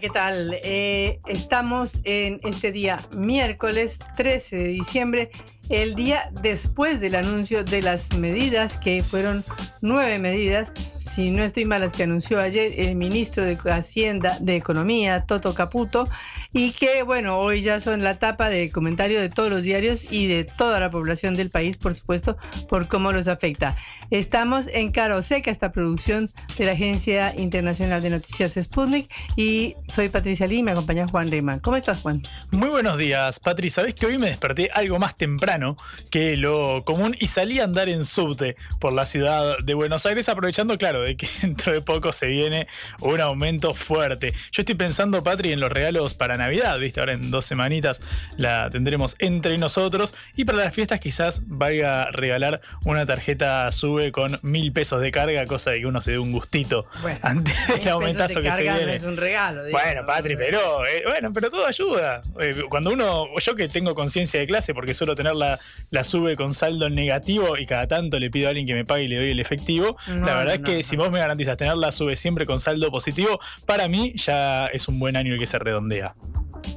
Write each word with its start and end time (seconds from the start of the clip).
¿Qué 0.00 0.08
tal? 0.08 0.58
Eh, 0.62 1.20
estamos 1.26 2.00
en 2.04 2.40
este 2.44 2.72
día 2.72 2.98
miércoles 3.14 3.98
13 4.16 4.56
de 4.56 4.68
diciembre, 4.68 5.30
el 5.68 5.94
día 5.94 6.30
después 6.40 7.00
del 7.00 7.14
anuncio 7.14 7.62
de 7.62 7.82
las 7.82 8.14
medidas, 8.16 8.78
que 8.78 9.02
fueron 9.02 9.44
nueve 9.82 10.18
medidas, 10.18 10.72
si 11.14 11.30
no 11.30 11.42
estoy 11.42 11.66
mal, 11.66 11.82
las 11.82 11.92
que 11.92 12.04
anunció 12.04 12.40
ayer 12.40 12.72
el 12.78 12.94
ministro 12.94 13.44
de 13.44 13.58
Hacienda, 13.70 14.38
de 14.40 14.56
Economía, 14.56 15.20
Toto 15.26 15.54
Caputo, 15.54 16.08
y 16.54 16.72
que, 16.72 17.02
bueno, 17.02 17.38
hoy 17.38 17.60
ya 17.60 17.80
son 17.80 18.02
la 18.02 18.14
tapa 18.14 18.48
de 18.48 18.70
comentario 18.70 19.20
de 19.20 19.28
todos 19.28 19.50
los 19.50 19.62
diarios 19.62 20.10
y 20.10 20.26
de 20.26 20.44
toda 20.44 20.80
la 20.80 20.90
población 20.90 21.34
del 21.34 21.50
país, 21.50 21.76
por 21.76 21.94
supuesto, 21.94 22.38
por 22.68 22.88
cómo 22.88 23.12
los 23.12 23.28
afecta. 23.28 23.76
Estamos 24.10 24.68
en 24.72 24.90
Caro 24.90 25.22
Seca, 25.22 25.50
esta 25.50 25.70
producción 25.70 26.30
de 26.56 26.64
la 26.64 26.72
Agencia 26.72 27.34
Internacional 27.36 28.00
de 28.00 28.08
Noticias 28.08 28.54
Sputnik, 28.58 29.10
y 29.36 29.76
soy 29.88 30.08
Patricia 30.08 30.46
Lee 30.46 30.58
y 30.58 30.62
me 30.62 30.70
acompaña 30.70 31.06
Juan 31.06 31.30
Reimann. 31.30 31.60
¿Cómo 31.60 31.76
estás, 31.76 32.00
Juan? 32.00 32.22
Muy 32.50 32.70
buenos 32.70 32.96
días, 32.96 33.38
Patri. 33.38 33.68
Sabés 33.68 33.94
que 33.94 34.06
hoy 34.06 34.16
me 34.16 34.28
desperté 34.28 34.70
algo 34.72 34.98
más 34.98 35.16
temprano 35.16 35.76
que 36.10 36.38
lo 36.38 36.84
común 36.84 37.14
y 37.20 37.26
salí 37.26 37.58
a 37.58 37.64
andar 37.64 37.90
en 37.90 38.04
subte 38.04 38.56
por 38.80 38.94
la 38.94 39.04
ciudad 39.04 39.58
de 39.62 39.74
Buenos 39.74 40.06
Aires, 40.06 40.28
aprovechando, 40.30 40.78
claro, 40.78 41.01
de 41.02 41.16
que 41.16 41.28
dentro 41.42 41.72
de 41.72 41.80
poco 41.80 42.12
se 42.12 42.26
viene 42.26 42.66
un 43.00 43.20
aumento 43.20 43.74
fuerte. 43.74 44.32
Yo 44.52 44.62
estoy 44.62 44.74
pensando, 44.74 45.22
Patri, 45.22 45.52
en 45.52 45.60
los 45.60 45.70
regalos 45.70 46.14
para 46.14 46.36
Navidad, 46.36 46.78
¿viste? 46.78 47.00
Ahora 47.00 47.12
en 47.12 47.30
dos 47.30 47.44
semanitas 47.44 48.00
la 48.36 48.70
tendremos 48.70 49.16
entre 49.18 49.56
nosotros. 49.58 50.14
Y 50.36 50.44
para 50.44 50.58
las 50.58 50.74
fiestas 50.74 51.00
quizás 51.00 51.42
vaya 51.46 52.02
a 52.02 52.10
regalar 52.10 52.60
una 52.84 53.06
tarjeta 53.06 53.70
sube 53.70 54.12
con 54.12 54.38
mil 54.42 54.72
pesos 54.72 55.00
de 55.00 55.10
carga, 55.10 55.46
cosa 55.46 55.70
de 55.70 55.80
que 55.80 55.86
uno 55.86 56.00
se 56.00 56.12
dé 56.12 56.18
un 56.18 56.32
gustito 56.32 56.86
Bueno, 57.02 57.18
antes 57.22 57.54
del 57.68 57.88
aumentazo 57.88 58.40
de 58.40 58.48
que 58.48 58.52
se 58.52 58.62
viene. 58.62 58.84
No 58.84 58.92
es 58.92 59.04
un 59.04 59.16
regalo. 59.16 59.62
Bueno, 59.70 60.04
Patri, 60.06 60.36
pero 60.36 60.86
eh, 60.86 61.04
bueno, 61.06 61.32
pero 61.32 61.50
todo 61.50 61.66
ayuda. 61.66 62.22
Eh, 62.40 62.62
cuando 62.68 62.90
uno, 62.90 63.28
yo 63.38 63.54
que 63.54 63.68
tengo 63.68 63.94
conciencia 63.94 64.40
de 64.40 64.46
clase, 64.46 64.74
porque 64.74 64.94
suelo 64.94 65.14
tener 65.14 65.34
la, 65.34 65.58
la 65.90 66.04
sube 66.04 66.36
con 66.36 66.54
saldo 66.54 66.88
negativo 66.88 67.56
y 67.56 67.66
cada 67.66 67.86
tanto 67.86 68.18
le 68.18 68.30
pido 68.30 68.48
a 68.48 68.50
alguien 68.50 68.66
que 68.66 68.74
me 68.74 68.84
pague 68.84 69.04
y 69.04 69.08
le 69.08 69.16
doy 69.16 69.30
el 69.30 69.40
efectivo, 69.40 69.96
No, 70.08 70.26
la 70.26 70.36
verdad 70.36 70.60
no, 70.60 70.64
es 70.64 70.76
que 70.76 70.82
si 70.92 70.96
vos 70.98 71.10
me 71.10 71.20
garantizas 71.20 71.56
tener 71.56 71.74
la 71.74 71.90
sube 71.90 72.16
siempre 72.16 72.44
con 72.44 72.60
saldo 72.60 72.90
positivo, 72.90 73.40
para 73.64 73.88
mí 73.88 74.12
ya 74.14 74.66
es 74.66 74.88
un 74.88 74.98
buen 74.98 75.16
año 75.16 75.32
el 75.32 75.38
que 75.40 75.46
se 75.46 75.58
redondea. 75.58 76.14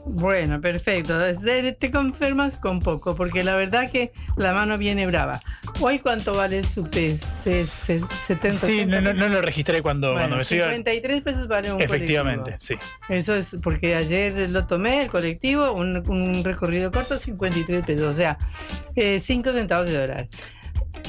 Bueno, 0.06 0.62
perfecto. 0.62 1.20
Te 1.78 1.92
confirmas 1.92 2.56
con 2.58 2.80
poco, 2.80 3.14
porque 3.14 3.44
la 3.44 3.58
verdad 3.58 3.92
que 3.92 4.14
la 4.38 4.54
mano 4.54 4.78
viene 4.78 5.06
brava. 5.06 5.42
¿Hoy 5.81 6.00
cuánto 6.00 6.34
vale 6.34 6.59
el 6.59 6.66
subte? 6.66 7.18
Se- 7.18 7.66
se- 7.66 8.00
70 8.25 8.52
Sí, 8.66 8.86
no, 8.86 9.02
no, 9.02 9.14
no 9.14 9.28
lo 9.28 9.42
registré 9.42 9.81
cuando, 9.81 10.14
cuando 10.14 10.38
me 10.38 10.46
subí. 10.46 10.62
a- 10.62 10.68
53 10.72 11.22
pesos 11.22 11.50
vale 11.50 11.74
un 11.74 11.81
Efectivamente, 11.81 12.52
colectivo. 12.52 12.80
sí. 12.81 13.14
Eso 13.14 13.36
es 13.36 13.58
porque 13.62 13.96
ayer 13.96 14.50
lo 14.50 14.66
tomé, 14.66 15.02
el 15.02 15.09
colectivo, 15.09 15.74
un, 15.74 16.02
un 16.09 16.42
recorrido 16.46 16.90
corto, 16.90 17.18
53 17.20 17.86
pesos, 17.86 18.14
o 18.14 18.18
sea, 18.18 18.38
5 19.20 19.52
centavos 19.52 19.88
de 19.88 19.98
dólar. 19.98 20.28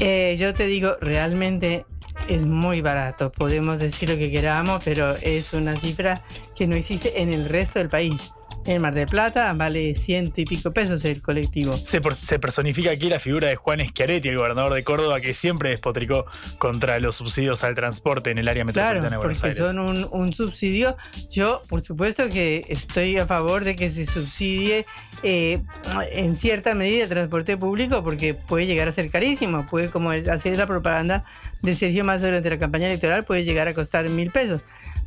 Eh, 0.00 0.36
yo 0.38 0.52
te 0.52 0.66
digo, 0.66 0.96
realmente 1.00 1.86
es 2.28 2.44
muy 2.44 2.80
barato, 2.80 3.30
podemos 3.30 3.78
decir 3.78 4.08
lo 4.08 4.16
que 4.16 4.30
queramos, 4.30 4.82
pero 4.84 5.14
es 5.22 5.52
una 5.52 5.76
cifra 5.78 6.22
que 6.56 6.66
no 6.66 6.76
existe 6.76 7.20
en 7.20 7.32
el 7.32 7.48
resto 7.48 7.78
del 7.78 7.88
país. 7.88 8.32
En 8.66 8.82
Mar 8.82 8.94
del 8.94 9.06
Plata 9.06 9.52
vale 9.52 9.94
ciento 9.94 10.40
y 10.40 10.44
pico 10.44 10.72
pesos 10.72 11.04
el 11.04 11.22
colectivo. 11.22 11.76
Se, 11.76 12.00
por- 12.00 12.16
se 12.16 12.40
personifica 12.40 12.90
aquí 12.90 13.08
la 13.08 13.20
figura 13.20 13.46
de 13.46 13.54
Juan 13.54 13.78
Schiaretti, 13.80 14.28
el 14.28 14.38
gobernador 14.38 14.74
de 14.74 14.82
Córdoba, 14.82 15.20
que 15.20 15.32
siempre 15.32 15.70
despotricó 15.70 16.26
contra 16.58 16.98
los 16.98 17.14
subsidios 17.14 17.62
al 17.62 17.76
transporte 17.76 18.30
en 18.30 18.38
el 18.38 18.48
área 18.48 18.64
metropolitana 18.64 19.00
Claro, 19.00 19.10
de 19.10 19.16
Buenos 19.18 19.40
porque 19.40 19.60
Aires. 19.60 19.68
son 19.68 19.78
un, 19.78 20.08
un 20.10 20.32
subsidio. 20.32 20.96
Yo, 21.30 21.62
por 21.68 21.80
supuesto 21.82 22.28
que 22.28 22.64
estoy 22.68 23.16
a 23.18 23.26
favor 23.26 23.62
de 23.62 23.76
que 23.76 23.88
se 23.88 24.04
subsidie 24.04 24.84
eh, 25.22 25.62
en 26.10 26.34
cierta 26.34 26.74
medida 26.74 27.04
el 27.04 27.08
transporte 27.08 27.56
público, 27.56 28.02
porque 28.02 28.34
puede 28.34 28.66
llegar 28.66 28.88
a 28.88 28.92
ser 28.92 29.08
carísimo. 29.12 29.64
Puede, 29.66 29.90
como 29.90 30.10
hacer 30.10 30.58
la 30.58 30.66
propaganda 30.66 31.24
de 31.62 31.72
Sergio 31.74 32.02
Massa 32.04 32.26
durante 32.26 32.50
la 32.50 32.58
campaña 32.58 32.86
electoral, 32.88 33.22
puede 33.24 33.44
llegar 33.44 33.68
a 33.68 33.74
costar 33.74 34.08
mil 34.08 34.32
pesos. 34.32 34.60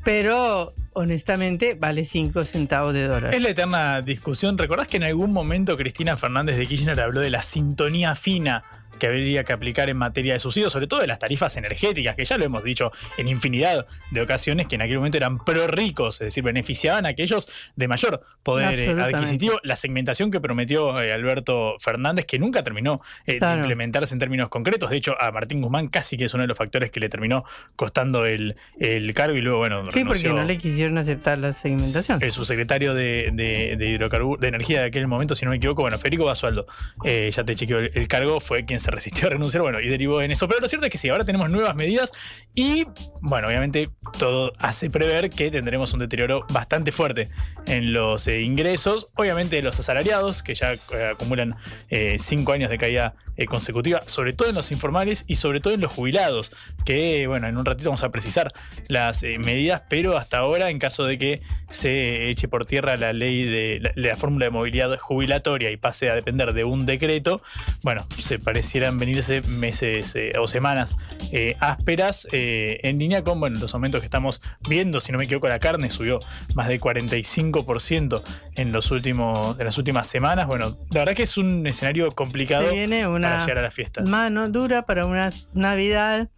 Pero, 0.06 0.72
honestamente, 0.94 1.76
vale 1.76 2.06
cinco 2.06 2.44
centavos 2.46 2.94
de 2.94 3.08
dólar. 3.08 3.34
Es 3.34 3.42
la 3.42 3.50
eterna 3.50 4.02
discusión. 4.02 4.58
¿Recordás 4.58 4.88
que 4.88 4.98
en 4.98 5.04
algún 5.04 5.34
momento 5.34 5.78
Cristina 5.78 6.18
Fernández 6.18 6.58
de 6.58 6.66
Kirchner 6.66 7.00
habló 7.00 7.22
de 7.22 7.30
la 7.30 7.42
sintonía 7.42 8.16
fina 8.16 8.64
que 9.00 9.08
habría 9.08 9.44
que 9.44 9.54
aplicar 9.54 9.90
en 9.90 9.98
materia 9.98 10.34
de 10.34 10.40
subsidios, 10.40 10.72
sobre 10.72 10.88
todo 10.88 11.00
de 11.02 11.08
las 11.08 11.20
tarifas 11.20 11.56
energéticas, 11.58 12.16
que 12.16 12.26
ya 12.26 12.38
lo 12.38 12.46
hemos 12.46 12.64
dicho 12.64 12.92
en 13.18 13.28
infinidad 13.28 13.88
de 14.12 14.22
ocasiones, 14.22 14.68
que 14.68 14.76
en 14.76 14.82
aquel 14.82 14.98
momento 14.98 15.18
eran 15.18 15.40
pro 15.44 15.68
ricos, 15.68 16.16
es 16.16 16.28
decir, 16.28 16.44
beneficiaban 16.44 17.06
a 17.06 17.10
aquellos 17.10 17.48
de 17.76 17.88
mayor 17.88 18.22
poder 18.44 18.80
eh, 18.80 18.90
adquisitivo. 19.02 19.60
La 19.64 19.76
segmentación 19.76 20.32
que 20.32 20.40
prometió 20.40 21.00
eh, 21.02 21.12
Alberto 21.14 21.76
Fernández, 21.80 22.26
que 22.26 22.38
nunca 22.40 22.64
terminó 22.64 22.98
eh, 23.26 23.38
Claro. 23.40 23.56
de 23.56 23.60
implementarse 23.62 24.14
en 24.14 24.20
términos 24.20 24.50
concretos. 24.50 24.90
De 24.90 24.98
hecho, 24.98 25.16
a 25.20 25.32
Martín 25.32 25.62
Guzmán 25.62 25.88
casi 25.88 26.18
que 26.18 26.26
es 26.26 26.34
uno 26.34 26.44
de 26.44 26.48
los 26.48 26.58
factores 26.58 26.92
que 26.92 27.00
le 27.00 27.08
terminó 27.10 27.46
costando 27.76 28.26
el, 28.26 28.56
el 28.80 29.14
cargo 29.14 29.36
y 29.38 29.42
luego, 29.42 29.60
bueno, 29.60 29.90
Sí, 29.92 30.04
porque 30.04 30.30
no 30.30 30.44
le 30.44 30.58
quisieron 30.58 30.98
aceptar 30.98 31.38
la 31.38 31.52
segmentación. 31.52 32.22
el 32.22 32.32
subsecretario 32.32 32.94
de, 32.94 33.30
de, 33.34 33.76
de 33.78 33.98
de 34.40 34.48
energía 34.48 34.82
de 34.82 34.88
aquel 34.88 35.08
momento, 35.08 35.36
si 35.36 35.46
no 35.46 35.52
me 35.52 35.58
equivoco, 35.58 35.82
bueno, 35.84 35.98
Federico 35.98 36.26
Basualdo, 36.26 36.66
ya 37.04 37.44
te 37.44 37.56
chequeó 37.56 37.80
el, 37.80 37.92
el 37.94 38.08
cargo, 38.08 38.40
fue 38.40 38.66
quien 38.66 38.80
se 38.80 38.89
resistió 38.92 39.28
a 39.28 39.32
renunciar, 39.32 39.62
bueno, 39.62 39.80
y 39.80 39.88
derivó 39.88 40.22
en 40.22 40.32
eso. 40.32 40.48
Pero 40.48 40.62
lo 40.62 40.68
cierto 40.68 40.86
es 40.86 40.92
que 40.92 40.98
sí, 40.98 41.10
ahora 41.10 41.26
tenemos 41.26 41.50
nuevas 41.50 41.76
medidas 41.76 42.12
y, 42.54 42.86
bueno, 43.22 43.48
obviamente 43.48 43.90
todo 44.18 44.54
hace 44.60 44.90
prever 44.90 45.30
que 45.30 45.52
tendremos 45.52 45.94
un 45.94 46.00
deterioro 46.00 46.46
bastante 46.50 46.92
fuerte 46.92 47.30
en 47.66 47.94
los 47.94 48.28
eh, 48.28 48.42
ingresos. 48.42 49.10
Obviamente 49.16 49.62
los 49.62 49.80
asalariados, 49.80 50.44
que 50.44 50.56
ya 50.56 50.74
eh, 50.74 50.78
acumulan 51.12 51.56
eh, 51.90 52.18
cinco 52.20 52.52
años 52.52 52.70
de 52.70 52.78
caída 52.78 53.16
consecutiva, 53.48 54.02
sobre 54.06 54.34
todo 54.34 54.50
en 54.50 54.56
los 54.56 54.70
informales 54.74 55.24
y 55.26 55.36
sobre 55.36 55.62
todo 55.62 55.74
en 55.74 55.80
los 55.80 55.94
jubilados, 55.94 56.52
que, 56.84 57.26
bueno, 57.26 57.48
en 57.48 57.56
un 57.56 57.64
ratito 57.64 57.90
vamos 57.90 58.04
a 58.04 58.10
precisar 58.10 58.52
las 58.90 59.24
medidas, 59.24 59.84
pero 59.90 60.18
hasta 60.18 60.40
ahora, 60.40 60.70
en 60.70 60.78
caso 60.78 61.06
de 61.06 61.18
que 61.18 61.42
se 61.70 62.30
eche 62.30 62.50
por 62.50 62.66
tierra 62.66 62.98
la 62.98 63.14
ley 63.14 63.46
de 63.46 63.80
la, 63.80 63.92
la 63.96 64.16
fórmula 64.18 64.48
de 64.48 64.50
movilidad 64.50 64.98
jubilatoria 65.00 65.72
y 65.72 65.78
pase 65.78 66.10
a 66.10 66.16
depender 66.16 66.54
de 66.54 66.66
un 66.66 66.86
decreto, 66.86 67.42
bueno, 67.82 68.06
se 68.18 68.40
parecieran 68.80 68.98
venirse 68.98 69.42
meses 69.60 70.16
eh, 70.16 70.32
o 70.40 70.48
semanas 70.48 70.96
eh, 71.34 71.58
ásperas 71.60 72.28
eh, 72.32 72.80
en 72.84 72.98
línea 72.98 73.24
con 73.26 73.38
bueno, 73.40 73.60
los 73.60 73.74
aumentos 73.74 74.00
que 74.00 74.06
estamos 74.06 74.42
viendo. 74.70 75.02
Si 75.02 75.12
no 75.12 75.18
me 75.18 75.26
equivoco, 75.26 75.50
la 75.50 75.60
carne 75.60 75.90
subió 75.90 76.20
más 76.56 76.70
del 76.70 76.80
45% 76.80 78.24
en, 78.56 78.72
los 78.72 78.92
últimos, 78.92 79.60
en 79.60 79.66
las 79.66 79.78
últimas 79.78 80.08
semanas. 80.08 80.48
Bueno, 80.48 80.78
la 80.92 81.00
verdad 81.02 81.14
que 81.14 81.24
es 81.24 81.38
un 81.38 81.68
escenario 81.68 82.10
complicado 82.12 82.70
Se 82.70 82.76
viene 82.76 83.02
para 83.02 83.10
una 83.10 83.40
llegar 83.40 83.58
a 83.58 83.64
las 83.64 83.74
fiestas. 83.74 84.10
mano 84.10 84.48
dura 84.48 84.84
para 84.84 85.06
una 85.06 85.32
Navidad. 85.54 86.30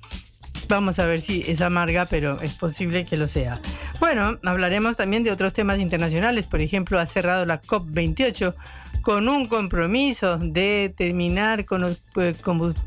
Vamos 0.68 0.98
a 0.98 1.06
ver 1.06 1.20
si 1.20 1.44
es 1.48 1.62
amarga, 1.62 2.06
pero 2.06 2.42
es 2.42 2.54
posible 2.54 3.06
que 3.06 3.18
lo 3.18 3.28
sea. 3.28 3.60
Bueno, 4.00 4.40
hablaremos 4.44 4.96
también 4.96 5.22
de 5.24 5.32
otros 5.32 5.54
temas 5.54 5.80
internacionales. 5.80 6.48
Por 6.48 6.62
ejemplo, 6.62 7.00
ha 7.00 7.06
cerrado 7.06 7.46
la 7.46 7.62
COP28 7.62 8.56
con 9.02 9.30
un 9.30 9.48
compromiso 9.48 10.38
de 10.38 10.94
terminar 10.96 11.66
con 11.66 11.82
los, 11.82 12.02
eh, 12.18 12.36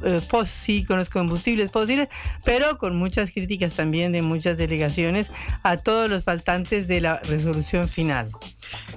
eh, 0.05 0.21
sí, 0.45 0.85
con 0.85 0.99
los 0.99 1.11
combustibles 1.11 1.71
fósiles, 1.71 2.09
pero 2.45 2.79
con 2.79 2.97
muchas 2.97 3.31
críticas 3.31 3.75
también 3.75 4.13
de 4.13 4.23
muchas 4.23 4.57
delegaciones 4.57 5.31
a 5.63 5.77
todos 5.77 6.09
los 6.09 6.25
faltantes 6.25 6.89
de 6.89 7.01
la 7.01 7.21
resolución 7.21 7.89
final. 7.89 8.31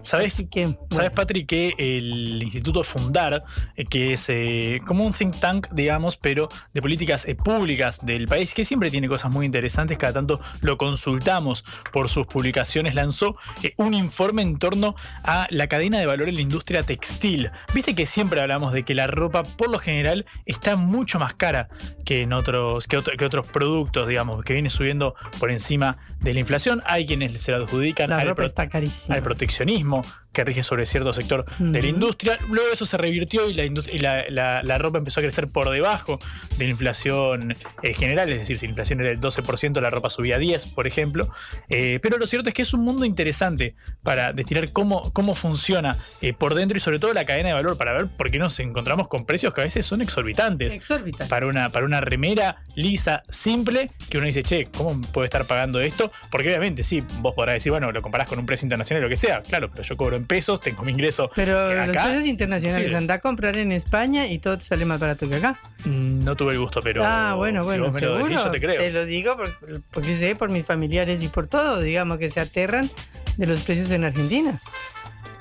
¿Sabes, 0.04 0.46
¿Sabes. 0.90 1.12
Patrick, 1.12 1.48
que 1.48 1.74
el 1.78 2.42
Instituto 2.42 2.84
Fundar, 2.84 3.44
eh, 3.76 3.86
que 3.86 4.14
es 4.14 4.26
eh, 4.30 4.80
como 4.86 5.06
un 5.06 5.14
think 5.14 5.38
tank, 5.40 5.68
digamos, 5.74 6.18
pero 6.18 6.50
de 6.74 6.82
políticas 6.82 7.26
eh, 7.28 7.36
públicas 7.36 8.06
del 8.06 8.28
país, 8.28 8.54
que 8.54 8.64
siempre 8.64 8.90
tiene 8.90 9.08
cosas 9.08 9.32
muy 9.32 9.46
interesantes, 9.46 9.98
cada 9.98 10.14
tanto 10.14 10.40
lo 10.62 10.78
consultamos 10.78 11.64
por 11.92 12.10
sus 12.10 12.26
publicaciones, 12.28 12.96
lanzó 12.96 13.36
eh, 13.64 13.74
un 13.78 13.94
informe 13.94 14.42
en 14.42 14.60
torno 14.60 14.96
a 15.24 15.48
la 15.50 15.68
cadena 15.68 16.00
de 16.00 16.06
valor 16.06 16.30
en 16.30 16.36
la 16.36 16.42
industria 16.42 16.84
textil. 16.84 17.52
Viste 17.74 17.94
que 17.96 18.06
siempre 18.06 18.40
hablamos 18.40 18.72
de 18.74 18.84
que 18.84 18.96
la 18.96 19.08
ropa, 19.08 19.44
por 19.44 19.70
lo 19.70 19.80
general, 19.80 20.26
está 20.46 20.76
mucho 20.76 21.20
más 21.20 21.34
cara 21.34 21.70
que 22.06 22.22
en 22.22 22.34
otros, 22.34 22.88
que, 22.88 22.98
otro- 22.98 23.18
que 23.18 23.26
otros 23.26 23.48
productos, 23.48 24.08
digamos, 24.08 24.44
que 24.46 24.54
viene 24.54 24.70
subiendo 24.70 25.16
por 25.40 25.52
encima 25.52 25.98
de 26.22 26.34
la 26.34 26.40
inflación. 26.40 26.82
Hay 26.86 27.06
quienes 27.06 27.42
se 27.42 27.54
adjudican 27.54 28.10
La 28.10 28.20
al 28.20 28.28
ropa 28.30 28.36
pro- 28.36 28.46
está 28.46 28.68
carísima. 28.68 29.16
al 29.16 29.22
proteccionismo 29.24 29.87
effectivement. 29.88 30.27
Que 30.34 30.44
rige 30.44 30.62
sobre 30.64 30.86
cierto 30.86 31.14
sector 31.14 31.46
de 31.58 31.82
la 31.82 31.88
industria. 31.88 32.38
Luego 32.50 32.70
eso 32.72 32.86
se 32.86 32.98
revirtió 32.98 33.50
y 33.50 33.54
la, 33.54 33.66
indust- 33.66 33.90
y 33.94 33.98
la, 34.00 34.26
la- 34.30 34.62
la 34.64 34.78
ropa 34.78 34.98
empezó 35.00 35.20
a 35.20 35.24
crecer 35.24 35.48
por 35.48 35.70
debajo 35.70 36.20
de 36.58 36.66
la 36.66 36.70
inflación 36.72 37.56
eh, 37.82 37.94
general, 37.94 38.30
es 38.30 38.40
decir, 38.40 38.58
si 38.58 38.66
la 38.68 38.72
inflación 38.72 39.00
era 39.02 39.10
del 39.10 39.20
12%, 39.20 39.82
la 39.82 39.90
ropa 39.90 40.10
subía 40.10 40.38
10, 40.38 40.68
por 40.68 40.86
ejemplo. 40.88 41.30
Eh, 41.70 42.00
pero 42.02 42.18
lo 42.18 42.28
cierto 42.28 42.50
es 42.50 42.56
que 42.56 42.62
es 42.62 42.74
un 42.74 42.82
mundo 42.82 43.06
interesante 43.06 43.76
para 44.04 44.32
destilar 44.34 44.72
cómo, 44.72 45.12
cómo 45.14 45.34
funciona 45.36 45.98
eh, 46.22 46.34
por 46.34 46.54
dentro 46.56 46.78
y 46.78 46.82
sobre 46.82 47.00
todo 47.00 47.14
la 47.14 47.26
cadena 47.26 47.50
de 47.50 47.56
valor, 47.56 47.78
para 47.78 47.94
ver 47.94 48.08
por 48.08 48.30
qué 48.30 48.38
nos 48.38 48.60
encontramos 48.60 49.08
con 49.08 49.26
precios 49.26 49.54
que 49.54 49.62
a 49.62 49.64
veces 49.64 49.86
son 49.86 50.02
exorbitantes 50.02 50.74
Exórbita. 50.74 51.28
para 51.28 51.48
una, 51.48 51.70
para 51.70 51.86
una 51.86 52.02
remera 52.02 52.58
lisa, 52.76 53.24
simple, 53.30 53.90
que 54.10 54.18
uno 54.20 54.28
dice, 54.28 54.44
che, 54.44 54.66
¿cómo 54.76 55.02
puedo 55.12 55.26
estar 55.26 55.46
pagando 55.46 55.80
esto? 55.80 56.12
Porque 56.30 56.50
obviamente, 56.50 56.84
sí, 56.84 57.04
vos 57.22 57.34
podrás 57.34 57.56
decir, 57.56 57.72
bueno, 57.72 57.92
lo 57.92 58.02
comparás 58.02 58.28
con 58.28 58.38
un 58.40 58.46
precio 58.46 58.66
internacional 58.66 59.04
o 59.04 59.06
lo 59.08 59.10
que 59.10 59.18
sea, 59.18 59.42
claro, 59.42 59.70
pero 59.72 59.84
yo 59.84 59.98
cobro 59.98 60.16
en 60.16 60.26
pesos, 60.28 60.62
tengo 60.62 60.84
mi 60.84 60.92
ingreso 60.92 61.32
Pero 61.36 61.74
los 61.74 61.96
precios 61.98 62.26
internacionales, 62.26 62.94
anda 62.94 63.16
a 63.16 63.20
comprar 63.20 63.58
en 63.58 63.72
España 63.72 64.28
y 64.28 64.40
todo 64.40 64.58
te 64.58 64.66
sale 64.66 64.86
más 64.86 65.00
barato 65.00 65.28
que 65.28 65.36
acá. 65.36 65.60
mm, 65.86 66.24
No 66.24 66.36
tuve 66.36 66.54
el 66.54 66.60
gusto, 66.60 66.82
pero 66.82 67.04
ah, 67.06 67.34
bueno, 67.36 67.64
si 67.64 67.70
bueno, 67.70 67.86
vos 67.86 67.94
me 67.94 68.02
lo 68.02 68.08
seguro. 68.18 68.30
decís, 68.30 68.44
yo 68.46 68.52
te 68.52 68.60
creo. 68.60 68.92
lo 68.94 69.06
digo 69.06 69.36
por- 69.38 69.82
porque 69.92 70.16
sé 70.16 70.36
por 70.36 70.50
mis 70.52 70.66
familiares 70.66 71.24
y 71.24 71.28
por 71.30 71.48
todo, 71.48 71.80
digamos, 71.82 72.20
que 72.20 72.30
se 72.30 72.40
aterran 72.40 72.90
de 73.38 73.46
los 73.48 73.62
precios 73.62 73.90
en 73.92 74.04
Argentina. 74.04 74.60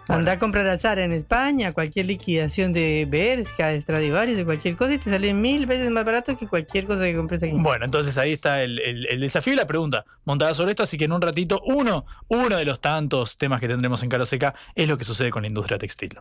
Anda 0.09 0.33
a 0.33 0.39
comprar 0.39 0.67
a 0.69 0.79
Zara 0.79 1.05
en 1.05 1.13
España, 1.13 1.73
cualquier 1.73 2.07
liquidación 2.07 2.73
de 2.73 3.07
Bershka, 3.11 3.69
de 3.69 3.81
Stradivarius, 3.81 4.37
de 4.37 4.45
cualquier 4.45 4.77
cosa 4.77 4.95
y 4.95 4.99
te 4.99 5.11
sale 5.11 5.35
mil 5.35 5.67
veces 5.67 5.91
más 5.91 6.05
barato 6.05 6.37
que 6.39 6.47
cualquier 6.47 6.85
cosa 6.85 7.05
que 7.05 7.17
compres 7.17 7.43
aquí. 7.43 7.53
Bueno, 7.59 7.85
entonces 7.85 8.17
ahí 8.19 8.33
está 8.33 8.63
el, 8.63 8.79
el- 8.79 9.07
el 9.07 9.21
desafío 9.21 9.53
y 9.53 9.57
la 9.57 9.67
pregunta 9.67 10.05
montada 10.25 10.55
sobre 10.55 10.71
esto, 10.73 10.83
así 10.85 10.97
que 10.97 11.05
en 11.07 11.13
un 11.13 11.21
ratito, 11.21 11.61
uno, 11.65 12.07
uno 12.29 12.57
de 12.57 12.65
los 12.65 12.81
tantos 12.81 13.37
temas 13.37 13.61
que 13.61 13.69
tendremos 13.69 14.03
en 14.03 14.09
Caro 14.09 14.25
Seca 14.27 14.55
es 14.75 14.89
lo 14.89 14.97
que 14.97 15.05
sucede 15.05 15.31
con 15.31 15.43
la 15.43 15.49
industria 15.49 15.79
textil. 15.79 16.17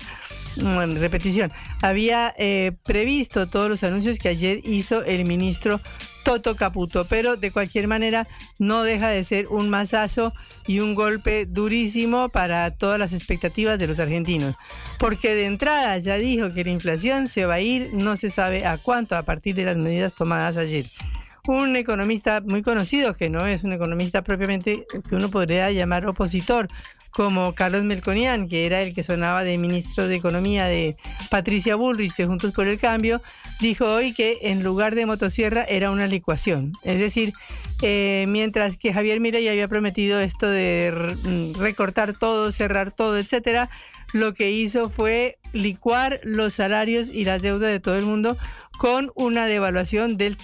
una 0.62 0.86
repetición, 0.86 1.52
había 1.82 2.34
eh, 2.38 2.74
previsto 2.84 3.48
todos 3.48 3.70
los 3.70 3.84
anuncios 3.84 4.20
que 4.20 4.30
ayer 4.30 4.62
hizo 4.64 5.04
el 5.04 5.26
ministro 5.26 5.80
Toto 6.24 6.56
Caputo, 6.56 7.06
pero 7.06 7.38
de 7.38 7.52
cualquier 7.52 7.88
manera 7.88 8.28
no 8.60 8.84
deja 8.84 9.10
de 9.10 9.24
ser 9.24 9.48
un 9.48 9.70
masazo 9.70 10.34
y 10.68 10.80
un 10.80 10.94
golpe 10.94 11.46
durísimo 11.46 12.30
para 12.30 12.70
todas 12.72 13.00
las 13.00 13.14
expectativas 13.14 13.80
de 13.80 13.88
los 13.88 14.00
argentinos. 14.00 14.56
Porque 15.00 15.34
de 15.34 15.46
entrada 15.46 15.98
ya 15.98 16.16
dijo 16.16 16.54
que 16.54 16.64
la 16.64 16.72
inflación 16.72 17.28
se 17.28 17.46
va 17.46 17.56
a 17.56 17.62
ir, 17.62 17.94
no 17.94 18.16
se 18.16 18.30
sabe 18.30 18.66
a 18.66 18.78
cuánto 18.78 19.16
a 19.16 19.24
partir 19.24 19.56
de 19.56 19.66
las 19.66 19.78
medidas 19.78 20.14
tomadas 20.14 20.58
ayer. 20.58 20.86
Un 21.47 21.75
economista 21.75 22.41
muy 22.41 22.62
conocido, 22.62 23.13
que 23.13 23.30
no 23.30 23.45
es 23.45 23.63
un 23.63 23.74
economista 23.74 24.24
propiamente 24.24 24.86
que 25.07 25.15
uno 25.15 25.30
podría 25.30 25.71
llamar 25.71 26.06
opositor, 26.06 26.68
como 27.12 27.53
Carlos 27.56 27.83
Melconian, 27.83 28.47
que 28.47 28.65
era 28.65 28.81
el 28.81 28.94
que 28.94 29.03
sonaba 29.03 29.44
de 29.44 29.57
ministro 29.57 30.07
de 30.07 30.15
Economía 30.15 30.65
de 30.65 30.95
Patricia 31.30 31.75
Bullrich 31.75 32.15
de 32.15 32.27
Juntos 32.27 32.51
por 32.51 32.68
el 32.68 32.80
Cambio, 32.80 33.21
dijo 33.59 33.86
hoy 33.86 34.13
que 34.13 34.38
en 34.44 34.63
lugar 34.63 34.95
de 34.95 35.06
motosierra 35.06 35.63
era 35.63 35.91
una 35.91 36.07
licuación. 36.07 36.74
Es 36.83 37.00
decir, 37.00 37.33
eh, 37.81 38.25
mientras 38.27 38.77
que 38.77 38.94
Javier 38.94 39.19
Milei 39.19 39.47
había 39.47 39.68
prometido 39.68 40.19
esto 40.19 40.47
de 40.47 41.15
mm, 41.24 41.59
recortar 41.59 42.18
todo, 42.18 42.51
cerrar 42.51 42.94
todo, 42.94 43.18
etcétera, 43.18 43.69
lo 44.13 44.33
que 44.33 44.51
hizo 44.51 44.89
fue 44.89 45.38
licuar 45.53 46.19
los 46.24 46.53
salarios 46.56 47.09
y 47.09 47.25
las 47.25 47.41
deudas 47.41 47.71
de 47.71 47.80
todo 47.80 47.95
el 47.95 48.06
mundo 48.06 48.38
con 48.77 49.12
una 49.15 49.45
devaluación 49.45 50.18
del 50.18 50.38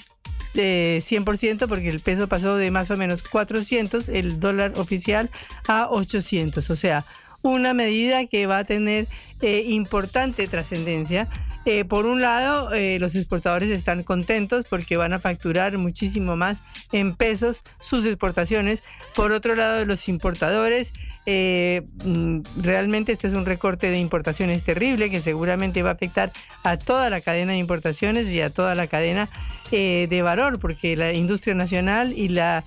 de 0.55 1.01
100% 1.01 1.67
porque 1.67 1.89
el 1.89 1.99
peso 1.99 2.27
pasó 2.27 2.55
de 2.55 2.71
más 2.71 2.89
o 2.91 2.97
menos 2.97 3.21
400, 3.23 4.09
el 4.09 4.39
dólar 4.39 4.73
oficial, 4.77 5.29
a 5.67 5.87
800. 5.89 6.69
O 6.69 6.75
sea, 6.75 7.05
una 7.41 7.73
medida 7.73 8.25
que 8.25 8.47
va 8.47 8.59
a 8.59 8.63
tener 8.63 9.07
eh, 9.41 9.63
importante 9.67 10.47
trascendencia. 10.47 11.27
Eh, 11.65 11.83
por 11.83 12.05
un 12.05 12.21
lado, 12.21 12.71
eh, 12.73 12.99
los 12.99 13.15
exportadores 13.15 13.71
están 13.71 14.03
contentos 14.03 14.65
porque 14.69 14.97
van 14.97 15.13
a 15.13 15.19
facturar 15.19 15.79
muchísimo 15.79 16.35
más 16.35 16.61
en 16.91 17.15
pesos 17.15 17.63
sus 17.79 18.05
exportaciones. 18.05 18.83
Por 19.15 19.31
otro 19.31 19.55
lado, 19.55 19.83
los 19.83 20.07
importadores, 20.07 20.93
eh, 21.25 21.81
mm, 22.03 22.41
realmente 22.57 23.13
este 23.13 23.25
es 23.25 23.33
un 23.33 23.47
recorte 23.47 23.89
de 23.89 23.97
importaciones 23.97 24.63
terrible 24.63 25.09
que 25.09 25.21
seguramente 25.21 25.81
va 25.81 25.89
a 25.89 25.93
afectar 25.93 26.31
a 26.63 26.77
toda 26.77 27.09
la 27.09 27.19
cadena 27.19 27.53
de 27.53 27.57
importaciones 27.57 28.29
y 28.29 28.41
a 28.41 28.51
toda 28.51 28.75
la 28.75 28.85
cadena 28.85 29.29
de 29.71 30.21
valor, 30.21 30.59
porque 30.59 30.95
la 30.95 31.11
industria 31.13 31.55
nacional 31.55 32.13
y 32.13 32.29
la 32.29 32.63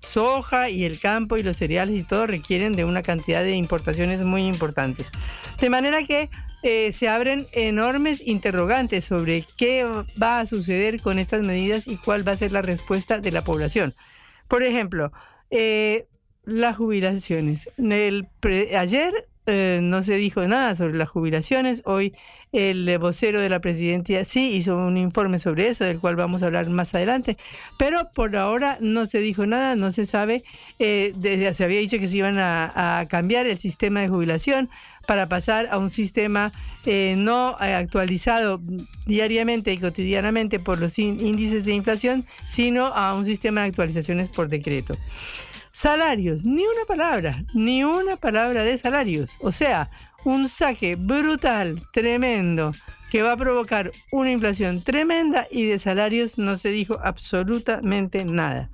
soja 0.00 0.70
y 0.70 0.84
el 0.84 0.98
campo 0.98 1.36
y 1.36 1.42
los 1.42 1.58
cereales 1.58 1.94
y 1.94 2.02
todo 2.02 2.26
requieren 2.26 2.72
de 2.72 2.86
una 2.86 3.02
cantidad 3.02 3.44
de 3.44 3.54
importaciones 3.54 4.22
muy 4.22 4.46
importantes. 4.46 5.10
De 5.60 5.68
manera 5.68 6.02
que 6.04 6.30
eh, 6.64 6.92
se 6.92 7.08
abren 7.08 7.46
enormes 7.52 8.26
interrogantes 8.26 9.04
sobre 9.04 9.44
qué 9.58 9.86
va 10.20 10.40
a 10.40 10.46
suceder 10.46 11.00
con 11.00 11.18
estas 11.18 11.42
medidas 11.42 11.86
y 11.86 11.98
cuál 11.98 12.26
va 12.26 12.32
a 12.32 12.36
ser 12.36 12.52
la 12.52 12.62
respuesta 12.62 13.20
de 13.20 13.30
la 13.30 13.44
población. 13.44 13.92
Por 14.48 14.62
ejemplo, 14.62 15.12
eh, 15.50 16.06
las 16.44 16.76
jubilaciones. 16.76 17.68
El 17.76 18.26
pre- 18.40 18.76
ayer 18.76 19.12
eh, 19.46 19.80
no 19.82 20.02
se 20.02 20.14
dijo 20.14 20.46
nada 20.46 20.74
sobre 20.74 20.96
las 20.96 21.08
jubilaciones. 21.08 21.82
Hoy 21.84 22.14
el 22.52 22.98
vocero 22.98 23.40
de 23.40 23.48
la 23.48 23.60
presidencia 23.60 24.24
sí 24.24 24.52
hizo 24.52 24.76
un 24.76 24.96
informe 24.96 25.38
sobre 25.40 25.68
eso, 25.68 25.84
del 25.84 25.98
cual 25.98 26.14
vamos 26.14 26.42
a 26.42 26.46
hablar 26.46 26.68
más 26.70 26.94
adelante. 26.94 27.36
Pero 27.76 28.10
por 28.14 28.36
ahora 28.36 28.78
no 28.80 29.06
se 29.06 29.18
dijo 29.18 29.44
nada, 29.46 29.74
no 29.74 29.90
se 29.90 30.04
sabe. 30.04 30.44
eh, 30.78 31.12
desde, 31.16 31.52
se 31.52 31.64
había 31.64 31.80
dicho 31.80 31.98
que 31.98 32.06
se 32.06 32.18
iban 32.18 32.38
a, 32.38 33.06
cambiar 33.08 33.46
el 33.46 33.58
sistema 33.58 34.00
de 34.00 34.08
jubilación 34.08 34.70
para 35.06 35.26
pasar 35.26 35.68
a 35.70 35.78
un 35.78 35.90
sistema 35.90 36.52
eh, 36.86 37.14
no 37.18 37.56
actualizado 37.58 38.60
diariamente 39.06 39.72
y 39.72 39.78
cotidianamente 39.78 40.60
por 40.60 40.78
los 40.78 40.98
ín- 40.98 41.20
índices 41.20 41.64
de 41.64 41.72
inflación, 41.72 42.24
sino 42.46 42.86
a 42.86 43.14
un 43.14 43.24
sistema 43.24 43.62
de 43.62 43.68
actualizaciones 43.68 44.28
por 44.28 44.48
decreto. 44.48 44.96
Salarios, 45.74 46.44
ni 46.44 46.62
una 46.62 46.84
palabra, 46.86 47.44
ni 47.52 47.82
una 47.82 48.14
palabra 48.14 48.62
de 48.62 48.78
salarios. 48.78 49.36
O 49.40 49.50
sea, 49.50 49.90
un 50.24 50.48
saque 50.48 50.94
brutal, 50.94 51.82
tremendo, 51.92 52.72
que 53.10 53.24
va 53.24 53.32
a 53.32 53.36
provocar 53.36 53.90
una 54.12 54.30
inflación 54.30 54.82
tremenda 54.82 55.48
y 55.50 55.64
de 55.64 55.80
salarios 55.80 56.38
no 56.38 56.56
se 56.56 56.68
dijo 56.68 57.00
absolutamente 57.02 58.24
nada. 58.24 58.70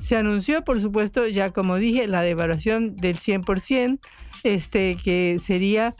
Se 0.00 0.16
anunció, 0.16 0.62
por 0.62 0.80
supuesto, 0.80 1.26
ya 1.26 1.50
como 1.50 1.74
dije, 1.74 2.06
la 2.06 2.22
devaluación 2.22 2.94
del 2.98 3.18
100%, 3.18 3.98
este, 4.44 4.96
que 5.02 5.40
sería 5.44 5.96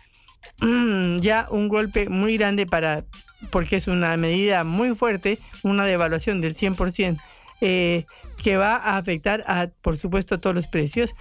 ya 1.19 1.49
un 1.51 1.67
golpe 1.67 2.09
muy 2.09 2.37
grande 2.37 2.65
para, 2.65 3.05
porque 3.51 3.75
es 3.75 3.89
una 3.89 4.17
medida 4.17 4.63
muy 4.63 4.95
fuerte, 4.95 5.41
una 5.65 5.85
devaluación 5.85 6.41
del 6.41 6.55
100%, 6.55 7.19
eh, 7.61 8.07
que 8.45 8.59
va 8.59 8.77
a 8.77 8.99
afectar 8.99 9.43
a, 9.47 9.69
por 9.81 9.97
supuesto, 9.97 10.39
todos 10.39 10.55
los 10.55 10.67
precios. 10.67 11.15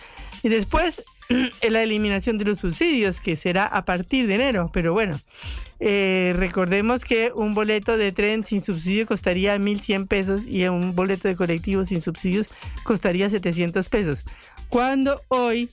Y 0.44 0.50
después 0.50 1.04
la 1.70 1.82
eliminación 1.82 2.38
de 2.38 2.44
los 2.44 2.60
subsidios, 2.60 3.22
que 3.22 3.38
será 3.38 3.66
a 3.66 3.86
partir 3.86 4.28
de 4.28 4.36
enero. 4.36 4.70
Pero 4.74 4.92
bueno, 4.92 5.18
eh, 5.80 6.34
recordemos 6.36 7.06
que 7.06 7.32
un 7.34 7.54
boleto 7.54 7.96
de 7.96 8.12
tren 8.12 8.44
sin 8.44 8.60
subsidio 8.60 9.08
costaría 9.08 9.56
1.100 9.58 10.08
pesos 10.10 10.46
y 10.46 10.68
un 10.68 10.96
boleto 10.96 11.30
de 11.30 11.38
colectivo 11.38 11.86
sin 11.86 12.02
subsidios 12.02 12.50
costaría 12.84 13.30
700 13.30 13.88
pesos. 13.88 14.26
Cuando 14.68 15.22
hoy, 15.30 15.70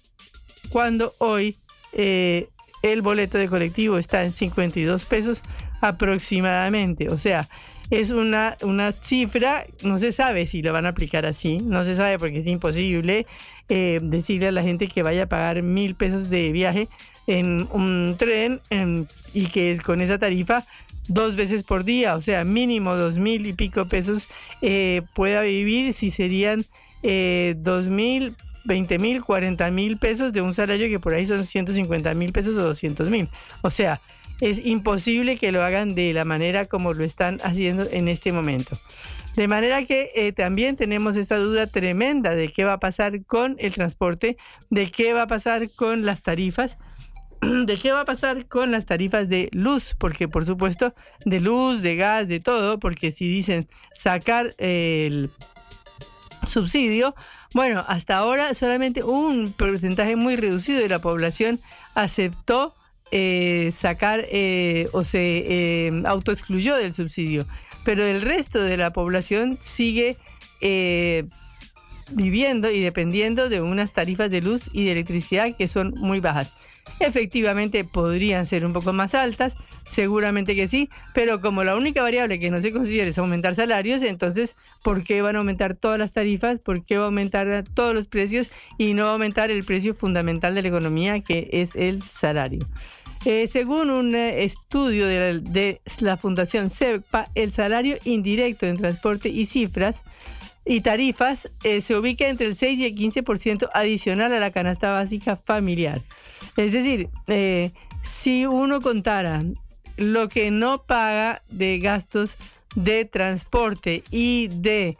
cuando 0.70 1.14
hoy 1.18 1.56
eh, 1.92 2.48
el 2.84 3.02
boleto 3.02 3.38
de 3.38 3.48
colectivo 3.48 3.98
está 3.98 4.22
en 4.22 4.30
52 4.30 5.04
pesos 5.04 5.42
aproximadamente. 5.80 7.08
O 7.08 7.18
sea, 7.18 7.48
es 7.90 8.10
una, 8.10 8.56
una 8.62 8.92
cifra, 8.92 9.64
no 9.82 9.98
se 9.98 10.12
sabe 10.12 10.46
si 10.46 10.62
lo 10.62 10.72
van 10.72 10.86
a 10.86 10.90
aplicar 10.90 11.26
así, 11.26 11.58
no 11.58 11.84
se 11.84 11.96
sabe 11.96 12.18
porque 12.18 12.38
es 12.38 12.46
imposible 12.46 13.26
eh, 13.68 13.98
decirle 14.02 14.48
a 14.48 14.52
la 14.52 14.62
gente 14.62 14.86
que 14.86 15.02
vaya 15.02 15.24
a 15.24 15.28
pagar 15.28 15.62
mil 15.62 15.96
pesos 15.96 16.30
de 16.30 16.52
viaje 16.52 16.88
en 17.26 17.68
un 17.72 18.16
tren 18.16 18.60
y 19.34 19.46
que 19.46 19.72
es 19.72 19.80
con 19.80 20.00
esa 20.00 20.18
tarifa 20.18 20.64
dos 21.08 21.34
veces 21.34 21.64
por 21.64 21.84
día, 21.84 22.14
o 22.14 22.20
sea, 22.20 22.44
mínimo 22.44 22.94
dos 22.94 23.18
mil 23.18 23.46
y 23.46 23.52
pico 23.52 23.86
pesos 23.86 24.28
eh, 24.62 25.02
pueda 25.14 25.42
vivir 25.42 25.92
si 25.92 26.10
serían 26.10 26.64
eh, 27.02 27.54
dos 27.58 27.88
mil 27.88 28.36
20 28.64 28.98
mil, 28.98 29.24
40 29.24 29.70
mil 29.70 29.96
pesos 29.96 30.32
de 30.32 30.42
un 30.42 30.54
salario 30.54 30.88
que 30.88 31.00
por 31.00 31.14
ahí 31.14 31.26
son 31.26 31.44
150 31.44 32.12
mil 32.14 32.30
pesos 32.32 32.56
o 32.58 32.62
200 32.62 33.08
mil. 33.08 33.28
O 33.62 33.70
sea, 33.70 34.00
es 34.40 34.64
imposible 34.64 35.36
que 35.36 35.52
lo 35.52 35.62
hagan 35.62 35.94
de 35.94 36.12
la 36.12 36.24
manera 36.24 36.66
como 36.66 36.94
lo 36.94 37.04
están 37.04 37.40
haciendo 37.42 37.86
en 37.90 38.08
este 38.08 38.32
momento. 38.32 38.78
De 39.36 39.46
manera 39.46 39.84
que 39.84 40.10
eh, 40.14 40.32
también 40.32 40.76
tenemos 40.76 41.16
esta 41.16 41.36
duda 41.36 41.66
tremenda 41.66 42.34
de 42.34 42.50
qué 42.50 42.64
va 42.64 42.74
a 42.74 42.80
pasar 42.80 43.24
con 43.24 43.56
el 43.58 43.72
transporte, 43.72 44.36
de 44.70 44.90
qué 44.90 45.12
va 45.12 45.22
a 45.22 45.26
pasar 45.26 45.70
con 45.70 46.04
las 46.04 46.22
tarifas, 46.22 46.78
de 47.40 47.76
qué 47.76 47.92
va 47.92 48.00
a 48.00 48.04
pasar 48.04 48.46
con 48.48 48.72
las 48.72 48.86
tarifas 48.86 49.28
de 49.28 49.48
luz, 49.52 49.94
porque 49.98 50.26
por 50.26 50.44
supuesto 50.44 50.94
de 51.24 51.40
luz, 51.40 51.80
de 51.80 51.96
gas, 51.96 52.28
de 52.28 52.40
todo, 52.40 52.80
porque 52.80 53.12
si 53.12 53.28
dicen 53.28 53.68
sacar 53.94 54.54
el 54.58 55.30
subsidio, 56.46 57.14
bueno, 57.54 57.84
hasta 57.86 58.16
ahora 58.16 58.52
solamente 58.54 59.04
un 59.04 59.52
porcentaje 59.52 60.16
muy 60.16 60.36
reducido 60.36 60.80
de 60.80 60.88
la 60.88 61.00
población 61.00 61.60
aceptó 61.94 62.74
eh, 63.12 63.70
sacar 63.72 64.24
eh, 64.30 64.88
o 64.92 65.04
se 65.04 65.88
eh, 65.88 66.02
autoexcluyó 66.04 66.76
del 66.76 66.94
subsidio, 66.94 67.46
pero 67.84 68.04
el 68.04 68.22
resto 68.22 68.62
de 68.62 68.76
la 68.76 68.92
población 68.92 69.58
sigue 69.60 70.16
viviendo 72.12 72.70
y 72.70 72.80
dependiendo 72.80 73.48
de 73.48 73.62
unas 73.62 73.92
tarifas 73.94 74.30
de 74.30 74.42
luz 74.42 74.70
y 74.72 74.84
de 74.84 74.92
electricidad 74.92 75.56
que 75.56 75.66
son 75.68 75.94
muy 75.96 76.20
bajas. 76.20 76.52
Efectivamente 76.98 77.84
podrían 77.84 78.46
ser 78.46 78.66
un 78.66 78.72
poco 78.72 78.92
más 78.92 79.14
altas, 79.14 79.56
seguramente 79.84 80.54
que 80.54 80.66
sí, 80.66 80.90
pero 81.14 81.40
como 81.40 81.64
la 81.64 81.76
única 81.76 82.02
variable 82.02 82.38
que 82.38 82.50
no 82.50 82.60
se 82.60 82.72
considera 82.72 83.08
es 83.08 83.18
aumentar 83.18 83.54
salarios, 83.54 84.02
entonces, 84.02 84.56
¿por 84.82 85.02
qué 85.02 85.22
van 85.22 85.36
a 85.36 85.38
aumentar 85.38 85.76
todas 85.76 85.98
las 85.98 86.12
tarifas? 86.12 86.58
¿Por 86.58 86.84
qué 86.84 86.98
va 86.98 87.04
a 87.04 87.06
aumentar 87.06 87.64
todos 87.74 87.94
los 87.94 88.06
precios 88.06 88.48
y 88.76 88.94
no 88.94 89.06
aumentar 89.06 89.50
el 89.50 89.64
precio 89.64 89.94
fundamental 89.94 90.54
de 90.54 90.62
la 90.62 90.68
economía, 90.68 91.20
que 91.20 91.48
es 91.52 91.74
el 91.74 92.02
salario? 92.02 92.66
Eh, 93.26 93.46
según 93.48 93.90
un 93.90 94.14
eh, 94.14 94.44
estudio 94.44 95.06
de 95.06 95.80
la, 96.00 96.16
Fundación 96.16 96.70
CEPA, 96.70 97.28
el 97.34 97.52
salario 97.52 97.98
indirecto 98.04 98.64
en 98.64 98.78
transporte 98.78 99.28
y 99.28 99.44
cifras 99.44 100.04
y 100.64 100.80
tarifas 100.80 101.50
eh, 101.62 101.82
se 101.82 101.96
ubica 101.96 102.28
entre 102.28 102.46
el 102.46 102.56
6 102.56 102.78
y 102.78 102.86
el 102.86 102.94
15% 102.94 103.68
adicional 103.74 104.32
a 104.32 104.40
la 104.40 104.50
canasta 104.50 104.92
básica 104.92 105.36
familiar. 105.36 106.02
Es 106.56 106.72
decir, 106.72 107.10
si 108.02 108.46
uno 108.46 108.80
contara 108.80 109.42
lo 109.96 110.28
que 110.28 110.50
no 110.50 110.82
paga 110.84 111.42
de 111.50 111.78
gastos 111.78 112.38
de 112.74 113.04
transporte 113.04 114.02
y 114.10 114.48
de 114.48 114.96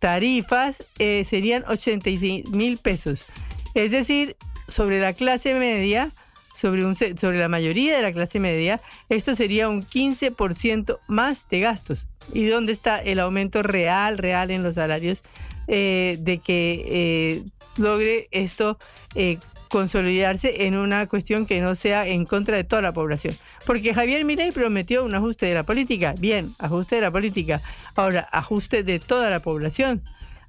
tarifas, 0.00 0.84
serían 0.98 1.64
86 1.68 2.48
mil 2.50 2.78
pesos. 2.78 3.26
Es 3.74 3.90
decir, 3.92 4.36
sobre 4.66 5.00
la 5.00 5.12
clase 5.12 5.54
media, 5.54 6.10
sobre, 6.52 6.84
un, 6.84 6.96
sobre 6.96 7.38
la 7.38 7.48
mayoría 7.48 7.96
de 7.96 8.02
la 8.02 8.12
clase 8.12 8.40
media, 8.40 8.80
esto 9.08 9.34
sería 9.34 9.68
un 9.68 9.82
15% 9.82 10.98
más 11.08 11.48
de 11.48 11.60
gastos. 11.60 12.06
¿Y 12.32 12.46
dónde 12.46 12.72
está 12.72 12.98
el 12.98 13.18
aumento 13.20 13.62
real, 13.62 14.18
real 14.18 14.50
en 14.50 14.62
los 14.62 14.76
salarios 14.76 15.22
eh, 15.68 16.16
de 16.20 16.38
que 16.38 16.84
eh, 16.86 17.42
logre 17.76 18.28
esto 18.30 18.78
eh, 19.14 19.38
consolidarse 19.68 20.66
en 20.66 20.76
una 20.76 21.06
cuestión 21.06 21.46
que 21.46 21.60
no 21.60 21.74
sea 21.74 22.06
en 22.06 22.24
contra 22.24 22.56
de 22.56 22.64
toda 22.64 22.82
la 22.82 22.92
población? 22.92 23.36
Porque 23.66 23.94
Javier 23.94 24.24
Milei 24.24 24.52
prometió 24.52 25.04
un 25.04 25.14
ajuste 25.14 25.46
de 25.46 25.54
la 25.54 25.62
política. 25.62 26.14
Bien, 26.18 26.52
ajuste 26.58 26.96
de 26.96 27.02
la 27.02 27.10
política. 27.10 27.60
Ahora, 27.94 28.28
ajuste 28.32 28.82
de 28.82 28.98
toda 29.00 29.30
la 29.30 29.40
población 29.40 30.02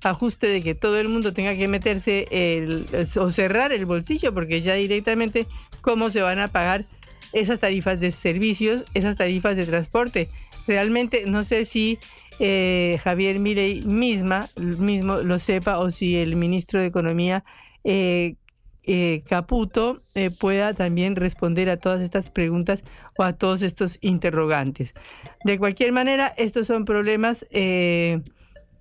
ajuste 0.04 0.48
de 0.48 0.64
que 0.64 0.74
todo 0.74 1.00
el 1.00 1.08
mundo 1.08 1.32
tenga 1.32 1.56
que 1.56 1.68
meterse 1.68 2.26
o 3.18 3.32
cerrar 3.32 3.72
el 3.72 3.86
bolsillo, 3.86 4.34
porque 4.34 4.62
ya 4.62 4.74
directamente 4.74 5.46
cómo 5.82 6.10
se 6.10 6.22
van 6.22 6.40
a 6.40 6.48
pagar 6.48 6.86
esas 7.34 7.60
tarifas 7.60 8.00
de 8.00 8.12
servicios, 8.12 8.86
esas 8.94 9.16
tarifas 9.16 9.56
de 9.56 9.66
transporte. 9.66 10.30
Realmente 10.68 11.24
no 11.26 11.44
sé 11.44 11.66
si 11.66 12.00
eh, 12.40 13.00
Javier 13.04 13.40
Milei 13.40 13.82
misma, 13.82 14.50
mismo 14.58 15.18
lo 15.18 15.40
sepa 15.40 15.80
o 15.80 15.92
si 15.92 16.18
el 16.18 16.36
ministro 16.36 16.80
de 16.80 16.88
Economía 16.88 17.44
eh, 17.84 18.36
eh, 18.84 19.22
Caputo 19.28 19.98
pueda 20.40 20.74
también 20.74 21.16
responder 21.16 21.70
a 21.70 21.78
todas 21.78 22.02
estas 22.02 22.30
preguntas 22.30 22.84
o 23.18 23.24
a 23.24 23.34
todos 23.34 23.62
estos 23.62 23.98
interrogantes. 24.02 24.94
De 25.44 25.58
cualquier 25.58 25.92
manera, 25.92 26.34
estos 26.38 26.68
son 26.68 26.86
problemas 26.86 27.46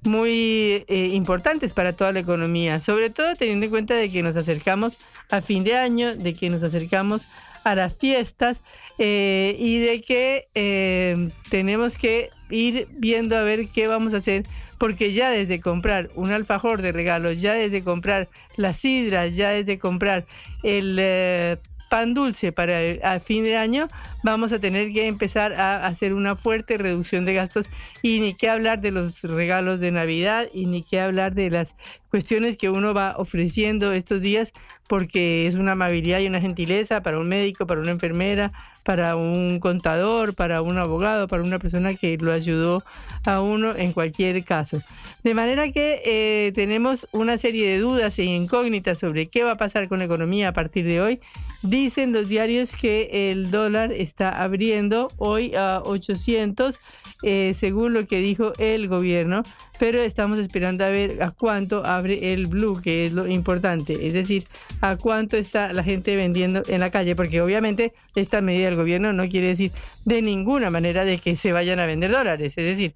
muy 0.02 0.85
importantes 0.88 1.75
para 1.75 1.92
toda 1.92 2.12
la 2.12 2.21
economía, 2.21 2.80
sobre 2.80 3.11
todo 3.11 3.35
teniendo 3.37 3.66
en 3.66 3.71
cuenta 3.71 3.95
de 3.95 4.09
que 4.09 4.23
nos 4.23 4.37
acercamos 4.37 4.97
a 5.30 5.40
fin 5.40 5.64
de 5.64 5.76
año, 5.76 6.14
de 6.14 6.34
que 6.34 6.50
nos 6.50 6.62
acercamos 6.62 7.26
a 7.64 7.75
las 7.75 7.94
fiestas 7.94 8.60
eh, 8.99 9.56
y 9.58 9.78
de 9.78 10.00
que 10.02 10.46
eh, 10.54 11.30
tenemos 11.50 11.99
que 11.99 12.30
ir 12.50 12.88
viendo 12.92 13.37
a 13.37 13.42
ver 13.42 13.68
qué 13.68 13.87
vamos 13.87 14.14
a 14.14 14.18
hacer, 14.18 14.44
porque 14.78 15.12
ya 15.12 15.30
desde 15.30 15.60
comprar 15.60 16.10
un 16.14 16.32
alfajor 16.32 16.82
de 16.82 16.92
regalos, 16.92 17.40
ya 17.40 17.54
desde 17.54 17.82
comprar 17.82 18.28
las 18.56 18.78
sidras, 18.78 19.37
ya 19.37 19.50
desde 19.50 19.78
comprar 19.78 20.25
el 20.62 21.58
pan 21.90 22.14
dulce 22.14 22.52
para 22.52 22.80
el, 22.80 23.00
a 23.04 23.20
fin 23.20 23.44
de 23.44 23.56
año, 23.56 23.88
vamos 24.22 24.52
a 24.52 24.58
tener 24.58 24.92
que 24.92 25.06
empezar 25.06 25.52
a 25.54 25.86
hacer 25.86 26.14
una 26.14 26.36
fuerte 26.36 26.76
reducción 26.76 27.24
de 27.24 27.34
gastos 27.34 27.70
y 28.02 28.20
ni 28.20 28.34
qué 28.34 28.48
hablar 28.48 28.80
de 28.80 28.90
los 28.90 29.22
regalos 29.22 29.80
de 29.80 29.90
Navidad 29.92 30.46
y 30.52 30.66
ni 30.66 30.82
qué 30.82 31.00
hablar 31.00 31.34
de 31.34 31.50
las 31.50 31.76
cuestiones 32.10 32.56
que 32.56 32.70
uno 32.70 32.94
va 32.94 33.14
ofreciendo 33.16 33.92
estos 33.92 34.20
días 34.20 34.52
porque 34.88 35.46
es 35.46 35.54
una 35.54 35.72
amabilidad 35.72 36.20
y 36.20 36.26
una 36.26 36.40
gentileza 36.40 37.02
para 37.02 37.18
un 37.18 37.28
médico, 37.28 37.66
para 37.66 37.80
una 37.80 37.92
enfermera, 37.92 38.52
para 38.90 39.14
un 39.14 39.61
contador, 39.61 40.35
para 40.35 40.62
un 40.62 40.76
abogado, 40.76 41.28
para 41.28 41.44
una 41.44 41.61
persona 41.61 41.94
que 41.94 42.18
lo 42.18 42.32
ayudó 42.32 42.82
a 43.25 43.40
uno 43.40 43.76
en 43.76 43.92
cualquier 43.92 44.42
caso. 44.42 44.82
De 45.23 45.32
manera 45.32 45.70
que 45.70 46.02
eh, 46.04 46.50
tenemos 46.56 47.06
una 47.12 47.38
serie 47.38 47.68
de 47.68 47.78
dudas 47.78 48.18
e 48.18 48.25
incógnitas 48.25 48.99
sobre 48.99 49.28
qué 49.28 49.44
va 49.44 49.52
a 49.52 49.56
pasar 49.56 49.87
con 49.87 50.00
la 50.00 50.06
economía 50.06 50.49
a 50.49 50.52
partir 50.54 50.87
de 50.87 51.00
hoy. 51.00 51.20
Dicen 51.62 52.12
los 52.12 52.28
diarios 52.28 52.75
que 52.75 53.30
el 53.30 53.52
dólar 53.52 53.92
está 53.92 54.42
abriendo 54.42 55.06
hoy 55.18 55.54
a 55.54 55.82
800, 55.85 56.80
eh, 57.23 57.52
según 57.54 57.92
lo 57.92 58.09
que 58.09 58.18
dijo 58.18 58.54
el 58.59 58.88
gobierno, 58.88 59.44
pero 59.80 60.02
estamos 60.02 60.38
esperando 60.38 60.84
a 60.84 60.90
ver 60.90 61.22
a 61.22 61.30
cuánto 61.30 61.87
abre 61.87 62.34
el 62.34 62.49
blue, 62.49 62.78
que 62.82 63.06
es 63.06 63.14
lo 63.14 63.26
importante, 63.26 64.06
es 64.06 64.12
decir, 64.12 64.44
a 64.82 64.96
cuánto 64.96 65.38
está 65.38 65.72
la 65.72 65.82
gente 65.82 66.16
vendiendo 66.16 66.62
en 66.68 66.80
la 66.80 66.90
calle, 66.90 67.16
porque 67.16 67.40
obviamente 67.40 67.94
esta 68.14 68.42
medida 68.42 68.66
del 68.66 68.76
gobierno 68.76 69.14
no 69.14 69.26
quiere 69.26 69.46
decir 69.46 69.72
de 70.04 70.20
ninguna 70.20 70.68
manera 70.68 71.06
de 71.06 71.16
que 71.16 71.34
se 71.34 71.52
vayan 71.52 71.80
a 71.80 71.87
vender 71.87 72.10
dólares, 72.10 72.58
es 72.58 72.64
decir, 72.64 72.92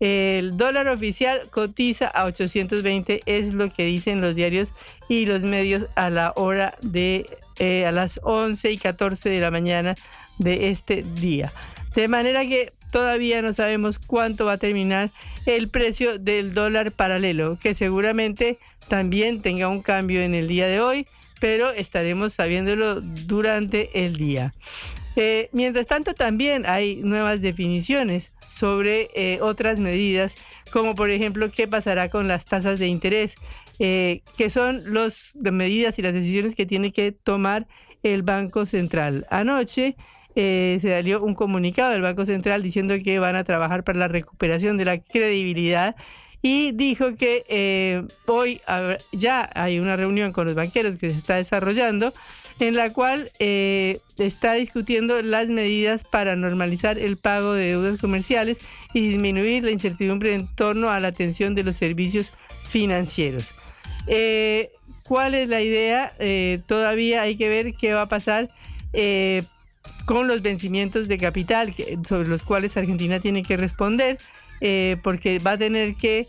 el 0.00 0.56
dólar 0.56 0.88
oficial 0.88 1.42
cotiza 1.50 2.06
a 2.06 2.24
820, 2.24 3.20
es 3.26 3.52
lo 3.52 3.68
que 3.68 3.84
dicen 3.84 4.22
los 4.22 4.34
diarios 4.34 4.72
y 5.10 5.26
los 5.26 5.42
medios 5.42 5.84
a 5.96 6.08
la 6.08 6.32
hora 6.34 6.76
de, 6.80 7.26
eh, 7.58 7.84
a 7.84 7.92
las 7.92 8.18
11 8.22 8.72
y 8.72 8.78
14 8.78 9.28
de 9.28 9.38
la 9.38 9.50
mañana 9.50 9.96
de 10.38 10.70
este 10.70 11.04
día. 11.20 11.52
De 11.94 12.08
manera 12.08 12.40
que 12.46 12.72
todavía 12.92 13.42
no 13.42 13.52
sabemos 13.52 13.98
cuánto 13.98 14.44
va 14.44 14.52
a 14.52 14.58
terminar 14.58 15.10
el 15.46 15.68
precio 15.68 16.18
del 16.18 16.52
dólar 16.52 16.92
paralelo, 16.92 17.58
que 17.60 17.74
seguramente 17.74 18.58
también 18.86 19.42
tenga 19.42 19.66
un 19.66 19.82
cambio 19.82 20.20
en 20.20 20.34
el 20.34 20.46
día 20.46 20.68
de 20.68 20.80
hoy, 20.80 21.06
pero 21.40 21.72
estaremos 21.72 22.34
sabiéndolo 22.34 23.00
durante 23.00 24.04
el 24.04 24.16
día. 24.16 24.52
Eh, 25.16 25.48
mientras 25.52 25.86
tanto, 25.86 26.14
también 26.14 26.64
hay 26.66 26.96
nuevas 26.96 27.40
definiciones 27.40 28.32
sobre 28.48 29.10
eh, 29.14 29.40
otras 29.40 29.80
medidas, 29.80 30.36
como 30.70 30.94
por 30.94 31.10
ejemplo 31.10 31.50
qué 31.50 31.66
pasará 31.66 32.10
con 32.10 32.28
las 32.28 32.44
tasas 32.44 32.78
de 32.78 32.86
interés, 32.86 33.34
eh, 33.78 34.20
que 34.36 34.50
son 34.50 34.94
las 34.94 35.34
medidas 35.34 35.98
y 35.98 36.02
las 36.02 36.12
decisiones 36.12 36.54
que 36.54 36.66
tiene 36.66 36.92
que 36.92 37.12
tomar 37.12 37.66
el 38.02 38.22
Banco 38.22 38.66
Central. 38.66 39.26
Anoche 39.30 39.96
se 40.34 40.80
salió 40.80 41.22
un 41.22 41.34
comunicado 41.34 41.90
del 41.90 42.02
Banco 42.02 42.24
Central 42.24 42.62
diciendo 42.62 42.94
que 43.02 43.18
van 43.18 43.36
a 43.36 43.44
trabajar 43.44 43.84
para 43.84 43.98
la 43.98 44.08
recuperación 44.08 44.78
de 44.78 44.84
la 44.84 44.98
credibilidad 44.98 45.96
y 46.40 46.72
dijo 46.72 47.14
que 47.14 48.04
hoy 48.26 48.60
ya 49.12 49.48
hay 49.54 49.78
una 49.78 49.96
reunión 49.96 50.32
con 50.32 50.46
los 50.46 50.54
banqueros 50.54 50.96
que 50.96 51.10
se 51.10 51.16
está 51.16 51.36
desarrollando 51.36 52.12
en 52.60 52.76
la 52.76 52.90
cual 52.90 53.30
eh, 53.38 54.00
está 54.18 54.54
discutiendo 54.54 55.20
las 55.22 55.48
medidas 55.48 56.04
para 56.04 56.36
normalizar 56.36 56.98
el 56.98 57.16
pago 57.16 57.52
de 57.54 57.66
deudas 57.66 58.00
comerciales 58.00 58.58
y 58.92 59.08
disminuir 59.08 59.64
la 59.64 59.70
incertidumbre 59.70 60.34
en 60.34 60.46
torno 60.46 60.90
a 60.90 61.00
la 61.00 61.08
atención 61.08 61.54
de 61.54 61.64
los 61.64 61.76
servicios 61.76 62.32
financieros. 62.68 63.52
Eh, 64.06 64.70
¿Cuál 65.04 65.34
es 65.34 65.48
la 65.48 65.60
idea? 65.60 66.12
Eh, 66.18 66.60
todavía 66.66 67.22
hay 67.22 67.36
que 67.36 67.48
ver 67.48 67.74
qué 67.74 67.94
va 67.94 68.02
a 68.02 68.08
pasar 68.08 68.48
con 70.04 70.28
los 70.28 70.42
vencimientos 70.42 71.08
de 71.08 71.18
capital 71.18 71.74
sobre 72.06 72.28
los 72.28 72.42
cuales 72.42 72.76
Argentina 72.76 73.20
tiene 73.20 73.42
que 73.42 73.56
responder, 73.56 74.18
porque 75.02 75.38
va 75.38 75.52
a 75.52 75.58
tener 75.58 75.94
que 75.96 76.28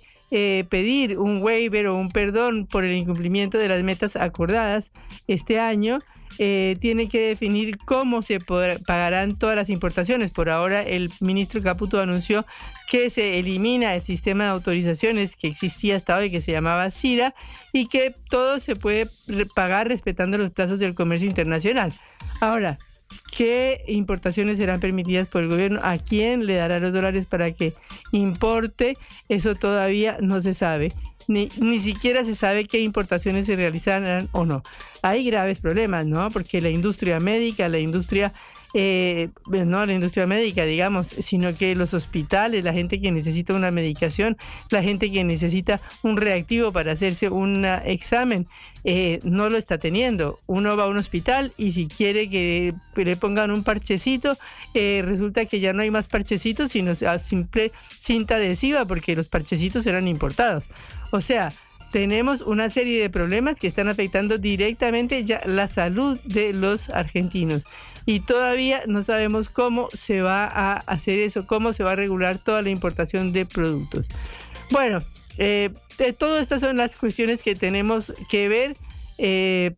pedir 0.70 1.20
un 1.20 1.42
waiver 1.42 1.88
o 1.88 1.96
un 1.96 2.12
perdón 2.12 2.66
por 2.66 2.84
el 2.84 2.94
incumplimiento 2.94 3.58
de 3.58 3.68
las 3.68 3.84
metas 3.84 4.16
acordadas 4.16 4.92
este 5.28 5.60
año 5.60 6.00
eh, 6.40 6.78
tiene 6.80 7.10
que 7.10 7.20
definir 7.28 7.78
cómo 7.78 8.22
se 8.22 8.40
pagarán 8.40 9.38
todas 9.38 9.56
las 9.56 9.70
importaciones. 9.70 10.32
Por 10.32 10.50
ahora, 10.50 10.82
el 10.82 11.12
ministro 11.20 11.62
Caputo 11.62 12.00
anunció 12.00 12.46
que 12.90 13.10
se 13.10 13.40
elimina 13.40 13.94
el 13.94 14.02
sistema 14.02 14.46
de 14.46 14.50
autorizaciones 14.52 15.36
que 15.36 15.48
existía 15.48 15.96
hasta 15.96 16.18
hoy, 16.18 16.32
que 16.32 16.42
se 16.42 16.52
llamaba 16.52 16.90
CIRA, 16.90 17.36
y 17.72 17.88
que 17.88 18.16
todo 18.30 18.60
se 18.60 18.76
puede 18.76 19.08
pagar 19.54 19.88
respetando 19.88 20.38
los 20.38 20.52
plazos 20.52 20.80
del 20.80 20.96
comercio 20.96 21.28
internacional. 21.28 21.94
Ahora, 22.42 22.80
¿Qué 23.36 23.84
importaciones 23.88 24.58
serán 24.58 24.80
permitidas 24.80 25.28
por 25.28 25.44
el 25.44 25.50
gobierno? 25.50 25.80
¿A 25.84 25.98
quién 25.98 26.46
le 26.46 26.56
dará 26.56 26.80
los 26.80 26.94
dólares 26.94 27.26
para 27.26 27.52
que 27.52 27.74
importe? 28.12 28.98
Eso 29.30 29.56
todavía 29.56 30.18
no 30.22 30.42
se 30.42 30.54
sabe 30.54 30.92
ni, 31.28 31.50
ni 31.60 31.80
siquiera 31.80 32.24
se 32.24 32.36
sabe 32.36 32.66
qué 32.66 32.80
importaciones 32.80 33.46
se 33.46 33.56
realizarán 33.56 34.30
o 34.32 34.46
no. 34.46 34.64
Hay 35.02 35.26
graves 35.26 35.60
problemas, 35.60 36.06
¿no? 36.06 36.30
Porque 36.32 36.62
la 36.62 36.70
industria 36.70 37.20
médica, 37.20 37.70
la 37.70 37.80
industria 37.80 38.34
eh, 38.74 39.30
pues, 39.46 39.66
no 39.66 39.86
la 39.86 39.94
industria 39.94 40.26
médica, 40.26 40.66
digamos, 40.66 41.08
sino 41.08 41.56
que 41.56 41.76
los 41.76 41.94
hospitales, 41.94 42.64
la 42.64 42.74
gente 42.74 43.00
que 43.00 43.12
necesita 43.12 43.54
una 43.54 43.72
medicación, 43.72 44.38
la 44.70 44.82
gente 44.82 45.12
que 45.12 45.24
necesita 45.24 45.80
un 46.02 46.18
reactivo 46.18 46.72
para 46.72 46.94
hacerse 46.94 47.30
un 47.30 47.66
examen, 47.86 48.48
eh, 48.84 49.20
no 49.24 49.50
lo 49.50 49.58
está 49.58 49.78
teniendo. 49.78 50.40
Uno 50.48 50.76
va 50.76 50.86
a 50.86 50.88
un 50.88 50.98
hospital 50.98 51.54
y 51.58 51.72
si 51.72 51.88
quiere 51.88 52.30
que 52.30 52.74
le 52.96 53.16
pongan 53.16 53.52
un 53.52 53.64
parchecito, 53.64 54.38
eh, 54.74 55.02
resulta 55.06 55.46
que 55.46 55.60
ya 55.60 55.74
no 55.74 55.84
hay 55.84 55.92
más 55.92 56.08
parchecitos, 56.08 56.72
sino 56.72 56.94
simple 57.20 57.72
cinta 57.96 58.36
adhesiva, 58.36 58.86
porque 58.86 59.16
los 59.16 59.28
parchecitos 59.28 59.86
eran 59.86 60.08
importados. 60.08 60.66
O 61.12 61.22
sea, 61.22 61.54
tenemos 61.94 62.42
una 62.42 62.70
serie 62.70 63.00
de 63.00 63.12
problemas 63.12 63.60
que 63.60 63.68
están 63.68 63.88
afectando 63.88 64.40
directamente 64.40 65.24
ya 65.24 65.42
la 65.46 65.68
salud 65.68 66.20
de 66.24 66.52
los 66.52 66.90
argentinos. 66.90 67.66
Y 68.08 68.22
todavía 68.22 68.82
no 68.88 69.04
sabemos 69.04 69.48
cómo 69.48 69.90
se 69.94 70.22
va 70.22 70.46
a 70.46 70.74
hacer 70.74 71.20
eso, 71.20 71.46
cómo 71.46 71.72
se 71.72 71.84
va 71.84 71.92
a 71.92 71.96
regular 71.96 72.40
toda 72.40 72.64
la 72.64 72.72
importación 72.72 73.32
de 73.32 73.46
productos. 73.46 74.10
Bueno, 74.72 75.04
eh, 75.38 75.70
todas 76.18 76.42
estas 76.42 76.62
son 76.62 76.78
las 76.78 76.96
cuestiones 76.96 77.44
que 77.44 77.54
tenemos 77.54 78.12
que 78.28 78.50
ver. 78.50 78.76
Eh, 79.20 79.76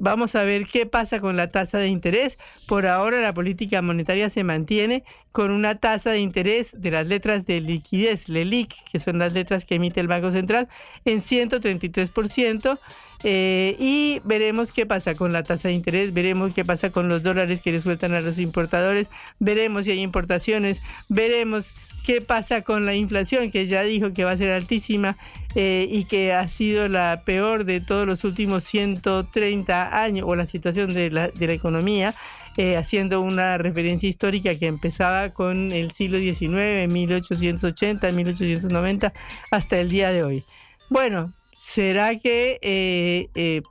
Vamos 0.00 0.34
a 0.36 0.44
ver 0.44 0.66
qué 0.66 0.86
pasa 0.86 1.20
con 1.20 1.36
la 1.36 1.48
tasa 1.48 1.78
de 1.78 1.88
interés. 1.88 2.38
Por 2.66 2.86
ahora 2.86 3.20
la 3.20 3.34
política 3.34 3.82
monetaria 3.82 4.30
se 4.30 4.44
mantiene 4.44 5.04
con 5.32 5.50
una 5.50 5.76
tasa 5.76 6.10
de 6.10 6.20
interés 6.20 6.72
de 6.80 6.90
las 6.90 7.06
letras 7.06 7.46
de 7.46 7.60
liquidez, 7.60 8.28
LELIC, 8.28 8.74
que 8.90 8.98
son 8.98 9.18
las 9.18 9.32
letras 9.32 9.64
que 9.64 9.76
emite 9.76 10.00
el 10.00 10.08
Banco 10.08 10.30
Central, 10.30 10.68
en 11.04 11.20
133%. 11.20 12.78
Eh, 13.24 13.74
y 13.80 14.20
veremos 14.24 14.70
qué 14.70 14.86
pasa 14.86 15.16
con 15.16 15.32
la 15.32 15.42
tasa 15.42 15.68
de 15.68 15.74
interés, 15.74 16.14
veremos 16.14 16.54
qué 16.54 16.64
pasa 16.64 16.90
con 16.90 17.08
los 17.08 17.24
dólares 17.24 17.60
que 17.60 17.72
le 17.72 17.80
sueltan 17.80 18.14
a 18.14 18.20
los 18.20 18.38
importadores, 18.38 19.08
veremos 19.40 19.86
si 19.86 19.90
hay 19.90 20.00
importaciones, 20.00 20.80
veremos 21.08 21.74
qué 22.04 22.20
pasa 22.20 22.62
con 22.62 22.86
la 22.86 22.94
inflación, 22.94 23.50
que 23.50 23.66
ya 23.66 23.82
dijo 23.82 24.12
que 24.12 24.24
va 24.24 24.32
a 24.32 24.36
ser 24.36 24.50
altísima 24.50 25.16
eh, 25.54 25.86
y 25.90 26.04
que 26.04 26.32
ha 26.32 26.48
sido 26.48 26.88
la 26.88 27.22
peor 27.24 27.64
de 27.64 27.80
todos 27.80 28.06
los 28.06 28.24
últimos 28.24 28.64
130 28.64 30.02
años, 30.02 30.26
o 30.28 30.34
la 30.34 30.46
situación 30.46 30.94
de 30.94 31.10
la, 31.10 31.30
economía. 31.38 32.14
Eh, 32.56 32.76
haciendo 32.76 33.20
una 33.20 33.56
referencia 33.56 34.08
histórica 34.08 34.52
que 34.56 34.66
empezaba 34.66 35.28
con 35.30 35.70
el 35.70 35.92
siglo 35.92 36.18
XIX, 36.18 36.92
1880, 36.92 38.10
1890, 38.10 39.12
hasta 39.52 39.78
el 39.78 39.88
día 39.88 40.10
de 40.10 40.24
hoy. 40.24 40.42
Bueno, 40.90 41.32
¿será 41.56 42.18
que 42.18 42.58
eh, 42.62 43.62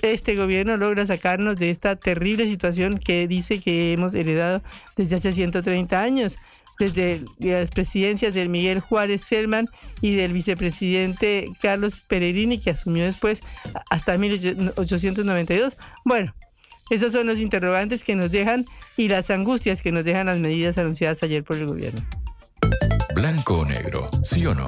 este 0.00 0.36
gobierno 0.36 0.76
logra 0.76 1.04
sacarnos 1.04 1.58
de 1.58 1.68
esta 1.68 1.96
terrible 1.96 2.46
situación 2.46 2.98
que 2.98 3.28
dice 3.28 3.60
que 3.60 3.92
hemos 3.92 4.14
heredado 4.14 4.62
desde 4.96 5.16
hace 5.16 5.32
130 5.32 6.00
años? 6.00 6.38
Desde 6.80 7.24
las 7.38 7.70
presidencias 7.70 8.34
del 8.34 8.48
Miguel 8.48 8.80
Juárez 8.80 9.22
Selman 9.22 9.66
y 10.00 10.14
del 10.14 10.32
vicepresidente 10.32 11.48
Carlos 11.60 11.96
Peregrini, 12.08 12.58
que 12.58 12.70
asumió 12.70 13.04
después 13.04 13.42
hasta 13.90 14.16
1892. 14.16 15.76
Bueno, 16.04 16.34
esos 16.90 17.12
son 17.12 17.26
los 17.26 17.38
interrogantes 17.38 18.02
que 18.02 18.16
nos 18.16 18.30
dejan 18.30 18.66
y 18.96 19.08
las 19.08 19.30
angustias 19.30 19.82
que 19.82 19.92
nos 19.92 20.04
dejan 20.04 20.26
las 20.26 20.38
medidas 20.38 20.78
anunciadas 20.78 21.22
ayer 21.22 21.44
por 21.44 21.56
el 21.56 21.66
gobierno. 21.66 22.00
Blanco 23.14 23.60
o 23.60 23.64
negro, 23.64 24.10
sí 24.24 24.46
o 24.46 24.54
no. 24.54 24.66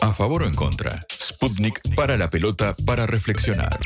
A 0.00 0.12
favor 0.12 0.42
o 0.42 0.46
en 0.46 0.54
contra. 0.54 1.00
Sputnik 1.10 1.94
para 1.94 2.16
la 2.16 2.30
pelota 2.30 2.74
para 2.84 3.06
reflexionar. 3.06 3.78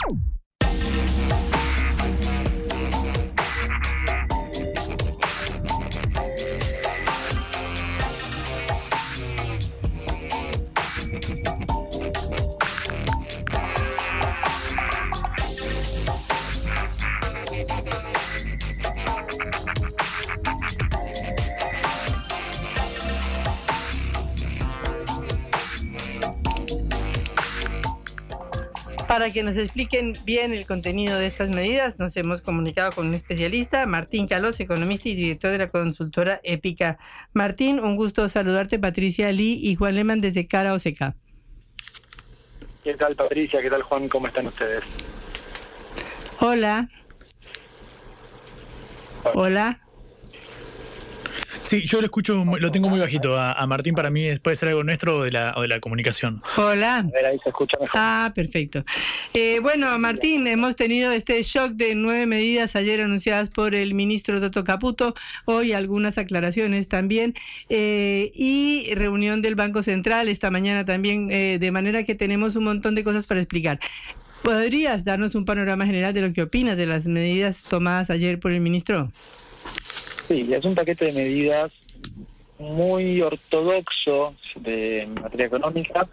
Para 29.16 29.32
que 29.32 29.42
nos 29.42 29.56
expliquen 29.56 30.12
bien 30.26 30.52
el 30.52 30.66
contenido 30.66 31.18
de 31.18 31.24
estas 31.24 31.48
medidas, 31.48 31.98
nos 31.98 32.14
hemos 32.18 32.42
comunicado 32.42 32.92
con 32.92 33.06
un 33.06 33.14
especialista, 33.14 33.86
Martín 33.86 34.28
Calos, 34.28 34.60
economista 34.60 35.08
y 35.08 35.14
director 35.14 35.52
de 35.52 35.56
la 35.56 35.70
consultora 35.70 36.38
Épica. 36.42 36.98
Martín, 37.32 37.80
un 37.80 37.96
gusto 37.96 38.28
saludarte, 38.28 38.78
Patricia 38.78 39.32
Lee 39.32 39.58
y 39.62 39.74
Juan 39.74 39.94
Lehmann 39.94 40.20
desde 40.20 40.46
Cara 40.46 40.74
OSECA. 40.74 41.16
¿Qué 42.84 42.92
tal, 42.92 43.16
Patricia? 43.16 43.62
¿Qué 43.62 43.70
tal, 43.70 43.80
Juan? 43.84 44.06
¿Cómo 44.10 44.26
están 44.26 44.48
ustedes? 44.48 44.84
Hola. 46.38 46.90
Hola. 49.32 49.80
Sí, 51.66 51.82
yo 51.82 52.00
lo 52.00 52.04
escucho, 52.04 52.44
lo 52.44 52.70
tengo 52.70 52.88
muy 52.88 53.00
bajito. 53.00 53.36
A, 53.36 53.66
Martín 53.66 53.94
para 53.94 54.08
mí 54.08 54.28
puede 54.36 54.54
ser 54.54 54.68
algo 54.68 54.84
nuestro 54.84 55.18
o 55.18 55.22
de 55.24 55.32
la, 55.32 55.52
de 55.52 55.66
la 55.66 55.80
comunicación. 55.80 56.40
Hola. 56.56 56.98
A 56.98 57.02
ver, 57.02 57.26
ahí 57.26 57.38
se 57.42 57.48
escucha 57.48 57.76
mejor. 57.80 58.00
Ah, 58.00 58.32
perfecto. 58.32 58.84
Eh, 59.34 59.58
bueno, 59.60 59.98
Martín, 59.98 60.46
hemos 60.46 60.76
tenido 60.76 61.10
este 61.10 61.42
shock 61.42 61.72
de 61.72 61.96
nueve 61.96 62.26
medidas 62.26 62.76
ayer 62.76 63.00
anunciadas 63.00 63.48
por 63.48 63.74
el 63.74 63.94
ministro 63.94 64.40
Toto 64.40 64.62
Caputo, 64.62 65.16
hoy 65.44 65.72
algunas 65.72 66.18
aclaraciones 66.18 66.86
también, 66.86 67.34
eh, 67.68 68.30
y 68.32 68.94
reunión 68.94 69.42
del 69.42 69.56
Banco 69.56 69.82
Central 69.82 70.28
esta 70.28 70.52
mañana 70.52 70.84
también, 70.84 71.32
eh, 71.32 71.58
de 71.58 71.70
manera 71.72 72.04
que 72.04 72.14
tenemos 72.14 72.54
un 72.54 72.62
montón 72.62 72.94
de 72.94 73.02
cosas 73.02 73.26
para 73.26 73.40
explicar. 73.40 73.80
¿Podrías 74.42 75.04
darnos 75.04 75.34
un 75.34 75.44
panorama 75.44 75.84
general 75.84 76.14
de 76.14 76.20
lo 76.20 76.32
que 76.32 76.42
opinas 76.42 76.76
de 76.76 76.86
las 76.86 77.06
medidas 77.06 77.62
tomadas 77.62 78.10
ayer 78.10 78.38
por 78.38 78.52
el 78.52 78.60
ministro? 78.60 79.10
Sí, 80.28 80.48
es 80.52 80.64
un 80.64 80.74
paquete 80.74 81.06
de 81.06 81.12
medidas 81.12 81.70
muy 82.58 83.20
ortodoxo 83.22 84.34
de 84.56 85.08
materia 85.20 85.46
económica 85.46 86.08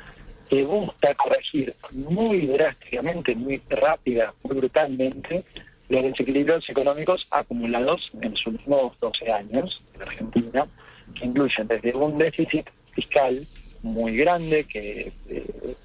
que 0.49 0.63
busca 0.65 1.15
corregir 1.15 1.73
muy 1.91 2.45
drásticamente, 2.45 3.35
muy 3.35 3.59
rápida, 3.69 4.33
muy 4.43 4.57
brutalmente 4.57 5.43
los 5.89 6.03
desequilibrios 6.03 6.69
económicos 6.69 7.27
acumulados 7.31 8.11
en 8.21 8.31
los 8.31 8.45
últimos 8.45 8.99
12 8.99 9.31
años 9.31 9.81
en 9.95 10.01
Argentina, 10.03 10.67
que 11.15 11.25
incluyen 11.25 11.67
desde 11.67 11.95
un 11.95 12.17
déficit 12.19 12.69
fiscal 12.91 13.47
muy 13.81 14.15
grande, 14.15 14.65
que 14.65 15.11
eh, 15.27 15.75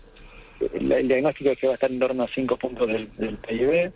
el, 0.75 1.09
diagnóstico 1.09 1.51
es 1.51 1.59
que 1.59 1.67
va 1.67 1.73
a 1.73 1.75
estar 1.75 1.91
en 1.91 1.99
torno 1.99 2.25
a 2.25 2.29
5 2.29 2.57
puntos 2.59 2.89
del 2.89 3.39
PIB, 3.39 3.93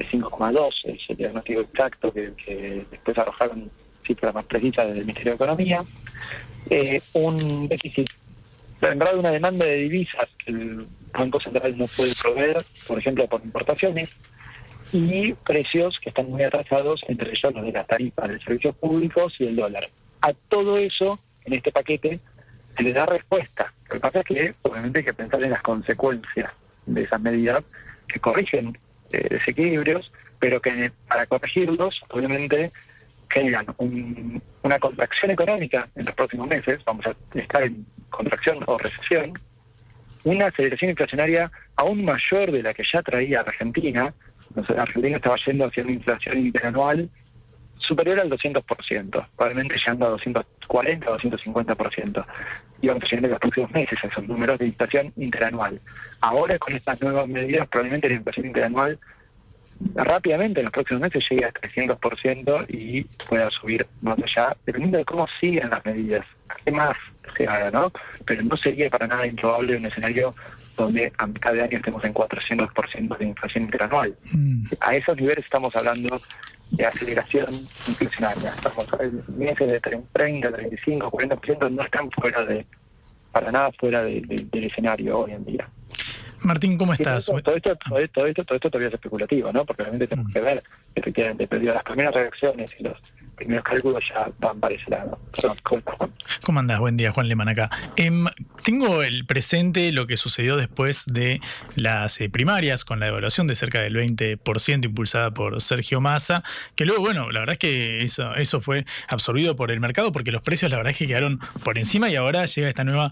de 0.00 0.18
5,2 0.18 0.84
es 0.86 1.10
el 1.10 1.16
diagnóstico 1.16 1.60
exacto 1.60 2.12
que, 2.12 2.86
después 2.90 3.18
arrojaron 3.18 3.70
cifras 4.06 4.34
más 4.34 4.44
precisas 4.46 4.86
desde 4.86 5.00
el 5.00 5.04
Ministerio 5.04 5.32
de 5.32 5.36
Economía, 5.36 5.84
eh, 6.70 7.00
un 7.12 7.68
déficit, 7.68 8.08
en 8.80 8.98
verdad 8.98 9.16
una 9.16 9.30
demanda 9.30 9.66
de 9.66 9.76
divisas 9.76 10.26
que 10.42 10.52
el 10.52 10.86
Banco 11.12 11.38
Central 11.38 11.76
no 11.76 11.86
puede 11.86 12.14
proveer, 12.14 12.64
por 12.86 12.98
ejemplo, 12.98 13.26
por 13.26 13.42
importaciones, 13.44 14.08
y 14.92 15.34
precios 15.34 16.00
que 16.00 16.08
están 16.08 16.30
muy 16.30 16.42
atrasados, 16.42 17.04
entre 17.06 17.30
ellos 17.30 17.54
los 17.54 17.64
de 17.64 17.72
las 17.72 17.86
tarifas 17.86 18.28
de 18.28 18.40
servicios 18.40 18.74
públicos 18.76 19.34
y 19.38 19.46
el 19.46 19.56
dólar. 19.56 19.88
A 20.22 20.32
todo 20.32 20.78
eso, 20.78 21.20
en 21.44 21.52
este 21.52 21.70
paquete, 21.70 22.20
se 22.76 22.82
le 22.82 22.92
da 22.92 23.06
respuesta. 23.06 23.72
Lo 23.84 23.94
que 23.94 24.00
pasa 24.00 24.18
es 24.20 24.24
que, 24.24 24.54
obviamente, 24.62 25.00
hay 25.00 25.04
que 25.04 25.14
pensar 25.14 25.42
en 25.44 25.50
las 25.50 25.62
consecuencias 25.62 26.50
de 26.86 27.02
esas 27.02 27.20
medidas 27.20 27.62
que 28.08 28.18
corrigen 28.18 28.76
eh, 29.12 29.26
desequilibrios, 29.30 30.12
pero 30.38 30.60
que 30.60 30.92
para 31.08 31.26
corregirlos, 31.26 32.02
obviamente, 32.10 32.72
generan 33.28 33.66
un- 33.78 34.42
una 34.62 34.78
contracción 34.78 35.30
económica 35.30 35.88
en 35.94 36.04
los 36.06 36.14
próximos 36.14 36.48
meses, 36.48 36.78
vamos 36.84 37.06
a 37.06 37.14
estar 37.38 37.62
en 37.62 37.86
contracción 38.10 38.58
o 38.66 38.76
recesión, 38.78 39.38
una 40.24 40.46
aceleración 40.46 40.90
inflacionaria 40.90 41.50
aún 41.76 42.04
mayor 42.04 42.50
de 42.50 42.62
la 42.62 42.74
que 42.74 42.82
ya 42.84 43.02
traía 43.02 43.40
Argentina. 43.40 44.12
Entonces, 44.48 44.76
Argentina 44.78 45.16
estaba 45.16 45.36
yendo 45.46 45.64
hacia 45.66 45.82
una 45.84 45.92
inflación 45.92 46.38
interanual 46.38 47.08
superior 47.80 48.20
al 48.20 48.30
200%, 48.30 49.26
probablemente 49.36 49.76
llegando 49.76 50.06
a 50.06 50.10
240 50.10 51.10
o 51.10 51.18
250%. 51.18 52.26
Y 52.82 52.88
vamos 52.88 53.02
a 53.02 53.06
llegar 53.06 53.24
en 53.24 53.30
los 53.30 53.40
próximos 53.40 53.70
meses 53.72 53.98
a 54.02 54.06
esos 54.06 54.28
números 54.28 54.58
de 54.58 54.66
inflación 54.66 55.12
interanual. 55.16 55.80
Ahora 56.20 56.58
con 56.58 56.74
estas 56.74 57.00
nuevas 57.02 57.26
medidas, 57.26 57.66
probablemente 57.66 58.08
la 58.08 58.14
inflación 58.14 58.46
interanual 58.46 58.98
rápidamente 59.94 60.60
en 60.60 60.64
los 60.64 60.72
próximos 60.72 61.02
meses 61.02 61.26
llegue 61.28 61.44
a 61.44 61.52
300% 61.52 62.66
y 62.68 63.02
pueda 63.28 63.50
subir 63.50 63.86
más 64.02 64.18
allá, 64.22 64.56
dependiendo 64.66 64.98
de 64.98 65.04
cómo 65.04 65.26
sigan 65.40 65.70
las 65.70 65.84
medidas, 65.84 66.24
qué 66.64 66.70
más 66.70 66.96
se 67.36 67.46
haga, 67.46 67.70
¿no? 67.70 67.92
Pero 68.24 68.42
no 68.42 68.56
sería 68.56 68.90
para 68.90 69.06
nada 69.06 69.26
improbable 69.26 69.76
un 69.76 69.86
escenario 69.86 70.34
donde 70.76 71.12
a 71.18 71.26
mitad 71.26 71.52
de 71.52 71.62
año 71.62 71.78
estemos 71.78 72.04
en 72.04 72.14
400% 72.14 73.18
de 73.18 73.24
inflación 73.24 73.64
interanual. 73.64 74.16
A 74.80 74.94
esos 74.94 75.16
niveles 75.16 75.44
estamos 75.44 75.74
hablando 75.76 76.20
de 76.70 76.86
aceleración 76.86 77.68
inflacionaria. 77.88 78.50
Estamos 78.56 78.86
en 79.00 79.22
meses 79.38 79.66
de 79.68 79.80
30, 79.80 80.52
35, 80.52 81.10
40% 81.10 81.70
no 81.70 81.82
están 81.82 82.10
fuera 82.10 82.44
de, 82.44 82.64
para 83.32 83.50
nada 83.52 83.70
fuera 83.78 84.02
de- 84.02 84.20
de- 84.22 84.46
del 84.50 84.64
escenario 84.64 85.18
hoy 85.20 85.32
en 85.32 85.44
día. 85.44 85.68
Martín, 86.42 86.78
¿cómo 86.78 86.94
estás? 86.94 87.26
Todo, 87.26 87.36
esto, 87.38 87.76
todo, 87.76 87.98
esto, 87.98 88.08
todo 88.14 88.26
esto, 88.26 88.44
todo 88.44 88.56
esto 88.56 88.70
todavía 88.70 88.88
es 88.88 88.94
especulativo, 88.94 89.52
¿no? 89.52 89.64
Porque 89.66 89.82
realmente 89.82 90.06
tenemos 90.06 90.32
que 90.32 90.40
ver, 90.40 90.62
efectivamente, 90.94 91.46
pero 91.46 91.74
las 91.74 91.82
primeras 91.82 92.14
reacciones 92.14 92.70
y 92.78 92.84
los 92.84 92.96
primeros 93.40 93.64
cálculos 93.64 94.04
ya 94.06 94.30
van 94.38 94.60
para 94.60 94.74
ese 94.74 94.90
lado. 94.90 95.18
¿cómo 95.62 95.78
estás, 95.78 95.94
Juan? 95.96 96.12
¿Cómo 96.42 96.60
andás? 96.60 96.78
Buen 96.78 96.96
día, 96.98 97.10
Juan 97.10 97.26
Leman 97.26 97.48
acá. 97.48 97.70
Em, 97.96 98.26
tengo 98.62 99.02
el 99.02 99.24
presente 99.24 99.90
lo 99.92 100.06
que 100.06 100.18
sucedió 100.18 100.58
después 100.58 101.04
de 101.06 101.40
las 101.74 102.20
eh, 102.20 102.28
primarias 102.28 102.84
con 102.84 103.00
la 103.00 103.06
devaluación 103.06 103.46
de 103.46 103.54
cerca 103.54 103.80
del 103.80 103.96
20% 103.96 104.84
impulsada 104.84 105.32
por 105.32 105.60
Sergio 105.62 106.02
Massa, 106.02 106.42
que 106.76 106.84
luego, 106.84 107.00
bueno, 107.00 107.30
la 107.30 107.40
verdad 107.40 107.54
es 107.54 107.58
que 107.58 108.04
eso, 108.04 108.34
eso 108.34 108.60
fue 108.60 108.84
absorbido 109.08 109.56
por 109.56 109.70
el 109.70 109.80
mercado 109.80 110.12
porque 110.12 110.32
los 110.32 110.42
precios 110.42 110.70
la 110.70 110.76
verdad 110.76 110.92
es 110.92 110.98
que 110.98 111.06
quedaron 111.06 111.40
por 111.64 111.78
encima 111.78 112.10
y 112.10 112.16
ahora 112.16 112.44
llega 112.44 112.68
esta 112.68 112.84
nueva 112.84 113.10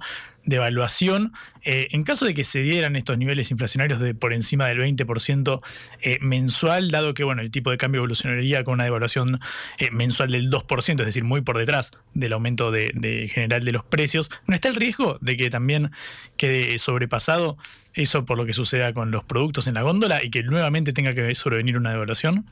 devaluación. 0.49 1.33
Eh, 1.63 1.89
en 1.91 2.05
caso 2.05 2.25
de 2.25 2.35
que 2.35 2.43
se 2.43 2.61
dieran 2.61 2.97
estos 2.97 3.19
niveles 3.19 3.51
inflacionarios 3.51 4.01
de 4.01 4.15
por 4.15 4.33
encima 4.33 4.67
del 4.67 4.79
20% 4.79 5.61
eh, 6.01 6.19
mensual, 6.23 6.91
dado 6.91 7.13
que 7.15 7.25
bueno, 7.25 7.43
el 7.43 7.51
tipo 7.51 7.71
de 7.71 7.77
cambio 7.77 7.99
evolucionaría 7.99 8.65
con 8.65 8.75
una 8.75 8.85
devaluación 8.85 9.41
eh, 9.79 9.91
mensual 9.91 10.31
del 10.31 10.51
2%, 10.51 11.01
es 11.01 11.07
decir, 11.07 11.25
muy 11.25 11.43
por 11.43 11.59
detrás 11.59 11.93
del 12.15 12.33
aumento 12.33 12.71
de, 12.71 12.93
de 12.95 13.29
general 13.29 13.65
de 13.65 13.73
los 13.73 13.85
precios, 13.85 14.31
¿no 14.47 14.55
está 14.55 14.69
el 14.69 14.75
riesgo 14.75 15.19
de 15.21 15.37
que 15.37 15.51
también 15.51 15.91
quede 16.37 16.79
sobrepasado 16.79 17.59
eso 18.03 18.25
por 18.25 18.39
lo 18.39 18.47
que 18.47 18.53
suceda 18.53 18.93
con 18.93 19.11
los 19.11 19.25
productos 19.25 19.67
en 19.67 19.75
la 19.75 19.83
góndola 19.83 20.23
y 20.23 20.31
que 20.31 20.43
nuevamente 20.43 20.93
tenga 20.93 21.13
que 21.13 21.35
sobrevenir 21.35 21.77
una 21.77 21.91
devaluación? 21.91 22.47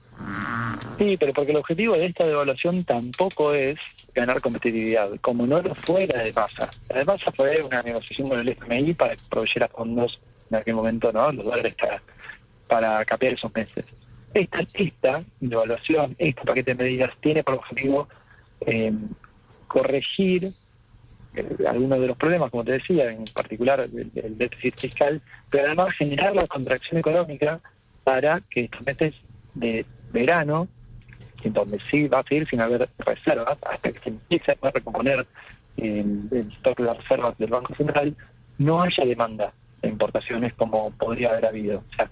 Sí, 0.99 1.17
pero 1.19 1.33
porque 1.33 1.53
el 1.53 1.59
objetivo 1.59 1.95
de 1.95 2.07
esta 2.07 2.27
devaluación 2.27 2.85
tampoco 2.85 3.55
es 3.55 3.77
ganar 4.15 4.41
competitividad, 4.41 5.11
como 5.21 5.47
no 5.47 5.63
lo 5.63 5.75
fue 5.75 6.07
la 6.07 6.23
de 6.23 6.33
Massa. 6.33 6.71
La 6.89 6.99
de 6.99 7.05
Massa 7.05 7.31
fue 7.33 7.63
una 7.63 7.83
negociación 7.83 8.29
con 8.29 8.41
el 8.41 8.49
FMI 8.49 8.95
para 8.95 9.15
que 9.15 9.23
proveyera 9.29 9.69
fondos 9.69 10.21
en 10.51 10.57
aquel 10.57 10.75
momento, 10.75 11.13
¿no? 11.13 11.31
Los 11.33 11.45
dólares 11.45 11.75
para, 11.79 12.03
para 12.67 13.05
capear 13.05 13.35
esos 13.35 13.55
meses. 13.55 13.85
Esta, 14.35 14.61
esta 14.75 15.25
devaluación, 15.41 16.17
este 16.19 16.43
paquete 16.43 16.75
de 16.75 16.85
medidas 16.85 17.11
tiene 17.21 17.45
por 17.45 17.55
objetivo 17.55 18.09
eh, 18.61 18.93
corregir 19.69 20.53
algunos 21.67 22.01
de 22.01 22.07
los 22.07 22.17
problemas, 22.17 22.51
como 22.51 22.65
te 22.65 22.73
decía, 22.73 23.11
en 23.11 23.25
particular 23.25 23.81
el, 23.81 24.39
déficit 24.39 24.79
fiscal, 24.79 25.21
pero 25.51 25.67
además 25.67 25.95
generar 25.95 26.35
la 26.35 26.47
contracción 26.47 26.99
económica 26.99 27.61
para 28.05 28.41
que 28.51 28.63
estos 28.63 28.83
meses 28.83 29.15
de 29.55 29.85
verano, 30.13 30.69
en 31.43 31.53
donde 31.53 31.79
sí 31.91 32.09
va 32.09 32.21
a 32.21 32.25
seguir 32.29 32.49
sin 32.49 32.61
haber 32.61 32.89
reservas, 32.99 33.57
hasta 33.63 33.93
que 33.93 34.01
se 34.01 34.09
empiece 34.11 34.59
a 34.61 34.71
recomponer 34.71 35.27
el, 35.77 36.29
el 36.31 36.53
stock 36.59 36.79
de 36.81 36.95
reservas 36.95 37.37
del 37.39 37.51
Banco 37.51 37.75
Central, 37.75 38.17
no 38.59 38.83
haya 38.83 39.05
demanda 39.05 39.53
de 39.83 39.89
importaciones 39.89 40.55
como 40.55 40.91
podría 40.93 41.31
haber 41.31 41.47
habido. 41.47 41.79
O 41.79 41.97
sea, 41.97 42.11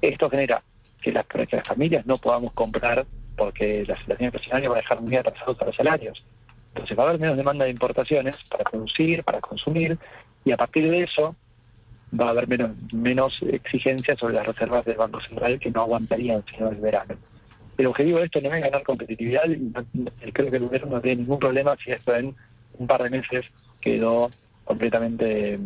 esto 0.00 0.30
genera 0.30 0.62
que 1.00 1.12
las, 1.12 1.26
que 1.26 1.56
las 1.56 1.66
familias 1.66 2.06
no 2.06 2.18
podamos 2.18 2.52
comprar 2.52 3.06
porque 3.36 3.84
la 3.86 3.96
situación 3.98 4.26
inflacionaria 4.26 4.68
va 4.68 4.76
a 4.76 4.78
dejar 4.80 5.00
muy 5.00 5.16
atrasados 5.16 5.60
a 5.60 5.66
los 5.66 5.76
salarios. 5.76 6.24
Entonces 6.74 6.98
va 6.98 7.04
a 7.04 7.08
haber 7.08 7.20
menos 7.20 7.36
demanda 7.36 7.64
de 7.64 7.70
importaciones 7.70 8.36
para 8.48 8.64
producir, 8.64 9.22
para 9.24 9.40
consumir, 9.40 9.98
y 10.44 10.52
a 10.52 10.56
partir 10.56 10.90
de 10.90 11.02
eso 11.02 11.36
va 12.18 12.26
a 12.26 12.30
haber 12.30 12.48
menos, 12.48 12.70
menos 12.92 13.40
exigencias 13.42 14.18
sobre 14.18 14.34
las 14.34 14.46
reservas 14.46 14.84
del 14.84 14.96
Banco 14.96 15.20
Central 15.20 15.58
que 15.58 15.70
no 15.70 15.82
aguantarían 15.82 16.44
sino 16.50 16.70
el 16.70 16.76
verano. 16.76 17.14
El 17.78 17.86
objetivo 17.86 18.18
de 18.18 18.24
esto 18.26 18.40
no 18.40 18.52
es 18.54 18.62
ganar 18.62 18.82
competitividad 18.82 19.44
y 19.48 19.56
no- 19.56 19.84
no- 19.94 20.10
creo 20.32 20.50
que 20.50 20.56
el 20.56 20.62
gobierno 20.64 20.90
no 20.92 21.00
tiene 21.00 21.22
ningún 21.22 21.38
problema 21.38 21.74
si 21.82 21.90
esto 21.90 22.14
en 22.14 22.34
un 22.78 22.86
par 22.86 23.02
de 23.02 23.10
meses 23.10 23.44
quedó 23.80 24.30
completamente 24.64 25.58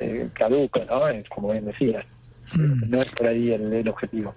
eh, 0.00 0.28
caduco, 0.32 0.80
¿no? 0.88 1.08
Eh, 1.08 1.24
Como 1.28 1.52
bien 1.52 1.66
decías. 1.66 2.04
No 2.56 3.00
es 3.00 3.08
por 3.08 3.26
ahí 3.26 3.52
el, 3.52 3.72
el 3.72 3.88
objetivo. 3.88 4.34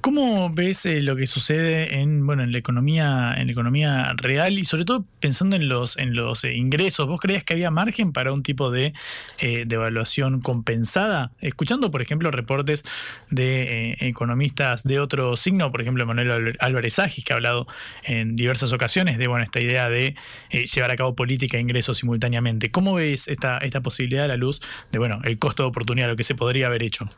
¿Cómo 0.00 0.50
ves 0.52 0.84
eh, 0.84 1.00
lo 1.00 1.16
que 1.16 1.26
sucede 1.26 1.98
en, 1.98 2.26
bueno, 2.26 2.42
en 2.42 2.52
la 2.52 2.58
economía, 2.58 3.32
en 3.38 3.46
la 3.46 3.52
economía 3.52 4.12
real 4.18 4.58
y 4.58 4.64
sobre 4.64 4.84
todo 4.84 5.06
pensando 5.18 5.56
en 5.56 5.66
los, 5.66 5.96
en 5.96 6.14
los 6.14 6.44
eh, 6.44 6.52
ingresos? 6.52 7.08
¿Vos 7.08 7.18
creías 7.20 7.42
que 7.42 7.54
había 7.54 7.70
margen 7.70 8.12
para 8.12 8.30
un 8.30 8.42
tipo 8.42 8.70
de 8.70 8.92
eh, 9.38 9.64
devaluación 9.66 10.42
compensada? 10.42 11.30
Escuchando, 11.40 11.90
por 11.90 12.02
ejemplo, 12.02 12.30
reportes 12.30 12.82
de 13.30 13.96
economistas 14.00 14.82
de 14.82 15.00
otro 15.00 15.38
signo, 15.38 15.72
por 15.72 15.80
ejemplo, 15.80 16.04
Manuel 16.04 16.30
Álvar- 16.30 16.56
Álvarez 16.60 16.98
Agis, 16.98 17.24
que 17.24 17.32
ha 17.32 17.36
hablado 17.36 17.66
en 18.02 18.36
diversas 18.36 18.74
ocasiones 18.74 19.16
de 19.16 19.26
bueno, 19.26 19.44
esta 19.44 19.62
idea 19.62 19.88
de 19.88 20.16
llevar 20.50 20.90
a 20.90 20.96
cabo 20.96 21.14
política 21.14 21.56
e 21.56 21.60
ingresos 21.62 21.96
simultáneamente. 21.96 22.70
¿Cómo 22.70 22.92
ves 22.92 23.26
esta, 23.26 23.56
esta 23.56 23.80
posibilidad 23.80 24.26
a 24.26 24.28
la 24.28 24.36
luz 24.36 24.60
de 24.92 24.98
bueno, 24.98 25.20
el 25.24 25.38
costo 25.38 25.62
de 25.62 25.70
oportunidad, 25.70 26.08
lo 26.08 26.16
que 26.16 26.24
se 26.24 26.34
podría 26.34 26.66
haber 26.66 26.82
hecho? 26.82 27.08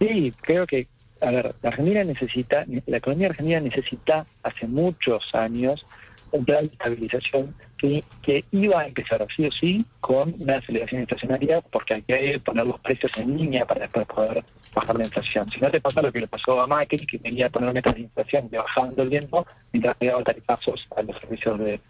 Sí, 0.00 0.32
creo 0.42 0.66
que, 0.66 0.86
a 1.20 1.30
ver, 1.30 1.54
la 1.62 1.70
Argentina 1.70 2.04
necesita, 2.04 2.64
la 2.86 2.96
economía 2.98 3.28
argentina 3.28 3.60
necesita 3.60 4.26
hace 4.42 4.66
muchos 4.66 5.34
años 5.34 5.84
un 6.30 6.44
plan 6.44 6.66
de 6.66 6.72
estabilización 6.72 7.54
que, 7.78 8.04
que 8.22 8.44
iba 8.52 8.80
a 8.80 8.86
empezar 8.86 9.26
sí 9.34 9.46
o 9.46 9.50
sí 9.52 9.84
con 10.00 10.34
una 10.38 10.56
aceleración 10.56 11.00
inflacionaria 11.00 11.60
porque 11.62 11.94
hay 11.94 12.02
que 12.02 12.38
poner 12.40 12.66
los 12.66 12.78
precios 12.80 13.10
en 13.16 13.36
línea 13.36 13.64
para 13.66 13.80
después 13.82 14.06
poder 14.06 14.44
bajar 14.74 14.96
la 14.98 15.04
inflación. 15.06 15.50
Si 15.50 15.58
no 15.58 15.70
te 15.70 15.80
pasa 15.80 16.02
lo 16.02 16.12
que 16.12 16.20
le 16.20 16.28
pasó 16.28 16.60
a 16.60 16.66
Macri, 16.66 17.06
que 17.06 17.18
quería 17.18 17.48
poner 17.48 17.72
metas 17.72 17.94
de 17.94 18.02
inflación 18.02 18.48
que 18.50 18.58
bajaban 18.58 18.92
todo 18.92 19.04
el 19.04 19.10
tiempo 19.10 19.46
mientras 19.72 19.94
pegaba 19.96 20.22
tarifazos 20.22 20.86
a 20.96 21.02
los 21.02 21.18
servicios 21.18 21.58
de, 21.58 21.80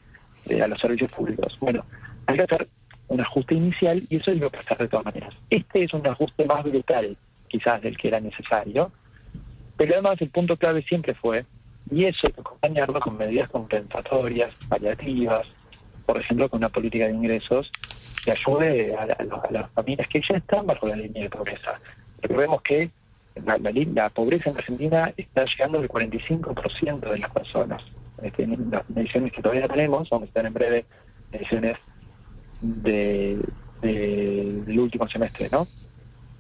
de- 0.46 0.62
a 0.62 0.68
los 0.68 0.80
servicios 0.80 1.10
públicos. 1.10 1.56
Bueno, 1.60 1.84
hay 2.26 2.36
que 2.36 2.42
hacer 2.44 2.68
un 3.08 3.20
ajuste 3.20 3.54
inicial 3.56 4.02
y 4.08 4.16
eso 4.16 4.32
iba 4.32 4.46
a 4.46 4.50
pasar 4.50 4.78
de 4.78 4.88
todas 4.88 5.04
maneras. 5.04 5.34
Este 5.50 5.82
es 5.82 5.92
un 5.92 6.06
ajuste 6.06 6.44
más 6.46 6.62
brutal 6.62 7.16
quizás 7.48 7.80
del 7.82 7.96
que 7.96 8.08
era 8.08 8.20
necesario, 8.20 8.92
pero 9.76 9.94
además 9.94 10.16
el 10.20 10.30
punto 10.30 10.56
clave 10.56 10.82
siempre 10.82 11.14
fue, 11.14 11.44
y 11.90 12.04
eso 12.04 12.26
acompañarlo 12.26 13.00
con 13.00 13.16
medidas 13.16 13.48
compensatorias, 13.48 14.54
paliativas, 14.68 15.46
por 16.04 16.18
ejemplo, 16.18 16.48
con 16.48 16.58
una 16.58 16.68
política 16.68 17.06
de 17.06 17.12
ingresos 17.12 17.70
que 18.24 18.32
ayude 18.32 18.94
a, 18.96 19.06
las 19.50 19.70
familias 19.72 20.08
que 20.08 20.20
ya 20.20 20.36
están 20.36 20.66
bajo 20.66 20.88
la 20.88 20.96
línea 20.96 21.22
de 21.22 21.30
pobreza. 21.30 21.80
Recordemos 22.20 22.62
que 22.62 22.90
la, 23.94 24.10
pobreza 24.10 24.50
en 24.50 24.56
Argentina 24.56 25.12
está 25.16 25.44
llegando 25.44 25.78
al 25.78 25.88
45% 25.88 27.10
de 27.10 27.18
las 27.18 27.30
personas. 27.30 27.82
Este, 28.22 28.46
las 28.46 28.88
mediciones 28.90 29.32
que 29.32 29.42
todavía 29.42 29.68
tenemos, 29.68 30.10
vamos 30.10 30.26
a 30.26 30.28
estar 30.28 30.44
en 30.44 30.52
breve 30.54 30.84
mediciones 31.30 31.76
de- 32.60 33.38
del 33.80 34.78
último 34.78 35.08
semestre, 35.08 35.48
¿no? 35.52 35.68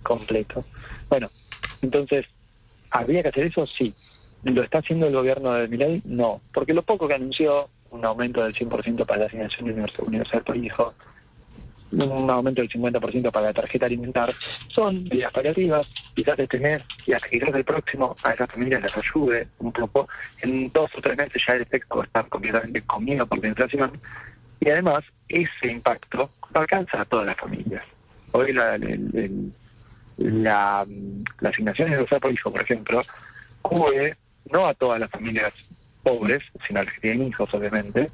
Completo. 0.02 0.64
Bueno, 1.08 1.30
entonces, 1.82 2.26
¿habría 2.90 3.22
que 3.22 3.28
hacer 3.28 3.46
eso? 3.46 3.66
Sí. 3.66 3.94
¿Lo 4.44 4.62
está 4.62 4.78
haciendo 4.78 5.06
el 5.08 5.14
gobierno 5.14 5.52
de 5.52 5.68
Milei? 5.68 6.02
No. 6.04 6.40
Porque 6.52 6.74
lo 6.74 6.82
poco 6.82 7.08
que 7.08 7.14
anunció, 7.14 7.68
un 7.90 8.04
aumento 8.04 8.44
del 8.44 8.54
100% 8.54 9.04
para 9.06 9.20
la 9.20 9.26
asignación 9.26 9.68
universal, 10.04 10.42
por 10.44 10.56
hijo, 10.56 10.94
un 11.90 12.30
aumento 12.30 12.60
del 12.60 12.70
50% 12.70 13.30
para 13.32 13.46
la 13.46 13.52
tarjeta 13.54 13.86
alimentar, 13.86 14.32
son 14.68 15.04
medidas 15.04 15.32
paliativas, 15.32 15.88
quizás 16.14 16.38
este 16.38 16.60
mes 16.60 16.82
y 17.06 17.12
hasta 17.14 17.28
quizás 17.28 17.48
el 17.54 17.64
próximo 17.64 18.14
a 18.22 18.32
esas 18.32 18.48
familias 18.50 18.82
les 18.82 18.96
ayude 18.96 19.48
un 19.58 19.72
poco. 19.72 20.06
En 20.42 20.70
dos 20.72 20.90
o 20.96 21.00
tres 21.00 21.16
meses 21.16 21.42
ya 21.46 21.54
el 21.54 21.62
efecto 21.62 21.96
va 21.96 22.02
a 22.02 22.06
estar 22.06 22.28
completamente 22.28 22.82
comido 22.82 23.26
por 23.26 23.40
la 23.40 23.48
inflación 23.48 23.98
y 24.60 24.68
además 24.68 25.00
ese 25.28 25.72
impacto 25.72 26.30
alcanza 26.52 27.00
a 27.00 27.04
todas 27.06 27.26
las 27.26 27.36
familias. 27.36 27.82
Hoy 28.32 28.52
la, 28.52 28.74
el- 28.74 29.10
el- 29.14 29.52
la, 30.18 30.86
la 31.40 31.48
asignación 31.48 31.88
universal 31.88 32.20
por 32.20 32.32
hijo, 32.32 32.52
por 32.52 32.62
ejemplo, 32.62 33.02
cubre 33.62 34.16
no 34.50 34.66
a 34.66 34.74
todas 34.74 35.00
las 35.00 35.10
familias 35.10 35.52
pobres, 36.02 36.40
sino 36.66 36.80
a 36.80 36.84
las 36.84 36.92
que 36.92 37.00
tienen 37.00 37.28
hijos, 37.28 37.52
obviamente, 37.52 38.10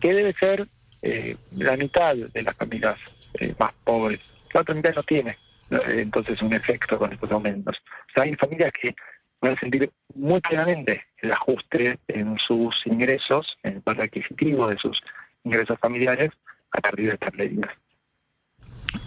que 0.00 0.12
debe 0.12 0.32
ser 0.34 0.66
eh, 1.02 1.36
la 1.52 1.76
mitad 1.76 2.16
de 2.16 2.42
las 2.42 2.54
familias 2.54 2.96
eh, 3.34 3.54
más 3.58 3.72
pobres. 3.84 4.20
La 4.52 4.62
otra 4.62 4.74
mitad 4.74 4.94
no 4.94 5.02
tiene 5.02 5.38
entonces 5.70 6.40
un 6.40 6.52
efecto 6.54 6.98
con 6.98 7.12
estos 7.12 7.30
aumentos. 7.30 7.76
O 8.08 8.12
sea, 8.14 8.22
hay 8.24 8.34
familias 8.34 8.72
que 8.72 8.94
van 9.40 9.52
a 9.52 9.60
sentir 9.60 9.90
muy 10.14 10.40
plenamente 10.40 11.04
el 11.18 11.32
ajuste 11.32 11.98
en 12.08 12.38
sus 12.38 12.86
ingresos, 12.86 13.58
en 13.62 13.74
el 13.74 13.82
poder 13.82 14.02
adquisitivo 14.02 14.68
de 14.68 14.78
sus 14.78 15.02
ingresos 15.44 15.78
familiares, 15.78 16.30
a 16.72 16.80
partir 16.80 17.06
de 17.06 17.12
estas 17.12 17.34
medidas. 17.34 17.70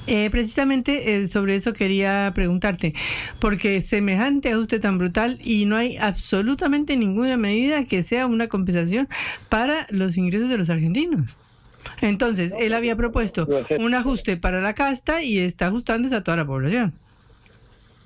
Eh, 0.08 0.30
precisamente 0.30 1.16
eh, 1.16 1.28
sobre 1.28 1.56
eso 1.56 1.74
quería 1.74 2.32
preguntarte, 2.36 2.94
porque 3.40 3.82
semejante 3.82 4.52
ajuste 4.52 4.80
tan 4.80 4.98
brutal 4.98 5.40
y 5.44 5.66
no 5.66 5.76
hay 5.76 5.98
absolutamente 5.98 6.98
ninguna 6.98 7.38
medida 7.38 7.86
que 7.86 8.04
sea 8.04 8.28
una 8.28 8.48
compensación 8.48 9.08
para 9.50 9.88
los 9.90 10.18
ingresos 10.18 10.50
de 10.50 10.58
los 10.58 10.70
argentinos. 10.70 11.38
Entonces, 12.02 12.54
él 12.60 12.74
había 12.74 12.96
propuesto 12.96 13.48
un 13.80 13.94
ajuste 13.94 14.38
para 14.38 14.62
la 14.62 14.74
casta 14.74 15.24
y 15.24 15.40
está 15.40 15.68
ajustándose 15.68 16.16
a 16.16 16.24
toda 16.24 16.38
la 16.38 16.46
población. 16.46 16.94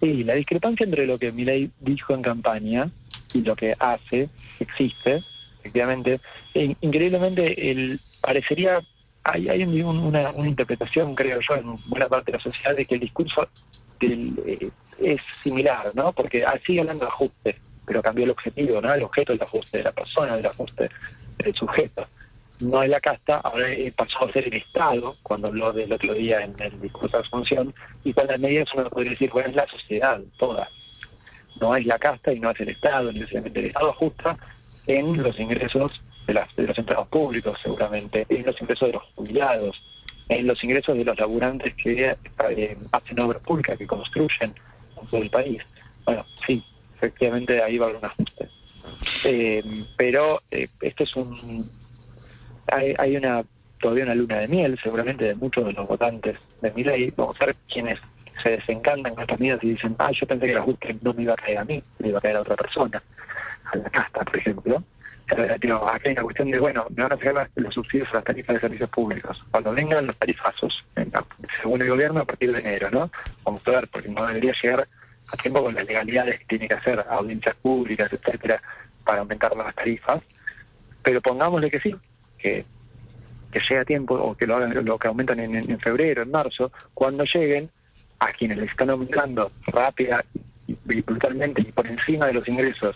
Sí, 0.02 0.24
la 0.24 0.36
discrepancia 0.36 0.84
entre 0.84 1.08
lo 1.08 1.18
que 1.18 1.32
Milei 1.32 1.72
dijo 1.80 2.14
en 2.14 2.22
campaña 2.22 2.90
y 3.34 3.42
lo 3.42 3.56
que 3.56 3.76
hace 3.80 4.30
existe, 4.60 5.24
efectivamente. 5.60 6.20
E- 6.54 6.76
increíblemente, 6.82 7.72
el, 7.72 8.00
parecería, 8.22 8.82
hay, 9.26 9.50
hay 9.50 9.64
un- 9.64 9.82
un- 9.84 10.00
una, 10.06 10.30
una 10.32 10.48
interpretación, 10.48 11.16
creo 11.16 11.40
yo, 11.42 11.56
en 11.56 11.78
buena 11.88 12.08
parte 12.08 12.32
de 12.32 12.38
la 12.38 12.44
sociedad 12.44 12.76
de 12.76 12.86
que 12.86 12.96
el 12.96 13.02
discurso 13.02 13.48
del, 14.00 14.34
eh, 14.46 14.70
es 15.00 15.20
similar, 15.44 15.92
¿no? 15.94 16.12
Porque 16.14 16.46
ah, 16.46 16.58
sigue 16.66 16.80
hablando 16.82 17.06
de 17.06 17.12
ajuste, 17.12 17.58
pero 17.86 18.02
cambió 18.02 18.24
el 18.24 18.32
objetivo, 18.32 18.80
¿no? 18.82 18.94
El 18.94 19.04
objeto 19.04 19.34
del 19.34 19.42
ajuste, 19.42 19.80
de 19.80 19.84
la 19.84 19.92
persona 19.92 20.36
del 20.38 20.46
ajuste, 20.46 20.90
del 21.40 21.56
sujeto. 21.56 22.08
No 22.60 22.82
es 22.84 22.90
la 22.90 23.02
casta, 23.02 23.38
ahora 23.38 23.70
eh, 23.70 23.92
pasó 23.94 24.24
a 24.26 24.32
ser 24.32 24.46
el 24.48 24.54
Estado, 24.54 25.18
cuando 25.24 25.48
habló 25.50 25.74
del 25.74 25.92
otro 25.92 26.14
día 26.14 26.40
en 26.42 26.56
el 26.62 26.80
discurso 26.80 27.18
de 27.18 27.24
Asunción, 27.24 27.74
y 28.04 28.14
con 28.14 28.28
las 28.28 28.40
medidas 28.40 28.74
uno 28.74 28.90
podría 28.90 29.12
decir, 29.12 29.30
bueno, 29.32 29.50
es 29.50 29.56
la 29.56 29.68
sociedad 29.68 30.22
toda. 30.38 30.70
No 31.60 31.76
es 31.76 31.86
la 31.86 31.98
casta 32.00 32.32
y 32.32 32.40
no 32.40 32.52
es 32.52 32.60
el 32.62 32.70
Estado, 32.70 33.12
necesariamente 33.12 33.60
el 33.60 33.66
Estado 33.68 33.90
ajusta 33.90 34.38
en 34.88 35.22
los 35.22 35.38
ingresos 35.40 36.02
de, 36.28 36.34
las, 36.34 36.56
de 36.56 36.68
los 36.68 36.78
empleados 36.78 37.08
públicos, 37.08 37.58
seguramente, 37.62 38.26
en 38.30 38.46
los 38.46 38.60
ingresos 38.62 38.88
de 38.88 38.94
los 38.94 39.04
jubilados, 39.16 39.82
en 40.30 40.48
los 40.48 40.64
ingresos 40.64 40.98
de 40.98 41.06
los 41.06 41.18
laburantes 41.20 41.74
que 41.76 42.16
eh, 42.50 42.78
hacen 42.92 43.20
obra 43.20 43.40
pública, 43.40 43.78
que 43.78 43.88
construyen 43.88 44.54
en 45.02 45.08
todo 45.08 45.22
el 45.22 45.30
país. 45.30 45.62
Bueno, 46.06 46.26
sí, 46.46 46.64
efectivamente 46.96 47.62
ahí 47.62 47.78
va 47.78 47.86
a 47.86 47.90
haber 47.90 48.00
un 48.00 48.06
ajuste. 48.06 48.50
Eh, 49.24 49.86
pero 49.98 50.42
eh, 50.52 50.68
esto 50.82 51.04
es 51.04 51.16
un... 51.16 51.70
Hay, 52.68 52.96
hay 52.98 53.16
una 53.18 53.44
todavía 53.80 54.06
una 54.06 54.16
luna 54.16 54.40
de 54.40 54.48
miel, 54.48 54.80
seguramente, 54.82 55.26
de 55.26 55.36
muchos 55.36 55.66
de 55.66 55.74
los 55.74 55.88
votantes 55.88 56.38
de 56.62 56.72
mi 56.72 56.84
ley. 56.84 57.14
Vamos 57.16 57.36
a 57.40 57.46
ver 57.46 57.56
quienes 57.72 58.00
se 58.42 58.50
desencantan 58.58 59.14
con 59.14 59.22
estas 59.22 59.40
medidas 59.40 59.64
y 59.64 59.70
dicen, 59.72 59.96
ah, 60.00 60.12
yo 60.12 60.26
pensé 60.26 60.46
que 60.48 60.52
el 60.54 60.58
ajuste 60.58 60.98
no 61.02 61.14
me 61.14 61.24
iba 61.24 61.34
a 61.34 61.36
caer 61.36 61.60
a 61.60 61.66
mí, 61.66 61.84
me 62.00 62.10
iba 62.10 62.18
a 62.18 62.22
caer 62.22 62.38
a 62.38 62.42
otra 62.42 62.56
persona, 62.56 63.04
a 63.66 63.78
la 63.78 63.90
casta, 63.90 64.26
por 64.26 64.38
ejemplo. 64.38 64.84
Eh, 65.32 65.58
digo, 65.60 65.76
acá 65.88 66.02
hay 66.06 66.12
una 66.12 66.22
cuestión 66.22 66.52
de, 66.52 66.60
bueno, 66.60 66.86
me 66.96 67.02
van 67.04 67.12
a 67.14 67.18
sacar 67.18 67.50
los 67.56 67.74
subsidios 67.74 68.08
a 68.12 68.16
las 68.16 68.24
tarifas 68.24 68.56
de 68.56 68.60
servicios 68.62 68.90
públicos. 68.90 69.44
Cuando 69.50 69.74
vengan 69.74 70.06
los 70.06 70.16
tarifazos, 70.18 70.86
según 71.62 71.82
el 71.82 71.90
gobierno, 71.90 72.20
a 72.22 72.26
partir 72.26 72.52
de 72.52 72.60
enero, 72.60 72.90
¿no? 72.92 73.10
Vamos 73.44 73.62
a 73.66 73.72
ver, 73.72 73.88
porque 73.88 74.10
no 74.10 74.26
debería 74.26 74.54
llegar 74.62 74.88
a 75.28 75.38
tiempo 75.38 75.64
con 75.64 75.74
las 75.74 75.86
legalidades 75.86 76.40
que 76.40 76.46
tiene 76.46 76.68
que 76.68 76.76
hacer, 76.76 77.04
audiencias 77.10 77.56
públicas, 77.56 78.12
etcétera, 78.14 78.62
para 79.04 79.20
aumentar 79.22 79.56
las 79.56 79.74
tarifas. 79.74 80.22
Pero 81.02 81.22
pongámosle 81.22 81.72
que 81.72 81.80
sí, 81.80 81.96
que, 82.38 82.64
que 83.52 83.60
llegue 83.60 83.80
a 83.80 83.86
tiempo, 83.86 84.14
o 84.16 84.36
que 84.38 84.46
lo 84.46 84.58
hagan, 84.58 84.86
lo 84.86 85.00
que 85.00 85.08
aumentan 85.08 85.40
en, 85.40 85.56
en- 85.56 85.80
febrero, 85.80 86.22
en 86.22 86.30
marzo, 86.32 86.72
cuando 86.94 87.24
lleguen 87.24 87.70
a 88.20 88.32
quienes 88.32 88.58
les 88.58 88.70
están 88.70 88.92
aumentando 88.92 89.52
rápida 89.68 90.24
y 90.68 91.02
brutalmente 91.02 91.62
y 91.64 91.72
por 91.72 91.88
encima 91.88 92.28
de 92.28 92.34
los 92.34 92.48
ingresos 92.48 92.96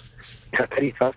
esas 0.52 0.70
tarifas, 0.70 1.12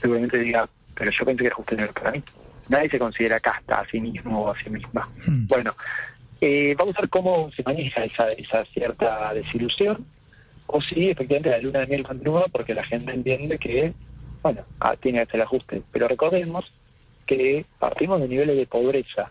seguramente 0.00 0.38
diga, 0.38 0.68
pero 0.94 1.10
yo 1.10 1.24
pensé 1.24 1.38
que 1.38 1.46
era 1.46 1.56
justo 1.56 1.76
para 1.94 2.12
mí. 2.12 2.22
Nadie 2.68 2.90
se 2.90 2.98
considera 2.98 3.38
casta 3.38 3.80
a 3.80 3.88
sí 3.88 4.00
mismo 4.00 4.42
o 4.42 4.50
a 4.50 4.58
sí 4.58 4.70
misma. 4.70 5.08
Bueno, 5.26 5.74
eh, 6.40 6.74
vamos 6.76 6.94
a 6.96 7.02
ver 7.02 7.10
cómo 7.10 7.50
se 7.54 7.62
maneja 7.62 8.04
esa, 8.04 8.32
esa 8.32 8.64
cierta 8.66 9.32
desilusión, 9.34 10.04
o 10.66 10.80
si 10.80 11.10
efectivamente 11.10 11.50
la 11.50 11.58
luna 11.58 11.80
de 11.80 11.86
miel 11.86 12.02
continúa 12.02 12.46
porque 12.50 12.74
la 12.74 12.82
gente 12.82 13.12
entiende 13.12 13.58
que, 13.58 13.92
bueno, 14.42 14.62
ah, 14.80 14.96
tiene 14.96 15.18
que 15.18 15.22
hacer 15.22 15.36
el 15.36 15.42
ajuste. 15.42 15.82
Pero 15.92 16.08
recordemos 16.08 16.72
que 17.24 17.66
partimos 17.78 18.20
de 18.20 18.28
niveles 18.28 18.56
de 18.56 18.66
pobreza 18.66 19.30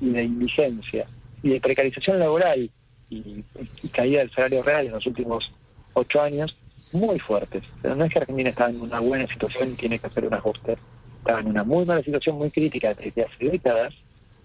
y 0.00 0.10
de 0.10 0.22
indigencia 0.22 1.06
y 1.42 1.50
de 1.50 1.60
precarización 1.60 2.18
laboral 2.18 2.70
y, 3.10 3.44
y 3.82 3.88
caída 3.88 4.20
del 4.20 4.30
salario 4.30 4.62
real 4.62 4.86
en 4.86 4.92
los 4.92 5.06
últimos 5.06 5.52
ocho 5.94 6.22
años 6.22 6.56
muy 6.92 7.18
fuertes. 7.18 7.62
Pero 7.82 7.94
no 7.94 8.04
es 8.04 8.12
que 8.12 8.18
Argentina 8.18 8.50
está 8.50 8.68
en 8.68 8.80
una 8.80 9.00
buena 9.00 9.26
situación 9.26 9.70
y 9.70 9.74
tiene 9.74 9.98
que 9.98 10.06
hacer 10.06 10.26
un 10.26 10.34
ajuste. 10.34 10.76
Está 11.18 11.40
en 11.40 11.48
una 11.48 11.64
muy 11.64 11.84
mala 11.84 12.02
situación, 12.02 12.36
muy 12.36 12.50
crítica 12.50 12.94
desde 12.94 13.24
hace 13.24 13.50
décadas, 13.50 13.94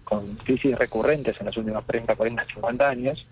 con 0.04 0.36
crisis 0.36 0.78
recurrentes 0.78 1.38
en 1.40 1.46
los 1.46 1.56
últimos 1.56 1.84
30, 1.86 2.14
40, 2.14 2.46
50 2.54 2.88
años, 2.88 3.26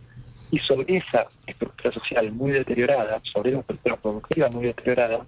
y 0.51 0.59
sobre 0.59 0.97
esa 0.97 1.27
estructura 1.47 1.93
social 1.93 2.33
muy 2.33 2.53
deteriorada, 2.53 3.21
sobre 3.23 3.51
esa 3.51 3.61
estructura 3.61 3.97
productiva 3.97 4.49
muy 4.51 4.67
deteriorada, 4.67 5.25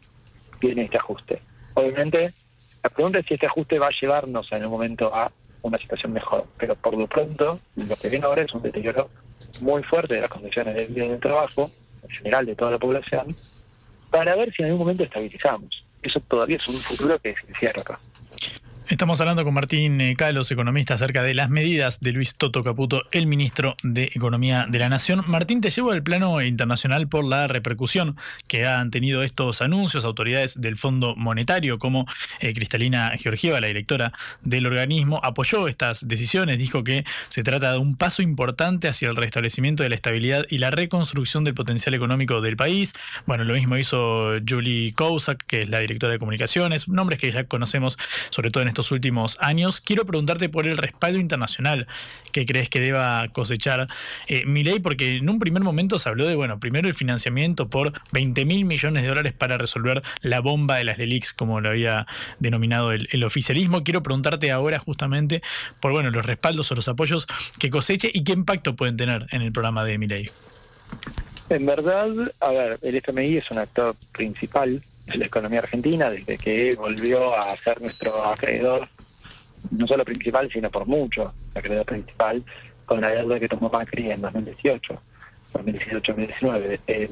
viene 0.61 0.83
este 0.83 0.99
ajuste. 0.99 1.43
Obviamente, 1.75 2.33
la 2.83 2.91
pregunta 2.91 3.19
es 3.19 3.27
si 3.27 3.35
este 3.35 3.47
ajuste 3.47 3.79
va 3.79 3.89
a 3.89 3.91
llevarnos 3.91 4.51
en 4.53 4.65
un 4.65 4.71
momento 4.71 5.15
a 5.15 5.31
una 5.63 5.79
situación 5.79 6.13
mejor, 6.13 6.47
pero 6.57 6.75
por 6.77 6.97
lo 6.97 7.07
pronto 7.07 7.59
lo 7.75 7.97
que 7.97 8.09
viene 8.09 8.25
ahora 8.25 8.43
es 8.43 8.55
un 8.55 8.63
deterioro 8.63 9.11
muy 9.61 9.83
fuerte 9.83 10.15
de 10.15 10.21
las 10.21 10.31
condiciones 10.31 10.75
de 10.75 10.87
vida 10.87 11.05
y 11.05 11.09
del 11.09 11.21
trabajo, 11.21 11.71
en 12.03 12.11
general 12.11 12.47
de 12.47 12.55
toda 12.55 12.71
la 12.71 12.79
población, 12.79 13.37
para 14.17 14.35
ver 14.35 14.51
si 14.51 14.63
en 14.63 14.69
algún 14.69 14.81
momento 14.81 15.05
estabilizamos. 15.05 15.85
Eso 16.03 16.21
todavía 16.21 16.57
es 16.57 16.67
un 16.69 16.81
futuro 16.81 17.19
que 17.19 17.35
se 17.35 17.47
encierra 17.49 17.83
acá. 17.83 18.01
Estamos 18.89 19.21
hablando 19.21 19.43
con 19.43 19.53
Martín 19.53 20.01
eh, 20.01 20.15
Calos, 20.15 20.53
economista, 20.53 20.95
acerca 20.95 21.25
de 21.25 21.35
las 21.35 21.51
medidas 21.51 21.99
de 21.99 22.13
Luis 22.13 22.37
Toto 22.37 22.63
Caputo, 22.63 23.03
el 23.11 23.27
ministro 23.27 23.75
de 23.83 24.05
Economía 24.15 24.69
de 24.71 24.79
la 24.79 24.89
Nación. 24.89 25.25
Martín, 25.27 25.61
te 25.61 25.71
llevo 25.71 25.91
al 25.91 26.05
plano 26.05 26.41
internacional 26.41 27.09
por 27.09 27.25
la 27.25 27.49
repercusión 27.49 28.17
que 28.47 28.65
han 28.65 28.93
tenido 28.93 29.25
estos 29.25 29.61
anuncios. 29.61 30.05
Autoridades 30.05 30.61
del 30.61 30.77
Fondo 30.77 31.17
Monetario, 31.17 31.81
como 31.81 32.07
eh, 32.39 32.55
Cristalina 32.55 33.11
Georgieva, 33.19 33.61
la 33.61 33.67
directora 33.67 34.13
del 34.43 34.67
organismo, 34.67 35.19
apoyó 35.25 35.67
estas 35.67 36.07
decisiones. 36.07 36.57
Dijo 36.57 36.85
que 36.85 37.05
se 37.29 37.43
trata 37.43 37.73
de 37.73 37.79
un 37.79 37.97
paso 37.97 38.23
importante 38.23 38.87
hacia 38.87 39.09
el 39.09 39.17
restablecimiento 39.17 39.83
de 39.83 39.89
la 39.89 39.97
estabilidad 39.97 40.47
y 40.49 40.59
la 40.59 40.71
reconstrucción 40.71 41.43
del 41.43 41.55
potencial 41.55 41.93
económico 41.95 42.41
del 42.41 42.57
país. 42.57 42.93
Bueno, 43.27 43.43
lo 43.43 43.55
mismo 43.55 43.77
hizo 43.77 44.35
Julie 44.49 44.93
Kousak, 44.95 45.45
que 45.45 45.63
es 45.63 45.69
la 45.69 45.81
directora 45.81 46.13
de 46.13 46.21
comunicaciones, 46.21 46.87
nombres 46.87 47.19
que 47.19 47.33
ya 47.33 47.43
conocemos, 47.43 47.99
sobre 48.31 48.53
todo 48.53 48.63
en 48.63 48.76
estos 48.77 48.93
últimos 48.93 49.39
años. 49.41 49.81
Quiero 49.81 50.05
preguntarte 50.05 50.51
por 50.51 50.67
el 50.67 50.77
respaldo 50.77 51.19
internacional 51.19 51.87
que 52.31 52.45
crees 52.45 52.69
que 52.69 52.79
deba 52.79 53.27
cosechar 53.29 53.87
eh, 54.27 54.45
Milei, 54.45 54.81
porque 54.81 55.17
en 55.17 55.31
un 55.31 55.39
primer 55.39 55.63
momento 55.63 55.99
se 55.99 56.11
habló 56.11 56.27
de, 56.27 56.35
bueno, 56.35 56.61
primero 56.61 56.87
el 56.87 56.95
financiamiento 56.95 57.71
por 57.71 57.95
20 58.13 58.45
mil 58.45 58.67
millones 58.67 59.03
de 59.03 59.09
dólares 59.09 59.33
para 59.33 59.57
resolver 59.57 60.03
la 60.21 60.41
bomba 60.41 60.77
de 60.77 60.85
las 60.85 60.99
LELIX, 60.99 61.33
como 61.33 61.63
lo 61.63 61.71
había 61.71 62.07
denominado 62.39 62.93
el, 62.93 63.25
oficialismo. 63.25 63.83
Quiero 63.83 64.03
preguntarte 64.03 64.53
ahora 64.53 64.79
justamente 64.79 65.41
por, 65.81 65.93
bueno, 65.93 66.11
los 66.11 66.27
respaldos 66.27 66.71
o 66.71 66.75
los 66.75 66.87
apoyos 66.87 67.27
que 67.59 67.71
coseche 67.71 68.11
y 68.13 68.25
qué 68.25 68.33
impacto 68.33 68.77
pueden 68.77 68.99
tener 68.99 69.27
en 69.31 69.41
el 69.41 69.53
programa 69.53 69.85
de 69.85 69.97
Milei. 69.97 70.31
En 71.49 71.65
verdad, 71.65 72.11
a 72.41 72.51
ver, 72.51 72.79
el 72.83 72.95
FMI 72.97 73.39
es 73.39 73.51
un 73.51 73.57
actor 73.57 73.97
principal 74.13 74.83
la 75.07 75.25
economía 75.25 75.61
argentina 75.61 76.11
desde 76.11 76.37
que 76.37 76.75
volvió 76.75 77.37
a 77.39 77.57
ser 77.57 77.81
nuestro 77.81 78.25
acreedor, 78.25 78.89
no 79.71 79.87
solo 79.87 80.05
principal, 80.05 80.51
sino 80.53 80.71
por 80.71 80.87
mucho, 80.87 81.33
acreedor 81.55 81.87
principal, 81.87 82.45
con 82.85 83.01
la 83.01 83.09
deuda 83.11 83.41
que 83.41 83.49
tomó 83.49 83.71
Macri 83.71 84.11
en 84.11 84.21
2018, 84.21 85.01
2018-2019. 85.53 86.81
Eh, 86.87 87.11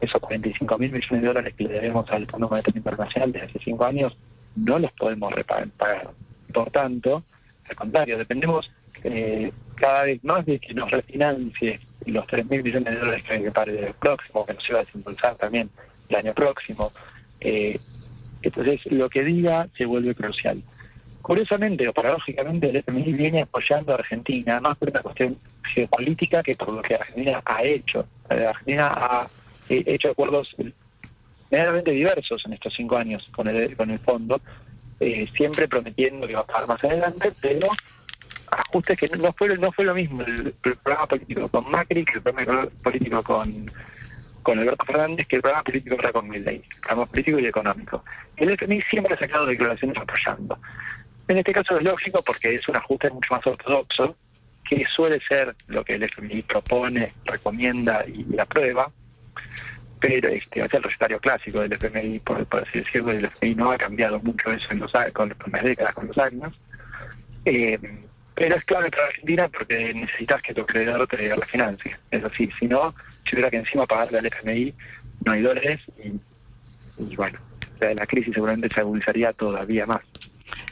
esos 0.00 0.20
45 0.20 0.78
mil 0.78 0.92
millones 0.92 1.20
de 1.20 1.28
dólares 1.28 1.54
que 1.56 1.64
le 1.64 1.74
debemos 1.74 2.10
al 2.10 2.26
Fondo 2.26 2.48
Monetario 2.48 2.78
Internacional 2.78 3.32
desde 3.32 3.46
hace 3.48 3.58
cinco 3.58 3.84
años 3.84 4.16
no 4.56 4.78
los 4.78 4.90
podemos 4.92 5.32
pagar. 5.76 6.10
Por 6.52 6.70
tanto, 6.70 7.22
al 7.68 7.76
contrario, 7.76 8.18
dependemos 8.18 8.70
eh, 9.04 9.52
cada 9.74 10.04
vez 10.04 10.22
más 10.24 10.44
de 10.46 10.58
que 10.58 10.74
nos 10.74 10.90
refinancie 10.90 11.80
los 12.06 12.26
3 12.26 12.48
mil 12.48 12.62
millones 12.62 12.94
de 12.94 13.00
dólares 13.00 13.22
que 13.22 13.32
hay 13.34 13.42
que 13.42 13.50
pagar 13.50 13.68
el 13.68 13.94
próximo, 13.94 14.46
que 14.46 14.54
nos 14.54 14.68
iba 14.68 14.80
a 14.80 14.84
desimpulsar 14.84 15.34
también 15.36 15.70
el 16.08 16.16
año 16.16 16.34
próximo. 16.34 16.92
Eh, 17.40 17.78
entonces, 18.42 18.80
lo 18.86 19.08
que 19.08 19.24
diga 19.24 19.68
se 19.76 19.84
vuelve 19.84 20.14
crucial. 20.14 20.62
Curiosamente 21.22 21.86
o 21.86 21.92
paradójicamente, 21.92 22.70
el 22.70 22.76
FMI 22.76 23.12
viene 23.12 23.42
apoyando 23.42 23.92
a 23.92 23.96
Argentina 23.96 24.60
más 24.60 24.76
por 24.76 24.90
una 24.90 25.00
cuestión 25.00 25.38
geopolítica 25.62 26.42
que 26.42 26.56
por 26.56 26.72
lo 26.72 26.82
que 26.82 26.94
Argentina 26.94 27.42
ha 27.44 27.62
hecho. 27.62 28.06
Eh, 28.30 28.46
Argentina 28.46 28.88
ha 28.94 29.28
eh, 29.68 29.84
hecho 29.86 30.10
acuerdos 30.10 30.56
medianamente 31.50 31.90
diversos 31.90 32.44
en 32.46 32.54
estos 32.54 32.72
cinco 32.74 32.96
años 32.96 33.28
con 33.32 33.48
el, 33.48 33.76
con 33.76 33.90
el 33.90 33.98
fondo, 33.98 34.40
siempre 35.34 35.66
prometiendo 35.66 36.26
que 36.28 36.34
va 36.34 36.40
a 36.40 36.46
pagar 36.46 36.68
más 36.68 36.84
adelante, 36.84 37.32
pero 37.40 37.68
ajustes 38.50 38.98
que 38.98 39.08
no 39.16 39.32
fue, 39.32 39.56
no 39.56 39.72
fue 39.72 39.84
lo 39.84 39.94
mismo 39.94 40.22
el, 40.22 40.52
programa 40.52 41.06
político 41.06 41.48
con 41.48 41.70
Macri 41.70 42.04
que 42.04 42.14
el 42.14 42.22
programa 42.22 42.68
político 42.82 43.22
con, 43.22 43.70
con 44.42 44.58
Alberto 44.58 44.84
Fernández 44.86 45.26
que 45.26 45.36
el 45.36 45.42
programa 45.42 45.64
político 45.64 45.96
era 45.98 46.12
con 46.12 46.28
Milley, 46.28 46.56
el 46.56 46.80
programa 46.80 47.06
político 47.06 47.38
y 47.38 47.46
económico. 47.46 48.04
El 48.36 48.50
FMI 48.50 48.80
siempre 48.82 49.14
ha 49.14 49.18
sacado 49.18 49.46
declaraciones 49.46 49.96
apoyando. 49.98 50.58
En 51.28 51.38
este 51.38 51.52
caso 51.52 51.76
es 51.78 51.84
lógico 51.84 52.22
porque 52.22 52.54
es 52.54 52.68
un 52.68 52.76
ajuste 52.76 53.10
mucho 53.10 53.34
más 53.34 53.46
ortodoxo, 53.46 54.16
que 54.64 54.84
suele 54.86 55.20
ser 55.20 55.54
lo 55.68 55.84
que 55.84 55.94
el 55.94 56.02
FMI 56.04 56.42
propone, 56.42 57.12
recomienda 57.24 58.04
y, 58.06 58.38
aprueba, 58.38 58.90
pero 59.98 60.28
este 60.28 60.64
es 60.64 60.74
el 60.74 60.82
recetario 60.82 61.20
clásico 61.20 61.60
del 61.60 61.72
FMI, 61.72 62.20
por, 62.20 62.46
así 62.62 62.80
decirlo, 62.80 63.12
el 63.12 63.24
FMI 63.26 63.54
no 63.54 63.70
ha 63.70 63.78
cambiado 63.78 64.18
mucho 64.20 64.50
eso 64.50 64.68
en 64.70 64.80
los, 64.80 64.92
con, 65.12 65.34
las 65.52 65.62
décadas, 65.62 65.94
con 65.94 66.06
los 66.06 66.18
años. 66.18 66.58
Eh, 67.44 67.78
pero 68.34 68.56
es 68.56 68.64
clave 68.64 68.90
para 68.90 69.06
Argentina 69.06 69.48
porque 69.48 69.92
necesitas 69.92 70.40
que 70.40 70.54
tu 70.54 70.62
acreedor 70.62 71.06
te 71.06 71.16
diga 71.18 71.36
la 71.36 71.46
financia. 71.46 72.00
Es 72.10 72.24
así, 72.24 72.48
si 72.58 72.66
no, 72.66 72.94
si 73.24 73.34
hubiera 73.34 73.50
que 73.50 73.58
encima 73.58 73.86
pagarle 73.86 74.18
al 74.18 74.26
FMI, 74.26 74.74
no 75.24 75.32
hay 75.32 75.42
dólares 75.42 75.78
y, 76.98 77.16
bueno, 77.16 77.38
la 77.80 78.06
crisis 78.06 78.34
seguramente 78.34 78.68
se 78.74 78.80
agudizaría 78.80 79.32
todavía 79.32 79.86
más. 79.86 80.02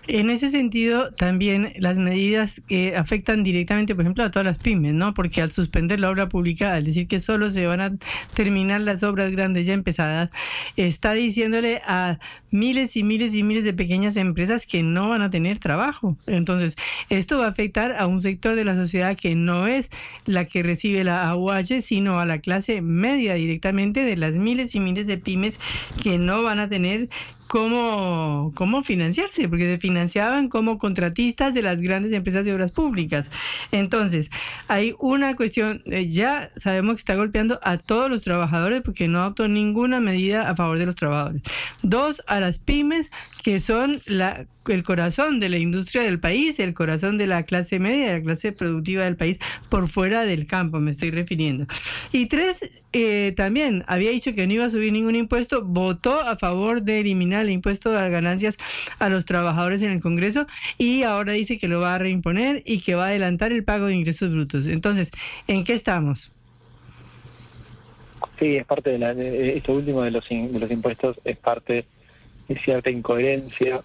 En 0.08 0.30
ese 0.30 0.50
sentido, 0.50 1.12
también 1.12 1.74
las 1.76 1.98
medidas 1.98 2.62
que 2.66 2.96
afectan 2.96 3.42
directamente, 3.42 3.94
por 3.94 4.04
ejemplo, 4.04 4.24
a 4.24 4.30
todas 4.30 4.46
las 4.46 4.56
pymes, 4.56 4.94
¿no? 4.94 5.12
Porque 5.12 5.42
al 5.42 5.52
suspender 5.52 6.00
la 6.00 6.08
obra 6.08 6.30
pública, 6.30 6.72
al 6.72 6.84
decir 6.84 7.06
que 7.06 7.18
solo 7.18 7.50
se 7.50 7.66
van 7.66 7.82
a 7.82 7.92
terminar 8.32 8.80
las 8.80 9.02
obras 9.02 9.32
grandes 9.32 9.66
ya 9.66 9.74
empezadas, 9.74 10.30
está 10.76 11.12
diciéndole 11.12 11.82
a 11.86 12.18
miles 12.50 12.96
y 12.96 13.02
miles 13.02 13.34
y 13.34 13.42
miles 13.42 13.64
de 13.64 13.74
pequeñas 13.74 14.16
empresas 14.16 14.64
que 14.64 14.82
no 14.82 15.10
van 15.10 15.20
a 15.20 15.30
tener 15.30 15.58
trabajo. 15.58 16.16
Entonces, 16.26 16.76
esto 17.10 17.38
va 17.38 17.44
a 17.44 17.50
afectar 17.50 17.94
a 17.98 18.06
un 18.06 18.22
sector 18.22 18.56
de 18.56 18.64
la 18.64 18.76
sociedad 18.76 19.14
que 19.14 19.34
no 19.34 19.66
es 19.66 19.90
la 20.24 20.46
que 20.46 20.62
recibe 20.62 21.04
la 21.04 21.28
AUH, 21.28 21.82
sino 21.82 22.18
a 22.18 22.24
la 22.24 22.38
clase 22.38 22.80
media 22.80 23.34
directamente 23.34 24.00
de 24.00 24.16
las 24.16 24.36
miles 24.36 24.74
y 24.74 24.80
miles 24.80 25.06
de 25.06 25.18
pymes 25.18 25.60
que 26.02 26.16
no 26.16 26.42
van 26.42 26.60
a 26.60 26.70
tener 26.70 27.10
cómo, 27.48 28.52
cómo 28.54 28.82
financiarse, 28.82 29.48
porque 29.48 29.66
se 29.66 29.78
financiaban 29.78 30.48
como 30.48 30.78
contratistas 30.78 31.54
de 31.54 31.62
las 31.62 31.80
grandes 31.80 32.12
empresas 32.12 32.44
de 32.44 32.52
obras 32.52 32.70
públicas. 32.70 33.30
Entonces, 33.72 34.30
hay 34.68 34.94
una 34.98 35.34
cuestión, 35.34 35.82
eh, 35.86 36.06
ya 36.08 36.50
sabemos 36.56 36.94
que 36.94 37.00
está 37.00 37.16
golpeando 37.16 37.58
a 37.62 37.78
todos 37.78 38.10
los 38.10 38.22
trabajadores 38.22 38.82
porque 38.82 39.08
no 39.08 39.20
adoptó 39.20 39.48
ninguna 39.48 39.98
medida 39.98 40.48
a 40.48 40.54
favor 40.54 40.78
de 40.78 40.86
los 40.86 40.94
trabajadores. 40.94 41.42
Dos, 41.82 42.22
a 42.26 42.38
las 42.38 42.58
pymes 42.58 43.10
que 43.48 43.60
son 43.60 43.98
la, 44.04 44.44
el 44.66 44.82
corazón 44.82 45.40
de 45.40 45.48
la 45.48 45.56
industria 45.56 46.02
del 46.02 46.20
país, 46.20 46.60
el 46.60 46.74
corazón 46.74 47.16
de 47.16 47.26
la 47.26 47.44
clase 47.44 47.78
media, 47.78 48.08
de 48.08 48.18
la 48.18 48.22
clase 48.22 48.52
productiva 48.52 49.04
del 49.04 49.16
país, 49.16 49.38
por 49.70 49.88
fuera 49.88 50.24
del 50.24 50.46
campo, 50.46 50.80
me 50.80 50.90
estoy 50.90 51.10
refiriendo. 51.10 51.64
Y 52.12 52.26
tres, 52.26 52.68
eh, 52.92 53.32
también 53.38 53.84
había 53.86 54.10
dicho 54.10 54.34
que 54.34 54.46
no 54.46 54.52
iba 54.52 54.66
a 54.66 54.68
subir 54.68 54.92
ningún 54.92 55.16
impuesto, 55.16 55.64
votó 55.64 56.20
a 56.20 56.36
favor 56.36 56.82
de 56.82 57.00
eliminar 57.00 57.46
el 57.46 57.52
impuesto 57.52 57.90
las 57.90 58.10
ganancias 58.10 58.58
a 58.98 59.08
los 59.08 59.24
trabajadores 59.24 59.80
en 59.80 59.92
el 59.92 60.00
Congreso 60.02 60.46
y 60.76 61.04
ahora 61.04 61.32
dice 61.32 61.56
que 61.56 61.68
lo 61.68 61.80
va 61.80 61.94
a 61.94 61.98
reimponer 61.98 62.62
y 62.66 62.80
que 62.80 62.96
va 62.96 63.06
a 63.06 63.08
adelantar 63.08 63.50
el 63.52 63.64
pago 63.64 63.86
de 63.86 63.94
ingresos 63.94 64.30
brutos. 64.30 64.66
Entonces, 64.66 65.10
¿en 65.46 65.64
qué 65.64 65.72
estamos? 65.72 66.32
Sí, 68.38 68.56
es 68.56 68.66
parte 68.66 68.90
de, 68.90 68.98
la, 68.98 69.12
esto 69.12 69.72
último 69.72 70.02
de 70.02 70.10
los 70.10 70.30
impuestos, 70.30 71.16
es 71.24 71.38
parte 71.38 71.86
cierta 72.56 72.90
incoherencia. 72.90 73.82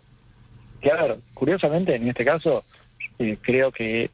Y 0.81 0.89
a 0.89 1.17
curiosamente 1.33 1.95
en 1.95 2.07
este 2.07 2.25
caso, 2.25 2.63
eh, 3.19 3.37
creo 3.41 3.71
que 3.71 4.09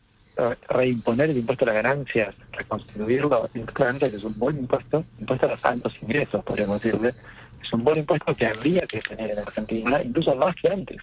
reimponer 0.69 1.29
el 1.29 1.37
impuesto 1.37 1.65
a 1.65 1.73
las 1.73 1.83
ganancias, 1.83 2.35
reconstituirlo, 2.53 3.49
el 3.53 4.13
es 4.13 4.23
un 4.23 4.37
buen 4.37 4.57
impuesto, 4.57 5.03
impuesto 5.19 5.45
a 5.47 5.49
los 5.49 5.65
altos 5.65 5.93
ingresos, 6.01 6.43
podríamos 6.43 6.81
decirle, 6.81 7.13
es 7.61 7.73
un 7.73 7.83
buen 7.83 7.99
impuesto 7.99 8.35
que 8.35 8.47
habría 8.47 8.81
que 8.81 8.99
tener 8.99 9.31
en 9.31 9.39
Argentina, 9.39 10.01
incluso 10.01 10.35
más 10.35 10.55
que 10.55 10.71
antes, 10.71 10.97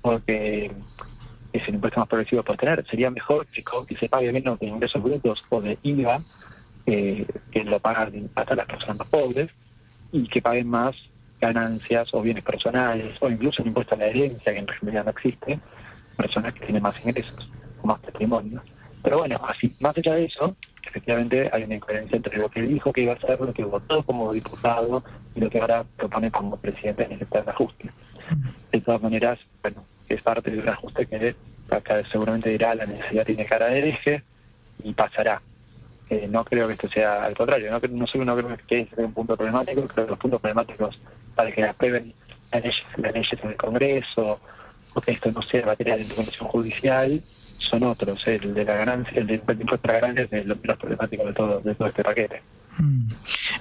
porque 0.00 0.72
es 1.52 1.68
el 1.68 1.74
impuesto 1.74 2.00
más 2.00 2.08
progresivo 2.08 2.42
por 2.42 2.56
tener. 2.56 2.84
Sería 2.88 3.10
mejor 3.10 3.46
que, 3.46 3.62
se 3.96 4.08
pague 4.08 4.32
menos 4.32 4.58
de 4.58 4.66
ingresos 4.66 5.02
brutos 5.02 5.44
o 5.48 5.60
de 5.60 5.78
IVA, 5.82 6.22
eh, 6.86 7.26
que 7.50 7.64
lo 7.64 7.78
pagan 7.80 8.30
hasta 8.34 8.54
las 8.54 8.66
personas 8.66 8.98
más 8.98 9.08
pobres, 9.08 9.48
y 10.12 10.26
que 10.26 10.42
paguen 10.42 10.68
más 10.68 10.96
ganancias 11.40 12.12
o 12.12 12.22
bienes 12.22 12.44
personales, 12.44 13.16
o 13.20 13.30
incluso 13.30 13.62
el 13.62 13.68
impuesto 13.68 13.94
a 13.94 13.98
la 13.98 14.06
herencia, 14.06 14.52
que 14.52 14.58
en 14.58 14.66
realidad 14.66 15.04
no 15.04 15.10
existe, 15.10 15.58
personas 16.16 16.54
que 16.54 16.60
tienen 16.60 16.82
más 16.82 16.94
ingresos 17.04 17.50
o 17.82 17.86
más 17.86 17.98
patrimonio. 18.00 18.62
Pero 19.02 19.18
bueno, 19.18 19.40
así, 19.48 19.74
más 19.80 19.96
allá 19.96 20.14
de 20.14 20.26
eso, 20.26 20.54
efectivamente 20.86 21.48
hay 21.52 21.64
una 21.64 21.76
incoherencia 21.76 22.16
entre 22.16 22.36
lo 22.36 22.48
que 22.48 22.62
dijo 22.62 22.92
que 22.92 23.02
iba 23.02 23.12
a 23.12 23.16
hacer, 23.16 23.40
lo 23.40 23.52
que 23.52 23.64
votó 23.64 24.02
como 24.02 24.32
diputado 24.32 25.02
y 25.34 25.40
lo 25.40 25.48
que 25.48 25.60
ahora 25.60 25.84
propone 25.96 26.30
como 26.30 26.56
presidente 26.56 27.04
en 27.04 27.12
el 27.12 27.18
de 27.18 27.50
ajuste. 27.50 27.90
De 28.70 28.80
todas 28.80 29.00
maneras, 29.00 29.38
bueno, 29.62 29.84
es 30.08 30.20
parte 30.20 30.50
de 30.50 30.58
un 30.58 30.68
ajuste 30.68 31.06
que 31.06 31.34
acá 31.70 32.02
seguramente 32.10 32.50
dirá 32.50 32.74
la 32.74 32.86
necesidad 32.86 33.24
tiene 33.24 33.46
cara 33.46 33.66
de 33.66 33.88
eje 33.88 34.22
y 34.82 34.92
pasará. 34.92 35.40
Eh, 36.10 36.26
no 36.28 36.44
creo 36.44 36.66
que 36.66 36.72
esto 36.72 36.88
sea 36.88 37.24
al 37.24 37.36
contrario, 37.36 37.70
no, 37.70 37.80
no 37.88 38.06
solo 38.06 38.24
no 38.24 38.36
creo 38.36 38.56
que 38.66 38.88
sea 38.92 39.06
un 39.06 39.12
punto 39.12 39.36
problemático, 39.36 39.86
creo 39.86 40.06
que 40.06 40.10
los 40.10 40.18
puntos 40.18 40.40
problemáticos 40.40 40.98
para 41.36 41.52
que 41.52 41.62
aprueben 41.62 42.12
las 42.50 42.62
leyes, 42.64 42.82
las 42.96 43.12
leyes 43.12 43.32
en 43.40 43.48
el 43.50 43.56
Congreso, 43.56 44.40
o 44.92 45.00
que 45.00 45.12
esto 45.12 45.30
no 45.30 45.40
sea 45.40 45.64
materia 45.66 45.96
de 45.96 46.02
intervención 46.02 46.48
judicial, 46.48 47.22
son 47.58 47.84
otros, 47.84 48.26
el 48.26 48.54
de 48.54 48.64
la 48.64 48.74
ganancia, 48.74 49.20
el 49.20 49.26
de 49.28 49.34
impuesto 49.34 49.88
a 49.88 49.92
ganancias 49.92 50.28
es 50.32 50.46
lo 50.46 50.56
más 50.64 50.76
problemático 50.78 51.24
de 51.26 51.32
todo, 51.32 51.60
de 51.60 51.74
todo 51.76 51.86
este 51.86 52.02
paquete. 52.02 52.42
Mm. 52.78 53.10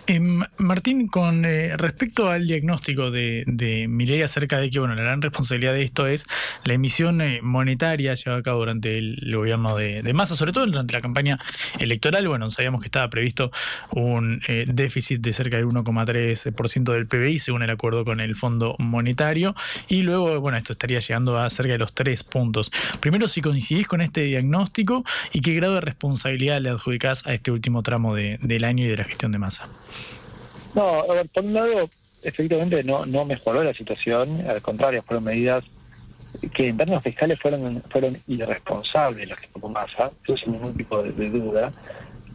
Em, 0.09 0.41
Martín, 0.57 1.07
con 1.07 1.45
eh, 1.45 1.77
respecto 1.77 2.31
al 2.31 2.47
diagnóstico 2.47 3.11
de, 3.11 3.43
de 3.45 4.23
acerca 4.23 4.57
de 4.57 4.71
que 4.71 4.79
bueno, 4.79 4.95
la 4.95 5.03
gran 5.03 5.21
responsabilidad 5.21 5.73
de 5.73 5.83
esto 5.83 6.07
es 6.07 6.25
la 6.63 6.73
emisión 6.73 7.21
eh, 7.21 7.41
monetaria 7.43 8.15
llevada 8.15 8.39
a 8.39 8.41
cabo 8.41 8.57
durante 8.57 8.97
el, 8.97 9.19
gobierno 9.31 9.77
de, 9.77 10.11
Massa, 10.13 10.35
sobre 10.35 10.51
todo 10.51 10.65
durante 10.65 10.93
la 10.93 11.01
campaña 11.01 11.37
electoral, 11.77 12.27
bueno, 12.27 12.49
sabíamos 12.49 12.81
que 12.81 12.87
estaba 12.87 13.07
previsto 13.11 13.51
un 13.91 14.41
eh, 14.47 14.65
déficit 14.67 15.21
de 15.21 15.31
cerca 15.31 15.57
del 15.57 15.67
1,3% 15.67 16.91
del 16.91 17.05
PBI 17.05 17.37
según 17.37 17.61
el 17.61 17.69
acuerdo 17.69 18.03
con 18.03 18.19
el 18.19 18.35
Fondo 18.35 18.75
Monetario 18.79 19.53
y 19.89 20.01
luego, 20.01 20.41
bueno, 20.41 20.57
esto 20.57 20.73
estaría 20.73 20.97
llegando 20.97 21.37
a 21.37 21.51
cerca 21.51 21.73
de 21.73 21.77
los 21.77 21.93
tres 21.93 22.23
puntos. 22.23 22.71
Primero, 22.99 23.27
si 23.27 23.41
coincidís 23.41 23.85
con 23.85 24.01
este 24.01 24.21
diagnóstico 24.21 25.05
y 25.33 25.41
qué 25.41 25.53
grado 25.53 25.75
de 25.75 25.81
responsabilidad 25.81 26.59
le 26.61 26.69
adjudicás 26.69 27.27
a 27.27 27.33
este 27.35 27.51
último 27.51 27.83
tramo 27.83 28.15
del 28.15 28.63
año 28.63 28.85
y 28.85 28.87
de 28.87 28.97
la 28.97 29.03
gestión 29.03 29.31
de 29.31 29.37
masa? 29.37 29.69
No, 30.75 31.03
por 31.33 31.43
un 31.43 31.53
lado, 31.53 31.89
efectivamente 32.21 32.83
no, 32.83 33.05
no 33.05 33.25
mejoró 33.25 33.63
la 33.63 33.73
situación, 33.73 34.45
al 34.47 34.61
contrario, 34.61 35.03
fueron 35.05 35.23
medidas 35.23 35.63
que 36.53 36.69
en 36.69 36.77
términos 36.77 37.03
fiscales 37.03 37.39
fueron 37.39 37.83
fueron 37.89 38.21
irresponsables 38.27 39.27
los 39.27 39.39
que 39.39 39.47
tomó 39.47 39.69
Massa, 39.69 40.11
eso 40.23 40.37
sin 40.37 40.53
ningún 40.53 40.75
tipo 40.75 41.01
de, 41.01 41.29
duda, 41.29 41.71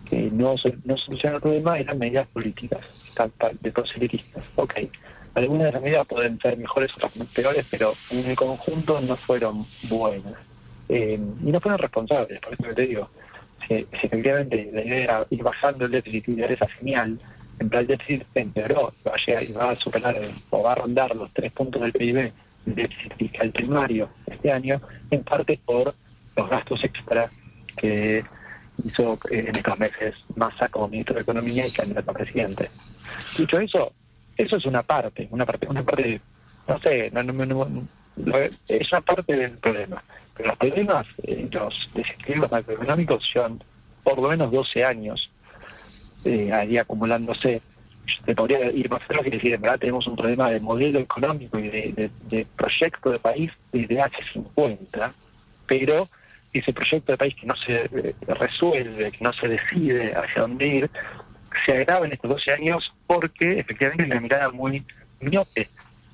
que 0.08 0.30
no, 0.30 0.56
no 0.84 0.98
solucionaron 0.98 1.36
el 1.36 1.40
problema, 1.40 1.78
eran 1.78 1.98
medidas 1.98 2.26
políticas, 2.28 2.80
de 3.60 3.72
proselitistas. 3.72 4.44
Ok, 4.56 4.74
algunas 5.34 5.66
de 5.66 5.72
las 5.72 5.82
medidas 5.82 6.06
pueden 6.06 6.38
ser 6.40 6.58
mejores, 6.58 6.92
otras 6.96 7.12
peores, 7.32 7.64
pero 7.70 7.94
en 8.10 8.26
el 8.26 8.36
conjunto 8.36 9.00
no 9.00 9.16
fueron 9.16 9.64
buenas. 9.84 10.34
Eh, 10.88 11.18
y 11.42 11.50
no 11.50 11.60
fueron 11.60 11.78
responsables, 11.78 12.40
por 12.40 12.52
eso 12.52 12.62
que 12.64 12.74
te 12.74 12.86
digo, 12.86 13.08
si, 13.66 13.86
efectivamente 13.90 14.70
la 14.72 14.84
idea 14.84 15.04
era 15.04 15.26
ir 15.30 15.42
bajando 15.42 15.86
el 15.86 15.92
déficit 15.92 16.28
y 16.28 16.36
dar 16.36 16.52
esa 16.52 16.66
señal, 16.78 17.18
en 17.58 17.68
plan 17.68 17.82
el 17.82 17.86
déficit 17.88 18.24
empeoró, 18.34 18.92
va 19.06 19.12
a 19.14 19.16
llegar 19.16 19.56
va 19.56 19.70
a 19.70 19.76
superar 19.76 20.16
o 20.50 20.62
va 20.62 20.72
a 20.72 20.74
rondar 20.76 21.14
los 21.14 21.32
tres 21.32 21.52
puntos 21.52 21.80
del 21.82 21.92
PIB, 21.92 22.32
el 22.66 22.74
déficit 22.74 23.14
fiscal 23.16 23.50
primario 23.50 24.08
este 24.26 24.50
año, 24.52 24.80
en 25.10 25.22
parte 25.22 25.58
por 25.64 25.94
los 26.36 26.48
gastos 26.50 26.82
extra 26.84 27.30
que 27.76 28.24
hizo 28.84 29.18
eh, 29.30 29.44
en 29.48 29.56
estos 29.56 29.78
meses 29.78 30.14
Massa 30.34 30.68
como 30.68 30.88
ministro 30.88 31.14
de 31.14 31.22
Economía 31.22 31.66
y 31.66 31.70
candidato 31.70 32.10
a 32.10 32.14
presidente. 32.14 32.70
Dicho 33.38 33.58
eso, 33.60 33.92
eso 34.36 34.56
es 34.56 34.64
una 34.66 34.82
parte, 34.82 35.28
una 35.30 35.46
parte, 35.46 35.66
una 35.68 35.82
parte, 35.84 36.20
no 36.66 36.78
sé, 36.80 37.10
no, 37.12 37.22
no, 37.22 37.34
no- 37.44 37.84
es 38.68 38.92
una 38.92 39.00
parte 39.00 39.36
del 39.36 39.52
problema. 39.58 40.02
Pero 40.36 40.48
los 40.48 40.58
problemas, 40.58 41.06
eh, 41.22 41.48
los 41.52 41.90
desequilibrios 41.94 42.50
macroeconómicos 42.50 43.32
llevan 43.32 43.62
por 44.02 44.20
lo 44.20 44.28
menos 44.28 44.50
12 44.50 44.84
años 44.84 45.30
eh, 46.24 46.52
ahí 46.52 46.78
acumulándose. 46.78 47.62
Se 48.26 48.34
podría 48.34 48.70
ir 48.70 48.90
más 48.90 49.02
atrás 49.02 49.22
y 49.26 49.30
decir, 49.30 49.54
en 49.54 49.62
verdad 49.62 49.78
tenemos 49.78 50.06
un 50.06 50.16
problema 50.16 50.50
de 50.50 50.60
modelo 50.60 50.98
económico 50.98 51.58
y 51.58 51.68
de, 51.68 52.46
proyecto 52.54 53.10
de 53.10 53.18
país 53.18 53.50
desde 53.72 54.00
hace 54.00 54.22
50, 54.32 55.12
pero 55.66 56.08
ese 56.52 56.72
proyecto 56.72 57.12
de 57.12 57.18
país 57.18 57.34
que 57.34 57.46
no 57.46 57.56
se 57.56 57.84
eh, 57.84 58.14
resuelve, 58.28 59.10
que 59.10 59.24
no 59.24 59.32
se 59.32 59.48
decide 59.48 60.14
hacia 60.14 60.42
dónde 60.42 60.66
ir, 60.66 60.90
se 61.64 61.72
agrava 61.72 62.04
en 62.04 62.12
estos 62.12 62.30
12 62.30 62.52
años 62.52 62.94
porque 63.06 63.60
efectivamente 63.60 64.04
hay 64.04 64.10
una 64.10 64.20
mirada 64.20 64.50
muy 64.50 64.84
miope 65.20 65.68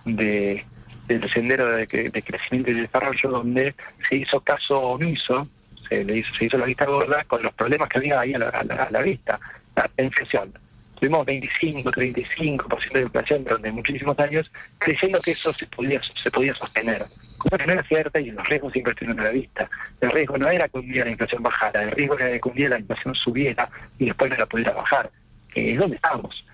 de, 0.05 0.65
del 1.09 1.31
sendero 1.31 1.67
de, 1.67 1.87
de 1.87 2.23
crecimiento 2.23 2.71
y 2.71 2.75
desarrollo 2.75 3.31
donde 3.31 3.75
se 4.09 4.17
hizo 4.17 4.41
caso 4.41 4.81
omiso, 4.81 5.49
se, 5.89 6.05
le 6.05 6.19
hizo, 6.19 6.35
se 6.35 6.45
hizo 6.45 6.59
la 6.59 6.67
vista 6.67 6.85
gorda 6.87 7.25
con 7.25 7.43
los 7.43 7.53
problemas 7.53 7.89
que 7.89 7.99
había 7.99 8.21
ahí 8.21 8.35
a 8.35 8.39
la, 8.39 8.49
a 8.49 8.61
a 8.61 8.91
la 8.91 9.03
vista. 9.03 9.41
La 9.77 9.91
inflación. 9.99 10.53
Tuvimos 10.99 11.25
25, 11.25 11.91
35% 11.91 12.93
de 12.93 13.01
inflación 13.03 13.45
durante 13.45 13.73
muchísimos 13.73 14.19
años, 14.19 14.51
creyendo 14.79 15.21
que 15.21 15.31
eso 15.31 15.53
se 15.55 15.67
podía, 15.67 16.01
se 16.23 16.31
podía 16.31 16.55
sostener. 16.55 17.07
Cosa 17.39 17.57
que 17.57 17.67
no 17.67 17.73
era 17.73 17.83
cierta 17.85 18.21
y 18.21 18.31
los 18.31 18.47
riesgos 18.47 18.73
siempre 18.73 18.93
estuvieron 18.93 19.21
a 19.21 19.25
la 19.25 19.31
vista. 19.31 19.71
El 20.01 20.11
riesgo 20.11 20.37
no 20.37 20.49
era 20.49 20.69
que 20.69 20.79
un 20.79 20.89
día 20.89 21.05
la 21.07 21.11
inflación 21.11 21.43
bajara, 21.43 21.85
el 21.85 21.93
riesgo 21.93 22.19
era 22.19 22.39
que 22.39 22.49
un 22.49 22.55
día 22.55 22.69
la 22.69 22.79
inflación 22.79 23.15
subiera 23.15 23.71
y 23.99 24.07
después 24.07 24.31
no 24.31 24.37
la 24.37 24.47
pudiera 24.47 24.73
bajar, 24.73 25.11
que 25.53 25.73
es 25.73 25.79
donde 25.79 25.97
estamos. 25.97 26.45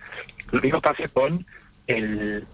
Lo 0.52 0.60
mismo 0.60 0.80
pasa 0.80 1.08
con 1.08 1.44
el, 1.88 2.46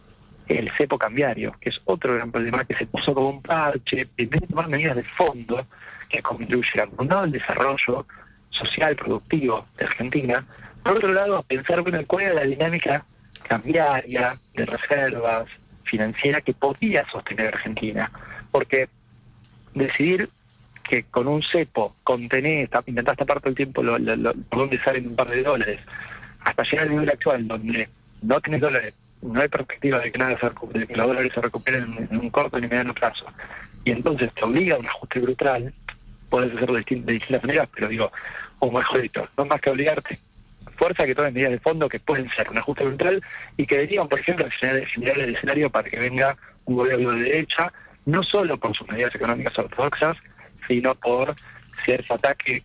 el 0.48 0.70
cepo 0.78 0.96
cambiario, 0.96 1.54
que 1.60 1.68
es 1.68 1.80
otro 1.84 2.14
gran 2.14 2.32
problema 2.32 2.64
que 2.64 2.74
se 2.74 2.86
puso 2.86 3.12
como 3.12 3.28
un 3.28 3.42
parche, 3.42 4.08
en 4.16 4.30
vez 4.30 4.40
de 4.40 4.46
tomar 4.46 4.68
medidas 4.68 4.96
de 4.96 5.04
fondo 5.04 5.66
que 6.08 6.22
un 6.30 7.08
lado, 7.08 7.22
al 7.22 7.32
desarrollo 7.32 8.06
social, 8.52 8.94
productivo 8.96 9.66
de 9.76 9.84
Argentina, 9.86 10.46
por 10.82 10.96
otro 10.96 11.12
lado, 11.12 11.42
pensar, 11.42 11.80
bueno, 11.82 12.00
cuál 12.06 12.24
era 12.24 12.34
la 12.34 12.42
dinámica 12.44 13.04
cambiaria, 13.48 14.38
de 14.54 14.66
reservas, 14.66 15.46
financiera 15.84 16.40
que 16.40 16.54
podía 16.54 17.04
sostener 17.10 17.48
Argentina. 17.48 18.10
Porque 18.50 18.88
decidir 19.74 20.28
que 20.82 21.04
con 21.04 21.28
un 21.28 21.42
cepo 21.42 21.96
contenés, 22.02 22.68
intentás 22.86 23.16
tapar 23.16 23.40
todo 23.40 23.50
el 23.50 23.54
tiempo 23.56 23.82
lo- 23.82 23.98
lo- 23.98 24.16
lo- 24.16 24.34
por 24.34 24.60
dónde 24.60 24.78
salen 24.80 25.08
un 25.08 25.16
par 25.16 25.28
de 25.28 25.42
dólares, 25.42 25.80
hasta 26.40 26.62
llegar 26.64 26.84
al 26.86 26.90
nivel 26.90 27.10
actual 27.10 27.46
donde 27.46 27.88
no 28.22 28.40
tenés 28.40 28.60
dólares, 28.60 28.94
no 29.22 29.40
hay 29.40 29.48
perspectiva 29.48 30.00
de 30.00 30.10
que 30.10 30.18
nada 30.18 30.36
se 30.38 30.78
de 30.78 30.86
que 30.86 30.96
los 30.96 31.06
dólares 31.06 31.30
se 31.34 31.40
recuperen 31.40 32.08
en, 32.10 32.18
un 32.18 32.30
corto 32.30 32.58
ni 32.58 32.66
mediano 32.66 32.92
plazo, 32.94 33.26
y 33.84 33.92
entonces 33.92 34.32
te 34.34 34.44
obliga 34.44 34.74
a 34.76 34.78
un 34.78 34.86
ajuste 34.86 35.20
brutal, 35.20 35.72
puedes 36.28 36.52
hacerlo 36.54 36.74
de 36.74 36.80
distintas 36.80 37.42
maneras, 37.44 37.68
pero 37.74 37.88
digo, 37.88 38.10
o 38.64 38.70
mejor 38.70 39.02
dicho, 39.02 39.28
no 39.36 39.44
más 39.44 39.60
que 39.60 39.70
obligarte, 39.70 40.20
fuerza 40.76 41.04
que 41.04 41.16
tomen 41.16 41.34
medidas 41.34 41.50
de 41.50 41.58
fondo 41.58 41.88
que 41.88 41.98
pueden 41.98 42.30
ser 42.30 42.48
un 42.48 42.58
ajuste 42.58 42.84
brutal 42.84 43.20
y 43.56 43.66
que 43.66 43.74
deberían, 43.74 44.08
por 44.08 44.20
ejemplo, 44.20 44.46
generar, 44.50 45.18
el 45.18 45.34
escenario 45.34 45.68
para 45.68 45.90
que 45.90 45.98
venga 45.98 46.36
un 46.64 46.76
gobierno 46.76 47.10
de 47.10 47.22
derecha, 47.24 47.72
no 48.06 48.22
solo 48.22 48.56
por 48.58 48.76
sus 48.76 48.86
medidas 48.86 49.12
económicas 49.16 49.58
ortodoxas, 49.58 50.16
sino 50.68 50.94
por 50.94 51.34
cierto 51.84 52.14
ataque 52.14 52.62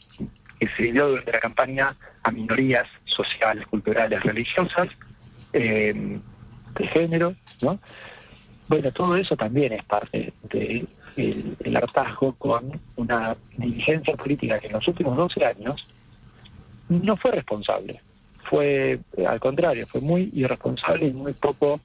que 0.60 0.68
se 0.78 0.91
dio 0.91 1.08
durante 1.08 1.32
la 1.32 1.39
campaña 1.39 1.95
a 2.22 2.30
minorías 2.30 2.86
sociales, 3.06 3.66
culturales, 3.66 4.22
religiosas, 4.22 4.89
eh, 5.54 6.20
de 6.76 6.88
género, 6.89 7.34
¿no? 7.62 7.80
Bueno, 8.68 8.91
todo 8.91 9.18
eso 9.18 9.36
también 9.36 9.74
es 9.74 9.84
parte 9.84 10.32
del 10.43 10.88
el 11.18 11.76
hartazgo 11.76 12.34
con 12.34 12.80
una 12.95 13.36
dirigencia 13.57 14.15
política 14.15 14.59
que 14.59 14.68
en 14.68 14.74
los 14.74 14.88
últimos 14.88 15.18
12 15.18 15.45
años 15.45 15.88
no 16.89 17.18
fue 17.18 17.32
responsable. 17.32 18.01
Fue, 18.43 18.99
al 19.28 19.39
contrario, 19.39 19.88
fue 19.88 20.01
muy 20.01 20.32
irresponsable 20.34 21.07
y 21.07 21.13
muy 21.13 21.34
poco 21.34 21.82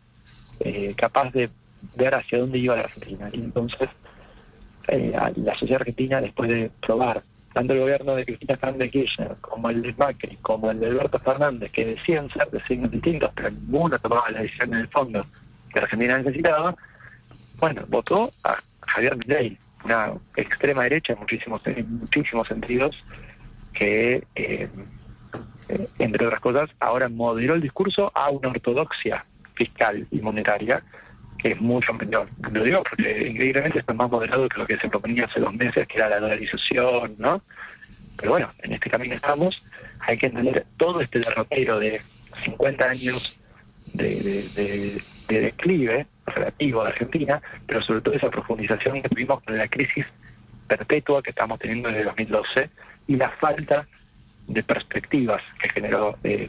eh, 0.61 0.95
capaz 0.97 1.33
de 1.33 1.51
ver 1.97 2.15
hacia 2.15 2.39
dónde 2.39 2.59
iba 2.59 2.77
la 2.77 2.83
Argentina. 2.83 3.29
Y 3.33 3.41
entonces, 3.41 3.89
eh, 4.89 5.13
la 5.37 5.55
sociedad 5.55 5.81
argentina, 5.81 6.21
después 6.21 6.49
de 6.49 6.71
probar 6.81 7.23
tanto 7.53 7.75
el 7.75 7.81
gobierno 7.81 8.15
de 8.15 8.25
Cristina 8.25 8.57
Fernández 8.57 8.87
de 8.87 8.91
Kirchner 8.91 9.37
como 9.41 9.71
el 9.71 9.83
de 9.83 9.95
Macri, 9.95 10.37
como 10.41 10.71
el 10.71 10.81
de 10.81 10.87
Alberto 10.87 11.19
Fernández, 11.19 11.71
que 11.71 11.85
decían 11.85 12.31
ser 12.31 12.51
de 12.51 12.63
signos 12.65 12.91
distintos, 12.91 13.31
pero 13.35 13.51
ninguno 13.51 13.99
tomaba 13.99 14.31
la 14.31 14.43
decisión 14.43 14.73
en 14.75 14.81
el 14.81 14.89
fondo 14.89 15.27
que 15.73 15.79
Argentina 15.81 16.19
necesitaba, 16.19 16.75
bueno, 17.59 17.83
votó 17.89 18.33
a 18.45 18.57
Javier 18.87 19.17
Milei, 19.17 19.59
una 19.85 20.15
extrema 20.37 20.85
derecha 20.85 21.13
en 21.15 21.21
muchísimos, 21.21 21.63
muchísimos 21.87 22.49
sentidos, 22.49 23.05
que, 23.73 24.25
eh, 24.35 24.69
eh, 25.69 25.89
entre 25.99 26.27
otras 26.27 26.41
cosas, 26.41 26.71
ahora 26.81 27.09
moderó 27.09 27.55
el 27.55 27.61
discurso 27.61 28.13
a 28.15 28.31
una 28.31 28.49
ortodoxia 28.49 29.25
fiscal 29.55 30.07
y 30.11 30.21
monetaria 30.21 30.83
que 31.39 31.53
es 31.53 31.61
mucho 31.61 31.93
menor. 31.95 32.29
Lo 32.53 32.63
digo 32.63 32.85
porque 32.85 33.27
increíblemente 33.29 33.81
está 33.81 33.93
más 33.93 34.09
moderado 34.09 34.49
que 34.49 34.59
lo 34.59 34.67
que 34.67 34.77
se 34.77 34.89
proponía 34.89 35.25
hace 35.25 35.41
dos 35.41 35.53
meses, 35.53 35.89
que 35.89 35.99
era 35.99 36.09
la 36.09 36.21
dolarización, 36.21 37.17
¿no? 37.19 37.43
Pero 38.17 38.31
bueno, 38.33 38.53
en 38.59 38.73
este 38.73 38.89
camino 38.89 39.17
estamos. 39.17 39.65
Hay 40.01 40.17
que 40.17 40.27
entender 40.27 40.65
todo 40.77 41.01
este 41.01 41.19
derrotero 41.19 41.81
de 41.81 42.01
50 42.45 42.85
años 42.85 43.42
de, 43.93 44.17
de- 44.17 44.49
de- 44.55 45.03
de 45.29 45.41
declive 45.41 46.07
relativo 46.27 46.83
de 46.83 46.89
Argentina, 46.91 47.41
pero 47.67 47.81
sobre 47.83 48.01
todo 48.01 48.15
esa 48.15 48.31
profundización 48.31 49.01
que 49.03 49.09
tuvimos 49.09 49.41
con 49.43 49.57
la 49.57 49.67
crisis 49.69 50.05
perpetua 50.69 51.23
que 51.23 51.31
estamos 51.31 51.59
teniendo 51.59 51.89
desde 51.89 52.05
2012 52.05 52.71
y 53.09 53.17
la 53.17 53.31
falta 53.31 53.87
de 54.47 54.63
perspectivas 54.63 55.43
que 55.61 55.69
generó 55.71 56.17
eh, 56.25 56.49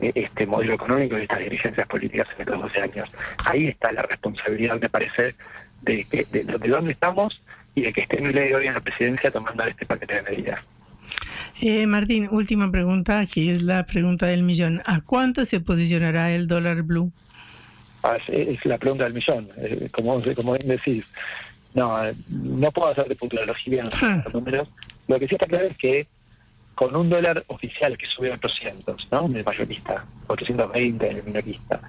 este 0.00 0.46
modelo 0.46 0.74
económico 0.74 1.18
y 1.18 1.22
estas 1.22 1.38
dirigencias 1.40 1.86
políticas 1.86 2.26
en 2.34 2.40
estos 2.42 2.60
12 2.62 2.80
años. 2.82 3.10
Ahí 3.44 3.68
está 3.68 3.92
la 3.92 4.02
responsabilidad, 4.02 4.80
me 4.80 4.88
parece, 4.88 5.34
de, 5.82 6.06
de, 6.10 6.44
de 6.44 6.68
dónde 6.68 6.92
estamos 6.92 7.40
y 7.74 7.82
de 7.82 7.92
que 7.92 8.02
esté 8.02 8.20
Milei 8.20 8.52
hoy 8.54 8.66
en 8.66 8.74
la 8.74 8.80
presidencia 8.80 9.30
tomando 9.30 9.64
este 9.64 9.86
paquete 9.86 10.14
de 10.14 10.22
medidas. 10.22 10.60
Eh, 11.66 11.86
Martín, 11.86 12.28
última 12.30 12.70
pregunta, 12.70 13.24
que 13.24 13.54
es 13.54 13.62
la 13.62 13.86
pregunta 13.86 14.26
del 14.26 14.42
millón. 14.42 14.82
¿A 14.84 15.00
cuánto 15.00 15.46
se 15.46 15.60
posicionará 15.60 16.30
el 16.30 16.46
dólar 16.46 16.82
blue? 16.82 17.10
Ah, 18.02 18.18
Es, 18.28 18.28
es 18.28 18.66
la 18.66 18.76
pregunta 18.76 19.04
del 19.04 19.14
millón, 19.14 19.48
eh, 19.56 19.88
como, 19.90 20.20
como 20.36 20.52
bien 20.52 20.68
decís. 20.68 21.06
No, 21.72 22.04
eh, 22.04 22.14
no 22.28 22.70
puedo 22.70 22.88
hacer 22.88 23.08
de 23.08 23.16
futurología 23.16 23.80
en 23.80 23.88
los 24.22 24.34
números. 24.34 24.68
Lo 25.08 25.18
que 25.18 25.26
sí 25.26 25.36
está 25.36 25.46
claro 25.46 25.64
es 25.64 25.78
que 25.78 26.06
con 26.74 26.94
un 26.94 27.08
dólar 27.08 27.42
oficial 27.46 27.96
que 27.96 28.04
sube 28.04 28.30
a 28.30 28.34
800, 28.34 29.08
¿no? 29.10 29.24
El 29.34 29.42
mayorista, 29.42 30.04
820 30.26 31.08
el 31.08 31.22
minorista. 31.24 31.80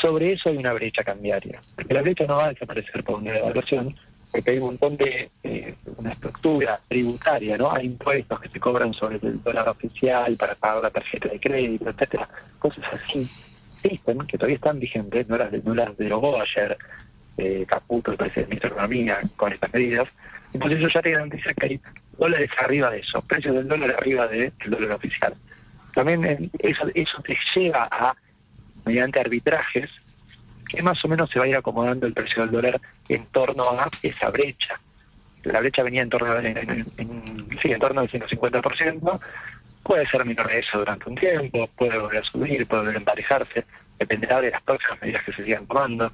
Sobre 0.00 0.32
eso 0.32 0.48
hay 0.48 0.56
una 0.56 0.72
brecha 0.72 1.04
cambiaria. 1.04 1.60
Porque 1.74 1.92
la 1.92 2.00
brecha 2.00 2.24
no 2.26 2.36
va 2.36 2.46
a 2.46 2.52
desaparecer 2.54 3.04
por 3.04 3.18
una 3.18 3.32
devaluación, 3.32 3.94
porque 4.30 4.50
hay 4.50 4.58
un 4.58 4.66
montón 4.66 4.96
de, 4.96 5.30
una 5.96 6.12
estructura 6.12 6.80
tributaria, 6.88 7.56
¿no? 7.56 7.72
Hay 7.72 7.86
impuestos 7.86 8.40
que 8.40 8.48
se 8.48 8.60
cobran 8.60 8.92
sobre 8.92 9.16
el 9.22 9.42
dólar 9.42 9.68
oficial 9.68 10.36
para 10.36 10.54
pagar 10.54 10.82
la 10.82 10.90
tarjeta 10.90 11.28
de 11.28 11.40
crédito, 11.40 11.88
etcétera. 11.88 12.28
Cosas 12.58 12.84
así 12.92 13.28
existen, 13.82 14.18
que 14.26 14.36
todavía 14.36 14.56
están 14.56 14.78
vigentes, 14.78 15.28
no 15.28 15.36
las, 15.36 15.52
no 15.64 15.74
las 15.74 15.96
derogó 15.96 16.40
ayer 16.40 16.76
eh, 17.36 17.64
Caputo, 17.66 18.12
el 18.12 18.16
presidente 18.16 18.58
de 18.60 18.68
Economía, 18.68 19.18
con 19.36 19.52
estas 19.52 19.72
medidas. 19.72 20.08
Entonces 20.52 20.78
eso 20.78 20.88
ya 20.88 21.02
te 21.02 21.12
garantiza 21.12 21.54
que 21.54 21.66
hay 21.66 21.80
dólares 22.18 22.50
arriba 22.62 22.90
de 22.90 23.00
eso, 23.00 23.22
precios 23.22 23.54
del 23.54 23.68
dólar 23.68 23.94
arriba 23.98 24.26
del 24.26 24.52
dólar 24.66 24.92
oficial. 24.92 25.34
También 25.94 26.24
eh, 26.24 26.50
eso, 26.58 26.86
eso 26.94 27.22
te 27.22 27.36
lleva 27.54 27.88
a, 27.90 28.14
mediante 28.84 29.20
arbitrajes, 29.20 29.88
que 30.68 30.82
más 30.82 31.02
o 31.04 31.08
menos 31.08 31.30
se 31.30 31.38
va 31.38 31.46
a 31.46 31.48
ir 31.48 31.56
acomodando 31.56 32.06
el 32.06 32.12
precio 32.12 32.42
del 32.42 32.52
dólar 32.52 32.80
en 33.08 33.24
torno 33.26 33.64
a 33.64 33.88
esa 34.02 34.30
brecha. 34.30 34.78
La 35.44 35.60
brecha 35.60 35.82
venía 35.82 36.02
en 36.02 36.10
torno, 36.10 36.36
en, 36.36 36.86
sí, 37.62 37.72
en 37.72 37.78
torno 37.78 38.00
al 38.00 38.10
150%, 38.10 39.20
puede 39.82 40.06
ser 40.06 40.24
menor 40.24 40.48
de 40.48 40.58
eso 40.58 40.78
durante 40.78 41.08
un 41.08 41.16
tiempo, 41.16 41.68
puede 41.76 41.98
volver 41.98 42.22
a 42.22 42.24
subir, 42.24 42.66
puede 42.66 42.82
volver 42.82 42.96
a 42.96 42.98
emparejarse, 42.98 43.64
dependerá 43.98 44.40
de 44.40 44.50
las 44.50 44.62
próximas 44.62 45.00
medidas 45.00 45.24
que 45.24 45.32
se 45.32 45.44
sigan 45.44 45.66
tomando. 45.66 46.12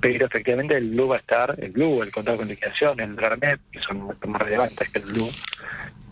Pero 0.00 0.26
efectivamente 0.26 0.76
el 0.76 0.90
blue 0.90 1.08
va 1.08 1.16
a 1.16 1.18
estar, 1.18 1.56
el 1.58 1.70
blue, 1.70 2.02
el 2.02 2.12
contrato 2.12 2.38
con 2.38 2.48
liquidación, 2.48 3.00
el 3.00 3.16
DRARMEP, 3.16 3.60
que 3.72 3.80
son 3.80 4.02
mucho 4.02 4.28
más 4.28 4.42
relevantes 4.42 4.88
que 4.90 4.98
el 4.98 5.06
blue, 5.06 5.30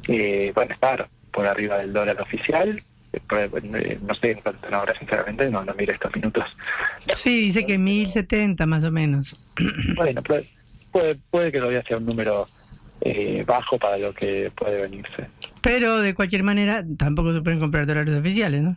eh, 0.08 0.52
van 0.54 0.70
a 0.70 0.74
estar 0.74 1.08
por 1.30 1.46
arriba 1.46 1.78
del 1.78 1.92
dólar 1.92 2.20
oficial. 2.20 2.82
No 4.02 4.14
sé 4.14 4.32
en 4.32 4.40
cuánto 4.40 4.74
ahora, 4.74 4.94
sinceramente, 4.98 5.50
no, 5.50 5.64
no 5.64 5.74
miro 5.74 5.92
estos 5.92 6.14
minutos. 6.14 6.44
Sí, 7.14 7.40
dice 7.40 7.64
que 7.64 7.78
1070 7.78 8.66
más 8.66 8.84
o 8.84 8.90
menos. 8.90 9.36
Bueno, 9.94 10.22
puede, 10.22 10.46
puede, 11.30 11.52
que 11.52 11.58
todavía 11.58 11.82
sea 11.82 11.98
un 11.98 12.06
número 12.06 12.46
eh, 13.00 13.44
bajo 13.46 13.78
para 13.78 13.98
lo 13.98 14.12
que 14.12 14.50
puede 14.54 14.82
venirse. 14.82 15.28
Pero 15.60 15.98
de 15.98 16.14
cualquier 16.14 16.42
manera, 16.42 16.84
tampoco 16.96 17.32
se 17.32 17.42
pueden 17.42 17.60
comprar 17.60 17.86
dólares 17.86 18.14
oficiales, 18.16 18.62
¿no? 18.62 18.76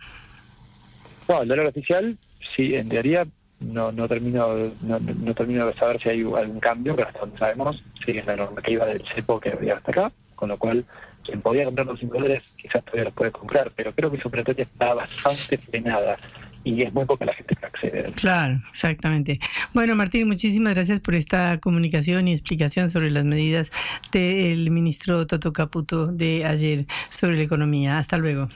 No, 1.28 1.42
el 1.42 1.48
dólar 1.48 1.68
oficial, 1.68 2.18
sí, 2.56 2.76
en 2.76 2.90
teoría 2.90 3.28
no, 3.60 3.92
no 3.92 4.08
termino 4.08 4.48
no, 4.82 5.00
no 5.00 5.34
termino 5.36 5.68
de 5.68 5.74
saber 5.74 6.02
si 6.02 6.10
hay 6.10 6.20
algún 6.22 6.60
cambio, 6.60 6.96
pero 6.96 7.08
hasta 7.08 7.20
donde 7.20 7.38
sabemos 7.38 7.84
sigue 8.06 8.24
la 8.26 8.36
normativa 8.36 8.86
del 8.86 9.04
CEPO 9.14 9.40
que 9.40 9.50
había 9.50 9.76
hasta 9.76 9.92
acá, 9.92 10.12
con 10.36 10.50
lo 10.50 10.58
cual 10.58 10.86
quien 11.30 11.42
podía 11.42 11.66
comprar 11.66 11.88
los 11.88 12.00
5 12.00 12.14
dólares 12.14 12.42
quizás 12.58 12.84
todavía 12.84 13.06
los 13.06 13.14
puede 13.14 13.32
comprar, 13.32 13.72
pero 13.76 13.94
creo 13.94 14.12
que 14.12 14.20
su 14.20 14.28
operatoria 14.28 14.64
está 14.64 14.94
bastante 14.94 15.58
frenada 15.58 16.18
y 16.64 16.82
es 16.82 16.94
muy 16.94 17.06
poca 17.06 17.26
la 17.26 17.34
gente 17.34 17.56
que 17.56 17.66
accede. 17.66 18.12
Claro, 18.14 18.62
exactamente. 18.70 19.40
Bueno, 19.74 19.96
Martín, 19.96 20.28
muchísimas 20.28 20.76
gracias 20.76 21.00
por 21.00 21.16
esta 21.16 21.60
comunicación 21.60 22.28
y 22.28 22.34
explicación 22.34 22.90
sobre 22.90 23.12
las 23.12 23.24
medidas 23.24 23.70
del 24.12 24.70
ministro 24.72 25.26
Toto 25.26 25.54
Caputo 25.54 26.08
de 26.08 26.46
ayer 26.46 26.86
sobre 27.10 27.38
la 27.38 27.44
economía. 27.44 27.98
Hasta 27.98 28.18
luego. 28.18 28.50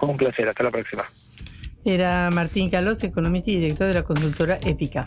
Un 0.00 0.16
placer, 0.16 0.48
hasta 0.48 0.64
la 0.64 0.70
próxima. 0.70 1.04
Era 1.84 2.30
Martín 2.32 2.68
Calos, 2.68 3.02
economista 3.04 3.50
y 3.50 3.60
director 3.60 3.86
de 3.86 3.94
la 3.94 4.02
consultora 4.02 4.58
Épica. 4.64 5.06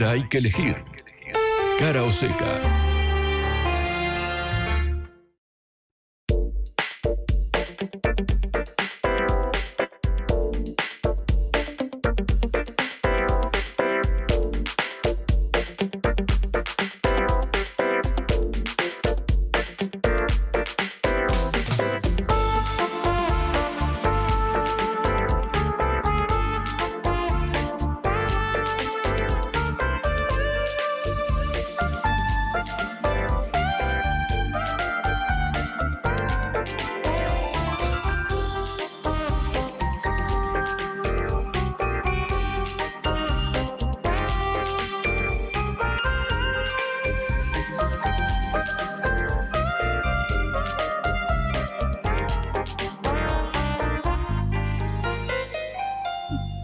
Hay 0.00 0.26
que 0.28 0.38
elegir. 0.38 0.76
Cara 1.78 2.02
o 2.02 2.10
seca. 2.10 2.91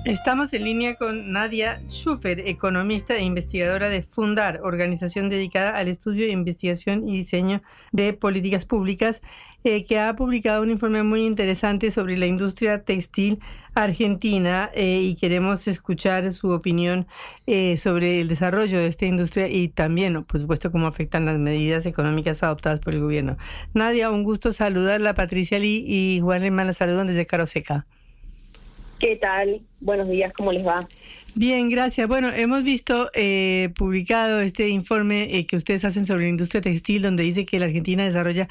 Estamos 0.08 0.54
en 0.54 0.64
línea 0.64 0.94
con 0.94 1.32
Nadia 1.32 1.82
Schufer, 1.86 2.40
economista 2.40 3.14
e 3.14 3.24
investigadora 3.24 3.90
de 3.90 4.02
Fundar, 4.02 4.60
organización 4.62 5.28
dedicada 5.28 5.76
al 5.76 5.86
estudio, 5.86 6.26
investigación 6.28 7.06
y 7.06 7.18
diseño 7.18 7.60
de 7.92 8.14
políticas 8.14 8.64
públicas, 8.64 9.20
eh, 9.64 9.84
que 9.84 9.98
ha 9.98 10.16
publicado 10.16 10.62
un 10.62 10.70
informe 10.70 11.02
muy 11.02 11.26
interesante 11.26 11.90
sobre 11.90 12.16
la 12.16 12.24
industria 12.24 12.84
textil 12.84 13.38
argentina 13.74 14.70
eh, 14.72 14.98
y 15.02 15.14
queremos 15.16 15.68
escuchar 15.68 16.32
su 16.32 16.52
opinión 16.52 17.06
eh, 17.46 17.76
sobre 17.76 18.22
el 18.22 18.28
desarrollo 18.28 18.78
de 18.78 18.86
esta 18.86 19.04
industria 19.04 19.46
y 19.48 19.68
también, 19.68 20.24
por 20.24 20.40
supuesto, 20.40 20.72
cómo 20.72 20.86
afectan 20.86 21.26
las 21.26 21.38
medidas 21.38 21.84
económicas 21.84 22.42
adoptadas 22.42 22.80
por 22.80 22.94
el 22.94 23.00
gobierno. 23.00 23.36
Nadia, 23.74 24.10
un 24.10 24.24
gusto 24.24 24.54
saludarla. 24.54 25.12
Patricia 25.12 25.58
Lee 25.58 25.84
y 25.86 26.20
Juan 26.22 26.44
Hermana 26.44 26.72
saludan 26.72 27.08
desde 27.08 27.26
Caroseca. 27.26 27.84
¿Qué 28.98 29.14
tal? 29.16 29.60
Buenos 29.80 30.08
días, 30.08 30.32
¿cómo 30.32 30.52
les 30.52 30.66
va? 30.66 30.88
Bien, 31.34 31.70
gracias. 31.70 32.08
Bueno, 32.08 32.30
hemos 32.34 32.64
visto 32.64 33.10
eh, 33.14 33.70
publicado 33.76 34.40
este 34.40 34.68
informe 34.70 35.36
eh, 35.36 35.46
que 35.46 35.56
ustedes 35.56 35.84
hacen 35.84 36.04
sobre 36.04 36.24
la 36.24 36.30
industria 36.30 36.60
textil, 36.60 37.02
donde 37.02 37.22
dice 37.22 37.46
que 37.46 37.60
la 37.60 37.66
Argentina 37.66 38.04
desarrolla 38.04 38.48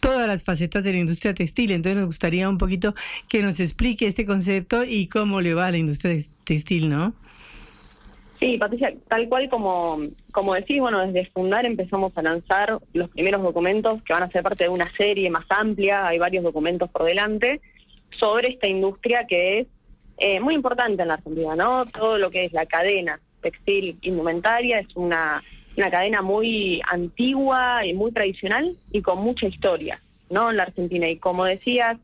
todas 0.00 0.26
las 0.26 0.42
facetas 0.42 0.82
de 0.84 0.92
la 0.92 0.98
industria 1.00 1.34
textil. 1.34 1.70
Entonces 1.70 1.98
nos 1.98 2.06
gustaría 2.06 2.48
un 2.48 2.56
poquito 2.56 2.94
que 3.28 3.42
nos 3.42 3.60
explique 3.60 4.06
este 4.06 4.24
concepto 4.24 4.84
y 4.84 5.06
cómo 5.06 5.42
le 5.42 5.52
va 5.52 5.66
a 5.66 5.70
la 5.70 5.76
industria 5.76 6.16
textil, 6.44 6.88
¿no? 6.88 7.12
Sí, 8.38 8.56
Patricia, 8.56 8.94
tal 9.06 9.28
cual 9.28 9.50
como, 9.50 10.00
como 10.32 10.54
decís, 10.54 10.80
bueno, 10.80 11.06
desde 11.06 11.30
Fundar 11.30 11.66
empezamos 11.66 12.16
a 12.16 12.22
lanzar 12.22 12.78
los 12.94 13.10
primeros 13.10 13.42
documentos 13.42 14.02
que 14.02 14.14
van 14.14 14.22
a 14.22 14.30
ser 14.30 14.42
parte 14.42 14.64
de 14.64 14.70
una 14.70 14.90
serie 14.96 15.28
más 15.28 15.44
amplia, 15.50 16.06
hay 16.06 16.18
varios 16.18 16.42
documentos 16.42 16.88
por 16.88 17.04
delante, 17.04 17.60
sobre 18.18 18.48
esta 18.48 18.66
industria 18.66 19.26
que 19.26 19.58
es 19.58 19.66
eh, 20.20 20.38
muy 20.38 20.54
importante 20.54 21.02
en 21.02 21.08
la 21.08 21.14
Argentina, 21.14 21.56
¿no? 21.56 21.86
Todo 21.86 22.18
lo 22.18 22.30
que 22.30 22.44
es 22.44 22.52
la 22.52 22.66
cadena 22.66 23.18
textil 23.40 23.98
indumentaria 24.02 24.78
es 24.78 24.88
una, 24.94 25.42
una 25.76 25.90
cadena 25.90 26.20
muy 26.20 26.82
antigua 26.90 27.86
y 27.86 27.94
muy 27.94 28.12
tradicional 28.12 28.76
y 28.92 29.00
con 29.00 29.18
mucha 29.18 29.46
historia, 29.46 30.00
¿no? 30.28 30.50
En 30.50 30.58
la 30.58 30.64
Argentina. 30.64 31.08
Y 31.08 31.16
como 31.16 31.46
decías, 31.46 31.96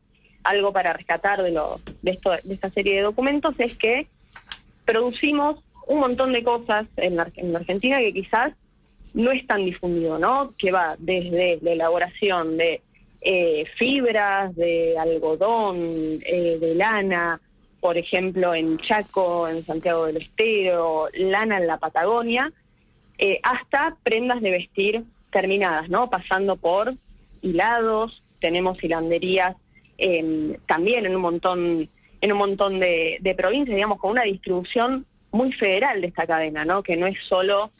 algo 0.43 0.73
para 0.73 0.93
rescatar 0.93 1.43
de, 1.43 1.51
lo, 1.51 1.79
de, 2.01 2.19
esta 2.49 2.71
serie 2.71 2.95
de 2.95 3.01
documentos 3.01 3.53
es 3.59 3.77
que 3.77 4.07
producimos 4.83 5.57
un 5.85 5.99
montón 5.99 6.33
de 6.33 6.43
cosas 6.43 6.87
en 6.97 7.17
la 7.17 7.29
Argentina 7.53 7.99
que 7.99 8.13
quizás 8.13 8.53
no 9.13 9.31
es 9.31 9.45
tan 9.45 9.63
difundido, 9.63 10.17
¿no? 10.17 10.53
Que 10.57 10.71
va 10.71 10.95
desde 10.97 11.59
la 11.61 11.71
elaboración 11.71 12.57
de 12.57 12.81
eh, 13.21 13.65
fibras, 13.77 14.55
de 14.55 14.97
algodón, 14.97 15.77
eh, 16.25 16.57
de 16.59 16.75
lana, 16.75 17.39
por 17.79 17.97
ejemplo, 17.97 18.53
en 18.53 18.77
Chaco, 18.77 19.47
en 19.47 19.65
Santiago 19.65 20.07
del 20.07 20.17
Estero, 20.17 21.07
lana 21.13 21.57
en 21.57 21.67
la 21.67 21.77
Patagonia, 21.77 22.51
eh, 23.17 23.39
hasta 23.43 23.97
prendas 24.03 24.41
de 24.41 24.51
vestir 24.51 25.03
terminadas, 25.31 25.89
¿no? 25.89 26.09
Pasando 26.09 26.55
por 26.55 26.93
hilados, 27.41 28.23
tenemos 28.39 28.83
hilanderías 28.83 29.55
em, 29.97 30.55
también 30.67 31.05
en 31.05 31.15
un 31.15 31.21
montón, 31.21 31.89
en 32.21 32.31
un 32.31 32.37
montón 32.37 32.79
de, 32.79 33.35
provincias, 33.37 33.75
digamos, 33.75 33.99
con 33.99 34.11
una 34.11 34.23
distribución 34.23 35.05
muy 35.31 35.51
federal 35.51 36.01
de 36.01 36.07
esta 36.07 36.27
cadena, 36.27 36.65
¿no? 36.65 36.83
Que 36.83 36.97
no 36.97 37.07
es 37.07 37.17
solo 37.27 37.71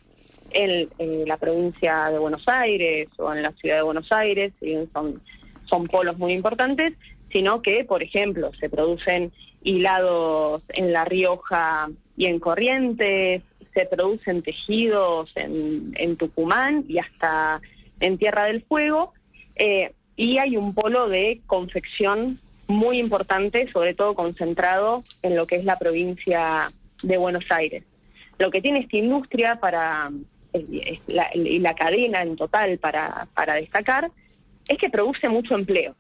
en, 0.52 0.90
la 1.28 1.38
provincia 1.38 2.10
de 2.10 2.20
Buenos 2.20 2.48
Aires 2.48 3.08
o 3.18 3.34
en 3.34 3.44
la 3.44 3.52
ciudad 3.54 3.78
de 3.78 3.82
Buenos 3.84 4.12
Aires, 4.12 4.54
son, 4.94 5.22
son 5.66 5.88
polos 5.88 6.18
muy 6.18 6.34
importantes, 6.34 6.94
sino 7.32 7.62
que, 7.62 7.84
por 7.86 8.02
ejemplo, 8.02 8.52
se 8.60 8.70
producen 8.70 9.32
hilados 9.64 10.62
en 10.70 10.94
La 10.94 11.06
Rioja 11.06 11.90
y 12.16 12.26
en 12.26 12.40
Corrientes, 12.40 13.44
se 13.74 13.86
producen 13.86 14.42
tejidos 14.42 15.32
en, 15.36 16.16
Tucumán 16.18 16.86
y 16.88 16.98
hasta 16.98 17.62
en 18.00 18.18
Tierra 18.18 18.46
del 18.46 18.64
Fuego, 18.64 19.14
eh, 19.56 19.94
y 20.16 20.40
hay 20.40 20.58
un 20.58 20.74
polo 20.74 21.08
de 21.08 21.42
confección 21.46 22.40
muy 22.68 23.00
importante, 23.00 23.70
sobre 23.72 23.94
todo 23.94 24.16
concentrado 24.16 25.04
en 25.22 25.36
lo 25.36 25.46
que 25.46 25.58
es 25.58 25.64
la 25.64 25.78
provincia 25.78 26.72
de 27.04 27.18
Buenos 27.18 27.46
Aires. 27.50 27.84
Lo 28.40 28.50
que 28.52 28.62
tiene 28.62 28.80
esta 28.80 28.98
industria 28.98 29.60
para 29.60 30.12
y 30.54 31.60
la, 31.60 31.76
cadena 31.76 32.22
en 32.22 32.36
total 32.36 32.78
para, 32.80 33.28
para 33.34 33.56
destacar 33.56 34.12
es 34.68 34.78
que 34.78 34.90
produce 34.90 35.30
mucho 35.30 35.56
empleo. 35.56 35.96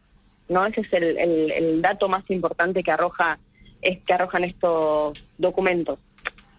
¿no? 0.49 0.65
Ese 0.65 0.81
es 0.81 0.93
el, 0.93 1.81
dato 1.81 2.07
más 2.09 2.23
importante 2.29 2.83
que 2.83 2.91
arroja 2.91 3.39
es 3.81 3.99
que 3.99 4.13
arrojan 4.13 4.43
estos 4.43 5.23
documentos. 5.37 5.99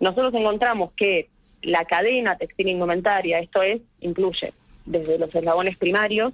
Nosotros 0.00 0.32
encontramos 0.34 0.92
que 0.96 1.28
la 1.62 1.84
cadena 1.84 2.36
textil 2.36 2.68
indumentaria, 2.68 3.40
esto 3.40 3.62
es, 3.62 3.80
incluye 4.00 4.52
desde 4.84 5.18
los 5.18 5.34
eslabones 5.34 5.76
primarios, 5.76 6.32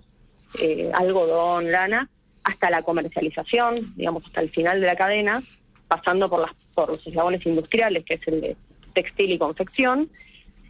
eh, 0.61 0.91
algodón, 0.95 1.72
lana, 1.72 2.09
hasta 2.45 2.70
la 2.70 2.82
comercialización, 2.82 3.95
digamos, 3.97 4.24
hasta 4.26 4.43
el 4.43 4.51
final 4.51 4.80
de 4.80 4.87
la 4.87 4.97
cadena, 4.97 5.43
pasando 5.89 6.28
por, 6.28 6.41
las, 6.41 6.51
por 6.74 6.91
los 6.91 7.07
eslabones 7.07 7.45
industriales, 7.47 8.05
que 8.05 8.14
es 8.14 8.20
el 8.26 8.41
de 8.41 8.57
textil 8.93 9.32
y 9.32 9.39
confección, 9.39 10.11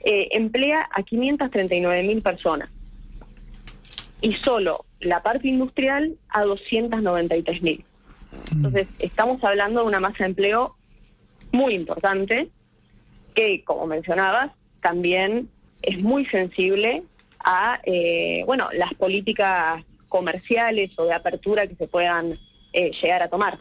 eh, 0.00 0.28
emplea 0.32 0.88
a 0.90 1.02
539 1.02 2.02
mil 2.04 2.22
personas. 2.22 2.70
Y 4.20 4.32
solo 4.32 4.86
la 5.00 5.22
parte 5.22 5.48
industrial 5.48 6.16
a 6.28 6.44
293 6.44 7.62
mil. 7.62 7.84
Entonces, 8.50 8.88
estamos 8.98 9.42
hablando 9.44 9.80
de 9.80 9.86
una 9.86 10.00
masa 10.00 10.18
de 10.20 10.26
empleo 10.26 10.76
muy 11.52 11.74
importante 11.74 12.50
que, 13.34 13.64
como 13.64 13.86
mencionabas, 13.86 14.50
también 14.80 15.48
es 15.82 16.00
muy 16.02 16.26
sensible 16.26 17.02
a 17.40 17.80
eh, 17.84 18.42
bueno, 18.46 18.68
las 18.72 18.94
políticas 18.94 19.82
comerciales 20.08 20.90
o 20.96 21.04
de 21.04 21.12
apertura 21.12 21.66
que 21.66 21.74
se 21.74 21.88
puedan 21.88 22.38
eh, 22.72 22.90
llegar 23.02 23.22
a 23.22 23.28
tomar. 23.28 23.58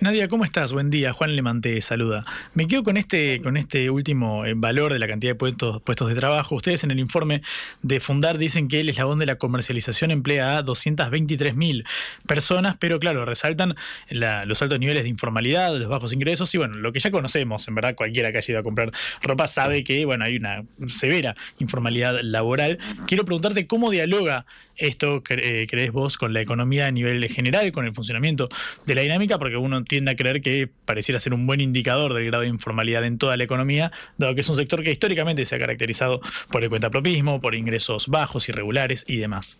Nadia, 0.00 0.28
¿cómo 0.28 0.44
estás? 0.44 0.72
Buen 0.72 0.90
día. 0.90 1.12
Juan 1.12 1.34
Lemante 1.34 1.80
saluda. 1.80 2.24
Me 2.54 2.68
quedo 2.68 2.84
con 2.84 2.96
este, 2.96 3.42
con 3.42 3.56
este 3.56 3.90
último 3.90 4.44
eh, 4.44 4.54
valor 4.54 4.92
de 4.92 5.00
la 5.00 5.08
cantidad 5.08 5.32
de 5.32 5.34
puestos, 5.34 5.82
puestos 5.82 6.08
de 6.08 6.14
trabajo. 6.14 6.54
Ustedes 6.54 6.84
en 6.84 6.92
el 6.92 7.00
informe 7.00 7.42
de 7.82 7.98
Fundar 7.98 8.38
dicen 8.38 8.68
que 8.68 8.78
el 8.78 8.88
eslabón 8.88 9.18
de 9.18 9.26
la 9.26 9.38
comercialización 9.38 10.12
emplea 10.12 10.56
a 10.56 10.62
223 10.62 11.56
mil 11.56 11.84
personas, 12.28 12.76
pero 12.78 13.00
claro, 13.00 13.24
resaltan 13.24 13.74
los 14.08 14.62
altos 14.62 14.78
niveles 14.78 15.02
de 15.02 15.08
informalidad, 15.08 15.76
los 15.76 15.88
bajos 15.88 16.12
ingresos 16.12 16.54
y 16.54 16.58
bueno, 16.58 16.76
lo 16.76 16.92
que 16.92 17.00
ya 17.00 17.10
conocemos, 17.10 17.66
en 17.66 17.74
verdad 17.74 17.96
cualquiera 17.96 18.30
que 18.30 18.38
haya 18.38 18.52
ido 18.52 18.60
a 18.60 18.62
comprar 18.62 18.92
ropa 19.20 19.48
sabe 19.48 19.82
que 19.82 20.04
bueno, 20.04 20.24
hay 20.24 20.36
una 20.36 20.62
severa 20.86 21.34
informalidad 21.58 22.20
laboral. 22.22 22.78
Quiero 23.08 23.24
preguntarte 23.24 23.66
cómo 23.66 23.90
dialoga 23.90 24.46
esto, 24.78 25.22
eh, 25.30 25.66
crees 25.68 25.92
vos, 25.92 26.16
con 26.16 26.32
la 26.32 26.40
economía 26.40 26.86
a 26.86 26.90
nivel 26.90 27.28
general, 27.28 27.72
con 27.72 27.84
el 27.84 27.92
funcionamiento 27.92 28.48
de 28.86 28.94
la 28.94 29.02
dinámica, 29.02 29.38
porque 29.38 29.56
uno 29.56 29.82
tiende 29.88 30.12
a 30.12 30.16
creer 30.16 30.40
que 30.40 30.68
pareciera 30.84 31.18
ser 31.18 31.34
un 31.34 31.46
buen 31.46 31.60
indicador 31.60 32.14
del 32.14 32.26
grado 32.26 32.42
de 32.42 32.48
informalidad 32.48 33.04
en 33.04 33.18
toda 33.18 33.36
la 33.36 33.44
economía, 33.44 33.90
dado 34.18 34.34
que 34.34 34.42
es 34.42 34.48
un 34.48 34.56
sector 34.56 34.84
que 34.84 34.92
históricamente 34.92 35.44
se 35.44 35.56
ha 35.56 35.58
caracterizado 35.58 36.20
por 36.50 36.62
el 36.62 36.70
cuentapropismo, 36.70 37.40
por 37.40 37.54
ingresos 37.54 38.06
bajos, 38.06 38.48
irregulares 38.48 39.04
y 39.08 39.16
demás. 39.16 39.58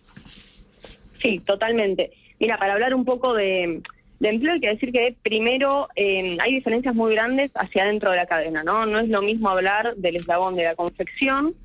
Sí, 1.21 1.39
totalmente. 1.39 2.11
Mira, 2.39 2.57
para 2.57 2.73
hablar 2.73 2.93
un 2.93 3.03
poco 3.03 3.33
de, 3.33 3.81
empleo 4.21 4.53
hay 4.53 4.59
que 4.61 4.69
decir 4.69 4.91
que 4.91 5.15
primero 5.21 5.89
eh, 5.95 6.37
hay 6.39 6.53
diferencias 6.53 6.95
muy 6.95 7.13
grandes 7.13 7.51
hacia 7.55 7.85
dentro 7.85 8.11
de 8.11 8.17
la 8.17 8.25
cadena, 8.25 8.63
¿no? 8.63 8.85
No 8.85 8.99
es 8.99 9.09
lo 9.09 9.21
mismo 9.21 9.49
hablar 9.49 9.95
del 9.97 10.15
eslabón 10.15 10.55
de 10.55 10.63
la 10.63 10.75
confección, 10.75 11.55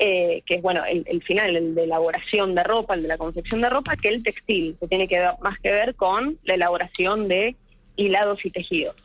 eh, 0.00 0.42
que 0.46 0.56
es 0.56 0.62
bueno 0.62 0.82
el, 0.84 1.22
final, 1.22 1.56
el 1.56 1.74
de 1.74 1.84
elaboración 1.84 2.54
de 2.54 2.64
ropa, 2.64 2.94
el 2.94 3.02
de 3.02 3.08
la 3.08 3.18
confección 3.18 3.60
de 3.60 3.70
ropa, 3.70 3.96
que 3.96 4.08
el 4.08 4.22
textil, 4.22 4.76
que 4.80 4.88
tiene 4.88 5.08
que 5.08 5.18
ver, 5.18 5.30
más 5.40 5.58
que 5.60 5.70
ver 5.72 5.94
con 5.94 6.38
la 6.44 6.54
elaboración 6.54 7.28
de 7.28 7.56
hilados 7.98 8.46
y 8.46 8.50
tejidos. 8.50 8.96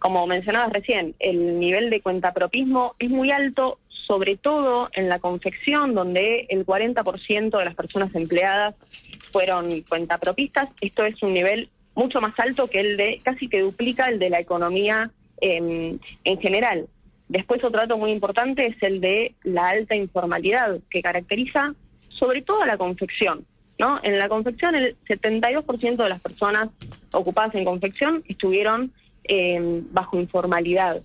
Como 0.00 0.26
mencionabas 0.26 0.72
recién, 0.72 1.14
el 1.20 1.60
nivel 1.60 1.90
de 1.90 2.00
cuentapropismo 2.00 2.96
es 2.98 3.10
muy 3.10 3.30
alto, 3.30 3.78
sobre 3.88 4.36
todo 4.36 4.90
en 4.94 5.08
la 5.08 5.20
confección, 5.20 5.94
donde 5.94 6.46
el 6.48 6.66
40% 6.66 7.56
de 7.56 7.64
las 7.64 7.74
personas 7.76 8.12
empleadas 8.16 8.74
fueron 9.30 9.82
cuentapropistas. 9.82 10.70
Esto 10.80 11.04
es 11.04 11.22
un 11.22 11.34
nivel 11.34 11.68
mucho 11.94 12.20
más 12.20 12.32
alto 12.38 12.68
que 12.68 12.80
el 12.80 12.96
de, 12.96 13.20
casi 13.22 13.48
que 13.48 13.60
duplica 13.60 14.08
el 14.08 14.18
de 14.18 14.30
la 14.30 14.40
economía 14.40 15.12
en 15.42 16.00
general. 16.40 16.88
Después 17.30 17.62
otro 17.62 17.80
dato 17.80 17.96
muy 17.96 18.10
importante 18.10 18.66
es 18.66 18.82
el 18.82 19.00
de 19.00 19.36
la 19.44 19.68
alta 19.68 19.94
informalidad, 19.94 20.80
que 20.90 21.00
caracteriza 21.00 21.76
sobre 22.08 22.42
todo 22.42 22.62
a 22.62 22.66
la 22.66 22.76
confección. 22.76 23.46
En 24.02 24.18
la 24.18 24.28
confección 24.28 24.74
el 24.74 24.96
72% 25.08 25.96
de 25.96 26.08
las 26.08 26.20
personas 26.20 26.68
ocupadas 27.12 27.54
en 27.54 27.64
confección 27.64 28.22
estuvieron 28.28 28.92
em, 29.24 29.84
bajo 29.90 30.20
informalidad, 30.20 31.00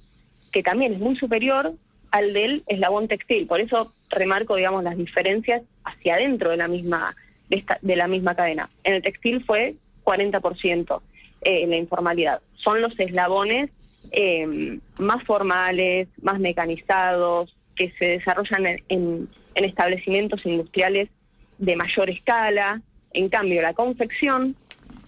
que 0.52 0.62
también 0.62 0.94
es 0.94 1.00
muy 1.00 1.16
superior 1.16 1.74
al 2.12 2.34
del 2.34 2.64
eslabón 2.68 3.08
textil. 3.08 3.48
Por 3.48 3.62
eso 3.62 3.94
remarco, 4.10 4.56
digamos, 4.56 4.84
las 4.84 4.98
diferencias 4.98 5.62
hacia 5.86 6.16
adentro 6.16 6.50
de 6.50 6.58
la 6.58 6.68
misma, 6.68 7.16
de, 7.50 7.96
la 7.96 8.08
misma 8.08 8.36
cadena. 8.36 8.70
En 8.84 8.96
el 8.96 9.02
textil 9.02 9.44
fue 9.46 9.76
40% 10.04 11.02
eh, 11.42 11.68
la 11.68 11.78
informalidad. 11.78 12.42
Son 12.58 12.82
los 12.82 13.00
eslabones 13.00 13.70
eh, 14.12 14.80
más 14.98 15.24
formales, 15.24 16.10
más 16.22 16.40
mecanizados, 16.40 17.56
que 17.76 17.94
se 18.00 18.06
desarrollan 18.06 18.66
en 18.90 19.30
establecimientos 19.56 20.46
industriales 20.46 21.10
de 21.58 21.76
mayor 21.76 22.10
escala. 22.10 22.82
En 23.14 23.30
cambio, 23.30 23.62
la 23.62 23.74
confección, 23.74 24.56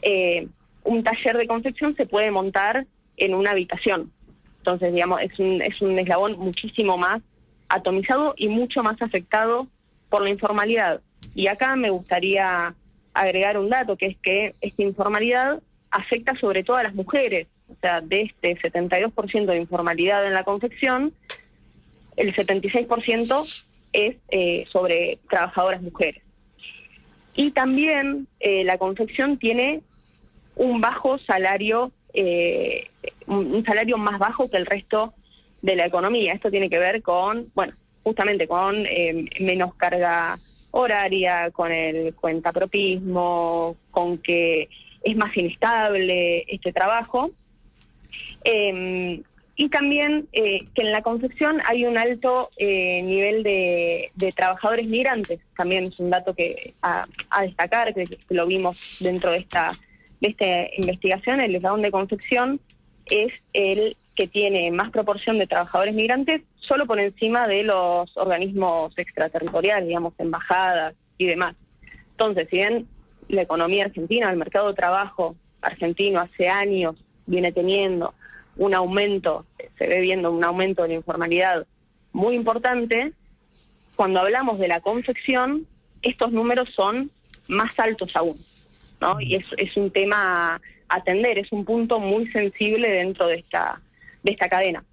eh, 0.02 0.48
un 0.84 1.04
taller 1.04 1.38
de 1.38 1.48
confección 1.48 1.96
se 1.96 2.06
puede 2.06 2.32
montar 2.32 2.86
en 3.18 3.34
una 3.34 3.52
habitación. 3.52 4.12
Entonces, 4.60 4.94
digamos, 4.94 5.22
es 5.22 5.38
un, 5.40 5.62
es 5.62 5.82
un 5.82 5.98
eslabón 5.98 6.38
muchísimo 6.38 6.98
más 6.98 7.22
atomizado 7.70 8.34
y 8.38 8.48
mucho 8.48 8.84
más 8.84 9.02
afectado 9.02 9.68
por 10.10 10.22
la 10.22 10.30
informalidad. 10.30 11.02
Y 11.36 11.48
acá 11.48 11.76
me 11.76 11.90
gustaría 11.90 12.76
agregar 13.14 13.58
un 13.58 13.70
dato, 13.70 13.98
que 13.98 14.08
es 14.08 14.18
que 14.18 14.56
esta 14.62 14.84
informalidad 14.84 15.62
afecta 15.92 16.36
sobre 16.36 16.64
todo 16.64 16.78
a 16.78 16.84
las 16.84 16.94
mujeres. 16.94 17.48
O 17.70 17.76
sea, 17.82 18.02
de 18.02 18.22
este 18.22 18.58
72% 18.58 19.46
de 19.46 19.58
informalidad 19.58 20.26
en 20.26 20.34
la 20.34 20.44
confección, 20.44 21.14
el 22.16 22.34
76% 22.34 23.64
es 23.94 24.16
eh, 24.30 24.66
sobre 24.72 25.20
trabajadoras 25.30 25.82
mujeres. 25.82 26.24
Y 27.38 27.52
también 27.52 28.28
eh, 28.42 28.66
la 28.66 28.78
confección 28.78 29.38
tiene 29.38 29.82
un 30.56 30.82
bajo 30.82 31.20
salario, 31.20 31.92
eh, 32.14 32.90
un 33.28 33.64
salario 33.64 33.98
más 33.98 34.18
bajo 34.18 34.50
que 34.50 34.58
el 34.58 34.66
resto 34.66 35.14
de 35.62 35.76
la 35.76 35.86
economía. 35.86 36.34
Esto 36.34 36.52
tiene 36.52 36.70
que 36.70 36.80
ver 36.80 37.02
con, 37.04 37.50
bueno, 37.54 37.74
justamente 38.04 38.48
con 38.48 38.76
eh, 38.88 39.30
menos 39.40 39.76
carga 39.76 40.40
horaria, 40.72 41.52
con 41.52 41.72
el 41.72 42.16
cuentapropismo, 42.16 43.78
con 43.92 44.18
que 44.18 44.68
es 45.04 45.16
más 45.16 45.38
inestable 45.38 46.44
este 46.48 46.74
trabajo. 46.74 47.32
Eh, 48.44 49.22
y 49.60 49.70
también 49.70 50.30
eh, 50.34 50.68
que 50.76 50.84
en 50.84 50.92
la 50.92 51.02
confección 51.02 51.58
hay 51.66 51.84
un 51.86 51.98
alto 51.98 52.52
eh, 52.58 53.02
nivel 53.02 53.42
de, 53.42 54.12
trabajadores 54.36 54.86
migrantes. 54.86 55.40
También 55.58 55.86
es 55.86 56.00
un 56.00 56.12
dato 56.12 56.36
que 56.36 56.76
a, 56.84 57.08
destacar, 57.42 57.92
que, 57.96 58.06
que 58.06 58.36
lo 58.36 58.46
vimos 58.46 58.78
dentro 59.00 59.32
de 59.32 59.40
esta, 59.40 59.72
de 60.22 60.28
esta 60.30 60.46
investigación. 60.78 61.42
El 61.42 61.56
eslabón 61.56 61.82
de 61.82 61.90
confección 61.90 62.62
es 63.08 63.34
el 63.54 63.98
que 64.16 64.28
tiene 64.28 64.70
más 64.70 64.92
proporción 64.92 65.40
de 65.40 65.48
trabajadores 65.48 65.96
migrantes 65.96 66.44
solo 66.60 66.86
por 66.86 67.00
encima 67.00 67.48
de 67.48 67.64
los 67.64 68.16
organismos 68.16 68.94
extraterritoriales, 68.96 69.88
digamos, 69.88 70.14
embajadas 70.20 70.94
y 71.18 71.26
demás. 71.26 71.56
Entonces, 72.12 72.48
si 72.52 72.58
bien 72.58 72.88
la 73.28 73.42
economía 73.42 73.86
argentina, 73.86 74.30
el 74.30 74.38
mercado 74.38 74.68
de 74.68 74.76
trabajo 74.76 75.36
argentino 75.62 76.20
hace 76.20 76.48
años 76.48 76.96
viene 77.26 77.52
teniendo 77.52 78.14
un 78.58 78.74
aumento, 78.74 79.46
se 79.78 79.88
ve 79.88 80.02
viendo 80.02 80.32
un 80.32 80.44
aumento 80.44 80.84
de 80.84 80.90
la 80.90 80.94
informalidad 80.96 81.66
muy 82.12 82.36
importante, 82.36 83.14
cuando 83.96 84.20
hablamos 84.20 84.60
de 84.60 84.68
la 84.68 84.82
confección, 84.82 85.68
estos 86.02 86.32
números 86.32 86.70
son 86.76 87.12
más 87.48 87.78
altos 87.80 88.16
aún, 88.16 88.44
¿no? 89.02 89.20
Y 89.20 89.36
es, 89.36 89.78
un 89.78 89.90
tema 89.92 90.56
a 90.56 90.62
atender, 90.88 91.38
es 91.38 91.52
un 91.52 91.66
punto 91.66 92.00
muy 92.00 92.28
sensible 92.28 92.90
dentro 92.90 93.28
de 93.28 93.36
esta, 93.36 93.82
de 94.24 94.32
esta 94.32 94.50
cadena. 94.50 94.84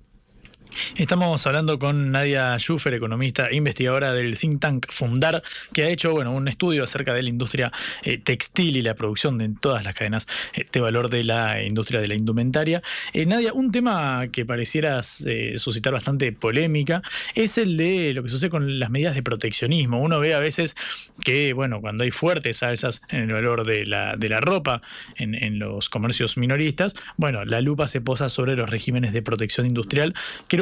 Estamos 0.97 1.47
hablando 1.47 1.79
con 1.79 2.13
Nadia 2.13 2.59
Schuffer, 2.59 2.95
economista 2.95 3.47
e 3.47 3.57
investigadora 3.57 4.13
del 4.13 4.39
think 4.39 4.61
tank 4.61 4.87
Fundar, 4.91 5.43
que 5.73 5.85
ha 5.85 5.89
hecho 5.89 6.13
bueno, 6.13 6.33
un 6.33 6.49
estudio 6.49 6.85
acerca 6.85 7.15
de 7.15 7.23
la 7.23 7.29
industria 7.29 7.73
eh, 8.03 8.19
textil 8.19 8.77
y 8.77 8.83
la 8.83 8.95
producción 8.95 9.39
de 9.39 9.51
todas 9.61 9.85
las 9.85 9.95
cadenas 9.95 10.27
eh, 10.55 10.67
de 10.71 10.81
valor 10.81 11.11
de 11.11 11.25
la 11.25 11.63
industria 11.63 12.01
de 12.01 12.09
la 12.09 12.15
indumentaria. 12.15 12.83
Eh, 13.13 13.27
Nadia, 13.27 13.53
un 13.53 13.71
tema 13.73 14.29
que 14.33 14.45
pareciera 14.45 15.01
eh, 15.27 15.55
suscitar 15.57 15.93
bastante 15.93 16.33
polémica 16.33 17.03
es 17.35 17.59
el 17.59 17.77
de 17.77 18.13
lo 18.15 18.23
que 18.23 18.29
sucede 18.29 18.51
con 18.51 18.79
las 18.79 18.91
medidas 18.91 19.15
de 19.15 19.23
proteccionismo. 19.23 20.01
Uno 20.01 20.21
ve 20.21 20.35
a 20.35 20.39
veces 20.39 20.77
que, 21.25 21.53
bueno, 21.53 21.81
cuando 21.81 22.05
hay 22.05 22.11
fuertes 22.11 22.63
alzas 22.63 23.03
en 23.09 23.23
el 23.23 23.33
valor 23.33 23.67
de 23.67 23.87
la, 23.87 24.17
de 24.17 24.29
la 24.29 24.41
ropa 24.41 24.83
en, 25.17 25.35
en 25.35 25.59
los 25.59 25.89
comercios 25.89 26.37
minoristas, 26.37 26.95
bueno, 27.17 27.45
la 27.45 27.61
lupa 27.61 27.89
se 27.89 28.01
posa 28.01 28.29
sobre 28.29 28.57
los 28.57 28.69
regímenes 28.69 29.13
de 29.13 29.23
protección 29.23 29.67
industrial. 29.67 30.15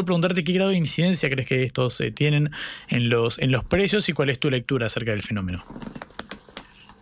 Preguntarte 0.05 0.44
qué 0.44 0.53
grado 0.53 0.70
de 0.70 0.76
incidencia 0.76 1.30
crees 1.30 1.46
que 1.46 1.62
estos 1.62 2.00
eh, 2.00 2.11
tienen 2.11 2.50
en 2.88 3.09
los, 3.09 3.38
en 3.38 3.53
los 3.53 3.64
precios 3.64 4.09
y 4.09 4.12
cuál 4.12 4.30
es 4.30 4.38
tu 4.38 4.50
lectura 4.50 4.86
acerca 4.86 5.12
del 5.12 5.22
fenómeno. 5.22 5.64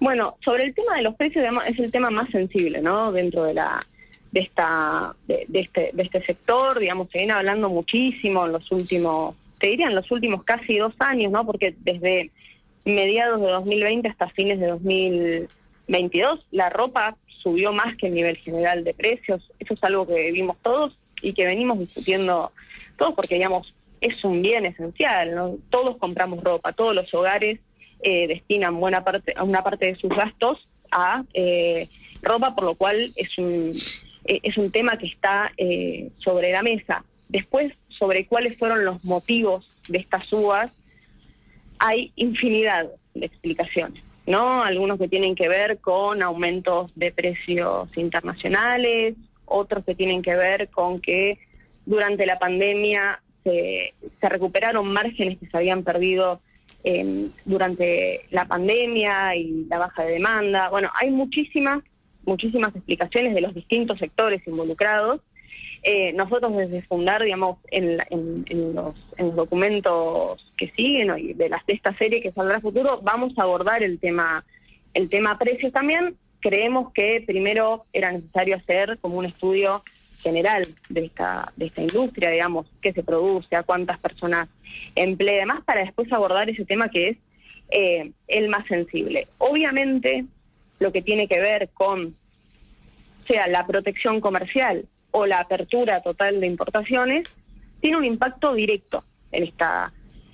Bueno, 0.00 0.36
sobre 0.42 0.64
el 0.64 0.74
tema 0.74 0.96
de 0.96 1.02
los 1.02 1.14
precios, 1.14 1.44
es 1.66 1.78
el 1.78 1.90
tema 1.90 2.10
más 2.10 2.30
sensible, 2.30 2.80
¿no? 2.80 3.12
Dentro 3.12 3.44
de 3.44 3.54
la 3.54 3.86
de 4.32 4.40
esta 4.40 5.14
de, 5.26 5.44
de 5.48 5.60
este 5.60 5.90
de 5.92 6.02
este 6.02 6.24
sector, 6.24 6.78
digamos, 6.78 7.08
se 7.10 7.18
viene 7.18 7.32
hablando 7.32 7.68
muchísimo 7.68 8.46
en 8.46 8.52
los 8.52 8.70
últimos, 8.70 9.34
te 9.58 9.66
diría 9.66 9.88
en 9.88 9.94
los 9.94 10.10
últimos 10.10 10.44
casi 10.44 10.78
dos 10.78 10.94
años, 11.00 11.32
¿no? 11.32 11.44
Porque 11.44 11.74
desde 11.80 12.30
mediados 12.84 13.40
de 13.40 13.48
2020 13.48 14.08
hasta 14.08 14.28
fines 14.30 14.58
de 14.58 14.68
2022 14.68 16.46
la 16.50 16.70
ropa 16.70 17.16
subió 17.42 17.72
más 17.72 17.96
que 17.96 18.06
el 18.06 18.14
nivel 18.14 18.36
general 18.36 18.84
de 18.84 18.94
precios. 18.94 19.50
Eso 19.58 19.74
es 19.74 19.84
algo 19.84 20.06
que 20.06 20.30
vimos 20.32 20.56
todos 20.62 20.96
y 21.22 21.32
que 21.32 21.46
venimos 21.46 21.78
discutiendo 21.78 22.52
todos 23.00 23.14
porque, 23.14 23.36
digamos, 23.36 23.72
es 24.02 24.22
un 24.24 24.42
bien 24.42 24.66
esencial, 24.66 25.34
¿no? 25.34 25.56
Todos 25.70 25.96
compramos 25.96 26.44
ropa, 26.44 26.72
todos 26.72 26.94
los 26.94 27.12
hogares 27.14 27.58
eh, 28.02 28.26
destinan 28.28 28.78
buena 28.78 29.02
parte, 29.02 29.34
una 29.42 29.64
parte 29.64 29.86
de 29.86 29.96
sus 29.96 30.10
gastos 30.10 30.68
a 30.92 31.24
eh, 31.32 31.88
ropa, 32.22 32.54
por 32.54 32.64
lo 32.64 32.74
cual 32.74 33.10
es 33.16 33.38
un, 33.38 33.74
eh, 34.26 34.40
es 34.42 34.58
un 34.58 34.70
tema 34.70 34.98
que 34.98 35.06
está 35.06 35.50
sobre 36.18 36.52
la 36.52 36.62
mesa. 36.62 37.02
Después, 37.30 37.72
sobre 37.88 38.26
cuáles 38.26 38.58
fueron 38.58 38.84
los 38.84 39.02
motivos 39.02 39.70
de 39.88 39.98
estas 39.98 40.26
subas, 40.26 40.70
hay 41.78 42.12
infinidad 42.16 42.90
de 43.14 43.26
explicaciones, 43.26 44.02
¿no? 44.26 44.62
Algunos 44.62 44.98
que 44.98 45.08
tienen 45.08 45.34
que 45.34 45.48
ver 45.48 45.78
con 45.78 46.22
aumentos 46.22 46.90
de 46.96 47.12
precios 47.12 47.88
internacionales, 47.96 49.14
otros 49.46 49.86
que 49.86 49.94
tienen 49.94 50.20
que 50.20 50.34
ver 50.34 50.68
con 50.68 51.00
que 51.00 51.38
durante 51.90 52.24
la 52.24 52.38
pandemia 52.38 53.20
se, 53.44 53.94
recuperaron 54.20 54.86
márgenes 54.92 55.38
que 55.38 55.46
se 55.50 55.56
habían 55.56 55.82
perdido 55.82 56.40
eh, 56.84 57.28
durante 57.44 58.26
la 58.30 58.44
pandemia 58.46 59.34
y 59.34 59.66
la 59.68 59.78
baja 59.78 60.04
de 60.04 60.12
demanda. 60.12 60.70
Bueno, 60.70 60.88
hay 60.94 61.10
muchísimas, 61.10 61.80
muchísimas 62.24 62.74
explicaciones 62.76 63.34
de 63.34 63.40
los 63.40 63.52
distintos 63.54 63.98
sectores 63.98 64.40
involucrados. 64.46 65.20
Eh, 65.82 66.12
nosotros 66.12 66.56
desde 66.56 66.82
Fundar, 66.82 67.22
digamos, 67.24 67.56
en, 67.70 67.96
la- 67.96 68.06
en- 68.10 68.44
en 68.48 68.74
los, 68.74 68.94
en 69.16 69.26
los 69.28 69.36
documentos 69.36 70.52
que 70.56 70.72
siguen 70.76 71.08
¿no? 71.08 71.18
y 71.18 71.32
de, 71.32 71.48
las, 71.48 71.64
de 71.66 71.72
esta 71.72 71.96
serie 71.98 72.20
que 72.22 72.30
saldrá 72.32 72.58
a 72.58 72.60
futuro, 72.60 73.00
vamos 73.02 73.32
a 73.36 73.42
abordar 73.42 73.82
el 73.82 73.98
tema, 73.98 74.44
el 74.94 75.08
tema 75.08 75.38
precios 75.38 75.72
también. 75.72 76.16
Creemos 76.40 76.92
que 76.92 77.24
primero 77.26 77.84
era 77.92 78.12
necesario 78.12 78.56
hacer 78.56 78.98
como 79.00 79.16
un 79.18 79.24
estudio 79.26 79.82
general 80.22 80.74
de 80.88 81.06
esta, 81.06 81.52
de 81.56 81.66
esta 81.66 81.82
industria, 81.82 82.30
digamos, 82.30 82.66
qué 82.80 82.92
se 82.92 83.02
produce, 83.02 83.56
a 83.56 83.62
cuántas 83.62 83.98
personas 83.98 84.48
emplea, 84.94 85.38
además 85.38 85.62
para 85.64 85.80
después 85.80 86.12
abordar 86.12 86.48
ese 86.48 86.64
tema 86.64 86.88
que 86.88 87.08
es 87.08 87.16
eh, 87.70 88.12
el 88.28 88.48
más 88.48 88.66
sensible. 88.66 89.28
Obviamente, 89.38 90.24
lo 90.78 90.92
que 90.92 91.02
tiene 91.02 91.28
que 91.28 91.40
ver 91.40 91.68
con, 91.74 92.16
sea 93.26 93.46
la 93.48 93.66
protección 93.66 94.20
comercial 94.20 94.86
o 95.10 95.26
la 95.26 95.40
apertura 95.40 96.00
total 96.00 96.40
de 96.40 96.46
importaciones, 96.46 97.28
tiene 97.80 97.96
un 97.96 98.04
impacto 98.04 98.54
directo 98.54 99.04
en 99.32 99.44
esta 99.44 99.92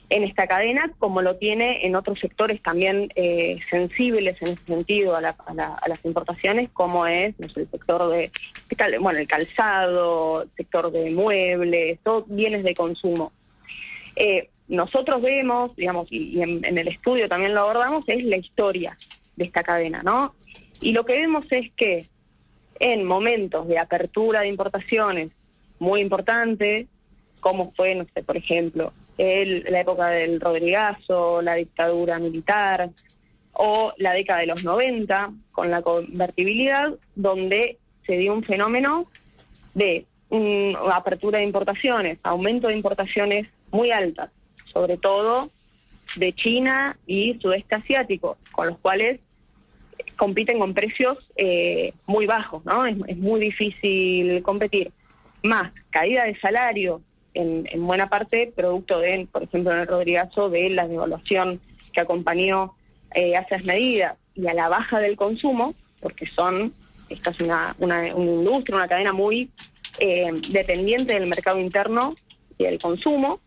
en 0.09 0.23
esta 0.23 0.47
cadena, 0.47 0.93
como 0.99 1.21
lo 1.21 1.35
tiene 1.37 1.85
en 1.85 1.97
otros 1.97 2.21
sectores 2.21 2.63
también 2.63 3.13
eh, 3.17 3.59
sensibles 3.71 4.37
en 4.41 4.49
ese 4.49 4.65
sentido 4.67 5.17
a, 5.17 5.21
la- 5.21 5.37
a 5.47 5.53
la- 5.55 5.75
a 5.75 5.89
las 5.89 5.99
importaciones, 6.05 6.71
como 6.73 7.07
es 7.07 7.35
el 7.41 7.53
sector 7.53 8.11
de, 8.11 8.31
bueno, 9.01 9.19
el 9.19 9.27
calzado, 9.27 10.43
el 10.43 10.51
sector 10.57 10.93
de 10.93 11.11
muebles, 11.11 11.99
todos 12.05 12.25
bienes 12.29 12.63
de 12.63 12.75
consumo. 12.75 13.33
Eh, 14.15 14.49
nosotros 14.69 15.21
vemos, 15.23 15.75
digamos, 15.77 16.07
y, 16.11 16.41
en 16.41 16.79
el 16.79 16.89
estudio 16.89 17.29
también 17.29 17.55
lo 17.55 17.63
abordamos, 17.63 18.05
es 18.07 18.23
la 18.25 18.37
historia 18.37 18.99
de 19.37 19.45
esta 19.45 19.63
cadena, 19.65 20.03
¿no? 20.05 20.35
Y 20.81 20.93
lo 20.93 21.05
que 21.05 21.15
vemos 21.15 21.45
es 21.51 21.71
que 21.77 22.07
en 22.79 23.05
momentos 23.05 23.67
de 23.69 23.79
apertura 23.79 24.41
de 24.41 24.49
importaciones 24.49 25.31
muy 25.79 26.01
importante, 26.01 26.87
como 27.41 27.73
fue, 27.77 27.95
no 27.95 28.07
sé, 28.15 28.23
por 28.23 28.37
ejemplo, 28.37 28.93
el- 29.19 29.65
la 29.69 29.81
época 29.81 30.09
del 30.09 30.41
Rodrigazo, 30.41 31.43
la 31.43 31.55
dictadura 31.55 32.19
militar, 32.19 32.91
o 33.53 33.93
la 33.97 34.13
década 34.13 34.41
de 34.41 34.47
los 34.47 34.65
90, 34.65 35.33
con 35.53 35.71
la 35.71 35.81
convertibilidad, 35.83 36.93
donde 37.15 37.79
se 38.07 38.19
dio 38.19 38.35
un 38.35 38.43
fenómeno 38.45 39.11
de 39.75 40.07
mm, 40.29 40.75
apertura 40.93 41.39
de 41.39 41.45
importaciones, 41.45 42.19
aumento 42.25 42.69
de 42.69 42.77
importaciones 42.77 43.47
muy 43.71 43.93
altas, 43.93 44.31
sobre 44.73 44.97
todo 44.97 45.51
de 46.17 46.33
China 46.35 46.99
y 47.07 47.39
sudeste 47.41 47.77
asiático, 47.77 48.37
con 48.53 48.67
los 48.67 48.79
cuales 48.79 49.21
compiten 50.17 50.59
con 50.59 50.75
precios 50.75 51.19
eh, 51.37 51.93
muy 52.07 52.27
bajos, 52.27 52.65
¿no? 52.65 52.87
Es, 52.87 52.97
es 53.07 53.17
muy 53.17 53.39
difícil 53.41 54.43
competir. 54.43 54.93
más 55.43 55.71
caída 55.91 56.25
de 56.25 56.37
salario, 56.41 57.01
en, 57.37 57.69
en 57.71 57.87
buena 57.87 58.09
parte 58.09 58.53
producto 58.55 58.99
de, 58.99 59.29
por 59.31 59.43
ejemplo, 59.43 59.73
en 59.73 59.81
el 59.81 59.87
Rodrigazo, 59.87 60.49
de 60.49 60.71
la 60.71 60.89
devaluación 60.89 61.61
que 61.93 62.01
acompañó 62.01 62.75
eh, 63.15 63.37
a 63.37 63.41
esas 63.41 63.65
medidas 63.65 64.17
y 64.35 64.47
a 64.47 64.55
la 64.55 64.69
baja 64.69 65.01
del 65.01 65.17
consumo, 65.17 65.75
porque 66.01 66.27
son, 66.27 66.75
esta 67.09 67.31
es 67.31 67.41
una, 67.41 67.75
una, 67.79 68.15
una 68.15 68.31
industria, 68.31 68.77
una 68.77 68.89
cadena 68.89 69.13
muy 69.13 69.51
eh, 69.99 70.31
dependiente 70.51 71.15
del 71.15 71.27
mercado 71.27 71.59
interno 71.59 72.15
y 72.59 72.65
del 72.65 72.79
consumo, 72.79 73.41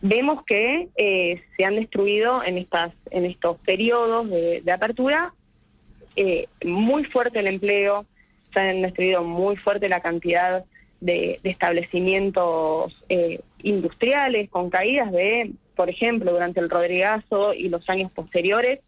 vemos 0.00 0.44
que 0.44 0.88
eh, 0.96 1.42
se 1.56 1.64
han 1.64 1.76
destruido 1.76 2.44
en, 2.44 2.58
estas, 2.58 2.92
en 3.10 3.24
estos 3.24 3.56
periodos 3.58 4.28
de, 4.30 4.62
apertura 4.70 5.34
muy 6.64 7.04
fuerte 7.04 7.40
el 7.40 7.46
empleo, 7.46 8.06
se 8.54 8.60
han 8.60 8.82
destruido 8.82 9.22
muy 9.22 9.56
fuerte 9.56 9.88
la 9.88 10.00
cantidad 10.00 10.64
de, 11.00 11.40
de 11.42 11.50
establecimientos 11.50 12.96
eh, 13.08 13.40
industriales 13.62 14.48
con 14.48 14.70
caídas 14.70 15.12
de, 15.12 15.52
por 15.74 15.90
ejemplo, 15.90 16.32
durante 16.32 16.60
el 16.60 16.70
Rodrigazo 16.70 17.54
y 17.54 17.68
los 17.68 17.88
años 17.88 18.10
posteriores, 18.12 18.80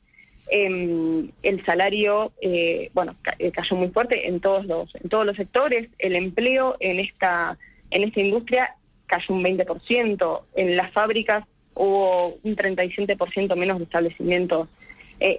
em, 0.50 1.30
el 1.42 1.64
salario, 1.64 2.32
eh, 2.40 2.90
bueno, 2.94 3.14
eh, 3.38 3.50
cayó 3.50 3.76
muy 3.76 3.88
fuerte 3.88 4.28
en 4.28 4.40
todos 4.40 4.64
los 4.64 4.94
en 4.94 5.08
todos 5.08 5.26
los 5.26 5.36
sectores. 5.36 5.88
El 5.98 6.16
empleo 6.16 6.76
en 6.80 7.00
esta 7.00 7.58
en 7.90 8.02
esta 8.04 8.20
industria 8.20 8.76
cayó 9.06 9.34
un 9.34 9.42
20%. 9.42 10.42
En 10.54 10.76
las 10.76 10.90
fábricas 10.92 11.44
hubo 11.74 12.38
un 12.42 12.56
37% 12.56 13.56
menos 13.56 13.78
de 13.78 13.84
establecimientos 13.84 14.68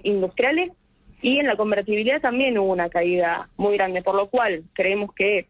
industriales 0.02 0.70
y 1.22 1.38
en 1.38 1.46
la 1.46 1.56
convertibilidad 1.56 2.20
también 2.20 2.58
hubo 2.58 2.72
una 2.72 2.88
caída 2.88 3.48
muy 3.56 3.76
grande, 3.76 4.02
por 4.02 4.14
lo 4.14 4.28
cual 4.28 4.64
creemos 4.74 5.12
que 5.14 5.48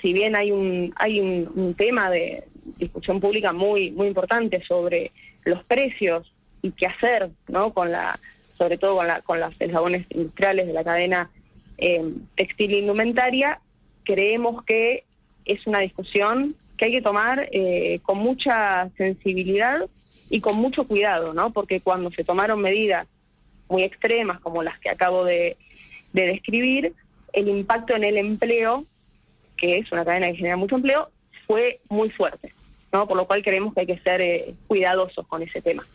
si 0.00 0.12
bien 0.12 0.36
hay 0.36 0.50
un 0.50 0.92
hay 0.96 1.20
un, 1.20 1.74
tema 1.74 2.10
de 2.10 2.44
discusión 2.76 3.20
pública 3.20 3.52
muy 3.52 3.90
muy 3.90 4.08
importante 4.08 4.62
sobre 4.66 5.12
los 5.44 5.62
precios 5.64 6.32
y 6.62 6.70
qué 6.72 6.86
hacer, 6.86 7.30
¿no? 7.48 7.72
Con 7.72 7.92
la 7.92 8.18
sobre 8.56 8.78
todo 8.78 8.96
con 8.96 9.06
la 9.06 9.20
con 9.22 9.40
las 9.40 9.52
eslabones 9.58 10.06
industriales 10.10 10.66
de 10.66 10.72
la 10.72 10.84
cadena 10.84 11.30
eh, 11.78 12.04
textil 12.36 12.74
e 12.74 12.78
indumentaria, 12.78 13.60
creemos 14.04 14.64
que 14.64 15.04
es 15.44 15.66
una 15.66 15.80
discusión 15.80 16.56
que 16.76 16.86
hay 16.86 16.92
que 16.92 17.02
tomar 17.02 17.48
eh, 17.52 18.00
con 18.02 18.18
mucha 18.18 18.90
sensibilidad 18.96 19.88
y 20.30 20.40
con 20.40 20.56
mucho 20.56 20.86
cuidado, 20.86 21.32
¿no? 21.34 21.52
Porque 21.52 21.80
cuando 21.80 22.10
se 22.10 22.24
tomaron 22.24 22.60
medidas 22.60 23.06
muy 23.68 23.82
extremas 23.82 24.40
como 24.40 24.62
las 24.62 24.78
que 24.78 24.90
acabo 24.90 25.24
de, 25.24 25.56
de 26.12 26.26
describir, 26.26 26.94
el 27.32 27.48
impacto 27.48 27.94
en 27.94 28.04
el 28.04 28.16
empleo, 28.16 28.84
que 29.58 29.78
es 29.78 29.92
una 29.92 30.04
cadena 30.04 30.28
que 30.28 30.36
genera 30.36 30.56
mucho 30.56 30.76
empleo, 30.76 31.10
fue 31.46 31.80
muy 31.88 32.08
fuerte, 32.10 32.54
¿no? 32.92 33.06
Por 33.06 33.16
lo 33.16 33.26
cual 33.26 33.42
creemos 33.42 33.74
que 33.74 33.80
hay 33.80 33.86
que 33.86 33.98
ser 33.98 34.20
eh, 34.20 34.54
cuidadosos 34.66 35.26
con 35.26 35.42
ese 35.42 35.60
tema. 35.60 35.86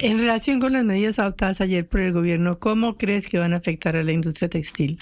En 0.00 0.18
relación 0.18 0.60
con 0.60 0.72
las 0.72 0.84
medidas 0.84 1.18
adoptadas 1.18 1.60
ayer 1.60 1.86
por 1.86 2.00
el 2.00 2.12
gobierno, 2.12 2.58
¿cómo 2.60 2.96
crees 2.96 3.28
que 3.28 3.38
van 3.38 3.52
a 3.52 3.56
afectar 3.56 3.96
a 3.96 4.04
la 4.04 4.12
industria 4.12 4.48
textil? 4.48 4.98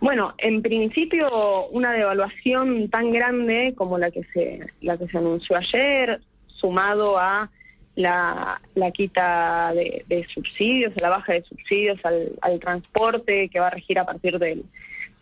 Bueno, 0.00 0.34
en 0.38 0.62
principio 0.62 1.66
una 1.70 1.92
devaluación 1.92 2.88
tan 2.88 3.10
grande 3.10 3.74
como 3.76 3.98
la 3.98 4.12
que 4.12 4.22
se 4.32 4.60
la 4.80 4.96
que 4.96 5.08
se 5.08 5.18
anunció 5.18 5.56
ayer, 5.56 6.20
sumado 6.46 7.18
a 7.18 7.50
la, 7.96 8.60
la 8.76 8.90
quita 8.92 9.72
de, 9.74 10.04
de 10.08 10.24
subsidios, 10.32 10.96
a 10.96 11.00
la 11.00 11.08
baja 11.08 11.32
de 11.32 11.42
subsidios 11.42 11.98
al, 12.04 12.30
al 12.42 12.60
transporte 12.60 13.48
que 13.48 13.58
va 13.58 13.66
a 13.66 13.70
regir 13.70 13.98
a 13.98 14.06
partir 14.06 14.38
del, 14.38 14.64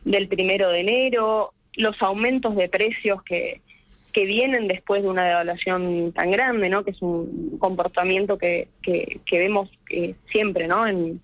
del 0.07 0.29
primero 0.29 0.71
de 0.71 0.81
enero, 0.81 1.53
los 1.75 2.01
aumentos 2.01 2.55
de 2.55 2.69
precios 2.69 3.23
que, 3.25 3.61
que 4.13 4.25
vienen 4.25 4.69
después 4.69 5.03
de 5.03 5.09
una 5.09 5.27
devaluación 5.27 6.13
tan 6.13 6.31
grande, 6.31 6.71
¿no? 6.71 6.85
Que 6.85 6.93
es 6.93 7.03
un 7.03 7.59
comportamiento 7.59 8.39
que, 8.39 8.69
que, 8.83 9.39
vemos 9.39 9.69
eh, 9.91 10.15
siempre, 10.31 10.69
¿no? 10.69 10.87
En, 10.87 11.21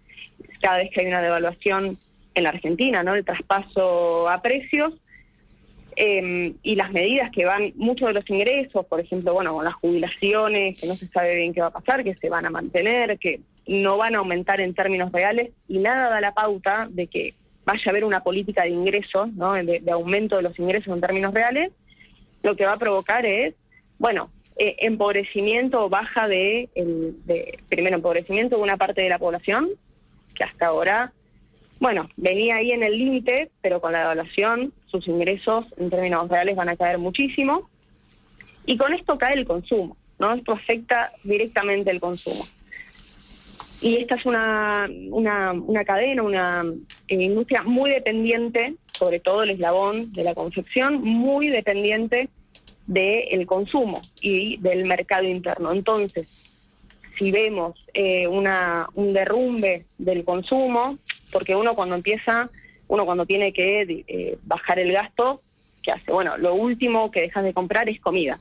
cada 0.60 0.78
vez 0.78 0.90
que 0.90 1.00
hay 1.00 1.06
una 1.06 1.22
devaluación 1.22 1.96
en 2.34 2.42
la 2.42 2.50
Argentina, 2.50 3.04
¿no? 3.04 3.14
El 3.14 3.24
traspaso 3.24 4.28
a 4.28 4.42
precios 4.42 4.94
eh, 5.94 6.54
y 6.62 6.74
las 6.74 6.90
medidas 6.90 7.30
que 7.30 7.44
van, 7.44 7.72
muchos 7.76 8.08
de 8.08 8.14
los 8.14 8.28
ingresos, 8.28 8.84
por 8.86 8.98
ejemplo, 8.98 9.32
bueno, 9.32 9.54
con 9.54 9.64
las 9.64 9.74
jubilaciones, 9.74 10.78
que 10.78 10.88
no 10.88 10.96
se 10.96 11.06
sabe 11.06 11.36
bien 11.36 11.54
qué 11.54 11.60
va 11.60 11.68
a 11.68 11.72
pasar, 11.72 12.02
que 12.02 12.16
se 12.16 12.28
van 12.28 12.46
a 12.46 12.50
mantener, 12.50 13.16
que 13.18 13.40
no 13.68 13.96
van 13.96 14.16
a 14.16 14.18
aumentar 14.18 14.60
en 14.60 14.74
términos 14.74 15.12
reales 15.12 15.50
y 15.68 15.78
nada 15.78 16.10
da 16.10 16.20
la 16.20 16.34
pauta 16.34 16.88
de 16.90 17.06
que 17.06 17.34
vaya 17.64 17.82
a 17.86 17.90
haber 17.90 18.04
una 18.04 18.22
política 18.22 18.62
de 18.62 18.70
ingresos, 18.70 19.32
¿no? 19.34 19.54
de, 19.54 19.82
aumento 19.92 20.36
de 20.36 20.42
los 20.42 20.58
ingresos 20.58 20.94
en 20.94 21.00
términos 21.00 21.32
reales, 21.32 21.70
lo 22.42 22.56
que 22.56 22.66
va 22.66 22.72
a 22.72 22.78
provocar 22.78 23.24
es, 23.24 23.54
bueno, 23.98 24.30
eh, 24.56 24.76
empobrecimiento, 24.80 25.88
baja 25.88 26.28
de, 26.28 26.68
de, 26.74 27.58
primero 27.68 27.96
empobrecimiento 27.96 28.56
de 28.56 28.62
una 28.62 28.76
parte 28.76 29.02
de 29.02 29.08
la 29.08 29.18
población, 29.18 29.70
que 30.34 30.44
hasta 30.44 30.66
ahora, 30.66 31.12
bueno, 31.78 32.08
venía 32.16 32.56
ahí 32.56 32.72
en 32.72 32.82
el 32.82 32.98
límite, 32.98 33.50
pero 33.60 33.80
con 33.80 33.92
la 33.92 34.02
evaluación 34.02 34.72
sus 34.86 35.06
ingresos 35.08 35.64
en 35.78 35.88
términos 35.88 36.28
reales 36.28 36.56
van 36.56 36.68
a 36.68 36.76
caer 36.76 36.98
muchísimo, 36.98 37.70
y 38.66 38.76
con 38.76 38.92
esto 38.92 39.18
cae 39.18 39.34
el 39.34 39.46
consumo, 39.46 39.96
¿no? 40.18 40.32
Esto 40.34 40.52
afecta 40.52 41.12
directamente 41.24 41.90
el 41.90 42.00
consumo. 42.00 42.46
Y 43.82 43.96
esta 43.96 44.14
es 44.14 44.24
una, 44.24 44.88
una, 45.10 45.84
cadena, 45.84 46.22
una 46.22 46.64
eh, 47.08 47.16
industria 47.16 47.64
muy 47.64 47.90
dependiente, 47.90 48.76
sobre 48.96 49.18
todo 49.18 49.42
el 49.42 49.50
eslabón 49.50 50.12
de 50.12 50.22
la 50.22 50.36
confección, 50.36 51.02
muy 51.02 51.48
dependiente 51.48 52.28
del 52.86 53.44
consumo 53.44 54.00
y 54.20 54.56
del 54.58 54.84
mercado 54.84 55.24
interno. 55.24 55.72
Entonces, 55.72 56.28
si 57.18 57.32
vemos 57.32 57.74
eh, 57.92 58.28
una, 58.28 58.86
un 58.94 59.12
derrumbe 59.12 59.84
del 59.98 60.24
consumo, 60.24 60.96
porque 61.32 61.56
uno 61.56 61.74
cuando 61.74 61.96
empieza, 61.96 62.50
uno 62.86 63.04
cuando 63.04 63.26
tiene 63.26 63.52
que 63.52 64.04
eh, 64.06 64.38
bajar 64.44 64.78
el 64.78 64.92
gasto, 64.92 65.42
¿qué 65.82 65.90
hace? 65.90 66.12
Bueno, 66.12 66.38
lo 66.38 66.54
último 66.54 67.10
que 67.10 67.22
dejas 67.22 67.42
de 67.42 67.52
comprar 67.52 67.88
es 67.88 68.00
comida 68.00 68.38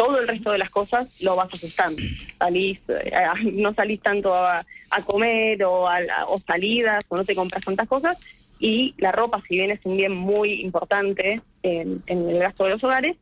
todo 0.00 0.18
el 0.18 0.28
resto 0.28 0.52
de 0.52 0.56
las 0.56 0.70
cosas 0.70 1.08
lo 1.20 1.36
vas 1.36 1.48
ajustando. 1.52 2.00
Salís, 2.38 2.78
eh, 2.88 3.12
no 3.52 3.74
salís 3.74 4.00
tanto 4.00 4.34
a, 4.34 4.64
comer 5.04 5.62
o, 5.62 5.86
a, 5.86 6.00
salidas 6.46 7.04
o 7.08 7.18
no 7.18 7.24
te 7.26 7.34
compras 7.34 7.62
tantas 7.62 7.86
cosas 7.86 8.16
y 8.58 8.94
la 8.96 9.12
ropa, 9.12 9.42
si 9.46 9.56
bien 9.56 9.70
es 9.70 9.80
un 9.84 9.98
bien 9.98 10.12
muy 10.12 10.62
importante 10.62 11.42
en, 11.62 12.02
el 12.06 12.38
gasto 12.38 12.64
de 12.64 12.70
los 12.70 12.82
hogares, 12.82 13.16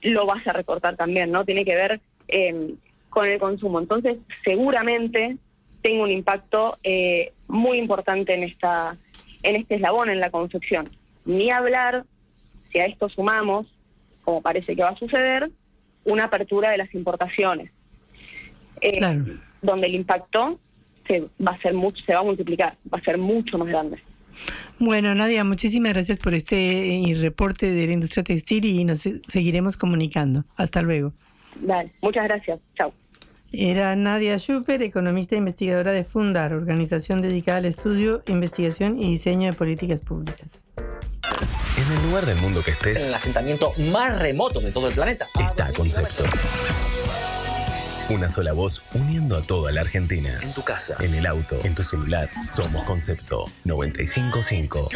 lo 0.00 0.24
vas 0.24 0.46
a 0.46 0.54
recortar 0.54 0.96
también, 0.96 1.30
¿no? 1.30 1.44
Tiene 1.44 1.66
que 1.66 1.74
ver 1.74 2.00
eh, 2.28 2.74
con 3.10 3.26
el 3.26 3.38
consumo. 3.38 3.78
Entonces, 3.78 4.16
seguramente 4.42 5.36
tengo 5.82 6.02
un 6.02 6.10
impacto 6.10 6.78
eh, 6.82 7.34
muy 7.46 7.76
importante 7.76 8.32
en 8.32 8.42
esta 8.42 8.96
en 9.42 9.56
este 9.56 9.74
eslabón, 9.74 10.08
en 10.08 10.20
la 10.20 10.30
confección. 10.30 10.90
Ni 11.26 11.50
hablar, 11.50 12.04
si 12.72 12.78
a 12.78 12.86
esto 12.86 13.10
sumamos, 13.10 13.66
como 14.24 14.40
parece 14.40 14.74
que 14.74 14.82
va 14.82 14.90
a 14.90 14.98
suceder, 14.98 15.50
una 16.06 16.24
apertura 16.24 16.70
de 16.70 16.78
las 16.78 16.92
importaciones, 16.94 17.70
eh, 18.80 18.98
claro. 18.98 19.24
donde 19.62 19.86
el 19.86 19.94
impacto 19.94 20.58
se 21.06 21.28
va 21.44 21.52
a 21.52 21.60
ser 21.60 21.74
mucho, 21.74 22.04
se 22.04 22.14
va 22.14 22.20
a 22.20 22.24
multiplicar, 22.24 22.76
va 22.92 22.98
a 22.98 23.02
ser 23.02 23.18
mucho 23.18 23.58
más 23.58 23.68
grande. 23.68 24.02
Bueno, 24.78 25.14
Nadia, 25.14 25.44
muchísimas 25.44 25.92
gracias 25.92 26.18
por 26.18 26.34
este 26.34 27.10
eh, 27.10 27.14
reporte 27.14 27.70
de 27.70 27.86
la 27.86 27.92
industria 27.92 28.24
textil 28.24 28.66
y 28.66 28.84
nos 28.84 29.08
seguiremos 29.26 29.76
comunicando. 29.76 30.44
Hasta 30.56 30.82
luego. 30.82 31.12
Dale, 31.60 31.92
muchas 32.02 32.24
gracias. 32.24 32.58
Chao. 32.76 32.92
Era 33.52 33.94
Nadia 33.94 34.38
Schufer, 34.38 34.82
economista 34.82 35.34
e 35.34 35.38
investigadora 35.38 35.92
de 35.92 36.04
Fundar, 36.04 36.52
organización 36.52 37.22
dedicada 37.22 37.58
al 37.58 37.66
estudio, 37.66 38.22
investigación 38.26 39.00
y 39.00 39.10
diseño 39.10 39.50
de 39.50 39.56
políticas 39.56 40.00
públicas. 40.00 40.64
En 41.76 41.92
el 41.92 42.02
lugar 42.08 42.26
del 42.26 42.38
mundo 42.38 42.62
que 42.62 42.72
estés, 42.72 42.96
en 42.96 43.08
el 43.08 43.14
asentamiento 43.14 43.72
más 43.90 44.18
remoto 44.18 44.60
de 44.60 44.72
todo 44.72 44.88
el 44.88 44.94
planeta, 44.94 45.28
está 45.38 45.72
Concepto. 45.72 46.24
Una 48.08 48.30
sola 48.30 48.52
voz 48.52 48.82
uniendo 48.94 49.36
a 49.36 49.42
toda 49.42 49.72
la 49.72 49.80
Argentina. 49.80 50.38
En 50.42 50.52
tu 50.52 50.62
casa, 50.62 50.96
en 51.00 51.14
el 51.14 51.26
auto, 51.26 51.58
en 51.64 51.74
tu 51.74 51.82
celular. 51.82 52.30
Somos 52.44 52.84
Concepto 52.84 53.46
955. 53.64 54.88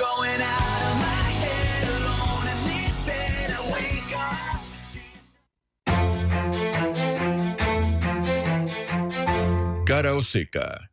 Caraoceca. 9.90 10.88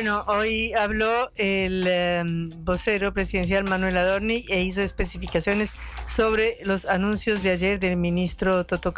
Bueno, 0.00 0.24
hoy 0.28 0.72
habló 0.72 1.30
el 1.36 1.84
eh, 1.86 2.22
vocero 2.24 3.12
presidencial 3.12 3.64
Manuel 3.64 3.96
Adorni 3.96 4.44
e 4.48 4.62
hizo 4.62 4.82
especificaciones 4.82 5.69
sobre 6.20 6.58
los 6.64 6.84
anuncios 6.84 7.42
de 7.42 7.48
ayer 7.48 7.80
del 7.80 7.96
ministro 7.96 8.66
Toto. 8.66 8.92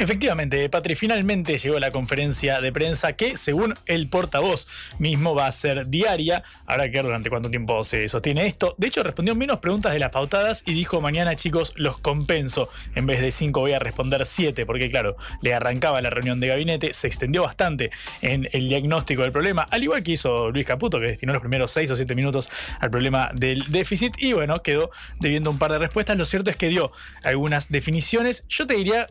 Efectivamente, 0.00 0.66
Patri, 0.70 0.94
finalmente 0.94 1.58
llegó 1.58 1.78
la 1.78 1.90
conferencia 1.90 2.62
de 2.62 2.72
prensa 2.72 3.12
que, 3.12 3.36
según 3.36 3.74
el 3.84 4.08
portavoz 4.08 4.66
mismo, 4.98 5.34
va 5.34 5.46
a 5.46 5.52
ser 5.52 5.88
diaria. 5.88 6.42
Habrá 6.64 6.84
que 6.84 6.92
ver 6.92 7.04
durante 7.04 7.28
cuánto 7.28 7.50
tiempo 7.50 7.84
se 7.84 8.08
sostiene 8.08 8.46
esto. 8.46 8.74
De 8.78 8.86
hecho, 8.86 9.02
respondió 9.02 9.34
menos 9.34 9.58
preguntas 9.58 9.92
de 9.92 9.98
las 9.98 10.08
pautadas 10.08 10.62
y 10.64 10.72
dijo: 10.72 11.02
Mañana, 11.02 11.36
chicos, 11.36 11.74
los 11.76 11.98
compenso. 11.98 12.70
En 12.94 13.04
vez 13.04 13.20
de 13.20 13.30
cinco, 13.30 13.60
voy 13.60 13.72
a 13.72 13.78
responder 13.78 14.24
siete, 14.24 14.64
porque, 14.64 14.90
claro, 14.90 15.18
le 15.42 15.52
arrancaba 15.52 16.00
la 16.00 16.08
reunión 16.08 16.40
de 16.40 16.48
gabinete, 16.48 16.94
se 16.94 17.06
extendió 17.06 17.42
bastante 17.42 17.90
en 18.22 18.48
el 18.52 18.70
diagnóstico 18.70 19.20
del 19.20 19.32
problema, 19.32 19.66
al 19.70 19.82
igual 19.82 20.02
que 20.02 20.12
hizo 20.12 20.50
Luis 20.50 20.64
Caputo, 20.64 20.98
que 20.98 21.08
destinó 21.08 21.34
los 21.34 21.42
primeros 21.42 21.72
seis 21.72 21.90
o 21.90 21.94
siete 21.94 22.14
minutos 22.14 22.48
al 22.78 22.88
problema 22.88 23.32
del 23.34 23.70
déficit 23.70 24.14
y, 24.16 24.32
bueno, 24.32 24.62
quedó 24.62 24.90
debiendo 25.18 25.50
un 25.50 25.58
par 25.58 25.72
de 25.72 25.78
respuestas. 25.78 26.16
Lo 26.16 26.24
cierto 26.24 26.48
es 26.48 26.56
que 26.56 26.68
dio 26.68 26.90
algunas 27.22 27.68
definiciones. 27.68 28.46
Yo 28.48 28.66
te 28.66 28.76
diría 28.76 29.08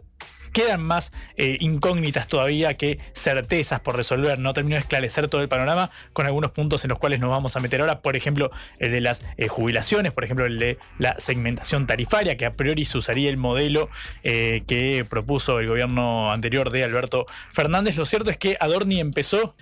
quedan 0.49 0.81
más 0.81 1.13
eh, 1.37 1.57
incógnitas 1.59 2.27
todavía 2.27 2.75
que 2.75 2.99
certezas 3.13 3.79
por 3.79 3.95
resolver. 3.95 4.39
No 4.39 4.53
terminó 4.53 4.75
de 4.75 4.81
esclarecer 4.81 5.27
todo 5.27 5.41
el 5.41 5.49
panorama 5.49 5.91
con 6.13 6.25
algunos 6.25 6.51
puntos 6.51 6.83
en 6.83 6.89
los 6.89 6.99
cuales 6.99 7.19
nos 7.19 7.29
vamos 7.29 7.55
a 7.55 7.59
meter 7.59 7.81
ahora. 7.81 7.99
Por 7.99 8.15
ejemplo, 8.15 8.51
el 8.79 8.91
de 8.91 9.01
las 9.01 9.23
eh, 9.37 9.47
jubilaciones, 9.47 10.13
por 10.13 10.23
ejemplo, 10.23 10.45
el 10.45 10.59
de 10.59 10.77
la 10.97 11.19
segmentación 11.19 11.87
tarifaria, 11.87 12.37
que 12.37 12.45
a 12.45 12.53
priori 12.53 12.85
se 12.85 12.97
usaría 12.97 13.29
el 13.29 13.37
modelo 13.37 13.89
eh, 14.23 14.63
que 14.67 15.05
propuso 15.09 15.59
el 15.59 15.67
gobierno 15.67 16.31
anterior 16.31 16.71
de 16.71 16.83
Alberto 16.83 17.25
Fernández. 17.51 17.97
Lo 17.97 18.05
cierto 18.05 18.29
es 18.29 18.37
que 18.37 18.57
Adorni 18.59 18.99
empezó 18.99 19.55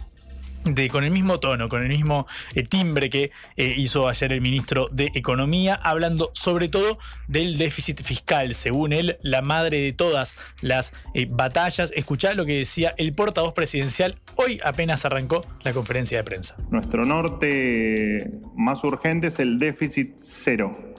con 0.91 1.03
el 1.03 1.11
mismo 1.11 1.39
tono, 1.39 1.69
con 1.69 1.81
el 1.81 1.87
mismo 1.87 2.27
eh, 2.53 2.63
timbre 2.63 3.09
que 3.09 3.31
eh, 3.55 3.73
hizo 3.77 4.09
ayer 4.09 4.33
el 4.33 4.41
ministro 4.41 4.89
de 4.91 5.11
Economía, 5.13 5.75
hablando 5.75 6.31
sobre 6.33 6.67
todo 6.67 6.99
del 7.27 7.57
déficit 7.57 8.01
fiscal, 8.03 8.53
según 8.53 8.91
él, 8.91 9.17
la 9.21 9.41
madre 9.41 9.79
de 9.81 9.93
todas 9.93 10.37
las 10.61 10.93
eh, 11.13 11.25
batallas. 11.29 11.93
Escuchá 11.95 12.33
lo 12.33 12.45
que 12.45 12.57
decía 12.57 12.93
el 12.97 13.13
portavoz 13.13 13.53
presidencial 13.53 14.19
hoy 14.35 14.59
apenas 14.63 15.05
arrancó 15.05 15.45
la 15.63 15.71
conferencia 15.71 16.17
de 16.17 16.23
prensa. 16.25 16.57
Nuestro 16.69 17.05
norte 17.05 18.29
más 18.55 18.83
urgente 18.83 19.27
es 19.27 19.39
el 19.39 19.59
déficit 19.59 20.15
cero. 20.19 20.95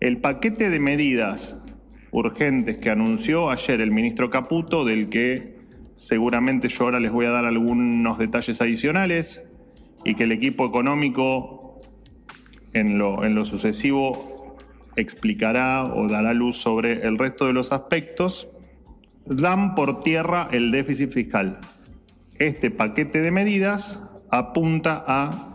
El 0.00 0.18
paquete 0.18 0.68
de 0.68 0.78
medidas 0.78 1.56
urgentes 2.10 2.76
que 2.76 2.90
anunció 2.90 3.50
ayer 3.50 3.80
el 3.80 3.90
ministro 3.90 4.28
Caputo, 4.28 4.84
del 4.84 5.08
que 5.08 5.53
Seguramente 5.96 6.68
yo 6.68 6.84
ahora 6.84 7.00
les 7.00 7.12
voy 7.12 7.26
a 7.26 7.30
dar 7.30 7.44
algunos 7.44 8.18
detalles 8.18 8.60
adicionales 8.60 9.42
y 10.04 10.14
que 10.14 10.24
el 10.24 10.32
equipo 10.32 10.66
económico 10.66 11.80
en 12.72 12.98
lo, 12.98 13.24
en 13.24 13.34
lo 13.34 13.44
sucesivo 13.44 14.56
explicará 14.96 15.84
o 15.84 16.08
dará 16.08 16.34
luz 16.34 16.56
sobre 16.56 17.06
el 17.06 17.18
resto 17.18 17.46
de 17.46 17.52
los 17.52 17.72
aspectos, 17.72 18.48
dan 19.26 19.74
por 19.74 20.00
tierra 20.00 20.48
el 20.52 20.70
déficit 20.70 21.10
fiscal. 21.10 21.58
Este 22.38 22.70
paquete 22.70 23.20
de 23.20 23.30
medidas 23.30 24.00
apunta 24.30 25.02
a 25.06 25.54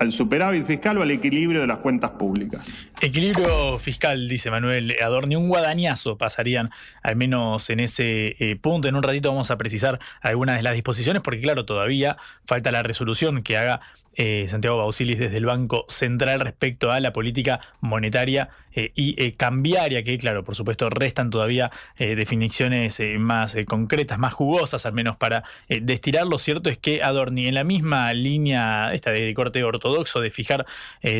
al 0.00 0.12
superávit 0.12 0.64
fiscal 0.64 0.96
o 0.96 1.02
al 1.02 1.10
equilibrio 1.10 1.60
de 1.60 1.66
las 1.66 1.78
cuentas 1.78 2.12
públicas. 2.12 2.89
Equilibrio 3.02 3.78
fiscal, 3.78 4.28
dice 4.28 4.50
Manuel 4.50 4.94
Adorni, 5.02 5.34
un 5.34 5.48
guadañazo 5.48 6.18
pasarían 6.18 6.70
al 7.02 7.16
menos 7.16 7.70
en 7.70 7.80
ese 7.80 8.36
eh, 8.38 8.56
punto. 8.56 8.88
En 8.88 8.94
un 8.94 9.02
ratito 9.02 9.30
vamos 9.30 9.50
a 9.50 9.56
precisar 9.56 9.98
algunas 10.20 10.56
de 10.58 10.62
las 10.62 10.74
disposiciones 10.74 11.22
porque 11.22 11.40
claro, 11.40 11.64
todavía 11.64 12.18
falta 12.44 12.70
la 12.70 12.82
resolución 12.82 13.42
que 13.42 13.56
haga 13.56 13.80
eh, 14.16 14.46
Santiago 14.48 14.76
Bausilis 14.76 15.18
desde 15.18 15.38
el 15.38 15.46
Banco 15.46 15.86
Central 15.88 16.40
respecto 16.40 16.92
a 16.92 17.00
la 17.00 17.12
política 17.14 17.60
monetaria 17.80 18.50
eh, 18.74 18.92
y 18.94 19.32
cambiaria, 19.32 20.02
que 20.02 20.18
claro, 20.18 20.44
por 20.44 20.54
supuesto 20.54 20.90
restan 20.90 21.30
todavía 21.30 21.70
definiciones 21.96 23.00
más 23.18 23.56
concretas, 23.66 24.18
más 24.18 24.34
jugosas, 24.34 24.84
al 24.84 24.92
menos 24.92 25.16
para 25.16 25.44
destilar. 25.68 26.26
Lo 26.26 26.38
cierto 26.38 26.68
es 26.68 26.76
que 26.76 27.02
Adorni, 27.02 27.46
en 27.46 27.54
la 27.54 27.64
misma 27.64 28.12
línea 28.12 28.92
esta 28.92 29.10
de 29.10 29.32
corte 29.32 29.62
ortodoxo 29.64 30.20
de 30.20 30.30
fijar 30.30 30.66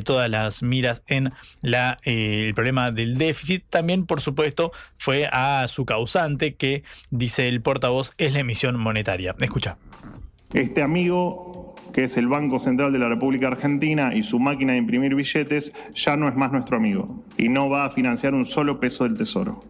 todas 0.05 0.29
las 0.29 0.63
miras 0.63 1.03
en 1.07 1.33
la, 1.71 1.99
el 2.05 2.53
problema 2.55 2.91
del 2.91 3.19
déficit, 3.19 3.65
también 3.69 4.07
por 4.07 4.21
supuesto 4.21 4.73
fue 4.97 5.29
a 5.33 5.67
su 5.69 5.85
causante, 5.85 6.55
que 6.55 6.83
dice 7.11 7.49
el 7.49 7.61
portavoz, 7.63 8.13
es 8.19 8.35
la 8.35 8.41
emisión 8.41 8.79
monetaria. 8.79 9.35
Escucha. 9.41 9.77
Este 10.53 10.83
amigo 10.83 11.61
que 11.93 12.05
es 12.05 12.17
el 12.17 12.29
Banco 12.29 12.59
Central 12.59 12.93
de 12.93 12.99
la 12.99 13.09
República 13.09 13.49
Argentina 13.49 14.15
y 14.15 14.23
su 14.23 14.39
máquina 14.39 14.73
de 14.73 14.79
imprimir 14.79 15.15
billetes, 15.15 15.73
ya 15.95 16.17
no 16.17 16.29
es 16.29 16.37
más 16.37 16.53
nuestro 16.53 16.77
amigo 16.77 17.25
y 17.37 17.49
no 17.49 17.69
va 17.69 17.85
a 17.85 17.91
financiar 17.91 18.35
un 18.35 18.47
solo 18.47 18.81
peso 18.81 19.05
del 19.05 19.17
Tesoro. 19.17 19.65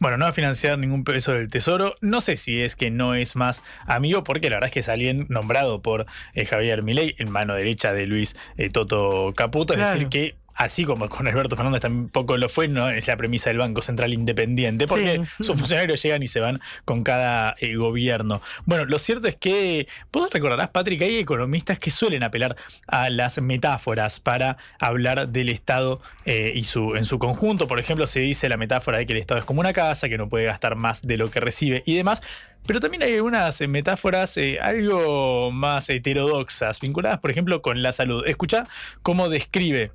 Bueno, 0.00 0.16
no 0.16 0.26
va 0.26 0.30
a 0.30 0.32
financiar 0.32 0.78
ningún 0.78 1.02
peso 1.02 1.32
del 1.32 1.50
Tesoro. 1.50 1.94
No 2.00 2.20
sé 2.20 2.36
si 2.36 2.60
es 2.60 2.76
que 2.76 2.90
no 2.90 3.14
es 3.14 3.34
más 3.34 3.62
amigo, 3.84 4.22
porque 4.22 4.48
la 4.48 4.56
verdad 4.56 4.68
es 4.68 4.72
que 4.72 4.80
es 4.80 4.88
alguien 4.88 5.26
nombrado 5.28 5.82
por 5.82 6.06
eh, 6.34 6.44
Javier 6.44 6.84
Milei 6.84 7.16
en 7.18 7.30
mano 7.30 7.54
derecha 7.54 7.92
de 7.92 8.06
Luis 8.06 8.36
eh, 8.56 8.70
Toto 8.70 9.32
Caputo. 9.34 9.74
Es 9.74 9.80
decir, 9.80 10.08
que 10.08 10.36
así 10.58 10.84
como 10.84 11.08
con 11.08 11.26
Alberto 11.28 11.56
Fernández 11.56 11.80
tampoco 11.80 12.36
lo 12.36 12.48
fue, 12.48 12.66
no 12.66 12.90
es 12.90 13.06
la 13.06 13.16
premisa 13.16 13.48
del 13.48 13.58
Banco 13.58 13.80
Central 13.80 14.12
Independiente, 14.12 14.88
porque 14.88 15.22
sus 15.38 15.56
funcionarios 15.56 16.02
llegan 16.02 16.22
y 16.22 16.26
se 16.26 16.40
van 16.40 16.60
con 16.84 17.04
cada 17.04 17.54
eh, 17.60 17.76
gobierno. 17.76 18.42
Bueno, 18.66 18.84
lo 18.84 18.98
cierto 18.98 19.28
es 19.28 19.36
que 19.36 19.86
vos 20.12 20.28
recordarás, 20.32 20.70
Patrick, 20.70 21.00
hay 21.02 21.18
economistas 21.18 21.78
que 21.78 21.92
suelen 21.92 22.24
apelar 22.24 22.56
a 22.88 23.08
las 23.08 23.40
metáforas 23.40 24.18
para 24.18 24.56
hablar 24.80 25.28
del 25.28 25.48
Estado 25.48 26.00
eh, 26.24 26.52
y 26.54 26.64
su, 26.64 26.96
en 26.96 27.04
su 27.04 27.20
conjunto. 27.20 27.68
Por 27.68 27.78
ejemplo, 27.78 28.08
se 28.08 28.18
dice 28.18 28.48
la 28.48 28.56
metáfora 28.56 28.98
de 28.98 29.06
que 29.06 29.12
el 29.12 29.20
Estado 29.20 29.38
es 29.38 29.46
como 29.46 29.60
una 29.60 29.72
casa, 29.72 30.08
que 30.08 30.18
no 30.18 30.28
puede 30.28 30.46
gastar 30.46 30.74
más 30.74 31.02
de 31.02 31.16
lo 31.18 31.30
que 31.30 31.38
recibe 31.38 31.84
y 31.86 31.94
demás. 31.94 32.20
Pero 32.66 32.80
también 32.80 33.04
hay 33.04 33.14
algunas 33.14 33.60
eh, 33.60 33.68
metáforas 33.68 34.36
algo 34.60 35.52
más 35.52 35.88
heterodoxas, 35.88 36.80
vinculadas, 36.80 37.20
por 37.20 37.30
ejemplo, 37.30 37.62
con 37.62 37.80
la 37.80 37.92
salud. 37.92 38.26
Escucha 38.26 38.66
cómo 39.02 39.28
describe 39.28 39.92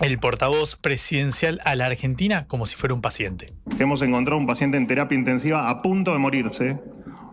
el 0.00 0.18
portavoz 0.18 0.76
presidencial 0.76 1.60
a 1.64 1.74
la 1.76 1.86
Argentina 1.86 2.46
como 2.46 2.66
si 2.66 2.76
fuera 2.76 2.94
un 2.94 3.00
paciente. 3.00 3.52
Hemos 3.78 4.02
encontrado 4.02 4.38
un 4.38 4.46
paciente 4.46 4.76
en 4.76 4.86
terapia 4.86 5.16
intensiva 5.16 5.68
a 5.68 5.82
punto 5.82 6.12
de 6.12 6.18
morirse. 6.18 6.78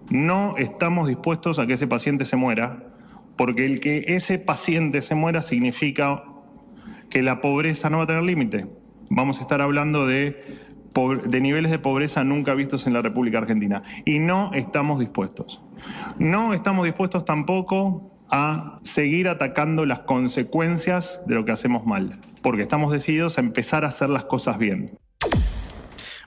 No 0.09 0.55
estamos 0.57 1.07
dispuestos 1.07 1.59
a 1.59 1.67
que 1.67 1.73
ese 1.73 1.87
paciente 1.87 2.25
se 2.25 2.35
muera, 2.35 2.83
porque 3.37 3.65
el 3.65 3.79
que 3.79 4.03
ese 4.07 4.39
paciente 4.39 5.01
se 5.01 5.15
muera 5.15 5.41
significa 5.41 6.23
que 7.09 7.21
la 7.21 7.41
pobreza 7.41 7.89
no 7.89 7.97
va 7.97 8.03
a 8.03 8.07
tener 8.07 8.23
límite. 8.23 8.67
Vamos 9.09 9.39
a 9.39 9.41
estar 9.41 9.61
hablando 9.61 10.05
de, 10.05 10.59
de 11.25 11.41
niveles 11.41 11.71
de 11.71 11.79
pobreza 11.79 12.23
nunca 12.23 12.53
vistos 12.53 12.87
en 12.87 12.93
la 12.93 13.01
República 13.01 13.37
Argentina. 13.37 13.83
Y 14.05 14.19
no 14.19 14.53
estamos 14.53 14.99
dispuestos. 14.99 15.61
No 16.17 16.53
estamos 16.53 16.85
dispuestos 16.85 17.25
tampoco 17.25 18.11
a 18.29 18.79
seguir 18.81 19.27
atacando 19.27 19.85
las 19.85 19.99
consecuencias 19.99 21.21
de 21.27 21.35
lo 21.35 21.43
que 21.43 21.51
hacemos 21.51 21.85
mal, 21.85 22.19
porque 22.41 22.63
estamos 22.63 22.91
decididos 22.91 23.37
a 23.37 23.41
empezar 23.41 23.85
a 23.85 23.89
hacer 23.89 24.09
las 24.09 24.25
cosas 24.25 24.57
bien. 24.57 24.97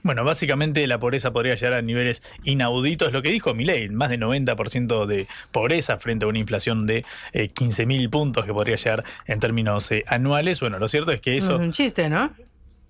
Bueno, 0.02 0.22
básicamente 0.22 0.86
la 0.86 0.98
pobreza 0.98 1.32
podría 1.32 1.54
llegar 1.54 1.72
a 1.72 1.80
niveles 1.82 2.22
inauditos, 2.42 3.10
lo 3.14 3.22
que 3.22 3.30
dijo 3.30 3.54
Milei, 3.54 3.88
más 3.88 4.10
de 4.10 4.18
90% 4.18 5.06
de 5.06 5.26
pobreza 5.50 5.96
frente 5.98 6.26
a 6.26 6.28
una 6.28 6.38
inflación 6.38 6.86
de 6.86 7.04
15.000 7.32 8.10
puntos 8.10 8.44
que 8.44 8.52
podría 8.52 8.76
llegar 8.76 9.02
en 9.26 9.40
términos 9.40 9.90
eh, 9.92 10.04
anuales. 10.06 10.60
Bueno, 10.60 10.78
lo 10.78 10.88
cierto 10.88 11.10
es 11.10 11.22
que 11.22 11.38
eso... 11.38 11.54
Es 11.54 11.60
un 11.60 11.72
chiste, 11.72 12.10
¿no? 12.10 12.30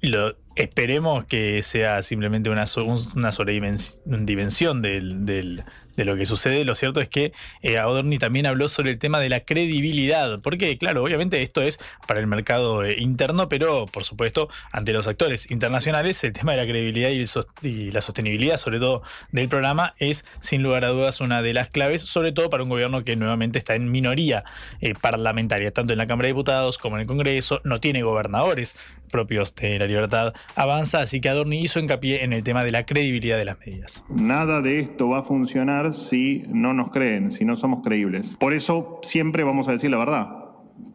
Lo, 0.01 0.35
Esperemos 0.57 1.25
que 1.25 1.63
sea 1.63 2.03
simplemente 2.03 2.51
una, 2.51 2.67
so- 2.67 2.85
una 3.17 3.31
sobredimensión 3.33 4.83
del, 4.83 5.25
del- 5.25 5.65
de 5.97 6.05
lo 6.05 6.17
que 6.17 6.27
sucede. 6.27 6.65
Lo 6.65 6.75
cierto 6.75 7.01
es 7.01 7.09
que 7.09 7.33
eh, 7.63 7.79
Adorni 7.79 8.19
también 8.19 8.47
habló 8.47 8.69
sobre 8.69 8.91
el 8.91 8.99
tema 8.99 9.21
de 9.21 9.29
la 9.29 9.41
credibilidad, 9.41 10.41
porque 10.41 10.77
claro, 10.79 11.03
obviamente 11.03 11.43
esto 11.43 11.63
es 11.63 11.79
para 12.07 12.21
el 12.21 12.27
mercado 12.27 12.85
eh, 12.85 12.97
interno, 12.99 13.49
pero 13.49 13.87
por 13.87 14.05
supuesto 14.05 14.49
ante 14.73 14.93
los 14.93 15.07
actores 15.07 15.51
internacionales 15.51 16.23
el 16.25 16.33
tema 16.33 16.53
de 16.53 16.59
la 16.59 16.65
credibilidad 16.65 17.11
y, 17.11 17.91
la 17.91 18.01
sostenibilidad, 18.01 18.57
sobre 18.57 18.79
todo 18.79 19.03
del 19.31 19.49
programa, 19.49 19.95
es 19.99 20.25
sin 20.41 20.63
lugar 20.63 20.85
a 20.85 20.89
dudas 20.89 21.21
una 21.21 21.43
de 21.43 21.53
las 21.53 21.71
claves, 21.71 22.03
sobre 22.03 22.33
todo 22.33 22.51
para 22.51 22.63
un 22.63 22.69
gobierno 22.69 23.05
que 23.05 23.17
nuevamente 23.17 23.59
está 23.59 23.75
en 23.75 23.91
minoría 23.91 24.45
eh, 24.81 24.95
parlamentaria, 25.01 25.71
tanto 25.71 25.93
en 25.93 25.99
la 25.99 26.07
Cámara 26.07 26.27
de 26.27 26.33
Diputados 26.33 26.79
como 26.79 26.97
en 26.97 27.03
el 27.03 27.07
Congreso, 27.07 27.61
no 27.65 27.81
tiene 27.81 28.03
gobernadores 28.03 28.77
propios 29.15 29.55
de 29.55 29.79
la 29.79 29.87
libertad 29.87 30.35
avanza, 30.57 31.01
así 31.01 31.21
que 31.21 31.29
Adorni 31.29 31.63
hizo 31.63 31.79
hincapié 31.79 32.25
en 32.25 32.33
el 32.33 32.43
tema 32.43 32.65
de 32.65 32.73
la 32.73 32.85
credibilidad 32.85 33.39
de 33.39 33.45
las 33.45 33.61
medidas. 33.61 34.05
Nada 34.09 34.61
de 34.61 34.81
esto 34.81 35.09
va 35.09 35.21
a 35.21 35.23
funcionar 35.23 35.95
si 35.95 36.43
no 36.49 36.75
nos 36.75 36.91
creen, 36.91 37.31
si 37.31 37.45
no 37.45 37.57
somos 37.57 37.85
creíbles. 37.85 38.37
Por 38.41 38.55
eso 38.55 38.99
siempre 39.05 39.45
vamos 39.45 39.69
a 39.69 39.71
decir 39.71 39.89
la 39.89 39.99
verdad, 39.99 40.27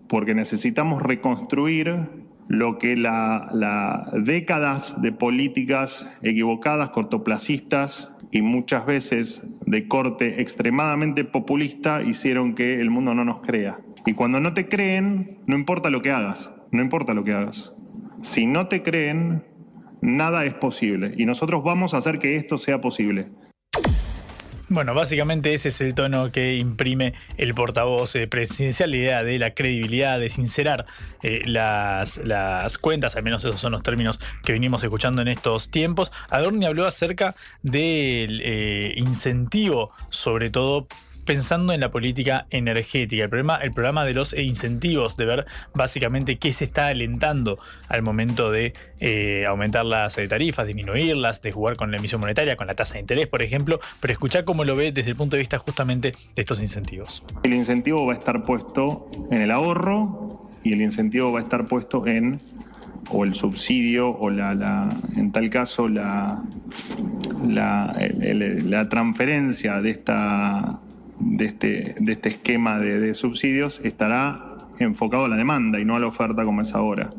porque 0.10 0.36
necesitamos 0.36 1.02
reconstruir 1.02 2.10
lo 2.50 2.78
que 2.78 2.98
la, 2.98 3.48
la 3.54 4.12
décadas 4.12 5.02
de 5.02 5.14
políticas 5.14 6.10
equivocadas, 6.22 6.90
cortoplacistas 6.90 8.12
y 8.32 8.42
muchas 8.42 8.86
veces 8.86 9.48
de 9.66 9.88
corte 9.88 10.42
extremadamente 10.42 11.24
populista 11.24 12.02
hicieron 12.02 12.54
que 12.54 12.82
el 12.82 12.90
mundo 12.90 13.14
no 13.14 13.24
nos 13.24 13.40
crea. 13.40 13.80
Y 14.06 14.12
cuando 14.12 14.42
no 14.42 14.54
te 14.54 14.68
creen, 14.68 15.38
no 15.46 15.56
importa 15.56 15.90
lo 15.90 16.02
que 16.02 16.12
hagas, 16.12 16.52
no 16.72 16.82
importa 16.82 17.14
lo 17.14 17.24
que 17.24 17.32
hagas. 17.32 17.74
Si 18.22 18.46
no 18.46 18.68
te 18.68 18.84
creen, 18.84 19.44
nada 20.02 20.46
es 20.46 20.54
posible. 20.54 21.14
Y 21.18 21.26
nosotros 21.26 21.64
vamos 21.64 21.94
a 21.94 21.98
hacer 21.98 22.20
que 22.20 22.36
esto 22.36 22.58
sea 22.58 22.82
posible. 22.82 23.28
Bueno, 24.72 24.94
básicamente 24.94 25.52
ese 25.56 25.70
es 25.70 25.82
el 25.82 25.96
tono 25.96 26.32
que 26.32 26.58
imprime 26.58 27.16
el 27.38 27.56
portavoz 27.56 28.16
eh, 28.16 28.28
presidencial, 28.28 28.92
la 28.92 28.98
idea 28.98 29.24
de 29.24 29.40
la 29.40 29.56
credibilidad, 29.56 30.20
de 30.20 30.30
sincerar 30.30 30.86
eh, 31.24 31.42
las, 31.46 32.18
las 32.18 32.78
cuentas, 32.78 33.16
al 33.16 33.24
menos 33.24 33.44
esos 33.44 33.60
son 33.60 33.72
los 33.72 33.82
términos 33.82 34.20
que 34.44 34.54
venimos 34.54 34.84
escuchando 34.84 35.24
en 35.24 35.28
estos 35.28 35.72
tiempos. 35.72 36.12
Adorni 36.30 36.68
habló 36.68 36.86
acerca 36.86 37.36
del 37.64 38.42
eh, 38.44 38.94
incentivo, 38.96 39.92
sobre 40.10 40.52
todo 40.52 40.86
pensando 41.30 41.74
en 41.74 41.80
la 41.80 41.92
política 41.92 42.48
energética, 42.50 43.26
el 43.26 43.30
problema, 43.30 43.60
el 44.02 44.08
de 44.08 44.14
los 44.16 44.34
incentivos, 44.34 45.16
de 45.16 45.26
ver 45.26 45.46
básicamente 45.76 46.40
qué 46.40 46.52
se 46.52 46.64
está 46.64 46.88
alentando 46.88 47.60
al 47.88 48.02
momento 48.02 48.50
de 48.50 48.74
eh, 49.00 49.46
aumentar 49.48 49.86
las 49.86 50.18
eh, 50.18 50.28
tarifas, 50.28 50.66
disminuirlas, 50.66 51.44
de 51.44 51.52
jugar 51.52 51.78
con 51.78 51.92
la 51.92 51.98
emisión 51.98 52.20
monetaria, 52.20 52.56
con 52.56 52.66
la 52.66 52.74
tasa 52.74 52.96
de 52.96 53.02
interés, 53.02 53.28
por 53.28 53.44
ejemplo, 53.44 53.80
pero 54.00 54.12
escuchar 54.12 54.44
cómo 54.44 54.64
lo 54.64 54.76
ve 54.76 54.92
desde 54.92 55.12
el 55.12 55.16
punto 55.16 55.36
de 55.36 55.42
vista 55.42 55.60
justamente 55.60 56.14
de 56.36 56.42
estos 56.42 56.60
incentivos. 56.62 57.24
El 57.44 57.54
incentivo 57.54 58.08
va 58.08 58.14
a 58.14 58.18
estar 58.18 58.42
puesto 58.42 59.12
en 59.30 59.44
el 59.44 59.52
ahorro 59.52 60.50
y 60.64 60.74
el 60.74 60.82
incentivo 60.82 61.32
va 61.32 61.42
a 61.42 61.44
estar 61.44 61.68
puesto 61.68 62.08
en 62.08 62.42
o 63.12 63.24
el 63.24 63.36
subsidio 63.36 64.10
o 64.10 64.32
la, 64.32 64.90
en 65.16 65.32
tal 65.32 65.52
caso 65.52 65.88
la, 65.88 66.42
la 67.48 68.90
transferencia 68.90 69.80
de 69.80 69.92
esta 69.92 70.80
de 71.20 71.46
este, 71.46 71.96
de 72.00 72.12
este 72.14 72.30
esquema 72.30 72.80
de, 72.80 73.00
de 73.00 73.14
subsidios 73.14 73.82
estará 73.84 74.68
enfocado 74.80 75.26
a 75.26 75.30
la 75.30 75.36
demanda 75.36 75.80
y 75.80 75.86
no 75.86 75.96
a 75.96 76.00
la 76.00 76.08
oferta 76.08 76.44
como 76.44 76.62
es 76.62 76.74
ahora. 76.74 77.12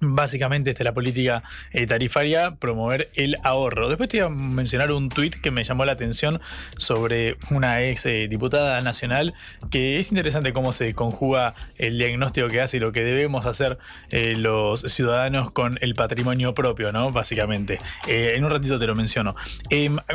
Básicamente 0.00 0.70
esta 0.70 0.82
es 0.82 0.84
la 0.84 0.94
política 0.94 1.42
eh, 1.72 1.86
tarifaria, 1.86 2.54
promover 2.54 3.10
el 3.16 3.36
ahorro. 3.42 3.88
Después 3.88 4.08
te 4.08 4.18
iba 4.18 4.26
a 4.26 4.30
mencionar 4.30 4.92
un 4.92 5.08
tuit 5.08 5.34
que 5.34 5.50
me 5.50 5.64
llamó 5.64 5.84
la 5.84 5.92
atención 5.92 6.40
sobre 6.76 7.36
una 7.50 7.82
ex 7.82 8.06
eh, 8.06 8.28
diputada 8.28 8.80
nacional, 8.80 9.34
que 9.70 9.98
es 9.98 10.10
interesante 10.10 10.52
cómo 10.52 10.72
se 10.72 10.94
conjuga 10.94 11.54
el 11.78 11.98
diagnóstico 11.98 12.46
que 12.46 12.60
hace 12.60 12.76
y 12.76 12.80
lo 12.80 12.92
que 12.92 13.02
debemos 13.02 13.44
hacer 13.46 13.78
eh, 14.10 14.36
los 14.36 14.82
ciudadanos 14.82 15.50
con 15.50 15.78
el 15.80 15.96
patrimonio 15.96 16.54
propio, 16.54 16.92
¿no? 16.92 17.10
Básicamente. 17.10 17.80
En 18.06 18.44
un 18.44 18.50
ratito 18.52 18.78
te 18.78 18.86
lo 18.86 18.94
menciono. 18.94 19.34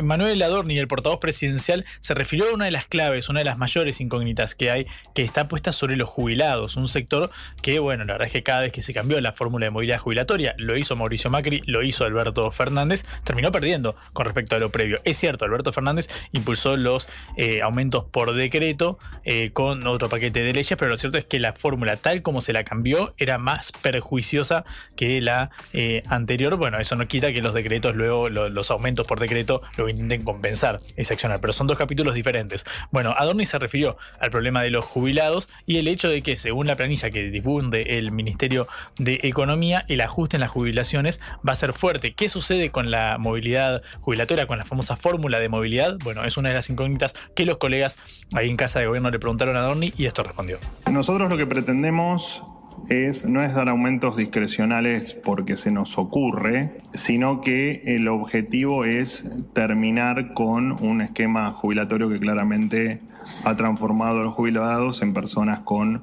Manuel 0.02 0.40
Adorni, 0.42 0.78
el 0.78 0.88
portavoz 0.88 1.18
presidencial, 1.18 1.84
se 2.00 2.14
refirió 2.14 2.48
a 2.48 2.54
una 2.54 2.64
de 2.64 2.70
las 2.70 2.86
claves, 2.86 3.28
una 3.28 3.40
de 3.40 3.44
las 3.44 3.58
mayores 3.58 4.00
incógnitas 4.00 4.54
que 4.54 4.70
hay, 4.70 4.86
que 5.14 5.22
está 5.22 5.46
puesta 5.46 5.72
sobre 5.72 5.96
los 5.96 6.08
jubilados, 6.08 6.76
un 6.76 6.88
sector 6.88 7.30
que, 7.60 7.78
bueno, 7.80 8.04
la 8.04 8.14
verdad 8.14 8.26
es 8.26 8.32
que 8.32 8.42
cada 8.42 8.62
vez 8.62 8.72
que 8.72 8.80
se 8.80 8.94
cambió 8.94 9.20
la 9.20 9.32
fórmula 9.32 9.66
de 9.66 9.73
movilidad 9.74 9.98
jubilatoria, 9.98 10.54
lo 10.56 10.76
hizo 10.76 10.96
Mauricio 10.96 11.28
Macri, 11.30 11.62
lo 11.66 11.82
hizo 11.82 12.04
Alberto 12.04 12.50
Fernández, 12.50 13.04
terminó 13.24 13.52
perdiendo 13.52 13.94
con 14.14 14.24
respecto 14.24 14.56
a 14.56 14.58
lo 14.58 14.70
previo. 14.70 15.00
Es 15.04 15.18
cierto, 15.18 15.44
Alberto 15.44 15.72
Fernández 15.72 16.08
impulsó 16.32 16.76
los 16.76 17.06
eh, 17.36 17.60
aumentos 17.60 18.04
por 18.04 18.32
decreto 18.34 18.98
eh, 19.24 19.50
con 19.52 19.86
otro 19.86 20.08
paquete 20.08 20.42
de 20.42 20.52
leyes, 20.54 20.76
pero 20.78 20.90
lo 20.90 20.96
cierto 20.96 21.18
es 21.18 21.24
que 21.26 21.38
la 21.38 21.52
fórmula 21.52 21.96
tal 21.96 22.22
como 22.22 22.40
se 22.40 22.52
la 22.52 22.64
cambió 22.64 23.14
era 23.18 23.36
más 23.38 23.72
perjuiciosa 23.82 24.64
que 24.96 25.20
la 25.20 25.50
eh, 25.72 26.02
anterior. 26.06 26.56
Bueno, 26.56 26.78
eso 26.78 26.96
no 26.96 27.06
quita 27.08 27.32
que 27.32 27.42
los 27.42 27.52
decretos 27.54 27.94
luego, 27.96 28.28
lo- 28.28 28.48
los 28.48 28.70
aumentos 28.70 29.06
por 29.06 29.18
decreto, 29.20 29.60
lo 29.76 29.88
intenten 29.88 30.22
compensar 30.24 30.80
ese 30.96 31.14
accionar, 31.14 31.40
pero 31.40 31.52
son 31.52 31.66
dos 31.66 31.76
capítulos 31.76 32.14
diferentes. 32.14 32.64
Bueno, 32.92 33.14
Adorni 33.16 33.44
se 33.46 33.58
refirió 33.58 33.96
al 34.20 34.30
problema 34.30 34.62
de 34.62 34.70
los 34.70 34.84
jubilados 34.84 35.48
y 35.66 35.78
el 35.78 35.88
hecho 35.88 36.08
de 36.08 36.22
que, 36.22 36.36
según 36.36 36.66
la 36.68 36.76
planilla 36.76 37.10
que 37.10 37.24
difunde 37.30 37.98
el 37.98 38.12
Ministerio 38.12 38.68
de 38.98 39.18
Economía, 39.24 39.63
el 39.72 40.00
ajuste 40.00 40.36
en 40.36 40.40
las 40.40 40.50
jubilaciones 40.50 41.20
va 41.46 41.52
a 41.52 41.56
ser 41.56 41.72
fuerte. 41.72 42.14
¿Qué 42.14 42.28
sucede 42.28 42.70
con 42.70 42.90
la 42.90 43.16
movilidad 43.18 43.82
jubilatoria, 44.00 44.46
con 44.46 44.58
la 44.58 44.64
famosa 44.64 44.96
fórmula 44.96 45.40
de 45.40 45.48
movilidad? 45.48 45.98
Bueno, 46.04 46.24
es 46.24 46.36
una 46.36 46.50
de 46.50 46.54
las 46.54 46.70
incógnitas 46.70 47.14
que 47.34 47.46
los 47.46 47.58
colegas 47.58 47.96
ahí 48.34 48.50
en 48.50 48.56
Casa 48.56 48.80
de 48.80 48.86
Gobierno 48.86 49.10
le 49.10 49.18
preguntaron 49.18 49.56
a 49.56 49.60
Adorni 49.60 49.92
y 49.96 50.06
esto 50.06 50.22
respondió. 50.22 50.58
Nosotros 50.90 51.30
lo 51.30 51.36
que 51.36 51.46
pretendemos 51.46 52.42
es, 52.88 53.24
no 53.24 53.42
es 53.42 53.54
dar 53.54 53.68
aumentos 53.68 54.16
discrecionales 54.16 55.14
porque 55.14 55.56
se 55.56 55.70
nos 55.70 55.96
ocurre, 55.98 56.78
sino 56.94 57.40
que 57.40 57.82
el 57.86 58.08
objetivo 58.08 58.84
es 58.84 59.24
terminar 59.54 60.34
con 60.34 60.72
un 60.84 61.00
esquema 61.00 61.52
jubilatorio 61.52 62.08
que 62.08 62.18
claramente 62.18 63.00
ha 63.44 63.56
transformado 63.56 64.20
a 64.20 64.24
los 64.24 64.34
jubilados 64.34 65.02
en 65.02 65.14
personas 65.14 65.60
con 65.60 66.02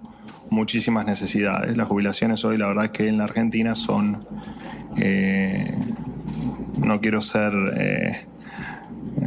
muchísimas 0.51 1.05
necesidades. 1.05 1.75
Las 1.75 1.87
jubilaciones 1.87 2.45
hoy, 2.45 2.57
la 2.57 2.67
verdad 2.67 2.85
es 2.85 2.91
que 2.91 3.07
en 3.07 3.17
la 3.17 3.23
Argentina 3.23 3.73
son, 3.73 4.19
eh, 4.97 5.73
no 6.77 7.01
quiero 7.01 7.21
ser... 7.21 7.53
eh, 7.75 8.25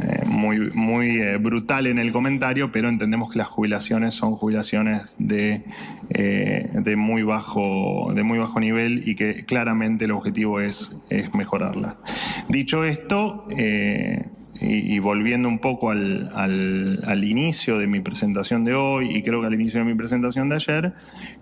eh, 0.01 0.23
muy, 0.25 0.71
muy 0.71 1.21
brutal 1.37 1.85
en 1.85 1.99
el 1.99 2.11
comentario, 2.11 2.71
pero 2.71 2.89
entendemos 2.89 3.31
que 3.31 3.37
las 3.37 3.47
jubilaciones 3.47 4.15
son 4.15 4.35
jubilaciones 4.35 5.15
de, 5.19 5.63
de, 6.09 6.95
muy, 6.95 7.21
bajo, 7.23 8.11
de 8.13 8.23
muy 8.23 8.39
bajo 8.39 8.59
nivel 8.59 9.07
y 9.07 9.15
que 9.15 9.45
claramente 9.45 10.05
el 10.05 10.11
objetivo 10.11 10.59
es, 10.59 10.95
es 11.09 11.33
mejorarla. 11.35 11.97
Dicho 12.49 12.83
esto, 12.83 13.47
y, 14.61 14.99
volviendo 14.99 15.49
un 15.49 15.59
poco 15.59 15.91
al, 15.91 16.31
al- 16.33 17.23
inicio 17.23 17.77
de 17.77 17.87
mi 17.87 17.99
presentación 17.99 18.63
de 18.63 18.73
hoy 18.73 19.15
y 19.17 19.23
creo 19.23 19.41
que 19.41 19.47
al 19.47 19.53
inicio 19.53 19.79
de 19.79 19.85
mi 19.85 19.95
presentación 19.95 20.49
de 20.49 20.55
ayer, 20.55 20.93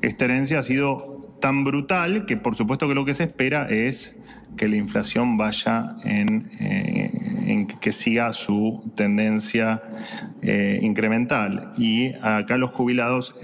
esta 0.02 0.26
herencia 0.26 0.60
ha 0.60 0.64
sido 0.64 1.36
tan 1.40 1.64
brutal 1.64 2.26
que 2.26 2.38
por 2.38 2.56
supuesto 2.56 2.88
que 2.88 2.96
lo 2.96 3.06
que 3.06 3.14
se 3.14 3.24
espera 3.24 3.70
es 3.70 4.18
que 4.58 4.68
la 4.68 4.78
inflación 4.78 5.38
vaya 5.38 5.96
en, 6.04 6.50
eh, 6.60 7.68
que 7.82 7.92
siga 7.92 8.34
su 8.34 8.92
tendencia 8.96 9.82
eh, 10.42 10.80
incremental. 10.82 11.74
Y 11.78 12.14
acá 12.22 12.58
los 12.58 12.72
jubilados 12.72 13.36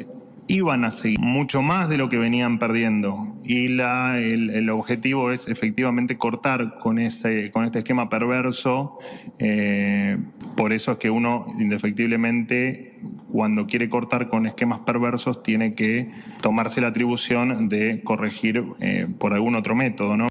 iban 0.50 0.84
a 0.84 0.90
seguir 0.90 1.20
mucho 1.20 1.62
más 1.62 1.90
de 1.90 1.98
lo 1.98 2.10
que 2.10 2.18
venían 2.18 2.58
perdiendo. 2.58 3.40
Y 3.46 3.70
la, 3.70 4.18
el, 4.18 4.50
el 4.50 4.70
objetivo 4.72 5.32
es 5.32 5.48
efectivamente 5.48 6.18
cortar 6.18 6.80
con 6.80 6.98
este, 6.98 7.52
con 7.52 7.66
este 7.66 7.80
esquema 7.80 8.10
perverso. 8.10 8.98
Eh, 9.38 10.18
por 10.58 10.74
eso 10.74 10.94
es 10.94 10.98
que 10.98 11.12
uno, 11.12 11.46
indefectiblemente, 11.60 13.00
cuando 13.32 13.68
quiere 13.68 13.90
cortar 13.90 14.28
con 14.28 14.48
esquemas 14.48 14.80
perversos, 14.80 15.44
tiene 15.44 15.76
que 15.76 16.12
tomarse 16.42 16.82
la 16.82 16.88
atribución 16.88 17.70
de 17.70 18.02
corregir 18.04 18.64
eh, 18.80 19.08
por 19.20 19.34
algún 19.34 19.56
otro 19.56 19.76
método, 19.76 20.18
¿no? 20.18 20.28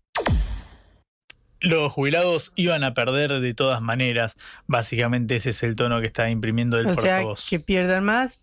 Los 1.61 1.93
jubilados 1.93 2.53
iban 2.57 2.83
a 2.83 2.93
perder 2.93 3.39
de 3.39 3.55
todas 3.55 3.81
maneras. 3.81 4.37
Básicamente 4.67 5.37
ese 5.37 5.51
es 5.51 5.63
el 5.63 5.77
tono 5.77 6.01
que 6.01 6.09
está 6.09 6.29
imprimiendo 6.29 6.77
el 6.77 6.89
o 6.89 6.95
sea, 6.95 7.19
portavoz. 7.19 7.49
que 7.49 7.61
pierdan 7.61 8.05
más, 8.05 8.41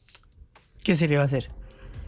¿qué 0.81 0.95
se 0.95 1.09
le 1.09 1.17
va 1.17 1.23
a 1.23 1.25
hacer? 1.25 1.49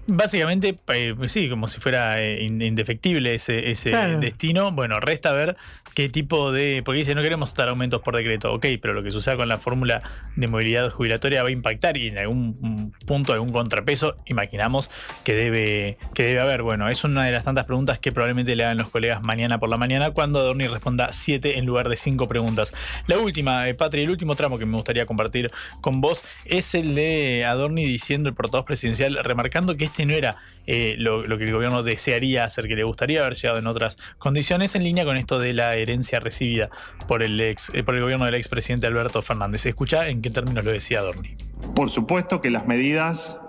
Básicamente, 0.08 0.78
eh, 0.94 1.16
sí, 1.28 1.50
como 1.50 1.68
si 1.68 1.80
fuera 1.82 2.22
eh, 2.22 2.44
in- 2.44 2.62
indefectible 2.62 3.34
ese, 3.34 3.70
ese 3.70 3.90
Claro. 3.92 4.20
destino. 4.20 4.72
Bueno, 4.72 5.00
resta 5.02 5.34
ver 5.34 5.58
qué 5.94 6.08
tipo 6.08 6.52
de. 6.54 6.82
Porque 6.86 7.00
dice, 7.00 7.14
no 7.14 7.22
queremos 7.22 7.54
dar 7.54 7.68
aumentos 7.70 8.02
por 8.02 8.16
decreto. 8.16 8.54
Ok, 8.54 8.66
pero 8.82 8.94
lo 8.94 9.04
que 9.04 9.12
suceda 9.12 9.36
con 9.36 9.50
la 9.50 9.58
fórmula 9.58 10.02
de 10.38 10.48
movilidad 10.48 10.90
jubilatoria 10.90 11.44
va 11.44 11.50
a 11.50 11.52
impactar 11.52 11.98
y 11.98 12.08
en 12.08 12.18
algún 12.20 12.56
mm, 12.60 13.06
punto, 13.06 13.34
algún 13.34 13.52
contrapeso, 13.52 14.16
imaginamos 14.26 14.90
que 15.26 15.34
debe, 15.34 15.98
que 16.14 16.24
debe 16.24 16.40
haber. 16.40 16.62
Bueno, 16.64 16.88
es 16.88 17.04
una 17.04 17.26
de 17.26 17.32
las 17.34 17.44
tantas 17.44 17.66
preguntas 17.66 18.00
que 18.00 18.12
probablemente 18.14 18.56
le 18.56 18.64
hagan 18.64 18.78
los 18.78 18.90
colegas 18.90 19.22
mañana 19.22 19.60
por 19.60 19.68
la 19.70 19.78
mañana 19.78 20.12
cuando 20.12 20.40
Adorni 20.40 20.68
responda 20.68 21.12
siete 21.12 21.58
en 21.58 21.66
lugar 21.66 21.90
de 21.90 21.98
cinco 21.98 22.28
preguntas. 22.30 22.74
La 23.08 23.18
última, 23.18 23.68
eh, 23.68 23.74
Patri, 23.74 24.04
el 24.04 24.10
último 24.10 24.36
tramo 24.36 24.58
que 24.58 24.66
me 24.66 24.76
gustaría 24.76 25.06
compartir 25.06 25.52
con 25.82 26.00
vos 26.00 26.24
es 26.46 26.76
el 26.76 26.96
de 26.96 27.44
Adorni 27.46 27.84
diciendo 27.86 28.30
el 28.30 28.36
portavoz 28.36 28.66
presidencial, 28.66 29.18
remarcando 29.24 29.76
que 29.76 29.84
este 29.86 29.97
no 30.06 30.14
era 30.14 30.38
eh, 30.66 30.96
lo, 30.98 31.24
que 31.38 31.46
el 31.46 31.54
gobierno 31.54 31.82
desearía 31.82 32.44
hacer, 32.44 32.68
que 32.68 32.76
le 32.76 32.84
gustaría 32.84 33.22
haber 33.22 33.36
llegado 33.36 33.60
en 33.60 33.68
otras 33.68 33.98
condiciones, 34.18 34.76
en 34.76 34.84
línea 34.84 35.06
con 35.06 35.16
esto 35.16 35.40
de 35.40 35.54
la 35.54 35.76
herencia 35.76 36.20
recibida 36.20 36.70
por 37.08 37.24
el 37.24 37.40
ex, 37.40 37.72
eh, 37.74 37.84
por 37.84 37.96
el 37.96 38.02
gobierno 38.02 38.26
del 38.26 38.36
expresidente 38.36 38.86
Alberto 38.88 39.22
Fernández. 39.22 39.66
Escucha 39.66 40.10
en 40.10 40.22
qué 40.22 40.30
términos 40.30 40.66
lo 40.66 40.72
decía 40.72 41.00
Adorni. 41.00 41.36
Por 41.74 41.90
supuesto 41.90 42.42
que 42.42 42.50
las 42.50 42.68
medidas 42.68 43.40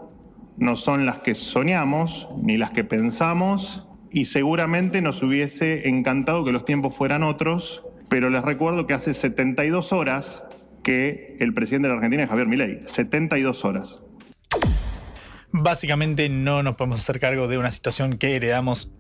no 0.57 0.77
son 0.77 1.07
las 1.07 1.19
que 1.19 1.35
soñamos 1.35 2.29
ni 2.41 2.57
las 2.57 2.71
que 2.71 2.85
pensamos 2.85 3.85
y 4.11 4.27
seguramente 4.27 5.01
nos 5.01 5.23
hubiese 5.23 5.89
encantado 5.89 6.45
que 6.45 6.53
los 6.53 6.65
tiempos 6.65 6.95
fueran 6.95 7.23
otros, 7.23 7.85
pero 8.09 8.31
les 8.31 8.43
recuerdo 8.43 8.87
que 8.87 8.95
hace 8.95 9.13
72 9.13 9.93
horas 9.93 10.45
que 10.83 11.37
el 11.41 11.53
presidente 11.53 11.89
de 11.89 11.95
la 11.95 11.99
Argentina 11.99 12.23
es 12.23 12.29
Javier 12.31 12.49
Milei. 12.49 12.83
72 12.87 13.65
horas. 13.65 14.01
Básicamente 15.53 16.29
no 16.29 16.63
nos 16.63 16.77
podemos 16.77 17.01
hacer 17.01 17.19
cargo 17.19 17.49
de 17.49 17.59
una 17.59 17.71
situación 17.71 18.19
que 18.19 18.37
heredamos 18.37 18.93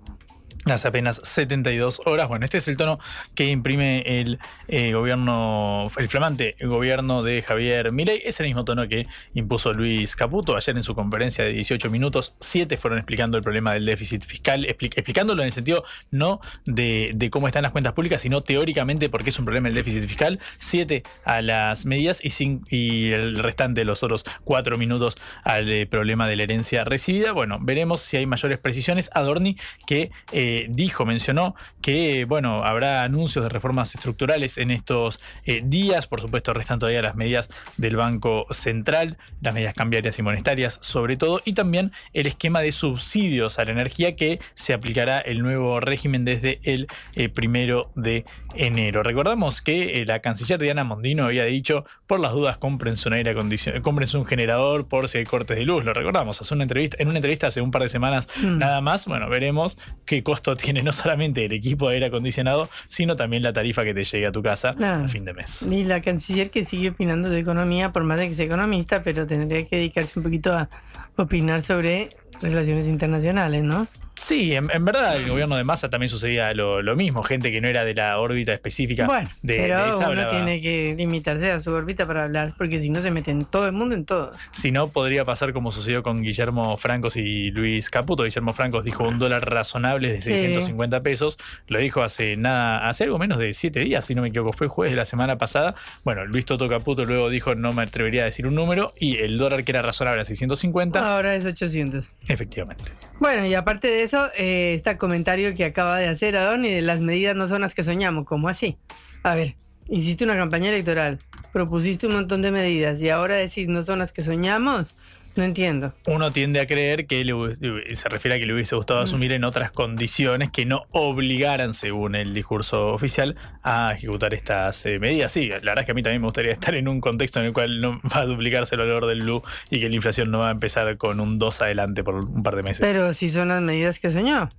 hace 0.70 0.88
apenas 0.88 1.20
72 1.24 2.02
horas. 2.04 2.28
Bueno, 2.28 2.44
este 2.44 2.58
es 2.58 2.68
el 2.68 2.76
tono 2.76 2.98
que 3.34 3.46
imprime 3.46 4.02
el 4.20 4.38
eh, 4.68 4.92
gobierno, 4.92 5.90
el 5.96 6.08
flamante 6.08 6.56
gobierno 6.60 7.22
de 7.22 7.42
Javier 7.42 7.92
Milei. 7.92 8.20
Es 8.24 8.40
el 8.40 8.46
mismo 8.46 8.64
tono 8.64 8.88
que 8.88 9.06
impuso 9.34 9.72
Luis 9.72 10.16
Caputo 10.16 10.56
ayer 10.56 10.76
en 10.76 10.82
su 10.82 10.94
conferencia 10.94 11.44
de 11.44 11.52
18 11.52 11.90
minutos. 11.90 12.34
Siete 12.40 12.76
fueron 12.76 12.98
explicando 12.98 13.36
el 13.36 13.42
problema 13.42 13.72
del 13.74 13.84
déficit 13.86 14.24
fiscal, 14.24 14.64
expli- 14.66 14.92
explicándolo 14.96 15.42
en 15.42 15.46
el 15.46 15.52
sentido 15.52 15.84
no 16.10 16.40
de, 16.64 17.12
de 17.14 17.30
cómo 17.30 17.46
están 17.48 17.62
las 17.62 17.72
cuentas 17.72 17.92
públicas, 17.92 18.20
sino 18.22 18.40
teóricamente 18.40 19.08
por 19.08 19.22
qué 19.24 19.30
es 19.30 19.38
un 19.38 19.44
problema 19.44 19.68
el 19.68 19.74
déficit 19.74 20.04
fiscal. 20.06 20.38
Siete 20.58 21.02
a 21.24 21.42
las 21.42 21.86
medidas 21.86 22.24
y, 22.24 22.28
cin- 22.30 22.64
y 22.70 23.12
el 23.12 23.36
restante, 23.38 23.84
los 23.84 24.02
otros 24.02 24.24
cuatro 24.44 24.78
minutos 24.78 25.16
al 25.44 25.70
eh, 25.70 25.86
problema 25.86 26.28
de 26.28 26.36
la 26.36 26.42
herencia 26.44 26.84
recibida. 26.84 27.32
Bueno, 27.32 27.58
veremos 27.60 28.00
si 28.00 28.16
hay 28.16 28.26
mayores 28.26 28.58
precisiones. 28.58 29.10
Adorni 29.14 29.56
que 29.86 30.10
eh, 30.32 30.57
dijo, 30.68 31.04
mencionó 31.04 31.54
que 31.80 32.24
bueno, 32.24 32.64
habrá 32.64 33.02
anuncios 33.02 33.44
de 33.44 33.48
reformas 33.48 33.94
estructurales 33.94 34.58
en 34.58 34.70
estos 34.70 35.20
eh, 35.44 35.62
días. 35.64 36.06
Por 36.06 36.20
supuesto, 36.20 36.52
restan 36.52 36.78
todavía 36.78 37.02
las 37.02 37.14
medidas 37.14 37.50
del 37.76 37.96
Banco 37.96 38.46
Central, 38.50 39.18
las 39.40 39.54
medidas 39.54 39.74
cambiarias 39.74 40.18
y 40.18 40.22
monetarias 40.22 40.78
sobre 40.82 41.16
todo, 41.16 41.40
y 41.44 41.52
también 41.52 41.92
el 42.12 42.26
esquema 42.26 42.60
de 42.60 42.72
subsidios 42.72 43.58
a 43.58 43.64
la 43.64 43.72
energía 43.72 44.16
que 44.16 44.40
se 44.54 44.72
aplicará 44.74 45.18
el 45.18 45.42
nuevo 45.42 45.80
régimen 45.80 46.24
desde 46.24 46.60
el 46.62 46.88
eh, 47.14 47.28
primero 47.28 47.90
de 47.94 48.24
enero. 48.54 49.02
Recordamos 49.02 49.62
que 49.62 50.00
eh, 50.00 50.06
la 50.06 50.20
canciller 50.20 50.58
Diana 50.58 50.84
Mondino 50.84 51.26
había 51.26 51.44
dicho, 51.44 51.84
por 52.06 52.20
las 52.20 52.32
dudas, 52.32 52.58
cómprense 52.58 53.08
un 53.08 53.14
aire 53.14 53.30
acondicionado, 53.30 53.82
cómprense 53.82 54.16
un 54.16 54.24
generador 54.24 54.88
por 54.88 55.08
si 55.08 55.18
hay 55.18 55.24
cortes 55.24 55.56
de 55.56 55.64
luz. 55.64 55.84
Lo 55.84 55.92
recordamos, 55.92 56.40
hace 56.40 56.54
una 56.54 56.64
entrevista, 56.64 56.96
en 57.00 57.08
una 57.08 57.18
entrevista 57.18 57.48
hace 57.48 57.60
un 57.60 57.70
par 57.70 57.82
de 57.82 57.88
semanas 57.88 58.28
Mm. 58.42 58.58
nada 58.58 58.80
más. 58.80 59.06
Bueno, 59.06 59.28
veremos 59.28 59.78
qué 60.04 60.22
costo 60.38 60.56
tiene 60.64 60.82
no 60.82 60.92
solamente 60.92 61.44
el 61.44 61.52
equipo 61.52 61.88
de 61.88 61.94
aire 61.94 62.06
acondicionado, 62.06 62.68
sino 62.88 63.16
también 63.16 63.42
la 63.42 63.52
tarifa 63.52 63.84
que 63.84 63.94
te 63.94 64.04
llegue 64.04 64.26
a 64.26 64.32
tu 64.32 64.42
casa 64.42 64.74
Claro. 64.74 65.04
a 65.04 65.08
fin 65.08 65.24
de 65.24 65.32
mes. 65.34 65.62
Y 65.70 65.84
la 65.84 66.00
canciller 66.00 66.50
que 66.50 66.64
sigue 66.64 66.90
opinando 66.90 67.28
de 67.28 67.38
economía, 67.40 67.92
por 67.92 68.04
más 68.04 68.18
de 68.18 68.28
que 68.28 68.34
sea 68.34 68.46
economista, 68.46 69.02
pero 69.02 69.26
tendría 69.26 69.66
que 69.66 69.76
dedicarse 69.76 70.18
un 70.18 70.22
poquito 70.22 70.52
a 70.56 70.68
opinar 71.16 71.62
sobre 71.62 72.10
relaciones 72.40 72.86
internacionales, 72.86 73.64
¿no? 73.64 73.86
Sí, 74.18 74.52
en, 74.52 74.68
en 74.72 74.84
verdad 74.84 75.14
el 75.14 75.28
gobierno 75.28 75.56
de 75.56 75.62
Massa 75.62 75.88
también 75.88 76.10
sucedía 76.10 76.52
lo, 76.52 76.82
lo 76.82 76.96
mismo, 76.96 77.22
gente 77.22 77.52
que 77.52 77.60
no 77.60 77.68
era 77.68 77.84
de 77.84 77.94
la 77.94 78.18
órbita 78.18 78.52
específica 78.52 79.06
Bueno, 79.06 79.28
de, 79.42 79.56
pero 79.58 79.84
de 79.84 79.88
esa 79.90 80.10
uno 80.10 80.26
tiene 80.26 80.60
que 80.60 80.94
limitarse 80.98 81.52
a 81.52 81.58
su 81.60 81.72
órbita 81.72 82.04
para 82.04 82.24
hablar, 82.24 82.52
porque 82.58 82.78
si 82.78 82.90
no 82.90 83.00
se 83.00 83.12
mete 83.12 83.30
en 83.30 83.44
todo 83.44 83.66
el 83.66 83.72
mundo, 83.72 83.94
en 83.94 84.04
todo. 84.04 84.32
Si 84.50 84.72
no, 84.72 84.88
podría 84.88 85.24
pasar 85.24 85.52
como 85.52 85.70
sucedió 85.70 86.02
con 86.02 86.20
Guillermo 86.20 86.76
Francos 86.76 87.16
y 87.16 87.52
Luis 87.52 87.90
Caputo. 87.90 88.24
Guillermo 88.24 88.52
Francos 88.54 88.84
dijo 88.84 89.04
un 89.04 89.20
dólar 89.20 89.48
razonable 89.48 90.12
de 90.12 90.20
650 90.20 91.00
pesos. 91.02 91.38
Lo 91.68 91.78
dijo 91.78 92.02
hace 92.02 92.36
nada, 92.36 92.88
hace 92.88 93.04
algo 93.04 93.18
menos 93.20 93.38
de 93.38 93.52
siete 93.52 93.80
días, 93.80 94.04
si 94.04 94.16
no 94.16 94.22
me 94.22 94.28
equivoco, 94.28 94.52
fue 94.52 94.66
el 94.66 94.70
jueves 94.70 94.92
de 94.92 94.96
la 94.96 95.04
semana 95.04 95.38
pasada. 95.38 95.76
Bueno, 96.02 96.26
Luis 96.26 96.44
Toto 96.44 96.68
Caputo 96.68 97.04
luego 97.04 97.30
dijo 97.30 97.54
no 97.54 97.72
me 97.72 97.82
atrevería 97.82 98.22
a 98.22 98.24
decir 98.24 98.48
un 98.48 98.56
número 98.56 98.92
y 98.98 99.18
el 99.18 99.38
dólar 99.38 99.62
que 99.62 99.70
era 99.70 99.82
razonable 99.82 100.22
a 100.22 100.24
650, 100.24 101.14
Ahora 101.14 101.36
es 101.36 101.44
800. 101.46 102.10
efectivamente. 102.26 102.84
Bueno, 103.20 103.44
y 103.46 103.54
aparte 103.54 103.88
de 103.88 104.02
eso, 104.02 104.30
eh, 104.36 104.74
está 104.74 104.92
el 104.92 104.96
comentario 104.96 105.54
que 105.54 105.64
acaba 105.64 105.98
de 105.98 106.06
hacer 106.06 106.36
Adorni 106.36 106.70
de 106.70 106.82
las 106.82 107.00
medidas 107.00 107.34
no 107.34 107.48
son 107.48 107.62
las 107.62 107.74
que 107.74 107.82
soñamos. 107.82 108.24
¿Cómo 108.24 108.48
así? 108.48 108.78
A 109.24 109.34
ver, 109.34 109.56
hiciste 109.88 110.22
una 110.22 110.36
campaña 110.36 110.68
electoral, 110.68 111.18
propusiste 111.52 112.06
un 112.06 112.12
montón 112.12 112.42
de 112.42 112.52
medidas 112.52 113.00
y 113.00 113.10
ahora 113.10 113.34
decís 113.34 113.66
no 113.66 113.82
son 113.82 113.98
las 113.98 114.12
que 114.12 114.22
soñamos. 114.22 114.94
No 115.38 115.44
entiendo. 115.44 115.92
Uno 116.08 116.32
tiende 116.32 116.58
a 116.58 116.66
creer 116.66 117.06
que 117.06 117.22
le 117.22 117.94
se 117.94 118.08
refiere 118.08 118.34
a 118.34 118.38
que 118.40 118.46
le 118.46 118.54
hubiese 118.54 118.74
gustado 118.74 118.98
asumir 118.98 119.30
en 119.30 119.44
otras 119.44 119.70
condiciones 119.70 120.50
que 120.50 120.66
no 120.66 120.86
obligaran, 120.90 121.74
según 121.74 122.16
el 122.16 122.34
discurso 122.34 122.88
oficial, 122.88 123.36
a 123.62 123.92
ejecutar 123.94 124.34
estas 124.34 124.84
eh, 124.84 124.98
medidas. 124.98 125.30
Sí, 125.30 125.46
la 125.46 125.60
verdad 125.60 125.78
es 125.78 125.86
que 125.86 125.92
a 125.92 125.94
mí 125.94 126.02
también 126.02 126.22
me 126.22 126.26
gustaría 126.26 126.50
estar 126.50 126.74
en 126.74 126.88
un 126.88 127.00
contexto 127.00 127.38
en 127.38 127.46
el 127.46 127.52
cual 127.52 127.80
no 127.80 128.00
va 128.12 128.22
a 128.22 128.24
duplicarse 128.24 128.74
el 128.74 128.80
valor 128.80 129.06
del 129.06 129.20
blue 129.20 129.40
y 129.70 129.78
que 129.78 129.88
la 129.88 129.94
inflación 129.94 130.32
no 130.32 130.40
va 130.40 130.48
a 130.48 130.50
empezar 130.50 130.96
con 130.96 131.20
un 131.20 131.38
2 131.38 131.62
adelante 131.62 132.02
por 132.02 132.16
un 132.16 132.42
par 132.42 132.56
de 132.56 132.64
meses. 132.64 132.80
Pero 132.80 133.12
si 133.12 133.28
son 133.28 133.46
las 133.46 133.62
medidas 133.62 134.00
que 134.00 134.10
soñó. 134.10 134.50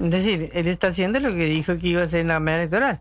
Es 0.00 0.10
decir, 0.10 0.50
él 0.52 0.66
está 0.66 0.88
haciendo 0.88 1.20
lo 1.20 1.30
que 1.30 1.44
dijo 1.44 1.78
que 1.78 1.86
iba 1.86 2.00
a 2.00 2.06
hacer 2.06 2.22
en 2.22 2.26
la 2.26 2.34
campaña 2.34 2.56
electoral. 2.56 3.00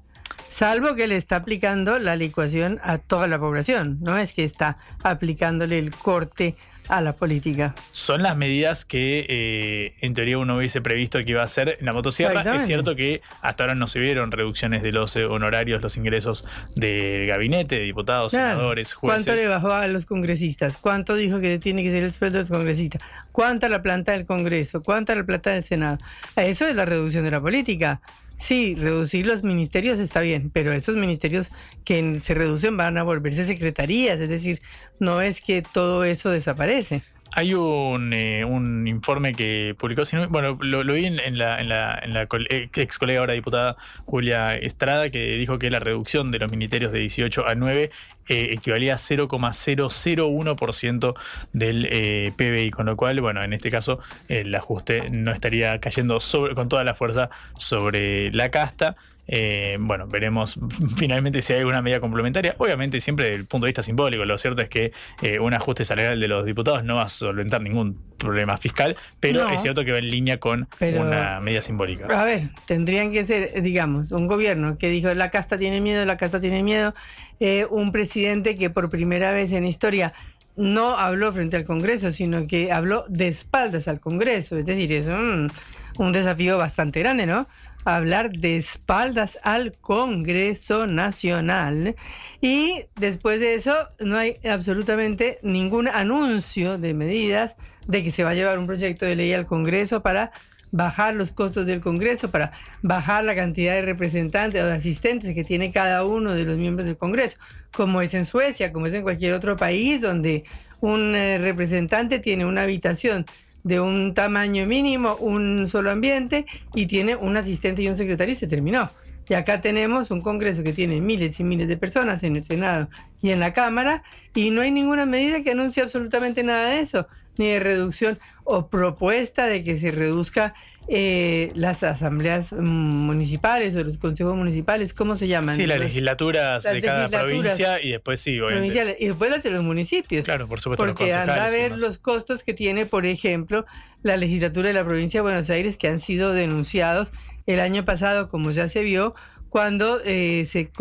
Salvo 0.50 0.94
que 0.94 1.08
le 1.08 1.16
está 1.16 1.38
aplicando 1.38 1.98
la 1.98 2.16
licuación 2.16 2.80
a 2.84 3.00
toda 3.00 3.26
la 3.26 3.40
población. 3.40 3.98
No 4.02 4.20
es 4.20 4.34
que 4.34 4.44
está 4.44 4.78
aplicándole 5.02 5.80
el 5.80 5.90
corte 5.96 6.56
a 6.90 7.02
la 7.02 7.14
política. 7.14 7.74
Son 7.92 8.22
las 8.24 8.36
medidas 8.36 8.86
que 8.86 9.26
eh, 9.30 9.96
en 10.02 10.14
teoría 10.14 10.38
uno 10.38 10.58
hubiese 10.58 10.82
previsto 10.82 11.18
que 11.24 11.32
iba 11.32 11.42
a 11.42 11.46
hacer 11.46 11.78
en 11.80 11.86
la 11.86 11.94
motosierra. 11.94 12.42
Es 12.56 12.66
cierto 12.66 12.96
que 12.96 13.22
hasta 13.42 13.64
ahora 13.64 13.76
no 13.76 13.88
se 13.88 14.00
vieron 14.00 14.32
reducciones 14.32 14.84
de 14.84 14.92
los 14.92 15.16
eh, 15.16 15.26
honorarios, 15.26 15.82
los 15.82 15.98
ingresos 15.98 16.46
del 16.76 17.28
gabinete, 17.28 17.76
de 17.76 17.82
diputados, 17.84 18.32
Claro. 18.32 18.50
senadores, 18.52 18.94
jueces. 18.94 19.26
¿Cuánto 19.26 19.42
le 19.42 19.48
bajó 19.48 19.72
a 19.72 19.88
los 19.88 20.06
congresistas? 20.06 20.78
¿Cuánto 20.78 21.16
dijo 21.16 21.40
que 21.40 21.60
tiene 21.60 21.84
que 21.84 21.92
ser 21.92 22.04
el 22.04 22.12
sueldo 22.12 22.38
de 22.40 22.44
los 22.44 22.50
congresistas? 22.52 23.02
¿Cuánta 23.32 23.70
la 23.70 23.82
planta 23.82 24.12
del 24.12 24.26
Congreso? 24.26 24.84
¿Cuánta 24.84 25.16
la 25.16 25.24
plata 25.24 25.52
del 25.52 25.64
Senado? 25.64 25.98
Eso 26.36 26.68
es 26.68 26.76
la 26.76 26.86
reducción 26.86 27.24
de 27.24 27.32
la 27.32 27.42
política. 27.42 28.02
Sí, 28.38 28.76
reducir 28.76 29.26
los 29.26 29.44
ministerios 29.44 30.00
está 30.00 30.20
bien, 30.22 30.50
pero 30.52 30.74
esos 30.74 30.96
ministerios 30.98 31.52
que 31.86 32.20
se 32.20 32.34
reducen 32.34 32.76
van 32.78 32.98
a 32.98 33.04
volverse 33.04 33.46
secretarías, 33.46 34.20
es 34.20 34.30
decir, 34.30 34.62
no 35.00 35.22
es 35.22 35.42
que 35.42 35.62
todo 35.62 36.04
eso 36.04 36.30
desaparece. 36.30 37.04
Hay 37.36 37.54
un, 37.54 38.14
eh, 38.14 38.46
un 38.46 38.88
informe 38.88 39.34
que 39.34 39.76
publicó, 39.78 40.04
bueno, 40.30 40.58
lo, 40.62 40.94
vi 40.94 41.06
en, 41.06 41.38
la, 41.38 41.60
en 41.60 41.68
la, 41.68 42.28
eh, 42.50 42.70
ex 42.76 42.98
colega 42.98 43.20
ahora 43.22 43.34
diputada 43.34 43.76
Julia 44.06 44.56
Estrada, 44.56 45.10
que 45.10 45.38
dijo 45.38 45.58
que 45.58 45.72
la 45.72 45.80
reducción 45.80 46.32
de 46.32 46.40
los 46.40 46.52
ministerios 46.52 46.92
de 46.92 47.00
18 47.00 47.48
a 47.48 47.56
9 47.56 47.92
eh, 48.30 48.50
equivalía 48.52 48.94
a 48.94 48.98
0,001% 48.98 51.14
del 51.52 51.88
eh, 51.90 52.32
PBI, 52.38 52.72
con 52.72 52.86
lo 52.86 52.96
cual, 52.96 53.20
bueno, 53.20 53.44
en 53.44 53.52
este 53.52 53.70
caso 53.70 54.00
el 54.30 54.56
ajuste 54.56 55.10
no 55.10 55.32
estaría 55.32 55.78
cayendo 55.80 56.22
sobre, 56.22 56.56
con 56.56 56.70
toda 56.70 56.84
la 56.84 56.94
fuerza 56.94 57.30
sobre 57.58 58.32
la 58.32 58.50
casta. 58.50 58.96
Eh, 59.28 59.78
bueno, 59.80 60.08
veremos 60.08 60.60
finalmente 60.98 61.42
si 61.42 61.54
hay 61.54 61.60
alguna 61.60 61.82
medida 61.82 62.00
complementaria. 62.00 62.56
Obviamente, 62.58 63.00
siempre 63.00 63.26
desde 63.26 63.40
el 63.40 63.46
punto 63.46 63.66
de 63.66 63.70
vista 63.70 63.82
simbólico, 63.84 64.26
lo 64.26 64.38
cierto 64.38 64.62
es 64.62 64.70
que 64.70 64.92
eh, 65.22 65.40
un 65.40 65.54
ajuste 65.54 65.86
salarial 65.86 66.20
de 66.20 66.28
los 66.28 66.46
diputados 66.46 66.84
no 66.84 66.96
va 66.96 67.04
a 67.04 67.10
solventar 67.10 67.62
ningún 67.62 67.98
problema 68.18 68.58
fiscal, 68.58 68.96
pero 69.20 69.44
No. 69.48 69.54
es 69.54 69.62
cierto 69.62 69.84
que 69.86 69.92
va 69.92 69.98
en 70.00 70.10
línea 70.10 70.40
con 70.40 70.68
Pero- 70.80 71.02
una 71.02 71.40
medida 71.40 71.62
simbólica. 71.62 72.06
A 72.22 72.26
ver, 72.26 72.50
tendrían 72.66 73.12
que 73.12 73.24
ser, 73.24 73.62
digamos, 73.62 74.12
un 74.12 74.28
gobierno 74.28 74.78
que 74.78 74.90
dijo 74.90 75.14
la 75.14 75.30
casta 75.30 75.58
tiene 75.58 75.80
miedo, 75.82 76.04
la 76.06 76.18
casta 76.18 76.40
tiene 76.40 76.64
miedo, 76.64 76.94
eh, 77.40 77.66
un 77.70 77.92
presidente 77.92 78.58
que 78.58 78.70
por 78.70 78.90
primera 78.90 79.32
vez 79.32 79.52
en 79.54 79.66
historia 79.66 80.14
no 80.56 80.98
habló 80.98 81.32
frente 81.34 81.58
al 81.58 81.64
Congreso, 81.64 82.12
sino 82.12 82.46
que 82.46 82.72
habló 82.72 83.06
de 83.10 83.28
espaldas 83.28 83.88
al 83.88 84.00
Congreso. 84.00 84.56
Es 84.58 84.66
decir, 84.66 84.94
es 84.94 85.08
un, 85.08 85.52
un 85.98 86.12
desafío 86.12 86.58
bastante 86.60 87.00
grande, 87.00 87.26
¿no? 87.26 87.48
Hablar 87.86 88.32
de 88.32 88.58
espaldas 88.58 89.38
al 89.44 89.74
Congreso 89.74 90.88
Nacional. 90.88 91.96
Y 92.42 92.86
después 92.96 93.40
de 93.40 93.56
eso 93.56 93.76
no 94.00 94.18
hay 94.18 94.38
absolutamente 94.50 95.38
ningún 95.44 95.88
anuncio 95.88 96.78
de 96.78 96.94
medidas 96.94 97.56
de 97.88 98.04
que 98.04 98.12
se 98.12 98.24
va 98.24 98.32
a 98.32 98.36
llevar 98.36 98.60
un 98.60 98.68
proyecto 98.68 99.06
de 99.06 99.16
ley 99.16 99.34
al 99.34 99.46
Congreso 99.46 100.02
para 100.02 100.32
bajar 100.72 101.14
los 101.14 101.34
costos 101.34 101.68
del 101.68 101.82
Congreso, 101.82 102.32
para 102.32 102.52
bajar 102.82 103.24
la 103.24 103.36
cantidad 103.36 103.74
de 103.74 103.84
representantes 103.84 104.64
o 104.64 104.66
de 104.66 104.74
asistentes 104.74 105.36
que 105.36 105.44
tiene 105.44 105.72
cada 105.72 106.04
uno 106.04 106.34
de 106.34 106.46
los 106.46 106.58
miembros 106.58 106.88
del 106.88 106.98
Congreso, 106.98 107.38
como 107.72 108.02
es 108.02 108.16
en 108.16 108.26
Suecia, 108.26 108.74
como 108.74 108.88
es 108.88 108.94
en 108.96 109.04
cualquier 109.04 109.34
otro 109.34 109.56
país 109.56 110.02
donde 110.02 110.46
un 110.82 111.14
eh, 111.14 111.38
representante 111.38 112.18
tiene 112.18 112.46
una 112.46 112.64
habitación 112.64 113.26
de 113.64 113.80
un 113.80 114.14
tamaño 114.14 114.66
mínimo, 114.66 115.16
un 115.16 115.68
solo 115.68 115.92
ambiente 115.92 116.46
y 116.74 116.86
tiene 116.86 117.16
un 117.16 117.38
asistente 117.38 117.82
y 117.82 117.88
un 117.88 117.98
secretario 117.98 118.34
y 118.34 118.36
se 118.36 118.48
terminó. 118.48 118.90
Y 119.28 119.36
acá 119.36 119.62
tenemos 119.62 120.12
un 120.12 120.22
Congreso 120.22 120.64
que 120.64 120.74
tiene 120.74 121.00
miles 121.00 121.40
y 121.40 121.44
miles 121.44 121.68
de 121.68 121.78
personas 121.78 122.24
en 122.24 122.36
el 122.36 122.44
Senado 122.44 122.90
y 123.22 123.32
en 123.32 123.40
la 123.40 123.54
Cámara 123.54 124.04
y 124.36 124.50
no 124.50 124.62
hay 124.62 124.72
ninguna 124.72 125.06
medida 125.06 125.42
que 125.44 125.52
anuncie 125.52 125.82
absolutamente 125.82 126.44
nada 126.44 126.70
de 126.70 126.82
eso 126.82 127.08
ni 127.38 127.48
de 127.48 127.60
reducción 127.60 128.20
o 128.44 128.68
propuesta 128.68 129.46
de 129.46 129.64
que 129.64 129.78
se 129.78 129.92
reduzca 129.92 130.54
eh, 130.88 131.52
las 131.56 131.84
asambleas 131.84 132.54
municipales 132.54 133.76
o 133.76 133.84
los 133.84 133.98
consejos 133.98 134.36
municipales, 134.36 134.94
¿cómo 134.94 135.16
se 135.16 135.28
llaman? 135.28 135.56
Sí, 135.56 135.66
las 135.66 135.80
legislaturas 135.80 136.64
de 136.64 136.82
cada 136.82 137.08
provincia 137.08 137.82
y 137.82 137.92
después 137.92 138.20
sí, 138.20 138.40
obviamente. 138.40 138.98
Y 139.00 139.08
después 139.08 139.32
las 139.32 139.44
de 139.44 139.52
los 139.52 139.64
municipios. 139.64 140.26
Claro, 140.26 140.48
por 140.48 140.60
supuesto. 140.60 140.86
Porque 140.86 141.14
anda 141.14 141.46
a 141.46 141.50
ver 141.50 141.80
los 141.80 142.00
costos 142.00 142.44
que 142.44 142.54
tiene, 142.54 142.86
por 142.86 143.06
ejemplo, 143.06 143.66
la 144.02 144.18
legislatura 144.18 144.68
de 144.68 144.74
la 144.74 144.86
provincia 144.86 145.20
de 145.20 145.24
Buenos 145.24 145.50
Aires 145.50 145.78
que 145.78 145.88
han 145.88 146.00
sido 146.00 146.34
denunciados 146.34 147.12
el 147.46 147.60
año 147.60 147.86
pasado, 147.86 148.28
como 148.28 148.52
ya 148.52 148.68
se 148.68 148.84
vio, 148.84 149.16
cuando 149.50 150.00
eh, 150.04 150.46
se, 150.46 150.72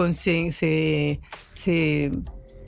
se, 0.52 1.20
se 1.54 2.10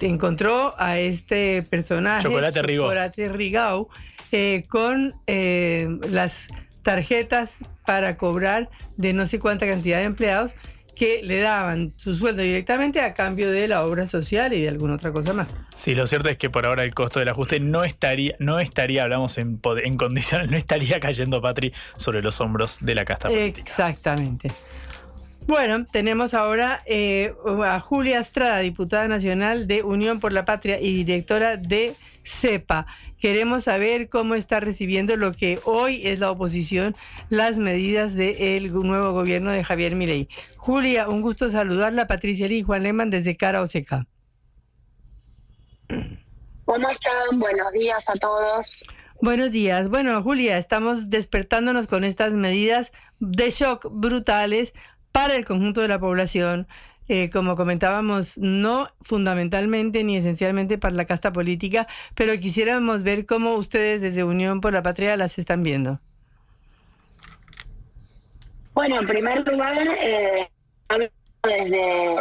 encontró 0.01 0.75
a 0.79 0.99
este 0.99 1.63
personaje, 1.63 2.25
Chocolate, 2.25 2.61
Chocolate 2.61 3.29
Rigau, 3.29 3.89
eh, 4.33 4.65
con 4.69 5.15
eh, 5.27 5.89
las 6.11 6.49
tarjetas 6.85 7.57
para 7.85 8.17
cobrar 8.17 8.71
de 8.97 9.13
no 9.13 9.27
sé 9.27 9.41
cuánta 9.41 9.67
cantidad 9.67 9.99
de 9.99 10.05
empleados 10.05 10.55
que 10.95 11.23
le 11.23 11.41
daban 11.41 11.93
su 11.97 12.15
sueldo 12.15 12.43
directamente 12.43 13.01
a 13.01 13.15
cambio 13.15 13.51
de 13.51 13.67
la 13.69 13.85
obra 13.85 14.07
social 14.07 14.53
y 14.53 14.63
de 14.63 14.69
alguna 14.69 14.95
otra 14.95 15.13
cosa 15.13 15.33
más. 15.33 15.49
Sí, 15.75 15.95
lo 15.95 16.07
cierto 16.07 16.29
es 16.29 16.39
que 16.39 16.51
por 16.51 16.67
ahora 16.67 16.85
el 16.85 16.95
costo 16.95 17.19
del 17.19 17.29
ajuste 17.29 17.59
no 17.59 17.83
estaría, 17.85 18.37
no 18.39 18.61
estaría, 18.61 19.03
hablamos 19.03 19.37
en, 19.39 19.61
en 19.83 19.97
condiciones, 19.97 20.49
no 20.53 20.57
estaría 20.57 21.01
cayendo, 21.01 21.41
Patri, 21.41 21.73
sobre 21.97 22.23
los 22.23 22.41
hombros 22.41 22.79
de 22.81 22.95
la 22.95 23.05
casta 23.05 23.29
política. 23.29 23.61
Exactamente. 23.61 24.53
Bueno, 25.47 25.85
tenemos 25.85 26.33
ahora 26.33 26.81
eh, 26.87 27.35
a 27.67 27.79
Julia 27.79 28.19
Estrada, 28.19 28.61
diputada 28.61 29.09
nacional 29.09 29.67
de 29.67 29.83
Unión 29.83 30.19
por 30.19 30.33
la 30.33 30.47
Patria 30.47 30.81
y 30.81 30.95
directora 30.95 31.59
de 31.59 31.95
CEPA. 32.25 32.87
Queremos 33.19 33.65
saber 33.65 34.09
cómo 34.09 34.35
está 34.35 34.61
recibiendo 34.61 35.17
lo 35.17 35.33
que 35.33 35.61
hoy 35.65 36.07
es 36.07 36.21
la 36.21 36.31
oposición, 36.31 36.95
las 37.29 37.59
medidas 37.59 38.15
del 38.15 38.73
nuevo 38.73 39.13
gobierno 39.13 39.51
de 39.51 39.65
Javier 39.65 39.95
Milei. 39.95 40.29
Julia, 40.57 41.09
un 41.09 41.21
gusto 41.21 41.51
saludarla. 41.51 42.07
Patricia 42.07 42.47
y 42.47 42.63
Juan 42.63 42.83
Lehmann 42.83 43.11
desde 43.11 43.37
Cara 43.37 43.61
Oseca. 43.61 44.07
¿Cómo 46.65 46.89
están? 46.89 47.39
Buenos 47.39 47.73
días 47.73 48.09
a 48.09 48.15
todos. 48.15 48.83
Buenos 49.21 49.53
días. 49.53 49.89
Bueno, 49.89 50.23
Julia, 50.23 50.59
estamos 50.59 51.09
despertándonos 51.09 51.87
con 51.87 52.05
estas 52.05 52.33
medidas 52.33 52.93
de 53.21 53.51
shock 53.51 53.87
brutales 53.91 54.75
para 55.13 55.37
el 55.37 55.45
conjunto 55.45 55.81
de 55.81 55.89
la 55.89 56.01
población, 56.01 56.67
eh, 57.09 57.29
como 57.31 57.57
comentábamos, 57.57 58.39
no 58.39 58.89
fundamentalmente 59.01 60.05
ni 60.05 60.17
esencialmente 60.17 60.79
para 60.79 60.95
la 60.95 61.05
casta 61.05 61.33
política, 61.33 61.87
pero 62.15 62.33
quisiéramos 62.35 63.03
ver 63.03 63.27
cómo 63.27 63.55
ustedes 63.55 64.01
desde 64.01 64.25
Unión 64.25 64.61
por 64.61 64.73
la 64.73 64.83
Patria 64.83 65.17
las 65.17 65.39
están 65.39 65.63
viendo. 65.63 66.01
Bueno, 68.75 69.01
en 69.01 69.07
primer 69.07 69.47
lugar, 69.47 69.87
eh, 70.01 70.49
desde 71.43 72.17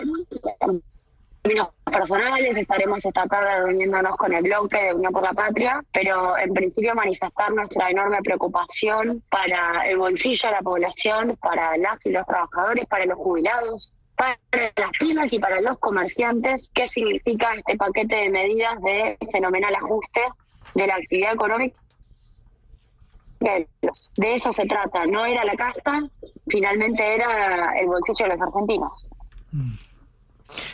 términos 1.41 1.69
personales, 1.85 2.57
estaremos 2.57 3.05
esta 3.05 3.26
tarde 3.26 3.65
reuniéndonos 3.65 4.15
con 4.18 4.34
el 4.34 4.43
bloque 4.43 4.81
de 4.81 4.93
Unión 4.93 5.11
por 5.11 5.23
la 5.23 5.34
Patria, 5.34 5.84
pero 5.91 6.38
en 6.38 6.53
principio 6.53 6.93
manifestar 6.93 7.51
nuestra 7.53 7.89
enorme 7.89 8.18
preocupación 8.23 9.23
para 9.30 9.88
el 9.88 9.97
bolsillo 9.97 10.49
de 10.49 10.55
la 10.55 10.61
población, 10.61 11.38
para 11.41 11.76
las 11.77 12.05
y 12.05 12.11
los 12.11 12.26
trabajadores, 12.26 12.85
para 12.85 13.05
los 13.05 13.18
jubilados, 13.18 13.93
para 14.15 14.38
las 14.53 14.91
pymes 14.99 15.34
y 15.34 15.40
para 15.40 15.61
los 15.61 15.77
comerciantes, 15.80 16.69
qué 16.73 16.85
significa 16.85 17.53
este 17.56 17.76
paquete 17.77 18.15
de 18.15 18.30
medidas 18.30 18.81
de 18.81 19.18
fenomenal 19.31 19.76
ajuste 19.76 20.22
de 20.76 20.88
la 20.88 20.95
actividad 20.95 21.34
económica. 21.34 21.80
De 23.40 24.34
eso 24.34 24.53
se 24.53 24.65
trata, 24.65 25.06
no 25.06 25.26
era 25.26 25.44
la 25.44 25.56
casta, 25.56 26.02
finalmente 26.48 27.15
era 27.15 27.77
el 27.77 27.88
bolsillo 27.88 28.26
de 28.26 28.38
los 28.38 28.41
argentinos. 28.41 29.07
Mm. 29.52 29.73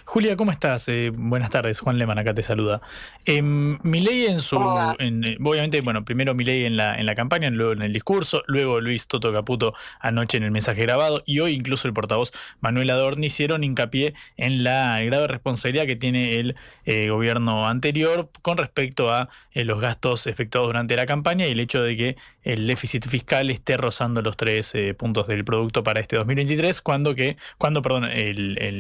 Julia, 0.06 0.36
¿cómo 0.36 0.52
estás? 0.52 0.88
Eh, 0.90 1.12
buenas 1.14 1.50
tardes, 1.50 1.80
Juan 1.80 1.98
Leman 1.98 2.18
acá 2.20 2.34
te 2.34 2.42
saluda. 2.42 2.82
Eh, 3.26 3.38
en 3.38 4.42
su, 4.42 4.58
eh, 5.00 5.38
obviamente, 5.44 5.82
bueno, 5.82 6.06
primero 6.06 6.34
Milei 6.34 6.66
en 6.66 6.78
la, 6.78 6.96
en 6.96 7.06
la 7.06 7.16
campaña, 7.16 7.50
luego 7.50 7.74
en 7.74 7.82
el 7.82 7.94
discurso, 7.94 8.44
luego 8.48 8.82
Luis 8.82 9.08
Toto 9.08 9.32
Caputo 9.34 9.74
anoche 10.00 10.38
en 10.38 10.44
el 10.44 10.52
mensaje 10.52 10.82
grabado 10.82 11.24
y 11.26 11.40
hoy 11.40 11.54
incluso 11.54 11.88
el 11.88 11.94
portavoz 11.94 12.32
Manuel 12.60 12.90
Adorni 12.90 13.28
hicieron 13.28 13.64
hincapié 13.64 14.14
en 14.38 14.64
la 14.64 15.02
grave 15.02 15.28
responsabilidad 15.28 15.86
que 15.86 15.96
tiene 15.96 16.40
el 16.40 16.56
eh, 16.86 17.10
gobierno 17.10 17.68
anterior 17.68 18.30
con 18.42 18.58
respecto 18.58 19.14
a 19.14 19.30
los 19.54 19.82
gastos 19.82 20.28
efectuados 20.28 20.70
durante 20.70 20.96
la 20.96 21.06
campaña 21.06 21.46
y 21.46 21.52
el 21.52 21.60
hecho 21.60 21.82
de 21.82 21.96
que 21.96 22.18
el 22.44 22.66
déficit 22.68 23.08
fiscal 23.08 23.50
esté 23.50 23.78
rozando 23.78 24.22
los 24.22 24.38
tres 24.38 24.74
puntos 24.98 25.28
del 25.28 25.44
producto 25.44 25.84
para 25.84 26.00
este 26.00 26.16
2023, 26.16 26.82
cuando 26.82 27.14
que, 27.14 27.36
cuando, 27.58 27.82
perdón, 27.82 28.10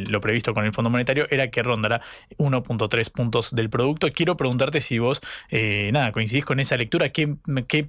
lo 0.09 0.21
previsto 0.21 0.53
con 0.53 0.65
el 0.65 0.73
Fondo 0.73 0.89
Monetario 0.90 1.28
era 1.30 1.49
que 1.49 1.64
rondará 1.64 2.02
1.3 2.38 3.11
puntos 3.11 3.56
del 3.56 3.70
producto. 3.70 4.07
Quiero 4.11 4.38
preguntarte 4.38 4.82
si 4.82 4.99
vos, 4.99 5.22
eh, 5.49 5.90
nada, 5.94 6.11
coincidís 6.11 6.45
con 6.45 6.60
esa 6.60 6.78
lectura, 6.78 7.10
¿qué, 7.10 7.36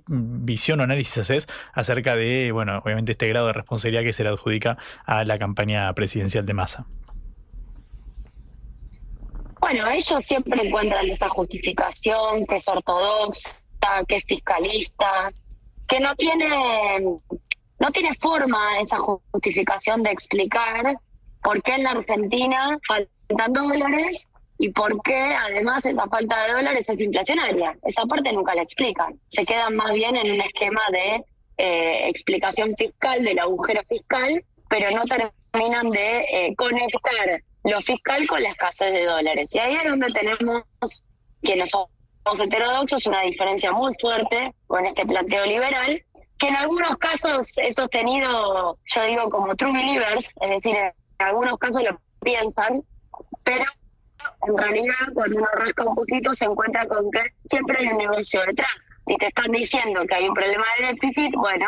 visión 0.06 0.80
o 0.80 0.82
análisis 0.82 1.18
haces 1.18 1.48
acerca 1.72 2.16
de, 2.16 2.52
bueno, 2.52 2.78
obviamente 2.84 3.12
este 3.12 3.28
grado 3.28 3.46
de 3.46 3.52
responsabilidad 3.52 4.02
que 4.02 4.12
se 4.12 4.24
le 4.24 4.30
adjudica 4.30 4.76
a 5.06 5.24
la 5.24 5.38
campaña 5.38 5.92
presidencial 5.94 6.44
de 6.44 6.54
Massa. 6.54 6.86
Bueno, 9.60 9.88
ellos 9.90 10.24
siempre 10.24 10.66
encuentran 10.66 11.08
esa 11.08 11.28
justificación 11.28 12.46
que 12.46 12.56
es 12.56 12.66
ortodoxa, 12.66 13.60
que 14.08 14.16
es 14.16 14.24
fiscalista, 14.24 15.30
que 15.86 16.00
no 16.00 16.14
tiene, 16.16 16.48
no 17.78 17.90
tiene 17.92 18.14
forma 18.14 18.80
esa 18.80 18.98
justificación 18.98 20.02
de 20.02 20.10
explicar 20.10 20.96
por 21.42 21.62
qué 21.62 21.74
en 21.74 21.84
la 21.84 21.90
Argentina 21.90 22.78
faltan 22.86 23.52
dólares 23.52 24.28
y 24.58 24.68
por 24.70 25.02
qué 25.02 25.16
además 25.16 25.86
esa 25.86 26.06
falta 26.08 26.44
de 26.44 26.52
dólares 26.52 26.88
es 26.88 27.00
inflacionaria. 27.00 27.76
Esa 27.82 28.04
parte 28.04 28.32
nunca 28.32 28.54
la 28.54 28.62
explican. 28.62 29.18
Se 29.26 29.44
quedan 29.44 29.74
más 29.74 29.92
bien 29.92 30.16
en 30.16 30.32
un 30.32 30.40
esquema 30.40 30.82
de 30.92 31.24
eh, 31.56 32.08
explicación 32.08 32.74
fiscal 32.76 33.24
del 33.24 33.38
agujero 33.38 33.82
fiscal, 33.84 34.44
pero 34.68 34.90
no 34.90 35.02
terminan 35.04 35.90
de 35.90 36.18
eh, 36.30 36.54
conectar 36.56 37.42
lo 37.64 37.80
fiscal 37.82 38.26
con 38.26 38.42
la 38.42 38.50
escasez 38.50 38.92
de 38.92 39.04
dólares. 39.04 39.54
Y 39.54 39.58
ahí 39.58 39.74
es 39.74 39.84
donde 39.84 40.12
tenemos, 40.12 40.64
quienes 41.42 41.70
somos 41.70 42.40
heterodoxos, 42.40 43.06
una 43.06 43.22
diferencia 43.22 43.72
muy 43.72 43.94
fuerte 43.98 44.54
con 44.66 44.84
este 44.86 45.06
planteo 45.06 45.46
liberal, 45.46 46.02
que 46.38 46.48
en 46.48 46.56
algunos 46.56 46.96
casos 46.96 47.52
he 47.58 47.72
sostenido, 47.72 48.78
yo 48.94 49.04
digo, 49.04 49.28
como 49.28 49.54
true 49.56 49.72
believers, 49.72 50.34
es 50.40 50.50
decir, 50.50 50.76
en 51.20 51.26
algunos 51.26 51.58
casos 51.58 51.82
lo 51.82 52.00
piensan, 52.20 52.82
pero 53.44 53.64
en 54.46 54.56
realidad 54.56 54.94
cuando 55.14 55.36
uno 55.36 55.46
rasca 55.54 55.84
un 55.84 55.94
poquito 55.94 56.32
se 56.32 56.46
encuentra 56.46 56.86
con 56.86 57.10
que 57.10 57.20
siempre 57.44 57.78
hay 57.78 57.88
un 57.88 57.98
negocio 57.98 58.40
detrás. 58.46 58.70
Si 59.06 59.16
te 59.16 59.26
están 59.26 59.50
diciendo 59.50 60.02
que 60.06 60.14
hay 60.14 60.28
un 60.28 60.34
problema 60.34 60.64
de 60.78 60.86
déficit, 60.88 61.34
bueno, 61.34 61.66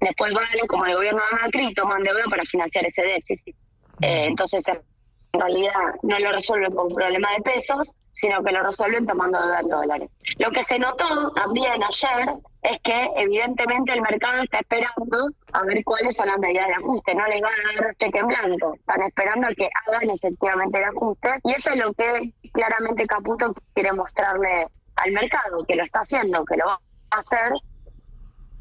después 0.00 0.32
vale 0.32 0.60
como 0.68 0.86
el 0.86 0.94
gobierno 0.94 1.20
de 1.30 1.38
Macri 1.38 1.74
toman 1.74 2.02
deuda 2.02 2.24
para 2.30 2.44
financiar 2.44 2.86
ese 2.86 3.02
déficit. 3.02 3.56
Eh, 4.02 4.26
entonces, 4.26 4.66
en 4.68 5.40
realidad 5.40 5.72
no 6.02 6.18
lo 6.18 6.32
resuelven 6.32 6.74
con 6.74 6.86
un 6.86 6.94
problema 6.94 7.28
de 7.36 7.42
pesos, 7.42 7.92
sino 8.12 8.42
que 8.42 8.52
lo 8.52 8.62
resuelven 8.62 9.06
tomando 9.06 9.40
deuda 9.40 9.60
en 9.60 9.68
dólares. 9.68 10.10
Lo 10.38 10.50
que 10.50 10.62
se 10.62 10.78
notó 10.78 11.32
también 11.32 11.82
ayer 11.82 12.34
es 12.70 12.80
que 12.80 13.10
evidentemente 13.16 13.92
el 13.92 14.02
mercado 14.02 14.42
está 14.42 14.58
esperando 14.58 15.30
a 15.52 15.62
ver 15.62 15.84
cuáles 15.84 16.16
son 16.16 16.28
las 16.28 16.38
medidas 16.38 16.66
de 16.66 16.74
ajuste, 16.74 17.14
no 17.14 17.26
les 17.26 17.42
va 17.42 17.48
a 17.48 17.82
dar 17.82 17.96
cheque 17.96 18.18
en 18.18 18.26
blanco, 18.26 18.74
están 18.74 19.02
esperando 19.02 19.48
a 19.48 19.54
que 19.54 19.68
hagan 19.86 20.10
efectivamente 20.10 20.78
el 20.78 20.84
ajuste 20.84 21.28
y 21.44 21.52
eso 21.52 21.70
es 21.70 21.76
lo 21.76 21.92
que 21.94 22.32
claramente 22.52 23.06
Caputo 23.06 23.54
quiere 23.74 23.92
mostrarle 23.92 24.66
al 24.96 25.12
mercado, 25.12 25.64
que 25.66 25.76
lo 25.76 25.84
está 25.84 26.00
haciendo, 26.00 26.44
que 26.44 26.56
lo 26.56 26.66
va 26.66 26.80
a 27.10 27.18
hacer 27.18 27.52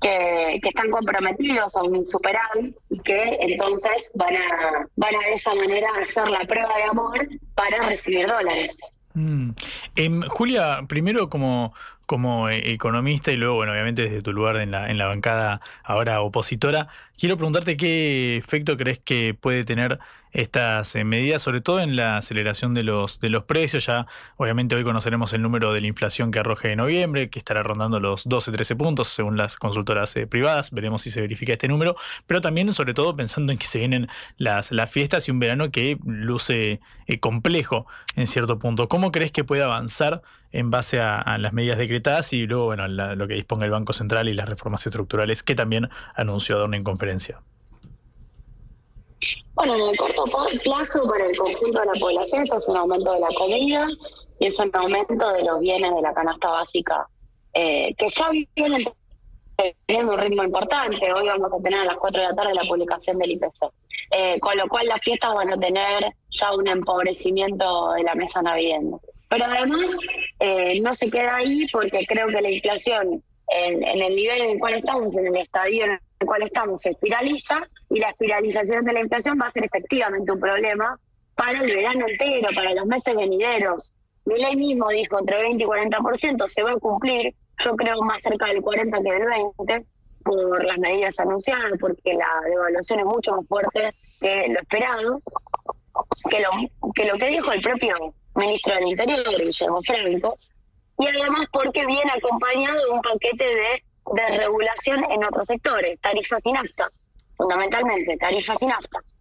que, 0.02 0.60
que 0.62 0.70
están 0.70 0.92
comprometidos 0.92 1.76
a 1.76 1.82
un 1.82 2.06
superávit 2.06 2.78
y 2.90 3.00
que 3.00 3.38
entonces 3.40 4.12
van 4.16 4.36
a, 4.36 4.88
van 4.96 5.16
a 5.16 5.28
de 5.28 5.34
esa 5.34 5.56
manera 5.56 5.88
hacer 6.02 6.28
la 6.28 6.46
prueba 6.46 6.76
de 6.78 6.84
amor 6.84 7.28
para 7.56 7.88
recibir 7.88 8.28
dólares. 8.28 8.82
Mm. 9.16 9.52
Em, 9.96 10.22
Julia, 10.24 10.82
primero 10.88 11.30
como, 11.30 11.74
como 12.06 12.50
eh, 12.50 12.72
economista 12.72 13.32
y 13.32 13.38
luego, 13.38 13.56
bueno, 13.56 13.72
obviamente 13.72 14.04
desde 14.04 14.22
tu 14.22 14.34
lugar 14.34 14.58
en 14.58 14.72
la, 14.72 14.90
en 14.90 14.98
la 14.98 15.08
bancada 15.08 15.62
ahora 15.84 16.22
opositora, 16.22 16.88
quiero 17.18 17.38
preguntarte 17.38 17.78
qué 17.78 18.38
efecto 18.38 18.78
crees 18.78 19.00
que 19.00 19.34
puede 19.34 19.64
tener 19.64 20.00
estas 20.36 20.96
eh, 20.98 21.06
medidas, 21.06 21.42
sobre 21.42 21.62
todo 21.62 21.80
en 21.80 21.96
la 21.96 22.18
aceleración 22.18 22.74
de 22.74 22.84
los, 22.84 23.20
de 23.22 23.30
los 23.30 23.46
precios. 23.46 23.86
Ya, 23.86 24.06
obviamente, 24.36 24.76
hoy 24.76 24.84
conoceremos 24.84 25.32
el 25.32 25.42
número 25.42 25.72
de 25.72 25.80
la 25.80 25.88
inflación 25.88 26.30
que 26.30 26.40
arroje 26.40 26.74
en 26.74 26.78
noviembre, 26.78 27.30
que 27.30 27.40
estará 27.40 27.64
rondando 27.64 28.02
los 28.02 28.28
12-13 28.28 28.76
puntos, 28.76 29.08
según 29.08 29.38
las 29.38 29.56
consultoras 29.56 30.14
eh, 30.18 30.28
privadas. 30.28 30.72
Veremos 30.72 31.04
si 31.04 31.10
se 31.10 31.22
verifica 31.22 31.54
este 31.54 31.70
número, 31.70 31.96
pero 32.28 32.42
también, 32.42 32.74
sobre 32.74 32.94
todo, 32.94 33.16
pensando 33.16 33.54
en 33.54 33.58
que 33.58 33.66
se 33.66 33.80
vienen 33.80 34.08
las, 34.38 34.74
las 34.74 34.92
fiestas 34.92 35.28
y 35.28 35.32
un 35.32 35.40
verano 35.40 35.72
que 35.72 35.98
luce 36.06 36.82
complejo 37.22 37.88
en 38.16 38.28
cierto 38.28 38.60
punto. 38.60 38.90
¿Cómo 38.90 39.12
crees 39.14 39.32
que 39.32 39.46
puede 39.46 39.64
avanzar 39.64 40.22
en 40.56 40.72
base 40.72 41.02
a, 41.02 41.38
las 41.38 41.54
medidas 41.54 41.78
decretadas 41.78 42.32
y 42.34 42.48
luego, 42.48 42.66
bueno, 42.66 42.88
lo 42.88 43.28
que 43.28 43.34
disponga 43.34 43.66
el 43.66 43.72
Banco 43.72 43.94
Central 43.94 44.30
y 44.30 44.34
las 44.34 44.48
reformas 44.48 44.86
estructurales 44.86 45.44
que 45.44 45.54
también 45.54 45.90
anunció 46.16 46.56
Adorno 46.56 46.76
en 46.76 46.84
conferencia? 46.84 47.42
Bueno, 49.54 49.76
en 49.76 49.82
el 49.90 49.98
corto 49.98 50.26
plazo 50.64 51.04
para 51.08 51.26
el 51.26 51.38
conjunto 51.38 51.80
de 51.80 51.86
la 51.86 51.94
población 52.00 52.44
esto 52.44 52.58
es 52.58 52.68
un 52.68 52.78
aumento 52.78 53.14
de 53.14 53.20
la 53.20 53.28
comida 53.38 53.88
y 54.40 54.48
es 54.48 54.60
un 54.60 54.72
aumento 54.74 55.30
de 55.32 55.44
los 55.44 55.60
bienes 55.60 55.94
de 55.94 56.02
la 56.02 56.14
canasta 56.14 56.50
básica, 56.50 57.08
eh, 57.54 57.94
que 57.98 58.08
ya 58.10 58.30
vienen 58.56 58.86
teniendo 59.88 60.14
un 60.14 60.20
ritmo 60.20 60.44
importante. 60.44 61.14
Hoy 61.14 61.28
vamos 61.28 61.52
a 61.52 61.62
tener 61.62 61.80
a 61.82 61.86
las 61.86 61.98
4 61.98 62.22
de 62.22 62.28
la 62.28 62.36
tarde 62.36 62.54
la 62.54 62.68
publicación 62.68 63.18
del 63.18 63.32
IPC. 63.32 63.72
Eh, 64.12 64.40
con 64.40 64.56
lo 64.58 64.68
cual 64.68 64.88
las 64.88 65.02
fiestas 65.02 65.34
van 65.34 65.52
a 65.52 65.58
tener 65.58 66.14
ya 66.30 66.54
un 66.54 66.68
empobrecimiento 66.68 67.94
de 67.94 68.04
la 68.04 68.16
mesa 68.16 68.42
navideña. 68.42 68.98
Pero 69.30 69.46
además 69.46 69.96
eh, 70.40 70.80
no 70.82 70.94
se 70.94 71.10
queda 71.10 71.38
ahí 71.38 71.68
porque 71.72 72.06
creo 72.08 72.28
que 72.28 72.42
la 72.42 72.52
inflación 72.52 73.24
en, 73.48 73.84
el 73.84 74.16
nivel 74.16 74.42
en 74.42 74.52
el 74.52 74.60
cual 74.60 74.76
estamos, 74.76 75.16
en 75.16 75.28
el 75.28 75.38
estadio 75.38 75.86
en 75.86 75.92
el 75.92 76.28
cual 76.28 76.44
estamos, 76.44 76.82
se 76.82 76.92
espiraliza 76.92 77.68
y 77.90 78.00
la 78.00 78.10
espiralización 78.10 78.86
de 78.86 78.94
la 78.94 79.02
inflación 79.02 79.38
va 79.42 79.48
a 79.48 79.52
ser 79.52 79.66
efectivamente 79.66 80.32
un 80.32 80.40
problema 80.40 81.00
para 81.36 81.62
el 81.62 81.76
verano 81.76 82.08
entero, 82.08 82.50
para 82.56 82.74
los 82.74 82.86
meses 82.86 83.16
venideros. 83.16 83.92
ley 84.26 84.56
mismo 84.56 84.90
dijo 84.90 85.20
entre 85.20 85.38
20 85.38 85.64
y 85.64 85.68
40% 85.68 86.48
se 86.48 86.64
va 86.64 86.72
a 86.72 86.78
cumplir, 86.78 87.34
yo 87.64 87.76
creo 87.76 88.02
más 88.02 88.22
cerca 88.22 88.48
del 88.48 88.62
40 88.62 88.98
que 89.02 89.12
del 89.12 89.26
20 89.58 89.86
por 90.24 90.64
las 90.64 90.78
medidas 90.80 91.20
anunciadas, 91.20 91.74
porque 91.80 92.14
la 92.14 92.50
devaluación 92.50 93.00
es 93.00 93.06
mucho 93.06 93.36
más 93.36 93.48
fuerte 93.48 93.94
que 94.20 94.48
lo 94.48 94.60
esperado, 94.60 95.22
que 96.30 96.40
lo 96.40 96.94
que, 96.94 97.06
lo 97.06 97.18
que 97.18 97.30
dijo 97.30 97.52
el 97.52 97.62
propio 97.62 97.96
ministro 98.36 98.76
del 98.76 98.88
Interior, 98.88 99.42
Guillermo 99.42 99.82
Francos, 99.84 100.52
y 100.98 101.08
además 101.08 101.48
porque 101.52 101.86
viene 101.86 102.12
acompañado 102.12 102.78
de 102.86 102.92
un 102.92 103.02
paquete 103.02 103.46
de, 103.46 103.84
de 104.14 104.38
regulación 104.38 105.04
en 105.12 105.24
otros 105.24 105.48
sectores, 105.48 106.00
tarifas 106.02 106.46
y 106.46 106.52
naftas, 106.52 107.02
fundamentalmente, 107.38 108.18
tarifas 108.18 108.62
y 108.62 108.66
naftas. 108.68 109.18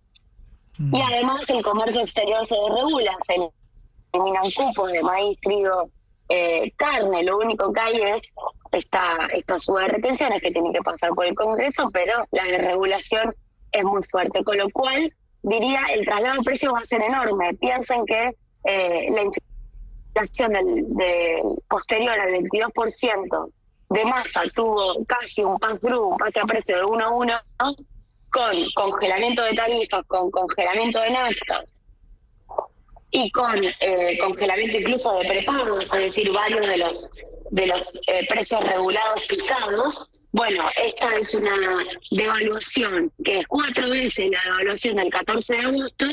Y 0.78 0.82
mm. 0.82 1.02
además 1.12 1.48
el 1.50 1.62
comercio 1.62 2.00
exterior 2.00 2.46
se 2.46 2.56
desregula, 2.56 3.16
se 3.22 3.34
eliminan 4.12 4.50
cupos 4.50 4.92
de 4.92 5.02
maíz, 5.02 5.38
trigo, 5.40 5.88
eh, 6.28 6.72
carne, 6.76 7.22
lo 7.22 7.38
único 7.38 7.72
que 7.72 7.80
hay 7.80 8.00
es 8.00 8.32
esta, 8.72 9.28
esta 9.32 9.58
suba 9.58 9.82
de 9.82 9.88
retenciones 9.88 10.42
que 10.42 10.50
tiene 10.50 10.72
que 10.72 10.80
pasar 10.80 11.10
por 11.10 11.26
el 11.26 11.34
Congreso, 11.34 11.90
pero 11.92 12.26
la 12.32 12.44
desregulación 12.44 13.34
es 13.72 13.84
muy 13.84 14.02
fuerte, 14.02 14.42
con 14.42 14.56
lo 14.56 14.70
cual 14.70 15.12
diría 15.42 15.80
el 15.92 16.04
traslado 16.04 16.36
de 16.36 16.42
precios 16.42 16.72
va 16.72 16.78
a 16.78 16.84
ser 16.84 17.02
enorme. 17.02 17.54
Piensen 17.54 18.04
que 18.06 18.32
eh, 18.64 19.08
la 19.10 19.22
inflación 19.22 20.52
del, 20.52 21.40
posterior 21.68 22.18
al 22.18 22.30
22% 22.32 23.50
de 23.90 24.04
masa 24.04 24.42
tuvo 24.54 25.04
casi 25.06 25.42
un 25.42 25.58
pass 25.58 25.82
un 25.84 26.16
pase 26.16 26.40
a 26.40 26.44
precio 26.44 26.76
de 26.76 26.84
1 26.84 27.04
a 27.04 27.10
1, 27.10 27.32
con 28.30 28.56
congelamiento 28.74 29.42
de 29.42 29.54
tarifas, 29.54 30.04
con 30.06 30.30
congelamiento 30.30 31.00
de 31.00 31.10
naftas 31.10 31.86
y 33.10 33.30
con 33.30 33.64
eh, 33.64 34.18
congelamiento 34.18 34.78
incluso 34.78 35.18
de 35.18 35.28
prepagos, 35.28 35.94
es 35.94 36.00
decir, 36.00 36.32
varios 36.32 36.66
de 36.66 36.76
los 36.78 37.10
de 37.50 37.66
los 37.66 37.92
eh, 38.08 38.26
precios 38.28 38.64
regulados 38.64 39.22
pisados. 39.28 40.10
Bueno, 40.32 40.64
esta 40.82 41.14
es 41.16 41.32
una 41.34 41.84
devaluación 42.10 43.12
que 43.24 43.40
es 43.40 43.46
cuatro 43.46 43.90
veces 43.90 44.30
la 44.30 44.42
devaluación 44.44 44.96
del 44.96 45.10
14 45.10 45.54
de 45.54 45.60
agosto 45.60 46.06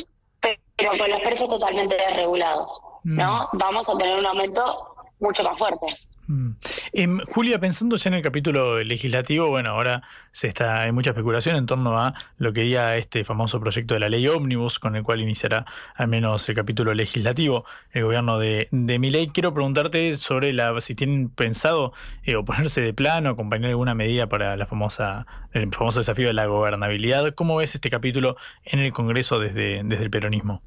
pero 0.81 0.97
con 0.97 1.11
los 1.11 1.21
precios 1.21 1.49
totalmente 1.49 1.95
desregulados, 1.95 2.81
¿no? 3.03 3.49
Mm. 3.53 3.57
Vamos 3.57 3.89
a 3.89 3.97
tener 3.97 4.17
un 4.17 4.25
aumento 4.25 4.95
mucho 5.19 5.43
más 5.43 5.57
fuerte. 5.57 5.85
Mm. 6.27 6.51
Em, 6.93 7.19
Julia, 7.25 7.59
pensando 7.59 7.95
ya 7.95 8.09
en 8.09 8.15
el 8.15 8.21
capítulo 8.21 8.83
legislativo, 8.83 9.49
bueno, 9.49 9.71
ahora 9.71 10.01
se 10.31 10.47
está, 10.47 10.81
hay 10.81 10.91
mucha 10.91 11.11
especulación 11.11 11.55
en 11.55 11.65
torno 11.65 11.99
a 11.99 12.13
lo 12.37 12.53
que 12.53 12.61
diga 12.61 12.95
este 12.97 13.23
famoso 13.23 13.59
proyecto 13.59 13.93
de 13.93 13.99
la 13.99 14.09
ley 14.09 14.27
ómnibus, 14.27 14.79
con 14.79 14.95
el 14.95 15.03
cual 15.03 15.21
iniciará 15.21 15.65
al 15.95 16.07
menos 16.07 16.47
el 16.49 16.55
capítulo 16.55 16.93
legislativo 16.93 17.65
el 17.91 18.03
gobierno 18.03 18.39
de, 18.39 18.67
de 18.71 18.99
Miley. 18.99 19.27
Quiero 19.27 19.53
preguntarte 19.53 20.17
sobre 20.17 20.53
la 20.53 20.79
si 20.81 20.95
tienen 20.95 21.29
pensado 21.29 21.93
eh, 22.23 22.35
oponerse 22.35 22.81
de 22.81 22.93
plano, 22.93 23.29
acompañar 23.29 23.69
alguna 23.69 23.93
medida 23.93 24.27
para 24.27 24.57
la 24.57 24.65
famosa, 24.65 25.27
el 25.51 25.71
famoso 25.71 25.99
desafío 25.99 26.27
de 26.27 26.33
la 26.33 26.45
gobernabilidad. 26.45 27.33
¿Cómo 27.35 27.57
ves 27.57 27.75
este 27.75 27.89
capítulo 27.89 28.37
en 28.63 28.79
el 28.79 28.91
Congreso 28.91 29.39
desde, 29.39 29.83
desde 29.83 30.03
el 30.03 30.09
peronismo? 30.09 30.61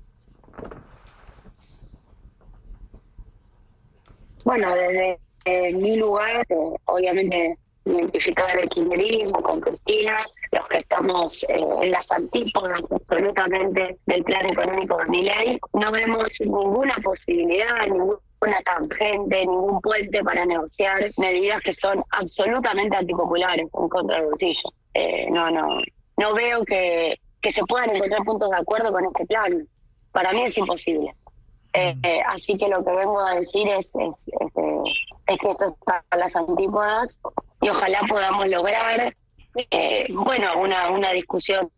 Bueno, 4.44 4.74
desde 4.74 5.72
mi 5.72 5.96
lugar, 5.96 6.46
obviamente 6.84 7.56
identificar 7.84 8.58
el 8.58 8.68
kirchnerismo 8.68 9.42
con 9.42 9.60
Cristina, 9.60 10.26
los 10.52 10.66
que 10.68 10.78
estamos 10.78 11.44
eh, 11.48 11.60
en 11.82 11.90
las 11.90 12.10
antípodas 12.10 12.80
absolutamente 12.90 13.98
del 14.06 14.24
plan 14.24 14.46
económico 14.46 14.96
de 14.98 15.04
mi 15.06 15.22
ley, 15.22 15.58
no 15.72 15.90
vemos 15.92 16.28
ninguna 16.40 16.96
posibilidad, 17.02 17.86
ninguna 17.86 18.20
tangente, 18.64 19.40
ningún 19.40 19.80
puente 19.80 20.22
para 20.22 20.46
negociar 20.46 21.10
medidas 21.18 21.60
que 21.62 21.74
son 21.74 22.02
absolutamente 22.10 22.96
antipopulares 22.96 23.66
en 23.72 23.88
contra 23.88 24.18
del 24.18 24.30
bolsillo. 24.30 24.70
Eh, 24.94 25.26
no, 25.30 25.50
no, 25.50 25.80
no 26.16 26.34
veo 26.34 26.64
que, 26.64 27.18
que 27.42 27.52
se 27.52 27.62
puedan 27.64 27.94
encontrar 27.94 28.24
puntos 28.24 28.50
de 28.50 28.56
acuerdo 28.56 28.92
con 28.92 29.04
este 29.04 29.26
plan. 29.26 29.68
Para 30.14 30.32
mí 30.32 30.44
es 30.44 30.56
imposible. 30.56 31.12
Eh, 31.72 32.22
así 32.28 32.56
que 32.56 32.68
lo 32.68 32.84
que 32.84 32.92
vengo 32.92 33.18
a 33.18 33.34
decir 33.34 33.68
es, 33.68 33.96
es, 33.96 34.28
es, 35.26 35.38
que 35.40 35.50
esto 35.50 35.76
está 35.80 36.04
a 36.08 36.16
las 36.16 36.36
antípodas 36.36 37.18
y 37.60 37.68
ojalá 37.68 38.00
podamos 38.08 38.46
lograr, 38.46 39.12
eh, 39.56 40.06
bueno, 40.12 40.60
una, 40.60 40.90
una 40.90 41.10
discusión, 41.10 41.68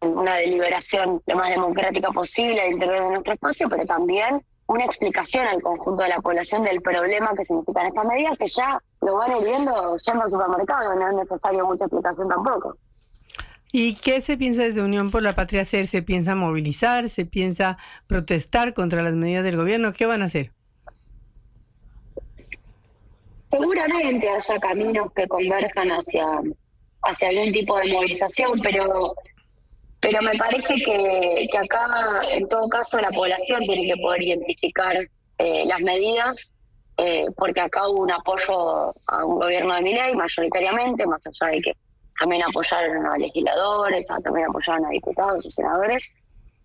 una 0.00 0.34
deliberación 0.34 1.22
lo 1.26 1.36
más 1.36 1.50
democrática 1.50 2.10
posible 2.10 2.60
al 2.60 2.72
interior 2.72 3.02
de 3.02 3.10
nuestro 3.10 3.34
espacio, 3.34 3.68
pero 3.68 3.86
también 3.86 4.42
una 4.66 4.84
explicación 4.84 5.46
al 5.46 5.62
conjunto 5.62 6.02
de 6.02 6.08
la 6.08 6.20
población 6.20 6.64
del 6.64 6.82
problema 6.82 7.30
que 7.36 7.44
significan 7.44 7.86
estas 7.86 8.04
medidas, 8.04 8.36
que 8.36 8.48
ya 8.48 8.82
lo 9.00 9.14
van 9.14 9.30
a 9.30 9.38
ir 9.38 9.44
viendo 9.44 9.96
yendo 9.96 10.24
al 10.24 10.30
supermercado, 10.32 10.92
no 10.96 11.08
es 11.08 11.16
necesario 11.18 11.64
mucha 11.66 11.84
explicación 11.84 12.28
tampoco. 12.28 12.76
¿Y 13.72 13.96
qué 13.96 14.20
se 14.20 14.36
piensa 14.36 14.62
desde 14.62 14.82
Unión 14.82 15.10
por 15.10 15.22
la 15.22 15.34
Patria 15.34 15.62
hacer? 15.62 15.86
¿Se 15.86 16.02
piensa 16.02 16.34
movilizar? 16.34 17.08
¿Se 17.08 17.26
piensa 17.26 17.78
protestar 18.06 18.74
contra 18.74 19.02
las 19.02 19.14
medidas 19.14 19.44
del 19.44 19.56
gobierno? 19.56 19.92
¿Qué 19.92 20.06
van 20.06 20.22
a 20.22 20.26
hacer? 20.26 20.52
Seguramente 23.46 24.28
haya 24.28 24.58
caminos 24.60 25.12
que 25.14 25.26
converjan 25.28 25.88
hacia, 25.90 26.24
hacia 27.02 27.28
algún 27.28 27.52
tipo 27.52 27.76
de 27.78 27.92
movilización, 27.92 28.60
pero 28.60 29.14
pero 30.00 30.22
me 30.22 30.36
parece 30.36 30.74
que, 30.76 31.48
que 31.50 31.58
acá, 31.58 31.86
en 32.30 32.46
todo 32.48 32.68
caso, 32.68 33.00
la 33.00 33.10
población 33.10 33.60
tiene 33.60 33.92
que 33.92 34.00
poder 34.00 34.22
identificar 34.22 34.96
eh, 35.38 35.64
las 35.66 35.80
medidas, 35.80 36.52
eh, 36.98 37.26
porque 37.36 37.60
acá 37.60 37.88
hubo 37.88 38.02
un 38.02 38.12
apoyo 38.12 38.94
a 39.06 39.24
un 39.24 39.40
gobierno 39.40 39.74
de 39.74 39.82
Miley 39.82 40.14
mayoritariamente, 40.14 41.06
más 41.06 41.26
allá 41.26 41.52
de 41.52 41.60
que 41.60 41.72
también 42.18 42.42
apoyaron 42.42 43.06
a 43.06 43.16
legisladores, 43.16 44.06
también 44.06 44.46
apoyaron 44.48 44.86
a 44.86 44.90
diputados 44.90 45.44
y 45.44 45.50
senadores. 45.50 46.10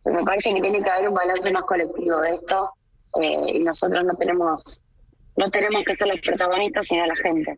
Pero 0.03 0.17
me 0.17 0.23
parece 0.23 0.53
que 0.53 0.61
tiene 0.61 0.83
que 0.83 0.89
haber 0.89 1.09
un 1.09 1.15
balance 1.15 1.51
más 1.51 1.63
colectivo 1.63 2.19
de 2.21 2.31
esto 2.31 2.71
eh, 3.21 3.53
y 3.55 3.59
nosotros 3.59 4.03
no 4.03 4.15
tenemos, 4.15 4.81
no 5.37 5.49
tenemos 5.51 5.83
que 5.85 5.95
ser 5.95 6.07
los 6.07 6.19
protagonistas, 6.21 6.87
sino 6.87 7.05
la 7.05 7.15
gente. 7.15 7.57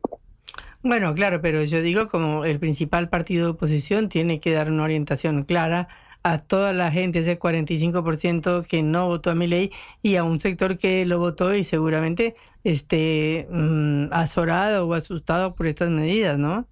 Bueno, 0.81 1.13
claro, 1.15 1.41
pero 1.41 1.63
yo 1.63 1.81
digo 1.81 2.07
como 2.07 2.43
el 2.43 2.59
principal 2.59 3.07
partido 3.07 3.45
de 3.45 3.51
oposición 3.51 4.09
tiene 4.09 4.41
que 4.41 4.51
dar 4.51 4.69
una 4.69 4.83
orientación 4.83 5.43
clara 5.43 5.87
a 6.23 6.39
toda 6.39 6.73
la 6.73 6.91
gente, 6.91 7.19
ese 7.19 7.39
45% 7.39 8.65
que 8.67 8.81
no 8.83 9.07
votó 9.07 9.31
a 9.31 9.35
mi 9.35 9.47
ley 9.47 9.71
y 10.01 10.15
a 10.15 10.23
un 10.23 10.39
sector 10.39 10.77
que 10.77 11.05
lo 11.05 11.19
votó 11.19 11.53
y 11.53 11.63
seguramente 11.63 12.35
esté 12.63 13.47
mm, 13.49 14.07
azorado 14.11 14.87
o 14.87 14.93
asustado 14.93 15.53
por 15.55 15.67
estas 15.67 15.89
medidas, 15.89 16.37
¿no? 16.37 16.67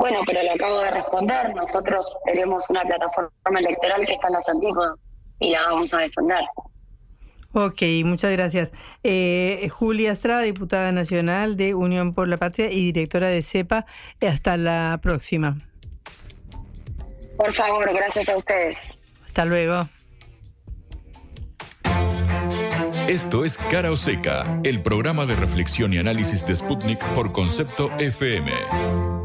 Bueno, 0.00 0.20
pero 0.24 0.42
le 0.42 0.50
acabo 0.50 0.80
de 0.80 0.90
responder. 0.92 1.54
Nosotros 1.54 2.16
tenemos 2.24 2.70
una 2.70 2.82
plataforma 2.84 3.58
electoral 3.58 4.06
que 4.06 4.14
está 4.14 4.28
en 4.28 4.32
las 4.32 4.48
antípodas 4.48 4.92
y 5.40 5.50
la 5.50 5.62
vamos 5.66 5.92
a 5.92 5.98
defender. 5.98 6.40
Ok, 7.52 7.82
muchas 8.06 8.32
gracias. 8.32 8.72
Eh, 9.02 9.68
Julia 9.70 10.12
Estrada, 10.12 10.40
diputada 10.40 10.90
nacional 10.90 11.58
de 11.58 11.74
Unión 11.74 12.14
por 12.14 12.28
la 12.28 12.38
Patria 12.38 12.72
y 12.72 12.92
directora 12.92 13.28
de 13.28 13.42
CEPA. 13.42 13.84
Hasta 14.26 14.56
la 14.56 14.98
próxima. 15.02 15.58
Por 17.36 17.54
favor, 17.54 17.92
gracias 17.92 18.26
a 18.26 18.38
ustedes. 18.38 18.78
Hasta 19.26 19.44
luego. 19.44 19.86
Esto 23.06 23.44
es 23.44 23.58
Cara 23.58 23.90
o 23.90 23.96
Seca, 23.96 24.60
el 24.64 24.80
programa 24.80 25.26
de 25.26 25.34
reflexión 25.34 25.92
y 25.92 25.98
análisis 25.98 26.46
de 26.46 26.56
Sputnik 26.56 27.04
por 27.08 27.32
concepto 27.32 27.90
FM. 27.98 29.19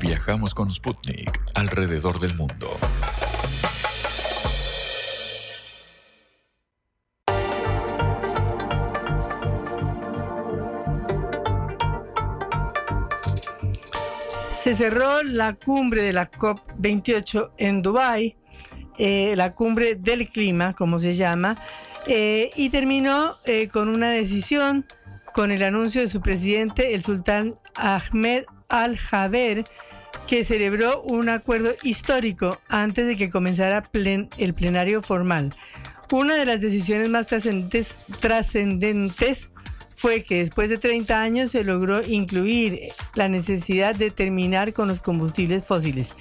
Viajamos 0.00 0.54
con 0.54 0.70
Sputnik 0.70 1.38
alrededor 1.54 2.20
del 2.20 2.34
mundo. 2.34 2.78
Se 14.54 14.74
cerró 14.74 15.22
la 15.22 15.54
cumbre 15.54 16.00
de 16.02 16.14
la 16.14 16.30
COP28 16.30 17.52
en 17.58 17.82
Dubái, 17.82 18.36
eh, 18.96 19.34
la 19.36 19.54
cumbre 19.54 19.96
del 19.96 20.28
clima, 20.28 20.72
como 20.72 20.98
se 20.98 21.12
llama, 21.12 21.56
eh, 22.06 22.50
y 22.56 22.70
terminó 22.70 23.36
eh, 23.44 23.68
con 23.68 23.88
una 23.88 24.10
decisión, 24.12 24.86
con 25.34 25.50
el 25.50 25.62
anuncio 25.62 26.00
de 26.00 26.08
su 26.08 26.22
presidente, 26.22 26.94
el 26.94 27.04
sultán 27.04 27.56
Ahmed 27.74 28.44
Al-Jaber, 28.70 29.64
que 30.26 30.44
celebró 30.44 31.02
un 31.02 31.28
acuerdo 31.28 31.72
histórico 31.82 32.58
antes 32.68 33.06
de 33.06 33.16
que 33.16 33.30
comenzara 33.30 33.90
el 34.38 34.54
plenario 34.54 35.02
formal. 35.02 35.54
Una 36.12 36.34
de 36.34 36.46
las 36.46 36.60
decisiones 36.60 37.08
más 37.08 37.26
trascendentes 37.26 39.50
fue 39.94 40.22
que 40.22 40.38
después 40.38 40.70
de 40.70 40.78
30 40.78 41.20
años 41.20 41.50
se 41.50 41.62
logró 41.62 42.02
incluir 42.02 42.80
la 43.14 43.28
necesidad 43.28 43.94
de 43.94 44.10
terminar 44.10 44.72
con 44.72 44.88
los 44.88 45.00
combustibles 45.00 45.64
fósiles. 45.64 46.14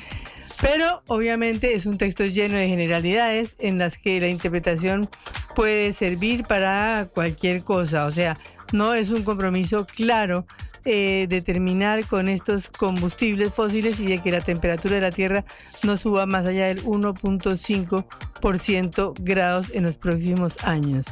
Pero 0.61 1.03
obviamente 1.07 1.73
es 1.73 1.85
un 1.85 1.97
texto 1.97 2.26
lleno 2.26 2.57
de 2.57 2.67
generalidades 2.67 3.55
en 3.59 3.77
las 3.77 3.97
que 3.97 4.19
la 4.19 4.27
interpretación 4.27 5.09
puede 5.55 5.93
servir 5.93 6.43
para 6.43 7.07
cualquier 7.13 7.63
cosa. 7.63 8.05
O 8.05 8.11
sea, 8.11 8.38
no 8.73 8.93
es 8.93 9.09
un 9.09 9.23
compromiso 9.23 9.85
claro 9.85 10.45
eh, 10.91 11.28
de 11.30 11.44
terminar 11.44 12.03
con 12.07 12.30
estos 12.30 12.72
combustibles 12.72 13.53
fósiles 13.53 13.99
y 13.99 14.07
de 14.07 14.18
que 14.18 14.32
la 14.32 14.41
temperatura 14.41 14.95
de 14.95 15.02
la 15.02 15.11
Tierra 15.11 15.45
no 15.84 15.98
suba 15.98 16.26
más 16.26 16.48
allá 16.48 16.66
del 16.66 16.84
1.5% 16.84 19.14
grados 19.20 19.68
en 19.72 19.84
los 19.84 19.98
próximos 19.98 20.57
años. 20.64 21.06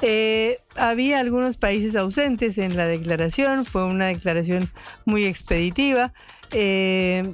Eh, 0.00 0.56
había 0.74 1.20
algunos 1.20 1.58
países 1.58 1.96
ausentes 1.96 2.56
en 2.56 2.78
la 2.78 2.86
declaración, 2.86 3.66
fue 3.66 3.84
una 3.84 4.06
declaración 4.06 4.70
muy 5.04 5.26
expeditiva. 5.26 6.14
Eh, 6.52 7.30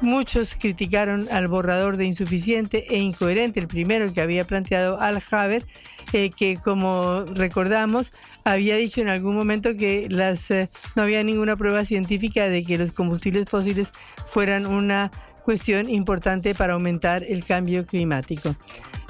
muchos 0.00 0.56
criticaron 0.56 1.28
al 1.30 1.46
borrador 1.46 1.96
de 1.96 2.06
insuficiente 2.06 2.92
e 2.92 2.98
incoherente, 2.98 3.60
el 3.60 3.68
primero 3.68 4.12
que 4.12 4.20
había 4.20 4.48
planteado 4.48 5.00
Al 5.00 5.22
Haber, 5.30 5.64
eh, 6.14 6.30
que 6.30 6.58
como 6.62 7.24
recordamos 7.34 8.12
había 8.44 8.76
dicho 8.76 9.00
en 9.00 9.08
algún 9.08 9.34
momento 9.34 9.76
que 9.76 10.08
las, 10.10 10.50
no 10.96 11.02
había 11.02 11.22
ninguna 11.22 11.56
prueba 11.56 11.84
científica 11.84 12.48
de 12.48 12.64
que 12.64 12.78
los 12.78 12.92
combustibles 12.92 13.48
fósiles 13.48 13.92
fueran 14.26 14.66
una 14.66 15.10
cuestión 15.44 15.90
importante 15.90 16.54
para 16.54 16.72
aumentar 16.72 17.22
el 17.22 17.44
cambio 17.44 17.86
climático. 17.86 18.56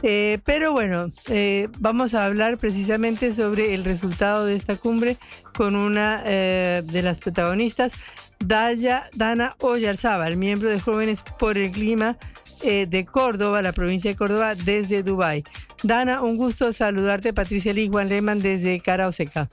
Eh, 0.03 0.41
pero 0.45 0.73
bueno, 0.73 1.07
eh, 1.29 1.69
vamos 1.79 2.13
a 2.13 2.27
hablar 2.27 2.59
precisamente 2.59 3.33
sobre 3.33 3.73
el 3.73 3.85
resultado 3.85 4.45
de 4.45 4.55
esta 4.55 4.77
cumbre 4.77 5.17
con 5.57 5.77
una 5.77 6.23
eh, 6.27 6.83
de 6.85 7.01
las 7.01 7.21
protagonistas, 7.21 7.93
Daya, 8.39 9.09
Dana 9.15 9.57
Oyarzábal, 9.61 10.37
miembro 10.37 10.69
de 10.69 10.79
Jóvenes 10.79 11.23
por 11.39 11.57
el 11.57 11.71
Clima 11.71 12.19
de 12.63 13.07
Córdoba, 13.07 13.63
la 13.63 13.73
provincia 13.73 14.11
de 14.11 14.17
Córdoba, 14.17 14.55
desde 14.55 15.03
Dubái. 15.03 15.45
Dana, 15.83 16.23
un 16.23 16.37
gusto 16.37 16.73
saludarte. 16.73 17.33
Patricia 17.33 17.73
Lee, 17.73 17.89
Juan 17.89 18.09
Lehmann 18.09 18.41
desde 18.41 18.81
Cara 18.81 19.09
Oseca. 19.09 19.51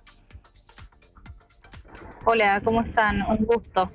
Hola, 2.26 2.62
¿cómo 2.64 2.82
están? 2.82 3.24
Un 3.28 3.46
gusto. 3.46 3.92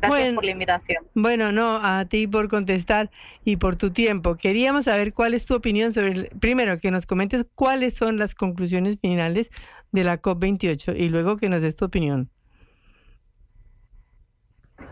Gracias 0.00 0.34
por 0.34 0.44
la 0.44 0.50
invitación. 0.50 1.04
Bueno, 1.14 1.52
no, 1.52 1.80
a 1.82 2.04
ti 2.06 2.26
por 2.26 2.48
contestar 2.48 3.10
y 3.44 3.56
por 3.56 3.76
tu 3.76 3.90
tiempo. 3.90 4.36
Queríamos 4.36 4.84
saber 4.84 5.12
cuál 5.12 5.34
es 5.34 5.46
tu 5.46 5.54
opinión 5.54 5.92
sobre, 5.92 6.12
el, 6.12 6.28
primero, 6.40 6.78
que 6.78 6.90
nos 6.90 7.06
comentes 7.06 7.46
cuáles 7.54 7.94
son 7.94 8.18
las 8.18 8.34
conclusiones 8.34 8.98
finales 9.00 9.50
de 9.92 10.04
la 10.04 10.20
COP28 10.20 10.94
y 10.98 11.08
luego 11.08 11.36
que 11.36 11.48
nos 11.48 11.62
des 11.62 11.76
tu 11.76 11.84
opinión. 11.84 12.30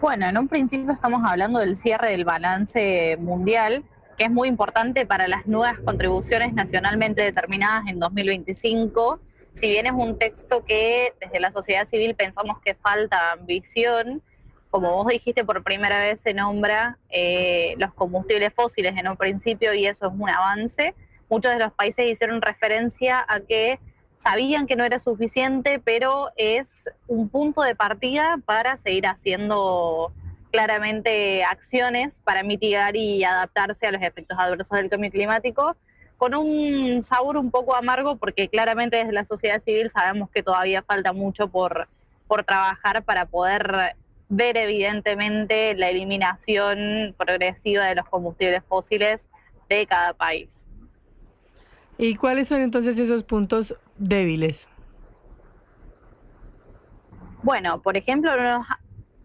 Bueno, 0.00 0.26
en 0.26 0.36
un 0.36 0.48
principio 0.48 0.92
estamos 0.92 1.22
hablando 1.24 1.60
del 1.60 1.76
cierre 1.76 2.10
del 2.10 2.24
balance 2.24 3.16
mundial, 3.20 3.84
que 4.18 4.24
es 4.24 4.30
muy 4.30 4.48
importante 4.48 5.06
para 5.06 5.28
las 5.28 5.46
nuevas 5.46 5.78
contribuciones 5.80 6.52
nacionalmente 6.52 7.22
determinadas 7.22 7.88
en 7.88 7.98
2025. 7.98 9.20
Si 9.52 9.68
bien 9.68 9.86
es 9.86 9.92
un 9.92 10.18
texto 10.18 10.64
que 10.64 11.14
desde 11.20 11.40
la 11.40 11.52
sociedad 11.52 11.84
civil 11.84 12.14
pensamos 12.14 12.58
que 12.60 12.74
falta 12.74 13.32
ambición, 13.32 14.22
como 14.68 14.92
vos 14.96 15.06
dijiste, 15.06 15.44
por 15.44 15.62
primera 15.62 16.00
vez 16.00 16.20
se 16.20 16.34
nombra 16.34 16.98
eh, 17.08 17.74
los 17.78 17.94
combustibles 17.94 18.52
fósiles 18.52 18.96
en 18.96 19.08
un 19.08 19.16
principio 19.16 19.72
y 19.72 19.86
eso 19.86 20.08
es 20.08 20.12
un 20.18 20.28
avance. 20.28 20.94
Muchos 21.30 21.52
de 21.52 21.60
los 21.60 21.72
países 21.72 22.06
hicieron 22.06 22.42
referencia 22.42 23.24
a 23.26 23.40
que 23.40 23.78
sabían 24.16 24.66
que 24.66 24.77
no 24.77 24.85
era 24.85 24.99
suficiente, 24.99 25.81
pero 25.85 26.28
es 26.36 26.89
un 27.07 27.28
punto 27.28 27.62
de 27.62 27.74
partida 27.74 28.39
para 28.45 28.77
seguir 28.77 29.07
haciendo 29.07 30.12
claramente 30.51 31.43
acciones 31.43 32.20
para 32.20 32.45
mitigar 32.45 32.95
y 32.95 33.24
adaptarse 33.24 33.86
a 33.86 33.93
los 33.93 34.01
efectos 34.01 34.39
adversos 34.39 34.78
del 34.78 34.89
cambio 34.89 35.11
climático, 35.11 35.77
con 36.16 36.35
un 36.35 37.03
sabor 37.03 37.36
un 37.36 37.51
poco 37.51 37.74
amargo, 37.74 38.16
porque 38.16 38.49
claramente 38.49 38.97
desde 38.97 39.12
la 39.12 39.24
sociedad 39.24 39.59
civil 39.59 39.91
sabemos 39.91 40.31
que 40.31 40.45
todavía 40.45 40.82
falta 40.82 41.12
mucho 41.12 41.49
por, 41.49 41.89
por 42.28 42.45
trabajar 42.45 43.03
para 43.03 43.27
poder 43.27 43.97
ver 44.28 44.57
evidentemente 44.57 45.74
la 45.74 45.91
eliminación 45.91 47.15
progresiva 47.19 47.89
de 47.89 47.97
los 47.97 48.09
combustibles 48.09 48.62
fósiles 48.69 49.28
de 49.69 49.86
cada 49.86 50.12
país. 50.15 50.66
¿Y 51.99 52.15
cuáles 52.16 52.49
son 52.49 52.61
entonces 52.62 52.99
esos 52.99 53.23
puntos 53.23 53.77
débiles? 53.98 54.68
Bueno, 57.42 57.82
por 57.82 57.96
ejemplo, 57.96 58.30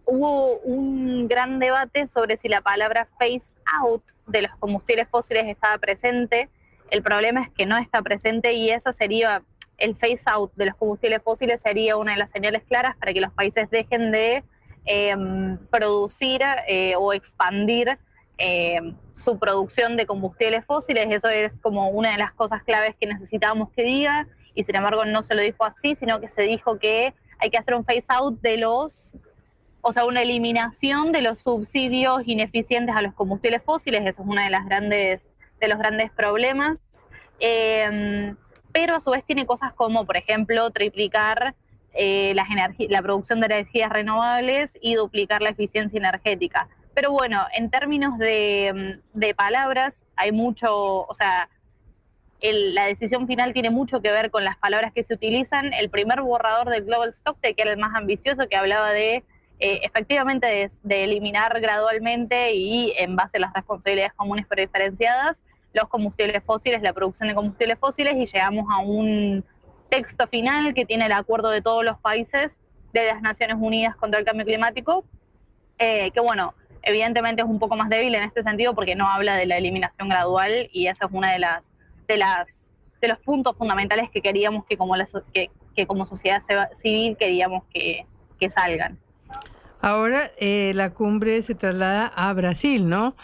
hubo 0.04 0.58
un 0.58 1.26
gran 1.28 1.58
debate 1.58 2.06
sobre 2.06 2.36
si 2.36 2.48
la 2.48 2.60
palabra 2.60 3.06
phase 3.18 3.54
out 3.80 4.02
de 4.26 4.42
los 4.42 4.54
combustibles 4.56 5.08
fósiles 5.08 5.44
estaba 5.46 5.78
presente. 5.78 6.50
El 6.90 7.02
problema 7.02 7.42
es 7.42 7.50
que 7.50 7.66
no 7.66 7.78
está 7.78 8.02
presente 8.02 8.52
y 8.52 8.70
esa 8.70 8.92
sería 8.92 9.42
el 9.78 9.94
phase 9.94 10.24
out 10.26 10.52
de 10.56 10.66
los 10.66 10.74
combustibles 10.74 11.22
fósiles 11.22 11.60
sería 11.60 11.96
una 11.96 12.12
de 12.12 12.18
las 12.18 12.30
señales 12.30 12.62
claras 12.64 12.96
para 12.96 13.14
que 13.14 13.20
los 13.20 13.32
países 13.32 13.70
dejen 13.70 14.12
de 14.12 14.44
Em, 14.86 15.58
producir 15.70 16.40
eh, 16.66 16.94
o 16.96 17.12
expandir 17.12 17.98
em, 18.38 18.96
su 19.12 19.38
producción 19.38 19.96
de 19.96 20.06
combustibles 20.06 20.64
fósiles. 20.64 21.06
Eso 21.10 21.28
es 21.28 21.60
como 21.60 21.90
una 21.90 22.12
de 22.12 22.18
las 22.18 22.32
cosas 22.32 22.62
claves 22.64 22.96
que 22.98 23.06
necesitábamos 23.06 23.70
que 23.70 23.82
diga 23.82 24.26
y 24.54 24.64
sin 24.64 24.76
embargo 24.76 25.04
no 25.04 25.22
se 25.22 25.34
lo 25.34 25.42
dijo 25.42 25.64
así, 25.64 25.94
sino 25.94 26.20
que 26.20 26.28
se 26.28 26.42
dijo 26.42 26.78
que 26.78 27.14
hay 27.38 27.50
que 27.50 27.58
hacer 27.58 27.74
un 27.74 27.84
phase 27.84 28.06
out 28.08 28.40
de 28.40 28.58
los, 28.58 29.16
o 29.80 29.92
sea, 29.92 30.04
una 30.04 30.22
eliminación 30.22 31.12
de 31.12 31.22
los 31.22 31.40
subsidios 31.40 32.22
ineficientes 32.26 32.94
a 32.94 33.02
los 33.02 33.14
combustibles 33.14 33.62
fósiles. 33.62 34.02
Eso 34.02 34.22
es 34.22 34.28
uno 34.28 34.42
de 34.42 34.50
las 34.50 34.66
grandes 34.66 35.32
de 35.60 35.68
los 35.68 35.78
grandes 35.78 36.10
problemas. 36.10 36.78
Em, 37.38 38.36
pero 38.72 38.96
a 38.96 39.00
su 39.00 39.10
vez 39.10 39.24
tiene 39.24 39.46
cosas 39.46 39.72
como, 39.74 40.06
por 40.06 40.16
ejemplo, 40.16 40.70
triplicar 40.70 41.54
eh, 41.92 42.34
la 42.34 43.02
producción 43.02 43.40
de 43.40 43.46
energías 43.46 43.90
renovables 43.90 44.78
y 44.80 44.94
duplicar 44.94 45.42
la 45.42 45.50
eficiencia 45.50 45.98
energética. 45.98 46.68
Pero 46.94 47.12
bueno, 47.12 47.46
en 47.52 47.70
términos 47.70 48.18
de, 48.18 49.00
mm, 49.14 49.36
palabras, 49.36 50.04
hay 50.16 50.32
mucho, 50.32 51.06
o 51.06 51.14
sea, 51.14 51.48
la 52.42 52.86
decisión 52.86 53.26
final 53.26 53.52
tiene 53.52 53.70
mucho 53.70 54.00
que 54.00 54.10
ver 54.10 54.30
con 54.30 54.44
las 54.44 54.56
palabras 54.56 54.92
que 54.92 55.04
se 55.04 55.14
utilizan. 55.14 55.72
El 55.72 55.90
primer 55.90 56.22
borrador 56.22 56.68
del 56.70 56.84
Global 56.84 57.12
Stocktake, 57.12 57.54
que 57.54 57.62
era 57.62 57.72
el 57.72 57.78
más 57.78 57.94
ambicioso, 57.94 58.48
que 58.48 58.56
hablaba 58.56 58.92
de 58.92 59.24
eh, 59.58 59.80
efectivamente 59.82 60.46
de, 60.46 60.70
de, 60.82 61.04
eliminar 61.04 61.60
gradualmente 61.60 62.54
y 62.54 62.94
en 62.96 63.14
base 63.14 63.36
a 63.36 63.40
las 63.40 63.52
responsabilidades 63.52 64.14
comunes 64.14 64.46
pero 64.48 64.62
diferenciadas 64.62 65.42
los 65.72 65.88
combustibles 65.88 66.42
fósiles, 66.42 66.82
la 66.82 66.92
producción 66.92 67.28
de 67.28 67.34
combustibles 67.34 67.78
fósiles 67.78 68.14
y 68.16 68.26
llegamos 68.26 68.66
a 68.70 68.78
un 68.78 69.44
texto 69.88 70.26
final 70.28 70.74
que 70.74 70.86
tiene 70.86 71.06
el 71.06 71.12
acuerdo 71.12 71.50
de 71.50 71.62
todos 71.62 71.84
los 71.84 71.98
países 71.98 72.60
de 72.92 73.04
las 73.04 73.22
Naciones 73.22 73.56
Unidas 73.60 73.96
contra 73.96 74.18
el 74.18 74.26
Cambio 74.26 74.46
Climático, 74.46 75.04
eh, 75.78 76.10
que 76.10 76.20
bueno, 76.20 76.54
evidentemente 76.82 77.42
es 77.42 77.48
un 77.48 77.58
poco 77.58 77.76
más 77.76 77.88
débil 77.88 78.14
en 78.14 78.22
este 78.22 78.42
sentido 78.42 78.74
porque 78.74 78.96
no 78.96 79.06
habla 79.06 79.36
de 79.36 79.46
la 79.46 79.58
eliminación 79.58 80.08
gradual 80.08 80.68
y 80.72 80.86
esa 80.86 81.06
es 81.06 81.12
una 81.12 81.32
de 81.32 81.38
las 81.38 81.72
de 82.10 82.18
las 82.18 82.74
de 83.00 83.08
los 83.08 83.18
puntos 83.18 83.56
fundamentales 83.56 84.10
que 84.10 84.20
queríamos 84.20 84.66
que 84.66 84.76
como 84.76 84.94
la, 84.94 85.06
que, 85.32 85.86
como 85.86 86.04
sociedad 86.04 86.42
civil 86.74 87.16
queríamos 87.18 87.64
que, 87.72 88.04
que 88.38 88.50
salgan. 88.50 88.98
Ahora 89.80 90.30
eh, 90.36 90.72
la 90.74 90.90
cumbre 90.90 91.40
se 91.40 91.54
traslada 91.54 92.06
a 92.06 92.30
Brasil, 92.34 92.88
¿no? 92.88 93.16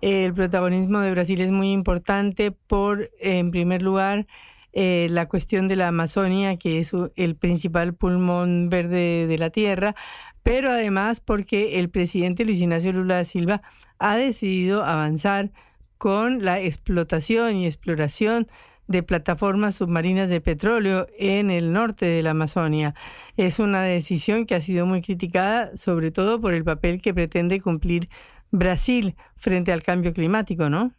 El 0.00 0.32
protagonismo 0.34 1.00
de 1.00 1.10
Brasil 1.10 1.40
es 1.40 1.50
muy 1.50 1.72
importante 1.72 2.52
por, 2.52 3.10
en 3.18 3.50
primer 3.50 3.82
lugar, 3.82 4.26
eh, 4.72 5.08
la 5.10 5.26
cuestión 5.28 5.66
de 5.66 5.76
la 5.76 5.88
Amazonia, 5.88 6.56
que 6.56 6.78
es 6.78 6.92
el 7.16 7.36
principal 7.36 7.94
pulmón 7.94 8.68
verde 8.68 9.26
de 9.26 9.38
la 9.38 9.50
Tierra, 9.50 9.96
pero 10.42 10.70
además 10.70 11.20
porque 11.20 11.80
el 11.80 11.90
presidente 11.90 12.44
Luis 12.44 12.60
Ignacio 12.60 12.92
Lula 12.92 13.16
da 13.16 13.24
Silva 13.24 13.62
ha 13.98 14.16
decidido 14.16 14.84
avanzar 14.84 15.50
con 15.98 16.44
la 16.44 16.60
explotación 16.60 17.56
y 17.56 17.66
exploración 17.66 18.46
de 18.86 19.02
plataformas 19.02 19.76
submarinas 19.76 20.28
de 20.28 20.40
petróleo 20.40 21.06
en 21.18 21.50
el 21.50 21.72
norte 21.72 22.06
de 22.06 22.22
la 22.22 22.30
Amazonia. 22.30 22.94
Es 23.36 23.58
una 23.58 23.82
decisión 23.82 24.46
que 24.46 24.54
ha 24.54 24.60
sido 24.60 24.86
muy 24.86 25.00
criticada, 25.00 25.76
sobre 25.76 26.10
todo 26.10 26.40
por 26.40 26.52
el 26.54 26.64
papel 26.64 27.00
que 27.00 27.14
pretende 27.14 27.60
cumplir 27.60 28.08
Brasil 28.50 29.16
frente 29.36 29.72
al 29.72 29.82
cambio 29.82 30.12
climático, 30.12 30.68
¿no? 30.68 30.92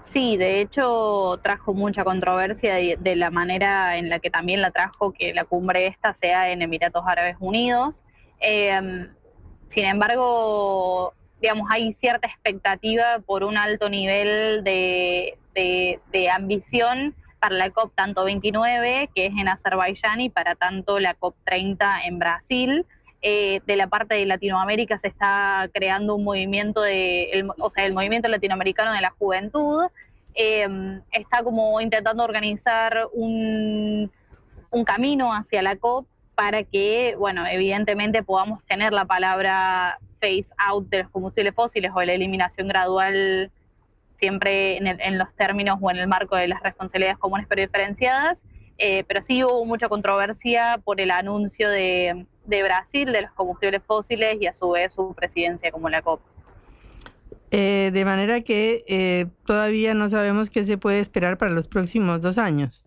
Sí, 0.00 0.38
de 0.38 0.60
hecho 0.60 1.38
trajo 1.42 1.74
mucha 1.74 2.04
controversia 2.04 2.74
de, 2.74 3.16
la 3.16 3.30
manera 3.30 3.98
en 3.98 4.08
la 4.08 4.18
que 4.18 4.30
también 4.30 4.62
la 4.62 4.70
trajo 4.70 5.12
que 5.12 5.34
la 5.34 5.44
cumbre 5.44 5.86
esta 5.86 6.14
sea 6.14 6.50
en 6.50 6.62
Emiratos 6.62 7.04
Árabes 7.06 7.36
Unidos. 7.38 8.02
Em, 8.40 9.08
sin 9.68 9.84
embargo, 9.84 11.14
digamos, 11.40 11.68
hay 11.70 11.92
cierta 11.92 12.28
expectativa 12.28 13.20
por 13.24 13.44
un 13.44 13.56
alto 13.56 13.88
nivel 13.88 14.62
de, 14.64 15.38
de 15.54 16.30
ambición 16.30 17.14
para 17.40 17.56
la 17.56 17.70
COP 17.70 17.92
tanto 17.94 18.24
29, 18.24 19.10
que 19.14 19.26
es 19.26 19.32
en 19.32 19.48
Azerbaiyán, 19.48 20.20
y 20.20 20.28
para 20.28 20.54
tanto 20.54 21.00
la 21.00 21.14
COP 21.14 21.34
30 21.44 22.02
en 22.04 22.18
Brasil. 22.18 22.86
Eh, 23.22 23.60
de 23.66 23.76
la 23.76 23.86
parte 23.86 24.14
de 24.14 24.24
Latinoamérica 24.24 24.96
se 24.96 25.08
está 25.08 25.68
creando 25.74 26.14
un 26.14 26.24
movimiento 26.24 26.80
de, 26.80 27.46
o 27.58 27.68
sea, 27.68 27.84
el 27.84 27.92
movimiento 27.92 28.28
latinoamericano 28.28 28.92
de 28.92 29.02
la 29.02 29.10
juventud, 29.10 29.84
em, 30.34 31.02
está 31.12 31.42
como 31.42 31.78
intentando 31.82 32.24
organizar 32.24 33.08
un, 33.12 34.10
un, 34.70 34.84
camino 34.84 35.34
hacia 35.34 35.60
la 35.60 35.76
COP 35.76 36.06
para 36.34 36.62
que, 36.64 37.14
bueno, 37.18 37.44
evidentemente 37.46 38.22
podamos 38.22 38.64
tener 38.64 38.92
la 38.92 39.04
palabra 39.04 39.98
phase 40.20 40.46
out 40.58 40.88
de 40.88 40.98
los 41.02 41.10
combustibles 41.10 41.54
fósiles 41.54 41.90
o 41.94 42.02
la 42.02 42.12
eliminación 42.12 42.68
gradual 42.68 43.50
siempre 44.14 44.76
en, 44.76 44.86
el- 44.86 45.00
en 45.00 45.16
los 45.18 45.34
términos 45.34 45.78
o 45.80 45.90
en 45.90 45.96
el 45.96 46.06
marco 46.06 46.36
de 46.36 46.48
las 46.48 46.62
responsabilidades 46.62 47.18
comunes 47.18 47.46
pero 47.48 47.62
diferenciadas, 47.62 48.44
eh, 48.76 49.04
pero 49.08 49.22
sí 49.22 49.42
hubo 49.44 49.64
mucha 49.64 49.88
controversia 49.88 50.78
por 50.84 51.00
el 51.00 51.10
anuncio 51.10 51.68
de, 51.70 52.26
de 52.44 52.62
Brasil 52.62 53.12
de 53.12 53.22
los 53.22 53.30
combustibles 53.32 53.82
fósiles 53.86 54.36
y 54.40 54.46
a 54.46 54.52
su 54.52 54.70
vez 54.70 54.92
su 54.94 55.14
presidencia 55.14 55.70
como 55.72 55.88
la 55.88 56.02
COP. 56.02 56.20
Eh, 57.50 57.90
de 57.92 58.04
manera 58.04 58.42
que 58.42 58.84
eh, 58.86 59.26
todavía 59.44 59.92
no 59.94 60.08
sabemos 60.08 60.50
qué 60.50 60.64
se 60.64 60.78
puede 60.78 61.00
esperar 61.00 61.36
para 61.36 61.50
los 61.50 61.66
próximos 61.66 62.20
dos 62.20 62.38
años. 62.38 62.84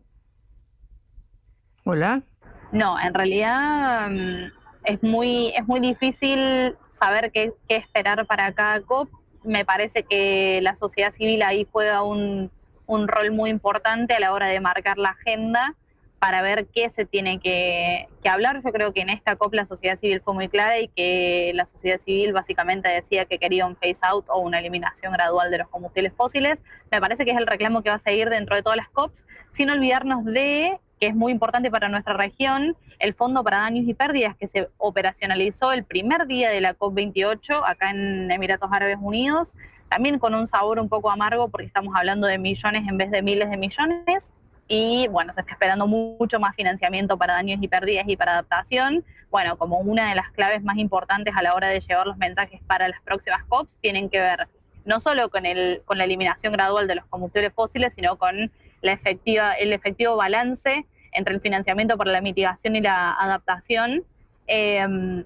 Hola. 1.84 2.24
No, 2.73 2.99
en 2.99 3.13
realidad 3.13 4.09
mm, 4.09 4.51
es 4.85 5.03
muy, 5.03 5.53
es 5.55 5.67
muy 5.67 5.79
difícil 5.79 6.75
saber 6.89 7.31
qué, 7.31 7.53
esperar 7.69 8.25
para 8.25 8.51
cada 8.53 8.81
COP. 8.81 9.09
Me 9.43 9.63
parece 9.63 10.03
que 10.03 10.59
la 10.63 10.75
sociedad 10.75 11.11
civil 11.11 11.43
ahí 11.43 11.67
juega 11.71 12.01
un, 12.01 12.49
un 12.87 13.07
rol 13.07 13.31
muy 13.31 13.51
importante 13.51 14.15
a 14.15 14.19
la 14.19 14.33
hora 14.33 14.47
de 14.47 14.59
marcar 14.59 14.97
la 14.97 15.09
agenda 15.09 15.75
para 16.17 16.41
ver 16.41 16.65
qué 16.73 16.89
se 16.89 17.05
tiene 17.05 17.39
que, 17.39 18.07
que 18.23 18.29
hablar. 18.29 18.59
Yo 18.63 18.71
creo 18.71 18.91
que 18.91 19.01
en 19.01 19.09
esta 19.09 19.35
COP 19.35 19.53
la 19.53 19.65
sociedad 19.65 19.95
civil 19.95 20.21
fue 20.21 20.33
muy 20.33 20.49
clara 20.49 20.79
y 20.79 20.87
que 20.87 21.51
la 21.53 21.67
sociedad 21.67 21.99
civil 21.99 22.33
básicamente 22.33 22.89
decía 22.89 23.25
que 23.25 23.37
quería 23.37 23.67
un 23.67 23.75
phase 23.75 23.99
out 24.01 24.25
o 24.29 24.39
una 24.39 24.57
eliminación 24.57 25.13
gradual 25.13 25.51
de 25.51 25.59
los 25.59 25.67
combustibles 25.67 26.13
fósiles. 26.13 26.63
Me 26.89 26.99
parece 26.99 27.23
que 27.23 27.31
es 27.31 27.37
el 27.37 27.45
reclamo 27.45 27.83
que 27.83 27.89
va 27.89 27.97
a 27.97 27.99
seguir 27.99 28.31
dentro 28.31 28.55
de 28.55 28.63
todas 28.63 28.77
las 28.77 28.89
COPs, 28.89 29.25
sin 29.51 29.69
olvidarnos 29.69 30.25
de 30.25 30.79
que 31.03 31.09
es 31.09 31.15
muy 31.15 31.34
importante 31.34 31.69
para 31.69 31.89
nuestra 31.89 32.13
región, 32.13 32.77
el 32.97 33.13
Fondo 33.13 33.43
para 33.43 33.57
Daños 33.57 33.85
y 33.85 33.93
Pérdidas 33.93 34.38
que 34.38 34.47
se 34.47 34.69
operacionalizó 34.77 35.73
el 35.73 35.84
primer 35.84 36.27
día 36.27 36.49
de 36.49 36.61
la 36.61 36.77
COP28 36.77 37.61
acá 37.65 37.89
en 37.89 38.31
Emiratos 38.31 38.69
Árabes 38.71 38.99
Unidos, 39.01 39.53
también 39.89 40.17
con 40.17 40.34
un 40.34 40.47
sabor 40.47 40.80
un 40.80 40.88
poco 40.88 41.11
amargo 41.11 41.49
porque 41.49 41.67
estamos 41.67 41.93
hablando 41.93 42.25
de 42.25 42.38
millones 42.38 42.88
en 42.88 42.97
vez 42.97 43.11
de 43.11 43.21
miles 43.21 43.49
de 43.49 43.57
millones. 43.57 44.31
Y 44.69 45.09
bueno, 45.09 45.34
se 45.34 45.41
está 45.41 45.51
esperando 45.51 45.88
mucho 45.88 46.39
más 46.39 46.55
financiamiento 46.55 47.17
para 47.17 47.34
daños 47.34 47.59
y 47.61 47.67
pérdidas 47.67 48.05
y 48.07 48.15
para 48.15 48.31
adaptación. 48.31 49.03
Bueno, 49.30 49.57
como 49.57 49.80
una 49.80 50.07
de 50.07 50.15
las 50.15 50.31
claves 50.31 50.63
más 50.63 50.77
importantes 50.77 51.34
a 51.35 51.43
la 51.43 51.53
hora 51.53 51.67
de 51.67 51.81
llevar 51.81 52.07
los 52.07 52.15
mensajes 52.15 52.61
para 52.65 52.88
las 52.88 53.01
próximas 53.01 53.43
COPs, 53.49 53.77
tienen 53.81 54.09
que 54.09 54.21
ver 54.21 54.47
no 54.85 55.01
solo 55.01 55.30
con, 55.30 55.45
el, 55.45 55.81
con 55.84 55.97
la 55.97 56.05
eliminación 56.05 56.53
gradual 56.53 56.88
de 56.88 56.95
los 56.95 57.05
combustibles 57.07 57.51
fósiles, 57.53 57.93
sino 57.93 58.17
con 58.17 58.53
la 58.81 58.91
efectiva, 58.93 59.51
el 59.53 59.73
efectivo 59.73 60.15
balance 60.15 60.85
entre 61.14 61.35
el 61.35 61.41
financiamiento 61.41 61.98
para 61.98 62.11
la 62.11 62.22
mitigación 62.22 62.76
y 62.76 62.81
la 62.81 63.14
adaptación, 63.14 64.03
eh, 64.48 65.23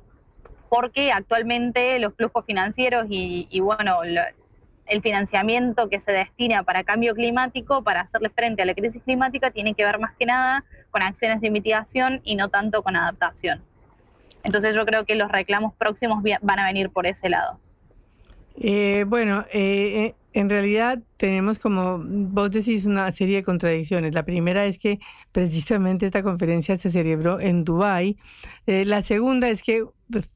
porque 0.69 1.11
actualmente 1.11 1.97
los 1.99 2.13
flujos 2.13 2.45
financieros 2.45 3.05
y, 3.09 3.47
y 3.49 3.59
bueno, 3.61 4.01
el 4.03 5.01
financiamiento 5.01 5.89
que 5.89 5.99
se 5.99 6.11
destina 6.11 6.63
para 6.63 6.83
cambio 6.83 7.13
climático, 7.13 7.83
para 7.83 8.01
hacerle 8.01 8.29
frente 8.29 8.61
a 8.61 8.65
la 8.65 8.73
crisis 8.73 9.01
climática, 9.03 9.51
tiene 9.51 9.73
que 9.73 9.85
ver 9.85 9.99
más 9.99 10.13
que 10.17 10.25
nada 10.25 10.63
con 10.91 11.03
acciones 11.03 11.41
de 11.41 11.49
mitigación 11.51 12.21
y 12.23 12.35
no 12.35 12.49
tanto 12.49 12.83
con 12.83 12.95
adaptación. 12.95 13.61
Entonces 14.43 14.75
yo 14.75 14.85
creo 14.85 15.05
que 15.05 15.15
los 15.15 15.31
reclamos 15.31 15.73
próximos 15.73 16.23
van 16.41 16.59
a 16.59 16.65
venir 16.65 16.89
por 16.89 17.05
ese 17.05 17.29
lado. 17.29 17.59
Eh, 18.59 19.05
bueno, 19.07 19.45
eh, 19.53 20.05
eh, 20.05 20.15
en 20.33 20.49
realidad 20.49 21.01
tenemos 21.17 21.59
como 21.59 21.99
vos 21.99 22.51
decís 22.51 22.85
una 22.85 23.11
serie 23.11 23.37
de 23.37 23.43
contradicciones. 23.43 24.13
La 24.13 24.25
primera 24.25 24.65
es 24.65 24.77
que 24.79 24.99
precisamente 25.31 26.05
esta 26.05 26.23
conferencia 26.23 26.75
se 26.77 26.89
celebró 26.89 27.39
en 27.39 27.63
Dubái. 27.63 28.17
Eh, 28.65 28.85
la 28.85 29.01
segunda 29.01 29.49
es 29.49 29.63
que 29.63 29.85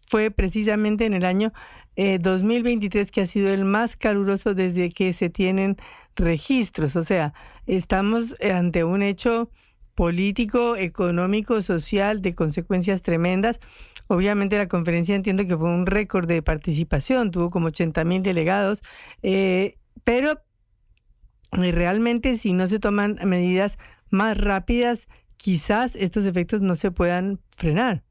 fue 0.07 0.31
precisamente 0.31 1.05
en 1.05 1.13
el 1.13 1.25
año 1.25 1.51
eh, 1.95 2.19
2023 2.19 3.11
que 3.11 3.21
ha 3.21 3.25
sido 3.25 3.49
el 3.49 3.65
más 3.65 3.95
caluroso 3.95 4.53
desde 4.53 4.91
que 4.91 5.13
se 5.13 5.29
tienen 5.29 5.77
registros. 6.15 6.95
O 6.95 7.03
sea, 7.03 7.33
estamos 7.67 8.35
ante 8.41 8.83
un 8.83 9.03
hecho 9.03 9.49
político, 9.95 10.75
económico, 10.75 11.61
social, 11.61 12.21
de 12.21 12.33
consecuencias 12.33 13.01
tremendas. 13.01 13.59
Obviamente 14.07 14.57
la 14.57 14.67
conferencia 14.67 15.15
entiendo 15.15 15.45
que 15.47 15.57
fue 15.57 15.69
un 15.69 15.85
récord 15.85 16.27
de 16.27 16.41
participación, 16.41 17.31
tuvo 17.31 17.49
como 17.49 17.67
80 17.67 18.03
mil 18.03 18.23
delegados, 18.23 18.81
eh, 19.23 19.75
pero 20.03 20.41
realmente 21.51 22.35
si 22.37 22.53
no 22.53 22.67
se 22.67 22.79
toman 22.79 23.17
medidas 23.23 23.77
más 24.09 24.37
rápidas, 24.37 25.07
quizás 25.37 25.95
estos 25.95 26.25
efectos 26.25 26.61
no 26.61 26.75
se 26.75 26.91
puedan 26.91 27.39
frenar. 27.51 28.03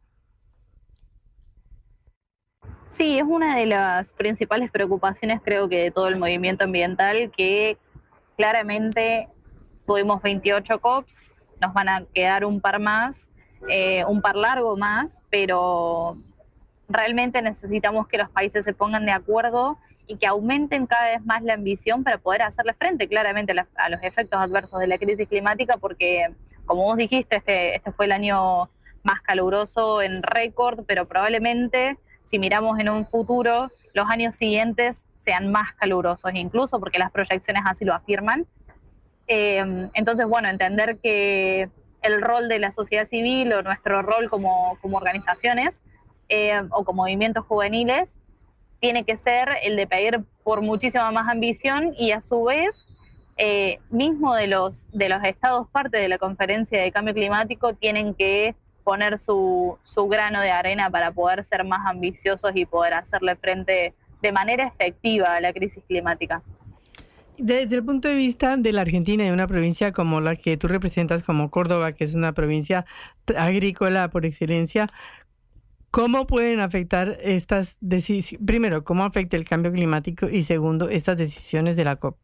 Sí, 2.89 3.19
es 3.19 3.25
una 3.25 3.57
de 3.57 3.67
las 3.67 4.13
principales 4.13 4.69
preocupaciones 4.71 5.41
creo 5.45 5.69
que 5.69 5.77
de 5.77 5.91
todo 5.93 6.09
el 6.09 6.17
movimiento 6.17 6.65
ambiental, 6.65 7.31
que 7.31 7.79
claramente 8.37 9.29
tuvimos 9.87 10.21
28 10.23 10.81
COPs, 10.81 11.30
nos 11.61 11.73
van 11.73 11.89
a 11.89 12.05
quedar 12.15 12.45
un 12.45 12.61
par 12.61 12.79
más, 12.79 13.29
eh, 13.69 14.05
un 14.07 14.21
par 14.21 14.37
largo 14.37 14.77
más, 14.77 15.21
pero 15.31 16.17
realmente 16.89 17.41
necesitamos 17.43 18.09
que 18.09 18.19
los 18.19 18.31
países 18.31 18.65
se 18.65 18.73
pongan 18.73 19.07
de 19.07 19.13
acuerdo 19.13 19.79
y 20.07 20.17
que 20.17 20.27
aumenten 20.27 20.87
cada 20.87 21.07
vez 21.07 21.25
más 21.25 21.43
la 21.43 21.55
ambición 21.55 22.03
para 22.03 22.19
poder 22.19 22.43
hacerle 22.43 22.75
frente 22.75 23.07
claramente 23.07 23.55
a, 23.77 23.89
los 23.89 24.03
efectos 24.03 24.41
adversos 24.41 24.81
de 24.81 24.89
la 24.89 24.99
crisis 24.99 25.29
climática, 25.29 25.77
porque 25.77 26.35
como 26.67 26.83
vos 26.83 26.97
dijiste, 26.97 27.37
este, 27.37 27.77
este 27.77 27.93
fue 27.93 28.07
el 28.07 28.13
año 28.13 28.69
más 29.03 29.21
caluroso 29.23 30.03
en 30.03 30.23
récord, 30.23 30.85
pero 30.87 31.07
probablemente 31.07 31.97
si 32.25 32.39
miramos 32.39 32.79
en 32.79 32.89
un 32.89 33.07
futuro, 33.07 33.71
los 33.93 34.09
años 34.09 34.37
siguientes 34.37 35.05
sean 35.17 35.51
más 35.51 35.75
calurosos, 35.75 36.31
incluso 36.35 36.79
porque 36.81 36.99
las 36.99 37.11
proyecciones 37.11 37.63
así 37.67 37.85
lo 37.85 37.95
afirman. 37.95 38.47
Eh, 39.33 39.89
entonces, 39.95 40.27
bueno, 40.27 40.49
entender 40.49 40.99
que 40.99 41.71
el 42.03 42.21
rol 42.21 42.49
de 42.49 42.59
la 42.59 42.73
sociedad 42.73 43.05
civil 43.05 43.53
o 43.53 43.63
nuestro 43.63 44.03
rol 44.03 44.29
como, 44.29 44.77
como 44.83 44.97
organizaciones 44.97 45.85
eh, 46.29 46.61
o 46.71 46.83
como 46.85 47.03
movimientos 47.03 47.47
juveniles 47.47 48.19
tiene 48.81 49.05
que 49.05 49.17
ser 49.17 49.49
el 49.63 49.77
de 49.77 49.87
pedir 49.87 50.25
por 50.43 50.63
muchísima 50.63 51.13
más 51.13 51.29
ambición 51.29 51.95
y 51.97 52.11
a 52.11 52.21
su 52.21 52.43
vez, 52.43 52.89
eh, 53.37 53.79
mismo 53.89 54.35
de 54.35 54.49
los, 54.49 54.91
de 54.91 55.09
los 55.09 55.23
estados 55.23 55.69
parte 55.69 55.99
de 55.99 56.09
la 56.09 56.19
conferencia 56.19 56.83
de 56.83 56.91
cambio 56.91 57.15
climático, 57.15 57.75
tienen 57.75 58.15
que 58.15 58.57
poner 58.83 59.21
su, 59.21 59.79
su 59.85 60.09
grano 60.09 60.41
de 60.41 60.51
arena 60.51 60.91
para 60.91 61.13
poder 61.13 61.45
ser 61.45 61.63
más 61.63 61.87
ambiciosos 61.87 62.51
y 62.57 62.67
poder 62.67 62.95
hacerle 62.95 63.37
frente 63.37 63.95
de 64.21 64.33
manera 64.33 64.67
efectiva 64.67 65.37
a 65.37 65.41
la 65.41 65.53
crisis 65.53 65.85
climática. 65.87 66.43
Desde 67.43 67.77
el 67.77 67.83
punto 67.83 68.07
de 68.07 68.17
vista 68.17 68.59
de 68.59 68.71
la 68.71 68.83
Argentina 68.83 69.23
y 69.23 69.29
de 69.29 69.33
una 69.33 69.47
provincia 69.47 69.93
como 69.93 70.21
la 70.21 70.37
que 70.37 70.59
tú 70.59 70.69
representas, 70.69 71.25
como 71.25 71.51
Córdoba, 71.51 71.93
que 71.93 72.05
es 72.05 72.15
una 72.15 72.35
provincia 72.35 72.85
agrícola 73.35 74.11
por 74.11 74.27
excelencia, 74.27 74.87
¿cómo 75.91 76.27
pueden 76.27 76.61
afectar 76.61 77.17
estas 77.23 77.79
decisiones? 77.81 78.47
Primero, 78.47 78.85
¿cómo 78.85 79.05
afecta 79.05 79.39
el 79.39 79.49
cambio 79.49 79.73
climático? 79.73 80.29
Y 80.29 80.43
segundo, 80.43 80.91
estas 80.91 81.17
decisiones 81.17 81.77
de 81.77 81.85
la 81.87 81.97
COP. 81.97 82.19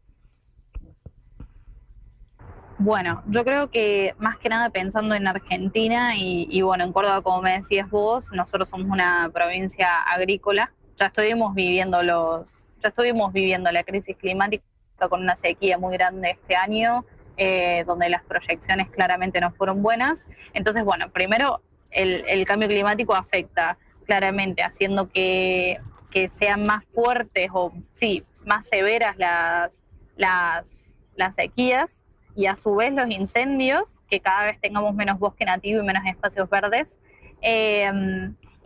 Bueno, 2.78 3.22
yo 3.28 3.43
creo 3.43 3.70
que 3.70 4.14
más 4.18 4.36
que 4.36 4.51
nada 4.51 4.68
pensando 4.68 5.14
en 5.14 5.26
Argentina 5.26 6.14
y, 6.14 6.47
y 6.51 6.60
bueno, 6.60 6.84
en 6.84 6.93
Córdoba, 6.93 7.22
como 7.22 7.40
me 7.40 7.52
decías 7.52 7.88
vos, 7.88 8.32
nosotros 8.32 8.68
somos 8.68 8.90
una 8.90 9.30
provincia 9.32 10.02
agrícola. 10.02 10.74
Ya 10.97 11.06
estuvimos 11.06 11.55
viviendo 11.55 12.02
los, 12.02 12.68
ya 12.82 12.90
estuvimos 12.90 13.32
viviendo 13.32 13.72
la 13.72 13.82
crisis 13.82 14.14
climática 14.18 14.62
con 14.98 15.23
una 15.23 15.36
sequía 15.36 15.78
muy 15.78 15.97
grande 15.97 16.31
este 16.31 16.56
año, 16.56 17.05
eh, 17.36 17.85
donde 17.86 18.09
las 18.09 18.23
proyecciones 18.23 18.89
claramente 18.89 19.40
no 19.40 19.52
fueron 19.52 19.82
buenas. 19.82 20.27
Entonces, 20.55 20.85
bueno, 20.85 21.10
primero 21.10 21.60
el, 21.90 22.44
cambio 22.47 22.68
climático 22.68 23.14
afecta 23.14 23.78
claramente, 24.06 24.62
haciendo 24.62 25.09
que, 25.10 25.81
que 26.10 26.28
sean 26.28 26.62
más 26.62 26.85
fuertes 26.86 27.51
o 27.52 27.73
sí, 27.90 28.24
más 28.44 28.66
severas 28.66 29.16
las, 29.18 29.82
las, 30.16 30.97
las 31.14 31.35
sequías 31.35 32.05
y 32.35 32.47
a 32.47 32.56
su 32.56 32.74
vez 32.74 32.93
los 32.93 33.09
incendios, 33.10 34.01
que 34.09 34.20
cada 34.20 34.44
vez 34.44 34.60
tengamos 34.60 34.94
menos 34.94 35.18
bosque 35.18 35.44
nativo 35.44 35.82
y 35.82 35.86
menos 35.86 36.05
espacios 36.06 36.48
verdes. 36.51 36.98
Eh, 37.43 37.90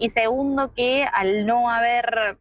y 0.01 0.11
segundo, 0.11 0.73
que 0.73 1.05
al 1.13 1.47
no 1.47 1.71
haber, 1.71 2.39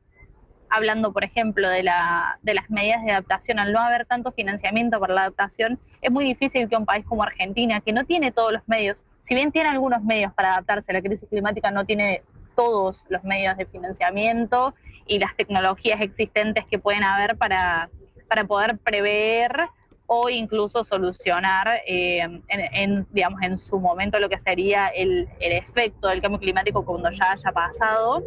hablando 0.69 1.11
por 1.11 1.25
ejemplo 1.25 1.69
de, 1.69 1.83
la, 1.83 2.39
de 2.41 2.53
las 2.53 2.69
medidas 2.69 3.03
de 3.03 3.11
adaptación, 3.11 3.59
al 3.59 3.71
no 3.73 3.79
haber 3.79 4.05
tanto 4.05 4.31
financiamiento 4.31 4.99
para 4.99 5.13
la 5.13 5.21
adaptación, 5.21 5.79
es 6.01 6.13
muy 6.13 6.25
difícil 6.25 6.69
que 6.69 6.75
un 6.75 6.85
país 6.85 7.05
como 7.05 7.23
Argentina, 7.23 7.81
que 7.81 7.93
no 7.93 8.05
tiene 8.05 8.31
todos 8.31 8.51
los 8.51 8.61
medios, 8.67 9.03
si 9.21 9.35
bien 9.35 9.51
tiene 9.51 9.69
algunos 9.69 10.03
medios 10.03 10.33
para 10.33 10.53
adaptarse 10.53 10.91
a 10.91 10.95
la 10.95 11.01
crisis 11.01 11.27
climática, 11.29 11.71
no 11.71 11.85
tiene 11.85 12.23
todos 12.55 13.05
los 13.09 13.23
medios 13.23 13.55
de 13.57 13.65
financiamiento 13.65 14.73
y 15.05 15.19
las 15.19 15.35
tecnologías 15.35 16.01
existentes 16.01 16.65
que 16.65 16.77
pueden 16.77 17.03
haber 17.03 17.37
para, 17.37 17.89
para 18.27 18.43
poder 18.43 18.77
prever 18.77 19.69
o 20.11 20.27
incluso 20.27 20.83
solucionar 20.83 21.81
eh, 21.85 22.19
en, 22.21 22.43
en, 22.47 23.07
digamos, 23.11 23.41
en 23.43 23.59
su 23.59 23.79
momento 23.79 24.19
lo 24.19 24.27
que 24.27 24.39
sería 24.39 24.87
el, 24.87 25.29
el, 25.39 25.51
efecto 25.51 26.07
del 26.07 26.19
cambio 26.19 26.39
climático 26.39 26.83
cuando 26.83 27.11
ya 27.11 27.31
haya 27.31 27.51
pasado. 27.51 28.23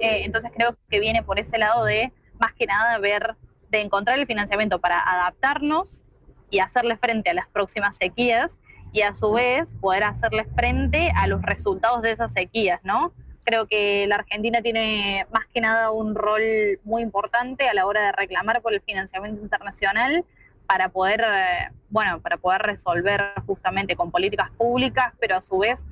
Eh, 0.00 0.24
entonces 0.24 0.50
creo 0.54 0.76
que 0.88 1.00
viene 1.00 1.22
por 1.22 1.38
ese 1.38 1.58
lado 1.58 1.84
de 1.84 2.12
más 2.38 2.52
que 2.54 2.66
nada 2.66 2.98
ver, 2.98 3.36
de 3.70 3.80
encontrar 3.80 4.18
el 4.18 4.26
financiamiento 4.26 4.78
para 4.78 4.98
adaptarnos 4.98 6.04
y 6.50 6.58
hacerle 6.58 6.96
frente 6.96 7.30
a 7.30 7.34
las 7.34 7.48
próximas 7.48 7.96
sequías 7.96 8.60
y 8.92 9.02
a 9.02 9.12
su 9.12 9.32
vez 9.32 9.74
poder 9.80 10.04
hacerle 10.04 10.44
frente 10.56 11.12
a 11.14 11.26
los 11.26 11.42
resultados 11.42 12.02
de 12.02 12.10
esas 12.10 12.32
sequías, 12.32 12.80
¿no? 12.82 13.12
Creo 13.44 13.66
que 13.66 14.06
la 14.06 14.16
Argentina 14.16 14.60
tiene 14.62 15.26
más 15.32 15.46
que 15.46 15.60
nada 15.60 15.92
un 15.92 16.14
rol 16.14 16.42
muy 16.84 17.02
importante 17.02 17.68
a 17.68 17.74
la 17.74 17.86
hora 17.86 18.06
de 18.06 18.12
reclamar 18.12 18.60
por 18.62 18.72
el 18.72 18.80
financiamiento 18.80 19.42
internacional 19.42 20.24
para 20.66 20.88
poder, 20.88 21.20
eh, 21.20 21.68
bueno, 21.88 22.20
para 22.20 22.36
poder 22.36 22.62
resolver 22.62 23.20
justamente 23.46 23.96
con 23.96 24.10
políticas 24.10 24.50
públicas, 24.52 25.12
pero 25.18 25.36
a 25.36 25.40
su 25.40 25.58
vez 25.58 25.84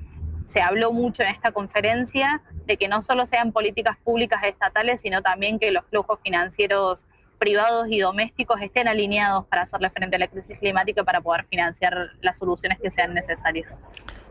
se 0.48 0.62
habló 0.62 0.92
mucho 0.92 1.22
en 1.22 1.28
esta 1.28 1.52
conferencia 1.52 2.40
de 2.66 2.78
que 2.78 2.88
no 2.88 3.02
solo 3.02 3.26
sean 3.26 3.52
políticas 3.52 3.98
públicas 4.02 4.40
estatales, 4.44 5.02
sino 5.02 5.20
también 5.20 5.58
que 5.58 5.70
los 5.70 5.84
flujos 5.84 6.18
financieros 6.24 7.04
privados 7.38 7.86
y 7.90 8.00
domésticos 8.00 8.58
estén 8.62 8.88
alineados 8.88 9.46
para 9.46 9.62
hacerle 9.62 9.90
frente 9.90 10.16
a 10.16 10.18
la 10.18 10.26
crisis 10.26 10.58
climática 10.58 11.04
para 11.04 11.20
poder 11.20 11.44
financiar 11.50 12.12
las 12.22 12.38
soluciones 12.38 12.78
que 12.80 12.90
sean 12.90 13.12
necesarias. 13.12 13.82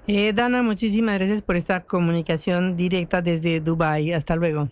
Eh, 0.07 0.34
Dana, 0.34 0.64
muchísimas 0.64 1.19
gracias 1.19 1.44
por 1.44 1.56
esta 1.56 1.84
comunicación 1.84 2.73
directa 2.73 3.22
desde 3.22 3.60
Dubái. 3.60 4.11
Hasta 4.11 4.35
luego. 4.35 4.69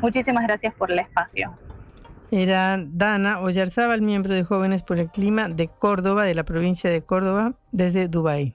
Muchísimas 0.00 0.44
gracias 0.46 0.72
por 0.74 0.92
el 0.92 1.00
espacio. 1.00 1.52
Era 2.30 2.78
Dana 2.80 3.40
Oyarzábal, 3.40 4.02
miembro 4.02 4.34
de 4.34 4.44
Jóvenes 4.44 4.82
por 4.82 5.00
el 5.00 5.10
Clima 5.10 5.48
de 5.48 5.66
Córdoba, 5.66 6.22
de 6.22 6.34
la 6.34 6.44
provincia 6.44 6.88
de 6.88 7.02
Córdoba, 7.02 7.54
desde 7.72 8.06
Dubái. 8.06 8.54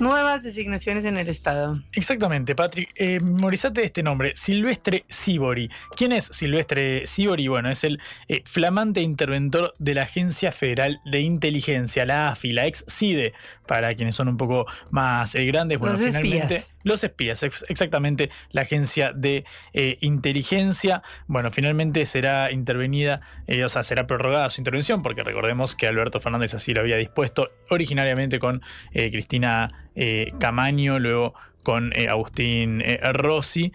Nuevas 0.00 0.44
designaciones 0.44 1.04
en 1.04 1.16
el 1.16 1.28
Estado. 1.28 1.82
Exactamente, 1.92 2.54
Patrick. 2.54 2.90
Eh, 2.94 3.18
memorizate 3.20 3.82
este 3.82 4.02
nombre, 4.04 4.32
Silvestre 4.36 5.04
Sibori. 5.08 5.68
¿Quién 5.96 6.12
es 6.12 6.26
Silvestre 6.26 7.04
Sibori? 7.04 7.48
Bueno, 7.48 7.68
es 7.68 7.82
el 7.82 8.00
eh, 8.28 8.42
flamante 8.44 9.00
interventor 9.00 9.74
de 9.78 9.94
la 9.94 10.02
Agencia 10.02 10.52
Federal 10.52 11.00
de 11.04 11.20
Inteligencia, 11.20 12.06
la 12.06 12.28
AFI, 12.28 12.52
la 12.52 12.66
ex 12.66 12.84
CIDE, 12.88 13.32
para 13.66 13.92
quienes 13.96 14.14
son 14.14 14.28
un 14.28 14.36
poco 14.36 14.66
más 14.90 15.34
eh, 15.34 15.44
grandes. 15.46 15.78
Bueno, 15.78 15.96
Los 15.96 16.04
finalmente. 16.06 16.54
espías. 16.56 16.74
Los 16.88 17.04
espías, 17.04 17.42
ex- 17.42 17.66
exactamente, 17.68 18.30
la 18.50 18.62
agencia 18.62 19.12
de 19.12 19.44
eh, 19.74 19.98
inteligencia. 20.00 21.02
Bueno, 21.26 21.50
finalmente 21.50 22.06
será 22.06 22.50
intervenida, 22.50 23.20
eh, 23.46 23.62
o 23.62 23.68
sea, 23.68 23.82
será 23.82 24.06
prorrogada 24.06 24.48
su 24.48 24.60
intervención, 24.62 25.02
porque 25.02 25.22
recordemos 25.22 25.74
que 25.74 25.86
Alberto 25.86 26.18
Fernández 26.18 26.54
así 26.54 26.72
lo 26.72 26.80
había 26.80 26.96
dispuesto 26.96 27.50
originariamente 27.68 28.38
con 28.38 28.62
eh, 28.92 29.10
Cristina 29.10 29.88
eh, 29.94 30.32
Camaño, 30.40 30.98
luego 30.98 31.34
con 31.62 31.92
Agustín 32.08 32.82
Rossi 33.12 33.72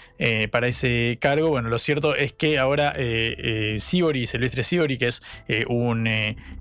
para 0.50 0.68
ese 0.68 1.20
cargo. 1.22 1.50
Bueno, 1.50 1.70
lo 1.70 1.78
cierto 1.78 2.16
es 2.16 2.34
que 2.34 2.58
ahora 2.58 2.96
Sibori, 3.78 4.26
Silvestre 4.26 4.64
Sibori, 4.64 4.98
que 4.98 5.10
es 5.10 5.22
un 5.68 6.10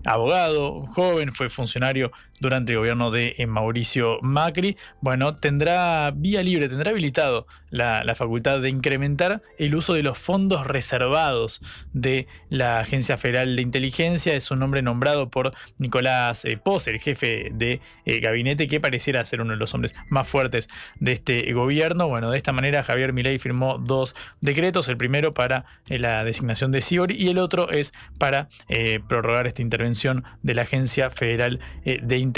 abogado 0.04 0.82
joven, 0.88 1.32
fue 1.32 1.48
funcionario 1.48 2.12
durante 2.42 2.72
el 2.72 2.78
gobierno 2.78 3.12
de 3.12 3.36
eh, 3.38 3.46
Mauricio 3.46 4.18
Macri, 4.20 4.76
bueno, 5.00 5.36
tendrá 5.36 6.10
vía 6.10 6.42
libre, 6.42 6.68
tendrá 6.68 6.90
habilitado 6.90 7.46
la, 7.70 8.02
facultad 8.16 8.60
de 8.60 8.68
incrementar 8.68 9.42
el 9.58 9.74
uso 9.74 9.94
de 9.94 10.02
los 10.02 10.18
fondos 10.18 10.66
reservados 10.66 11.62
de 11.94 12.26
la 12.50 12.80
Agencia 12.80 13.16
Federal 13.16 13.56
de 13.56 13.62
Inteligencia. 13.62 14.34
Es 14.34 14.50
un 14.50 14.58
nombre 14.58 14.82
nombrado 14.82 15.30
por 15.30 15.52
Nicolás 15.78 16.44
eh, 16.44 16.58
Pose, 16.62 16.90
el 16.90 16.98
jefe 16.98 17.50
de 17.54 17.80
eh, 18.04 18.20
gabinete, 18.20 18.66
que 18.66 18.80
pareciera 18.80 19.24
ser 19.24 19.40
uno 19.40 19.52
de 19.52 19.58
los 19.58 19.72
hombres 19.72 19.94
más 20.10 20.28
fuertes 20.28 20.68
de 20.98 21.12
este 21.12 21.50
gobierno. 21.52 22.08
Bueno, 22.08 22.30
de 22.30 22.36
esta 22.36 22.52
manera 22.52 22.82
Javier 22.82 23.12
Milei 23.12 23.38
firmó 23.38 23.78
dos 23.78 24.16
decretos, 24.40 24.88
el 24.88 24.96
primero 24.96 25.32
para 25.32 25.64
la 25.86 26.24
designación 26.24 26.72
de 26.72 26.80
Sibori 26.80 27.14
y 27.14 27.28
el 27.28 27.38
otro 27.38 27.70
es 27.70 27.94
para 28.18 28.48
prorrogar 29.06 29.46
esta 29.46 29.62
intervención 29.62 30.24
de 30.42 30.54
la 30.54 30.62
Agencia 30.62 31.08
Federal 31.08 31.60
de 31.84 32.18
Inteligencia. 32.18 32.31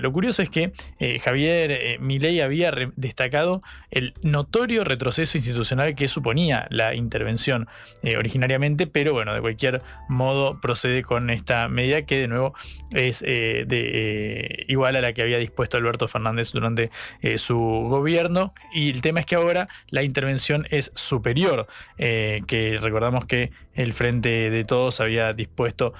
Lo 0.00 0.12
curioso 0.12 0.42
es 0.42 0.48
que 0.48 0.72
eh, 0.98 1.18
Javier 1.18 1.70
eh, 1.70 1.98
Milei 1.98 2.40
había 2.40 2.72
destacado 2.96 3.62
el 3.90 4.14
notorio 4.22 4.84
retroceso 4.84 5.38
institucional 5.38 5.94
que 5.94 6.08
suponía 6.08 6.66
la 6.70 6.94
intervención 6.94 7.68
eh, 8.02 8.16
originariamente, 8.16 8.86
pero 8.86 9.12
bueno, 9.12 9.34
de 9.34 9.40
cualquier 9.40 9.82
modo 10.08 10.60
procede 10.60 11.02
con 11.02 11.30
esta 11.30 11.68
medida 11.68 12.02
que 12.02 12.18
de 12.18 12.28
nuevo 12.28 12.54
es 12.90 13.24
eh, 13.26 14.64
igual 14.68 14.96
a 14.96 15.00
la 15.00 15.12
que 15.12 15.22
había 15.22 15.38
dispuesto 15.38 15.76
Alberto 15.76 16.08
Fernández 16.08 16.52
durante 16.52 16.90
su 17.36 17.56
gobierno. 17.56 18.54
Y 18.74 18.90
el 18.90 19.00
tema 19.00 19.20
es 19.20 19.26
que 19.26 19.36
ahora 19.36 19.68
la 19.90 20.02
intervención 20.02 20.66
es 20.70 20.92
superior, 20.94 21.66
que 21.96 22.78
recordamos 22.80 23.26
que 23.26 23.50
el 23.74 23.92
Frente 23.92 24.50
de 24.50 24.64
Todos 24.64 25.00
había 25.00 25.32
dispuesto 25.32 25.94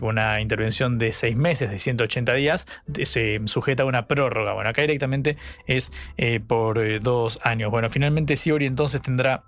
una 0.00 0.40
intervención 0.40 0.98
de 0.98 1.12
seis 1.12 1.36
meses, 1.36 1.70
de 1.70 1.78
180 1.78 2.34
días, 2.34 2.66
se 3.04 3.40
sujeta 3.46 3.82
a 3.82 3.86
una 3.86 4.06
prórroga. 4.06 4.52
Bueno, 4.52 4.70
acá 4.70 4.82
directamente 4.82 5.36
es 5.66 5.92
eh, 6.16 6.40
por 6.40 6.78
eh, 6.78 7.00
dos 7.00 7.38
años. 7.42 7.70
Bueno, 7.70 7.90
finalmente 7.90 8.36
Sibori 8.36 8.66
entonces 8.66 9.02
tendrá 9.02 9.44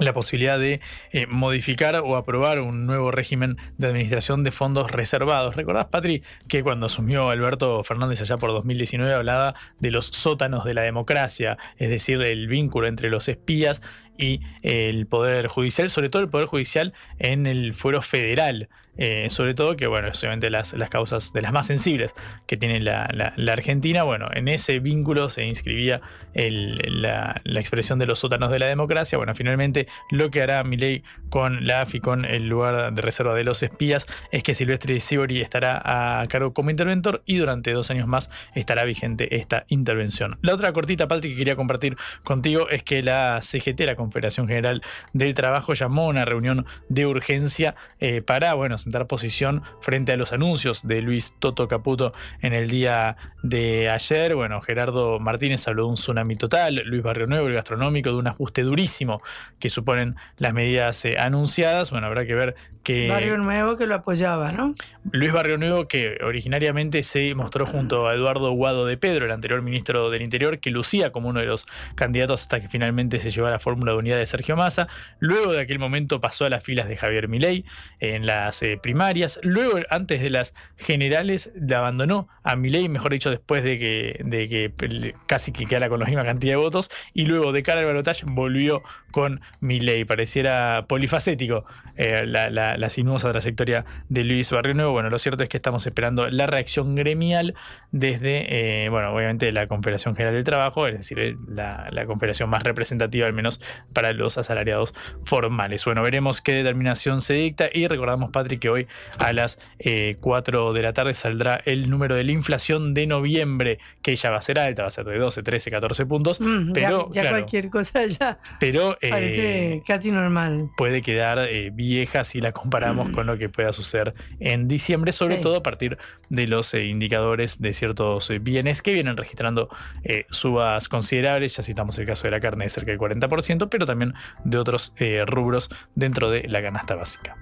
la 0.00 0.12
posibilidad 0.12 0.58
de 0.58 0.80
eh, 1.12 1.26
modificar 1.26 1.96
o 1.96 2.16
aprobar 2.16 2.60
un 2.60 2.86
nuevo 2.86 3.10
régimen 3.10 3.58
de 3.76 3.88
administración 3.88 4.42
de 4.42 4.50
fondos 4.50 4.90
reservados. 4.90 5.56
¿Recordás, 5.56 5.86
Patri, 5.86 6.22
que 6.48 6.62
cuando 6.62 6.86
asumió 6.86 7.28
Alberto 7.28 7.84
Fernández 7.84 8.20
allá 8.22 8.36
por 8.38 8.50
2019 8.50 9.12
hablaba 9.12 9.54
de 9.78 9.90
los 9.90 10.06
sótanos 10.06 10.64
de 10.64 10.74
la 10.74 10.82
democracia, 10.82 11.58
es 11.76 11.90
decir, 11.90 12.22
el 12.22 12.48
vínculo 12.48 12.86
entre 12.86 13.10
los 13.10 13.28
espías 13.28 13.82
y 14.20 14.40
el 14.62 15.06
Poder 15.06 15.46
Judicial, 15.46 15.88
sobre 15.90 16.08
todo 16.10 16.22
el 16.22 16.28
Poder 16.28 16.46
Judicial 16.46 16.92
en 17.18 17.46
el 17.46 17.74
fuero 17.74 18.02
federal? 18.02 18.68
Eh, 18.96 19.28
sobre 19.30 19.54
todo 19.54 19.76
que, 19.76 19.86
bueno, 19.86 20.08
obviamente 20.08 20.50
las, 20.50 20.74
las 20.74 20.90
causas 20.90 21.32
de 21.32 21.40
las 21.40 21.52
más 21.52 21.66
sensibles 21.68 22.12
que 22.46 22.58
tiene 22.58 22.80
la, 22.80 23.08
la- 23.36 23.52
Argentina. 23.52 24.02
Bueno, 24.02 24.26
en 24.34 24.46
ese 24.48 24.78
vínculo 24.78 25.30
se 25.30 25.44
inscribía 25.46 26.02
la, 26.34 27.40
la 27.44 27.60
expresión 27.60 27.98
de 27.98 28.06
los 28.06 28.18
sótanos 28.18 28.50
de 28.50 28.58
la 28.58 28.66
democracia. 28.66 29.16
Bueno, 29.16 29.34
finalmente 29.34 29.86
lo 30.10 30.30
que 30.30 30.42
hará 30.42 30.62
Milei 30.64 31.02
con 31.30 31.64
la 31.66 31.82
AFI, 31.82 32.00
con 32.00 32.24
el 32.24 32.48
lugar 32.48 32.92
de 32.92 33.00
reserva 33.02 33.34
de 33.34 33.44
los 33.44 33.62
espías, 33.62 34.06
es 34.32 34.42
que 34.42 34.54
Silvestre 34.54 34.98
Sibori 35.00 35.40
estará 35.40 36.20
a 36.22 36.26
cargo 36.28 36.52
como 36.52 36.70
interventor 36.70 37.22
y 37.24 37.36
durante 37.38 37.72
dos 37.72 37.90
años 37.90 38.06
más 38.06 38.28
estará 38.54 38.84
vigente 38.84 39.36
esta 39.36 39.64
intervención. 39.68 40.38
La 40.42 40.54
otra 40.54 40.72
cortita, 40.72 41.08
Patrick, 41.08 41.32
que 41.32 41.38
quería 41.38 41.56
compartir 41.56 41.96
contigo 42.24 42.68
es 42.68 42.82
que 42.82 43.02
la 43.02 43.40
CGT, 43.40 43.80
la 43.82 43.96
Confederación 44.10 44.48
General 44.48 44.82
del 45.12 45.34
Trabajo, 45.34 45.72
llamó 45.72 46.06
a 46.06 46.08
una 46.08 46.24
reunión 46.24 46.66
de 46.88 47.06
urgencia 47.06 47.76
eh, 48.00 48.22
para, 48.22 48.54
bueno, 48.54 48.76
sentar 48.76 49.06
posición 49.06 49.62
frente 49.80 50.12
a 50.12 50.16
los 50.16 50.32
anuncios 50.32 50.86
de 50.86 51.00
Luis 51.00 51.34
Toto 51.38 51.68
Caputo 51.68 52.12
en 52.42 52.52
el 52.52 52.68
día 52.68 53.16
de 53.42 53.88
ayer. 53.88 54.34
Bueno, 54.34 54.60
Gerardo 54.60 55.20
Martínez 55.20 55.66
habló 55.68 55.84
de 55.84 55.88
un 55.90 55.94
tsunami 55.94 56.34
total, 56.34 56.82
Luis 56.84 57.02
Barrio 57.02 57.26
Nuevo, 57.26 57.46
el 57.46 57.54
gastronómico, 57.54 58.10
de 58.10 58.16
un 58.16 58.26
ajuste 58.26 58.62
durísimo 58.62 59.20
que 59.60 59.68
suponen 59.68 60.16
las 60.38 60.52
medidas 60.52 61.04
eh, 61.04 61.16
anunciadas. 61.18 61.92
Bueno, 61.92 62.08
habrá 62.08 62.26
que 62.26 62.34
ver 62.34 62.56
que... 62.82 63.08
Barrio 63.08 63.38
Nuevo 63.38 63.76
que 63.76 63.86
lo 63.86 63.94
apoyaba, 63.94 64.52
¿no? 64.52 64.74
Luis 65.12 65.32
Barrio 65.32 65.58
Nuevo, 65.58 65.86
que 65.86 66.18
originariamente 66.22 67.02
se 67.02 67.34
mostró 67.34 67.66
junto 67.66 68.08
a 68.08 68.14
Eduardo 68.14 68.50
Guado 68.52 68.86
de 68.86 68.96
Pedro, 68.96 69.26
el 69.26 69.32
anterior 69.32 69.62
ministro 69.62 70.10
del 70.10 70.22
Interior, 70.22 70.58
que 70.58 70.70
lucía 70.70 71.12
como 71.12 71.28
uno 71.28 71.40
de 71.40 71.46
los 71.46 71.66
candidatos 71.94 72.42
hasta 72.42 72.60
que 72.60 72.68
finalmente 72.68 73.18
se 73.18 73.30
llevó 73.30 73.46
a 73.46 73.50
la 73.50 73.58
fórmula 73.58 73.89
de 73.92 73.98
unidad 73.98 74.18
de 74.18 74.26
Sergio 74.26 74.56
Massa. 74.56 74.88
Luego 75.18 75.52
de 75.52 75.60
aquel 75.60 75.78
momento 75.78 76.20
pasó 76.20 76.44
a 76.44 76.50
las 76.50 76.62
filas 76.62 76.88
de 76.88 76.96
Javier 76.96 77.28
Milei 77.28 77.64
en 77.98 78.26
las 78.26 78.62
eh, 78.62 78.78
primarias. 78.82 79.40
Luego, 79.42 79.78
antes 79.90 80.20
de 80.20 80.30
las 80.30 80.54
generales, 80.76 81.52
le 81.54 81.74
abandonó 81.74 82.28
a 82.42 82.56
Milei, 82.56 82.88
mejor 82.88 83.12
dicho, 83.12 83.30
después 83.30 83.64
de 83.64 83.78
que, 83.78 84.20
de 84.24 84.48
que 84.48 85.14
casi 85.26 85.52
que 85.52 85.66
quedara 85.66 85.88
con 85.88 86.00
la 86.00 86.06
misma 86.06 86.24
cantidad 86.24 86.52
de 86.52 86.56
votos. 86.56 86.90
Y 87.14 87.26
luego, 87.26 87.52
de 87.52 87.62
cara 87.62 87.80
al 87.80 87.86
balotaje, 87.86 88.24
volvió 88.26 88.82
con 89.10 89.40
Milei. 89.60 90.04
Pareciera 90.04 90.84
polifacético 90.88 91.64
eh, 91.96 92.24
la, 92.26 92.50
la- 92.50 92.76
la 92.76 92.88
sinuosa 92.90 93.30
trayectoria 93.30 93.84
de 94.08 94.24
Luis 94.24 94.50
Barrio 94.50 94.74
Nuevo. 94.74 94.92
Bueno, 94.92 95.10
lo 95.10 95.18
cierto 95.18 95.42
es 95.42 95.48
que 95.48 95.56
estamos 95.56 95.86
esperando 95.86 96.28
la 96.30 96.46
reacción 96.46 96.94
gremial 96.94 97.54
desde, 97.92 98.84
eh, 98.84 98.88
bueno, 98.88 99.12
obviamente 99.14 99.50
la 99.52 99.66
Confederación 99.66 100.14
General 100.16 100.34
del 100.34 100.44
Trabajo, 100.44 100.86
es 100.86 100.96
decir, 100.96 101.18
eh, 101.18 101.36
la, 101.48 101.88
la 101.90 102.06
confederación 102.06 102.48
más 102.50 102.62
representativa, 102.62 103.26
al 103.26 103.32
menos 103.32 103.60
para 103.92 104.12
los 104.12 104.38
asalariados 104.38 104.94
formales. 105.24 105.84
Bueno, 105.84 106.02
veremos 106.02 106.40
qué 106.40 106.52
determinación 106.52 107.20
se 107.20 107.34
dicta 107.34 107.68
y 107.72 107.86
recordamos, 107.88 108.30
Patrick, 108.30 108.60
que 108.60 108.68
hoy 108.68 108.86
a 109.18 109.32
las 109.32 109.58
eh, 109.78 110.16
4 110.20 110.72
de 110.72 110.82
la 110.82 110.92
tarde 110.92 111.14
saldrá 111.14 111.60
el 111.64 111.90
número 111.90 112.14
de 112.14 112.24
la 112.24 112.32
inflación 112.32 112.94
de 112.94 113.06
noviembre, 113.06 113.78
que 114.02 114.14
ya 114.16 114.30
va 114.30 114.38
a 114.38 114.42
ser 114.42 114.58
alta, 114.58 114.82
va 114.82 114.88
a 114.88 114.90
ser 114.92 115.04
de 115.04 115.18
12, 115.18 115.42
13, 115.42 115.70
14 115.70 116.06
puntos, 116.06 116.40
Mm, 116.40 116.72
pero 116.72 117.08
ya, 117.10 117.14
ya 117.14 117.20
claro, 117.22 117.36
cualquier 117.38 117.68
cosa 117.68 118.06
ya 118.06 118.38
pero 118.58 118.96
eh, 119.00 119.10
parece 119.10 119.82
casi 119.86 120.10
normal. 120.10 120.70
puede 120.76 121.00
quedar 121.02 121.38
eh, 121.38 121.70
vieja 121.72 122.22
si 122.24 122.40
la 122.40 122.52
comparamos 122.52 123.10
con 123.10 123.26
lo 123.26 123.38
que 123.38 123.48
pueda 123.48 123.72
suceder 123.72 124.14
en 124.40 124.68
diciembre, 124.68 125.12
sobre 125.12 125.36
Sí. 125.36 125.40
todo 125.42 125.56
a 125.56 125.62
partir 125.62 125.96
de 126.28 126.46
los 126.46 126.72
eh, 126.74 126.84
indicadores 126.84 127.60
de 127.60 127.72
ciertos 127.72 128.28
eh, 128.30 128.38
bienes 128.38 128.82
que 128.82 128.92
vienen 128.92 129.16
registrando 129.16 129.68
eh, 130.04 130.26
subas 130.30 130.88
considerables. 130.88 131.56
Ya 131.56 131.62
citamos 131.62 131.98
el 131.98 132.06
caso 132.06 132.24
de 132.24 132.30
la 132.32 132.40
carne 132.40 132.64
de 132.64 132.68
cerca 132.70 132.90
del 132.90 132.98
40%, 133.00 133.68
pero 133.70 133.86
también 133.86 134.14
de 134.44 134.58
otros 134.58 134.92
eh, 134.98 135.24
rubros 135.26 135.70
dentro 135.94 136.30
de 136.30 136.46
la 136.48 136.60
canasta 136.62 136.94
básica. 136.94 137.36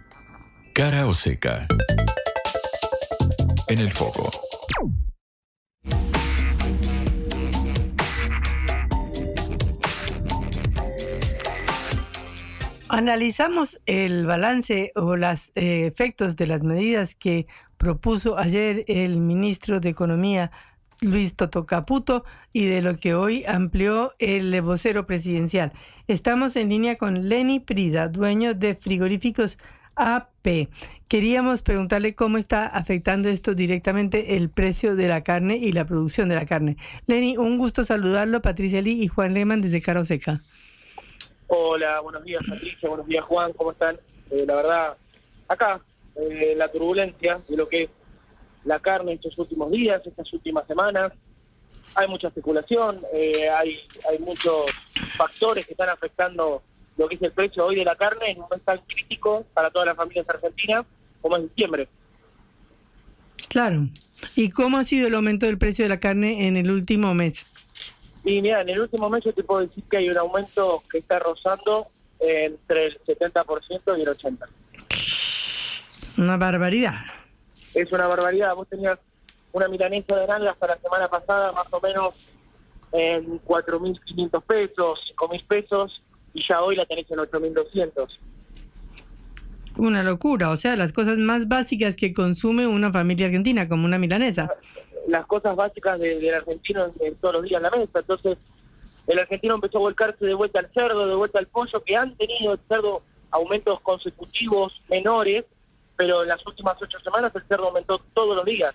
Cara 0.74 1.06
o 1.06 1.12
seca. 1.12 1.66
En 3.68 3.78
el 3.80 3.90
foco. 3.92 4.30
Analizamos 12.90 13.80
el 13.84 14.24
balance 14.24 14.92
o 14.94 15.14
los 15.16 15.52
efectos 15.54 16.36
de 16.36 16.46
las 16.46 16.64
medidas 16.64 17.14
que 17.14 17.46
propuso 17.76 18.38
ayer 18.38 18.84
el 18.88 19.20
ministro 19.20 19.78
de 19.78 19.90
Economía 19.90 20.50
Luis 21.02 21.36
Toto 21.36 21.66
Caputo 21.66 22.24
y 22.52 22.64
de 22.64 22.80
lo 22.80 22.96
que 22.96 23.14
hoy 23.14 23.44
amplió 23.44 24.14
el 24.18 24.58
vocero 24.62 25.06
presidencial. 25.06 25.72
Estamos 26.06 26.56
en 26.56 26.70
línea 26.70 26.96
con 26.96 27.28
Lenny 27.28 27.60
Prida, 27.60 28.08
dueño 28.08 28.54
de 28.54 28.74
frigoríficos 28.74 29.58
AP. 29.94 30.68
Queríamos 31.08 31.60
preguntarle 31.60 32.14
cómo 32.14 32.38
está 32.38 32.66
afectando 32.66 33.28
esto 33.28 33.54
directamente 33.54 34.36
el 34.36 34.48
precio 34.48 34.96
de 34.96 35.08
la 35.08 35.22
carne 35.22 35.58
y 35.58 35.72
la 35.72 35.84
producción 35.84 36.30
de 36.30 36.36
la 36.36 36.46
carne. 36.46 36.78
Lenny, 37.06 37.36
un 37.36 37.58
gusto 37.58 37.84
saludarlo, 37.84 38.40
Patricia 38.40 38.80
Lee 38.80 39.02
y 39.02 39.08
Juan 39.08 39.34
Lehmann 39.34 39.60
desde 39.60 39.82
Caro 39.82 40.06
Seca. 40.06 40.42
Hola, 41.50 42.00
buenos 42.00 42.24
días 42.24 42.42
Patricia, 42.46 42.90
buenos 42.90 43.06
días 43.06 43.24
Juan, 43.24 43.54
¿cómo 43.54 43.72
están? 43.72 43.98
Eh, 44.30 44.44
la 44.46 44.54
verdad, 44.54 44.96
acá, 45.48 45.80
eh, 46.14 46.52
la 46.54 46.70
turbulencia 46.70 47.40
de 47.48 47.56
lo 47.56 47.66
que 47.66 47.84
es 47.84 47.90
la 48.64 48.78
carne 48.80 49.14
estos 49.14 49.38
últimos 49.38 49.70
días, 49.70 50.02
estas 50.04 50.30
últimas 50.34 50.66
semanas, 50.66 51.10
hay 51.94 52.06
mucha 52.06 52.28
especulación, 52.28 53.00
eh, 53.14 53.48
hay, 53.48 53.80
hay 54.10 54.18
muchos 54.18 54.66
factores 55.16 55.64
que 55.64 55.72
están 55.72 55.88
afectando 55.88 56.62
lo 56.98 57.08
que 57.08 57.14
es 57.14 57.22
el 57.22 57.32
precio 57.32 57.64
hoy 57.64 57.76
de 57.76 57.84
la 57.86 57.96
carne 57.96 58.30
en 58.30 58.36
un 58.36 58.42
momento 58.42 58.66
tan 58.66 58.80
crítico 58.86 59.46
para 59.54 59.70
todas 59.70 59.86
las 59.86 59.96
familias 59.96 60.26
argentinas 60.28 60.84
como 61.22 61.38
es 61.38 61.44
diciembre. 61.44 61.88
Claro. 63.48 63.88
¿Y 64.36 64.50
cómo 64.50 64.76
ha 64.76 64.84
sido 64.84 65.06
el 65.06 65.14
aumento 65.14 65.46
del 65.46 65.56
precio 65.56 65.86
de 65.86 65.88
la 65.88 65.98
carne 66.00 66.46
en 66.46 66.58
el 66.58 66.70
último 66.70 67.14
mes? 67.14 67.46
Y 68.28 68.42
mira, 68.42 68.60
en 68.60 68.68
el 68.68 68.80
último 68.80 69.08
mes 69.08 69.24
yo 69.24 69.32
te 69.32 69.42
puedo 69.42 69.66
decir 69.66 69.82
que 69.90 69.96
hay 69.96 70.10
un 70.10 70.18
aumento 70.18 70.82
que 70.92 70.98
está 70.98 71.18
rozando 71.18 71.86
entre 72.20 72.88
el 72.88 73.00
70% 73.00 73.98
y 73.98 74.02
el 74.02 74.08
80%. 74.08 74.46
Una 76.18 76.36
barbaridad. 76.36 76.96
es 77.72 77.90
una 77.90 78.06
barbaridad. 78.06 78.54
Vos 78.54 78.68
tenías 78.68 78.98
una 79.52 79.66
milanesa 79.68 80.14
de 80.14 80.26
naranjas 80.26 80.56
para 80.56 80.74
la 80.74 80.80
semana 80.82 81.08
pasada 81.08 81.52
más 81.52 81.66
o 81.70 81.80
menos 81.80 82.10
en 82.92 83.40
4.500 83.44 84.42
pesos, 84.42 85.14
5.000 85.16 85.46
pesos, 85.46 86.02
y 86.34 86.46
ya 86.46 86.60
hoy 86.60 86.76
la 86.76 86.84
tenés 86.84 87.10
en 87.10 87.20
8.200. 87.20 88.08
Una 89.78 90.02
locura. 90.02 90.50
O 90.50 90.56
sea, 90.56 90.76
las 90.76 90.92
cosas 90.92 91.18
más 91.18 91.48
básicas 91.48 91.96
que 91.96 92.12
consume 92.12 92.66
una 92.66 92.92
familia 92.92 93.24
argentina, 93.24 93.68
como 93.68 93.86
una 93.86 93.96
milanesa. 93.96 94.50
Las 95.08 95.26
cosas 95.26 95.56
básicas 95.56 95.98
de- 95.98 96.18
del 96.20 96.34
argentino 96.34 96.84
en, 96.84 96.92
en 97.06 97.14
todos 97.16 97.34
los 97.36 97.42
días 97.44 97.58
en 97.58 97.62
la 97.64 97.70
mesa. 97.70 97.98
Entonces, 98.00 98.36
el 99.06 99.18
argentino 99.18 99.54
empezó 99.54 99.78
a 99.78 99.80
volcarse 99.80 100.24
de 100.24 100.34
vuelta 100.34 100.60
al 100.60 100.70
cerdo, 100.72 101.06
de 101.06 101.14
vuelta 101.14 101.38
al 101.38 101.46
pollo, 101.46 101.82
que 101.82 101.96
han 101.96 102.14
tenido 102.16 102.52
el 102.52 102.60
cerdo 102.68 103.02
aumentos 103.30 103.80
consecutivos 103.80 104.80
menores, 104.90 105.44
pero 105.96 106.22
en 106.22 106.28
las 106.28 106.46
últimas 106.46 106.76
ocho 106.80 106.98
semanas 107.00 107.32
el 107.34 107.42
cerdo 107.48 107.66
aumentó 107.68 107.98
todos 108.14 108.36
los 108.36 108.44
días, 108.44 108.74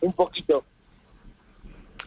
un 0.00 0.12
poquito. 0.12 0.64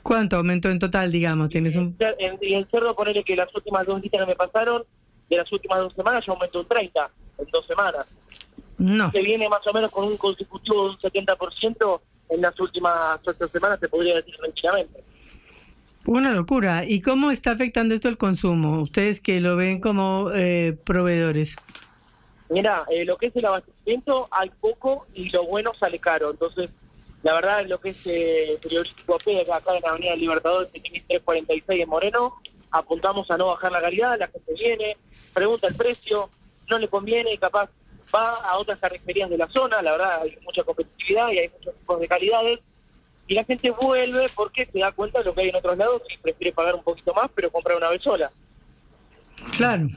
¿Cuánto 0.03 0.37
aumentó 0.37 0.69
en 0.69 0.79
total, 0.79 1.11
digamos? 1.11 1.49
Tienes 1.49 1.75
un... 1.75 1.95
Y 2.41 2.53
el 2.53 2.67
cerdo, 2.71 2.95
ponele 2.95 3.23
que 3.23 3.35
las 3.35 3.53
últimas 3.55 3.85
dos 3.85 4.01
listas 4.01 4.21
que 4.21 4.27
me 4.27 4.35
pasaron, 4.35 4.83
de 5.29 5.37
las 5.37 5.51
últimas 5.51 5.79
dos 5.79 5.93
semanas 5.93 6.25
ya 6.25 6.33
aumentó 6.33 6.59
un 6.59 6.67
30 6.67 7.11
en 7.37 7.47
dos 7.51 7.65
semanas. 7.67 8.05
No. 8.77 9.11
Se 9.11 9.21
viene 9.21 9.47
más 9.47 9.65
o 9.67 9.73
menos 9.73 9.91
con 9.91 10.05
un 10.05 10.17
consecutivo 10.17 10.85
de 10.85 10.89
un 10.91 10.97
70% 10.97 12.01
en 12.31 12.41
las 12.41 12.59
últimas 12.59 13.19
ocho 13.25 13.47
semanas, 13.49 13.77
se 13.79 13.89
podría 13.89 14.15
decir 14.15 14.35
tranquilamente. 14.37 15.03
Una 16.05 16.31
locura. 16.31 16.83
¿Y 16.85 17.01
cómo 17.01 17.29
está 17.29 17.51
afectando 17.51 17.93
esto 17.93 18.07
el 18.07 18.17
consumo? 18.17 18.81
Ustedes 18.81 19.19
que 19.19 19.39
lo 19.39 19.55
ven 19.55 19.79
como 19.79 20.31
eh, 20.33 20.75
proveedores. 20.83 21.55
Mira, 22.49 22.85
eh, 22.89 23.05
lo 23.05 23.17
que 23.17 23.27
es 23.27 23.35
el 23.35 23.45
abastecimiento 23.45 24.27
hay 24.31 24.49
poco 24.49 25.05
y 25.13 25.29
lo 25.29 25.45
bueno 25.45 25.71
sale 25.79 25.99
caro. 25.99 26.31
Entonces, 26.31 26.69
la 27.21 27.33
verdad, 27.33 27.65
lo 27.67 27.79
que 27.79 27.89
es 27.89 27.97
eh, 28.05 28.57
Frigorífico 28.61 29.15
AP, 29.15 29.49
acá 29.51 29.75
en 29.75 29.83
la 29.83 29.89
Avenida 29.91 30.15
Libertador, 30.15 30.69
que 30.69 30.79
tiene 30.79 31.03
346 31.07 31.81
en 31.81 31.89
Moreno, 31.89 32.41
apuntamos 32.71 33.29
a 33.29 33.37
no 33.37 33.47
bajar 33.47 33.71
la 33.71 33.81
calidad, 33.81 34.17
la 34.17 34.27
gente 34.27 34.53
viene, 34.53 34.97
pregunta 35.33 35.67
el 35.67 35.75
precio, 35.75 36.29
no 36.69 36.79
le 36.79 36.87
conviene, 36.87 37.37
capaz 37.37 37.69
va 38.13 38.35
a 38.35 38.57
otras 38.57 38.79
carnicerías 38.79 39.29
de 39.29 39.37
la 39.37 39.47
zona, 39.49 39.81
la 39.81 39.91
verdad 39.91 40.21
hay 40.23 40.37
mucha 40.43 40.63
competitividad 40.63 41.29
y 41.31 41.39
hay 41.39 41.49
muchos 41.49 41.73
tipos 41.75 41.99
de 41.99 42.07
calidades, 42.07 42.59
y 43.27 43.35
la 43.35 43.43
gente 43.43 43.71
vuelve 43.71 44.29
porque 44.35 44.67
se 44.71 44.79
da 44.79 44.91
cuenta 44.91 45.19
de 45.19 45.25
lo 45.25 45.33
que 45.33 45.41
hay 45.41 45.49
en 45.49 45.55
otros 45.55 45.77
lados 45.77 46.01
y 46.13 46.17
prefiere 46.17 46.51
pagar 46.51 46.75
un 46.75 46.83
poquito 46.83 47.13
más, 47.13 47.29
pero 47.33 47.51
comprar 47.51 47.77
una 47.77 47.89
vez 47.89 48.01
sola. 48.01 48.31
Claro. 49.55 49.87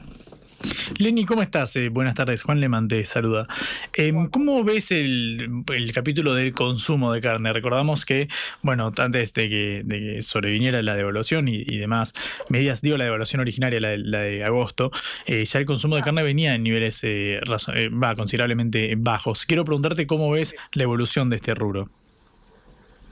Lenny, 0.97 1.25
¿cómo 1.25 1.41
estás? 1.41 1.75
Eh, 1.75 1.89
buenas 1.89 2.15
tardes, 2.15 2.43
Juan 2.43 2.59
Leman 2.59 2.87
te 2.87 3.03
saluda. 3.05 3.47
Em, 3.93 4.29
¿Cómo 4.29 4.63
ves 4.63 4.91
el, 4.91 5.63
el 5.73 5.93
capítulo 5.93 6.33
del 6.33 6.53
consumo 6.53 7.11
de 7.11 7.21
carne? 7.21 7.53
Recordamos 7.53 8.05
que, 8.05 8.27
bueno, 8.61 8.91
antes 8.97 9.33
de 9.33 9.49
que, 9.49 9.81
de 9.83 9.99
que 9.99 10.21
sobreviniera 10.21 10.81
la 10.81 10.95
devaluación 10.95 11.47
y, 11.47 11.55
y 11.55 11.77
demás 11.77 12.13
medidas, 12.49 12.81
digo 12.81 12.97
la 12.97 13.05
devaluación 13.05 13.41
originaria, 13.41 13.79
la 13.79 13.89
de, 13.89 13.97
la 13.97 14.19
de 14.19 14.43
agosto, 14.43 14.91
eh, 15.25 15.45
ya 15.45 15.59
el 15.59 15.65
consumo 15.65 15.95
de 15.95 16.01
carne 16.01 16.23
venía 16.23 16.53
en 16.53 16.63
niveles 16.63 17.03
eh, 17.03 17.39
eh, 17.39 17.89
va, 17.89 18.15
considerablemente 18.15 18.95
bajos. 18.97 19.45
Quiero 19.45 19.65
preguntarte 19.65 20.07
cómo 20.07 20.31
ves 20.31 20.55
la 20.73 20.83
evolución 20.83 21.29
de 21.29 21.37
este 21.37 21.53
rubro. 21.53 21.89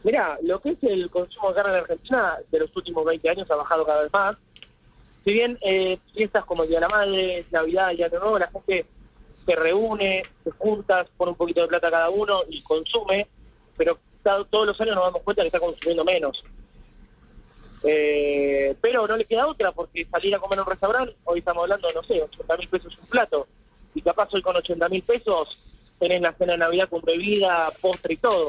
Mira, 0.04 0.38
lo 0.44 0.60
que 0.60 0.72
es 0.72 0.84
el 0.84 1.10
consumo 1.10 1.50
de 1.50 1.56
carne 1.56 1.72
en 1.72 1.80
Argentina 1.80 2.36
de 2.52 2.60
los 2.60 2.76
últimos 2.76 3.06
20 3.06 3.30
años 3.30 3.50
ha 3.50 3.56
bajado 3.56 3.86
cada 3.86 4.04
vez 4.04 4.12
más. 4.12 4.36
Si 5.24 5.32
bien 5.32 5.58
eh, 5.62 5.98
fiestas 6.14 6.44
como 6.46 6.64
el 6.64 6.70
Día 6.70 6.80
de 6.80 6.88
la 6.88 6.90
Madre, 6.90 7.46
Navidad, 7.52 7.92
el 7.92 8.04
Año 8.04 8.20
Nuevo, 8.20 8.40
la 8.40 8.52
gente 8.52 8.86
se 9.46 9.56
reúne, 9.56 10.24
se 10.44 10.52
junta, 10.52 11.06
pone 11.18 11.32
un 11.32 11.38
poquito 11.38 11.62
de 11.62 11.68
plata 11.68 11.92
cada 11.92 12.10
uno 12.10 12.42
y 12.50 12.62
consume, 12.62 13.28
pero 13.78 14.00
todos 14.24 14.68
los 14.68 14.80
años 14.80 14.96
nos 14.96 15.06
damos 15.06 15.22
cuenta 15.22 15.42
que 15.42 15.48
está 15.48 15.60
consumiendo 15.60 16.04
menos. 16.06 16.44
Eh, 17.84 18.76
pero 18.80 19.06
no 19.08 19.18
le 19.18 19.26
queda 19.26 19.48
otra, 19.48 19.72
porque 19.72 20.08
salir 20.10 20.34
a 20.36 20.40
comer 20.40 20.60
a 20.60 20.64
un 20.64 20.70
restaurante, 20.70 21.16
hoy 21.26 21.40
estamos 21.40 21.64
hablando, 21.64 21.92
no 21.92 22.04
sé, 22.04 22.22
80 22.22 22.58
mil 22.58 22.70
pesos 22.70 22.98
un 23.02 23.08
plato, 23.08 23.48
y 23.94 24.02
capaz 24.02 24.30
hoy 24.34 24.42
con 24.42 24.56
80 24.56 24.90
mil 24.90 25.04
pesos 25.04 25.60
tenés 26.00 26.22
la 26.22 26.34
cena 26.34 26.54
de 26.54 26.60
Navidad 26.60 26.90
con 26.90 27.02
bebida, 27.02 27.72
postre 27.82 28.14
y 28.14 28.18
todo 28.18 28.48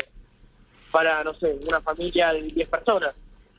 para, 0.91 1.25
no 1.25 1.35
sé, 1.35 1.59
una 1.67 1.81
familia 1.81 2.33
de 2.33 2.43
10 2.43 2.69
personas. 2.69 3.15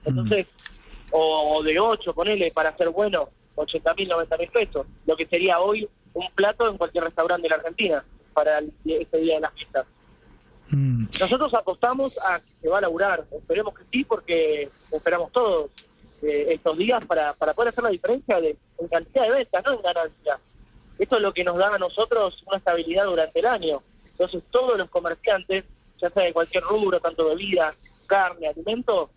Entonces, 0.06 0.48
o, 0.48 0.75
o 1.12 1.62
de 1.64 1.80
8, 1.80 2.14
ponele, 2.14 2.52
para 2.52 2.76
ser 2.78 2.90
bueno, 2.90 3.28
80 3.56 3.94
mil, 3.94 4.08
90 4.10 4.38
mil 4.38 4.50
pesos, 4.50 4.86
lo 5.06 5.16
que 5.16 5.26
sería 5.28 5.60
hoy 5.60 5.88
un 6.14 6.28
plato 6.34 6.70
en 6.70 6.78
cualquier 6.78 7.04
restaurante 7.06 7.44
de 7.44 7.50
la 7.50 7.56
Argentina 7.56 8.06
para 8.34 8.60
el- 8.60 8.74
ese 8.86 9.18
día 9.20 9.36
de 9.36 9.42
las 9.42 9.54
fiestas. 9.54 9.86
Nosotros 11.20 11.54
apostamos 11.54 12.18
a 12.18 12.40
que 12.40 12.52
se 12.62 12.70
va 12.70 12.80
a 12.80 12.82
laburar, 12.82 13.26
esperemos 13.32 13.74
que 13.76 13.84
sí, 13.92 14.04
porque 14.04 14.70
esperamos 14.92 15.32
todos 15.32 15.70
eh, 16.22 16.54
estos 16.54 16.78
días 16.78 17.06
para, 17.06 17.34
para 17.34 17.54
poder 17.54 17.70
hacer 17.72 17.84
la 17.84 17.90
diferencia 17.92 18.42
de, 18.42 18.58
en 18.80 18.88
cantidad 18.88 19.24
de 19.26 19.32
ventas, 19.32 19.64
no 19.66 19.74
en 19.74 19.82
ganancia. 19.82 20.40
Esto 20.98 21.18
es 21.18 21.22
lo 21.22 21.34
que 21.34 21.44
nos 21.44 21.58
da 21.58 21.76
a 21.76 21.78
nosotros 21.78 22.42
una 22.48 22.58
estabilidad 22.58 23.06
durante 23.06 23.40
el 23.40 23.46
año. 23.46 23.84
Entonces 24.08 24.42
todos 24.50 24.78
los 24.78 24.90
comerciantes, 24.90 25.66
ya 26.02 26.10
sea 26.10 26.24
de 26.24 26.34
cualquier 26.34 26.64
rubro, 26.64 27.00
tanto 27.00 27.28
bebida, 27.30 27.76
carne, 28.08 28.48
alimento, 28.48 29.12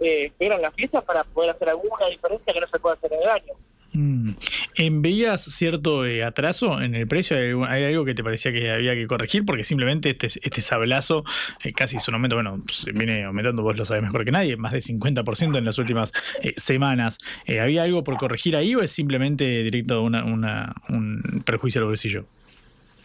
eh, 0.00 0.26
esperan 0.26 0.60
las 0.62 0.74
fiestas 0.74 1.02
para 1.04 1.24
poder 1.24 1.50
hacer 1.50 1.68
alguna 1.70 2.06
diferencia 2.06 2.52
que 2.52 2.60
no 2.60 2.66
se 2.66 2.78
pueda 2.78 2.94
hacer 2.96 3.12
en 3.12 3.22
el 3.22 3.28
año. 3.28 3.52
Mm. 3.94 4.30
¿En- 4.76 5.02
¿Veías 5.02 5.42
cierto 5.44 6.06
eh, 6.06 6.24
atraso 6.24 6.80
en 6.80 6.94
el 6.94 7.06
precio? 7.06 7.36
¿Hay 7.36 7.48
algún- 7.50 7.68
¿Hay 7.68 7.84
algo 7.84 8.06
que 8.06 8.14
te 8.14 8.24
parecía 8.24 8.50
que 8.50 8.70
había 8.70 8.94
que 8.94 9.06
corregir? 9.06 9.44
Porque 9.44 9.64
simplemente 9.64 10.08
este, 10.08 10.28
este 10.28 10.60
sablazo, 10.62 11.24
eh, 11.62 11.74
casi 11.74 11.98
es 11.98 12.08
un 12.08 12.14
aumento, 12.14 12.36
bueno, 12.36 12.62
se 12.72 12.90
viene 12.92 13.24
aumentando, 13.24 13.62
vos 13.62 13.76
lo 13.76 13.84
sabés 13.84 14.02
mejor 14.02 14.24
que 14.24 14.30
nadie, 14.30 14.56
más 14.56 14.72
de 14.72 14.80
50% 14.80 15.58
en 15.58 15.64
las 15.66 15.76
últimas 15.76 16.12
eh, 16.40 16.54
semanas. 16.56 17.18
Eh, 17.44 17.60
¿Había 17.60 17.82
algo 17.82 18.02
por 18.02 18.16
corregir 18.16 18.56
ahí 18.56 18.74
o 18.74 18.80
es 18.80 18.90
simplemente 18.90 19.44
directo 19.44 20.02
una, 20.02 20.24
una- 20.24 20.74
un 20.88 21.42
perjuicio 21.44 21.82
al 21.82 21.88
bolsillo? 21.88 22.24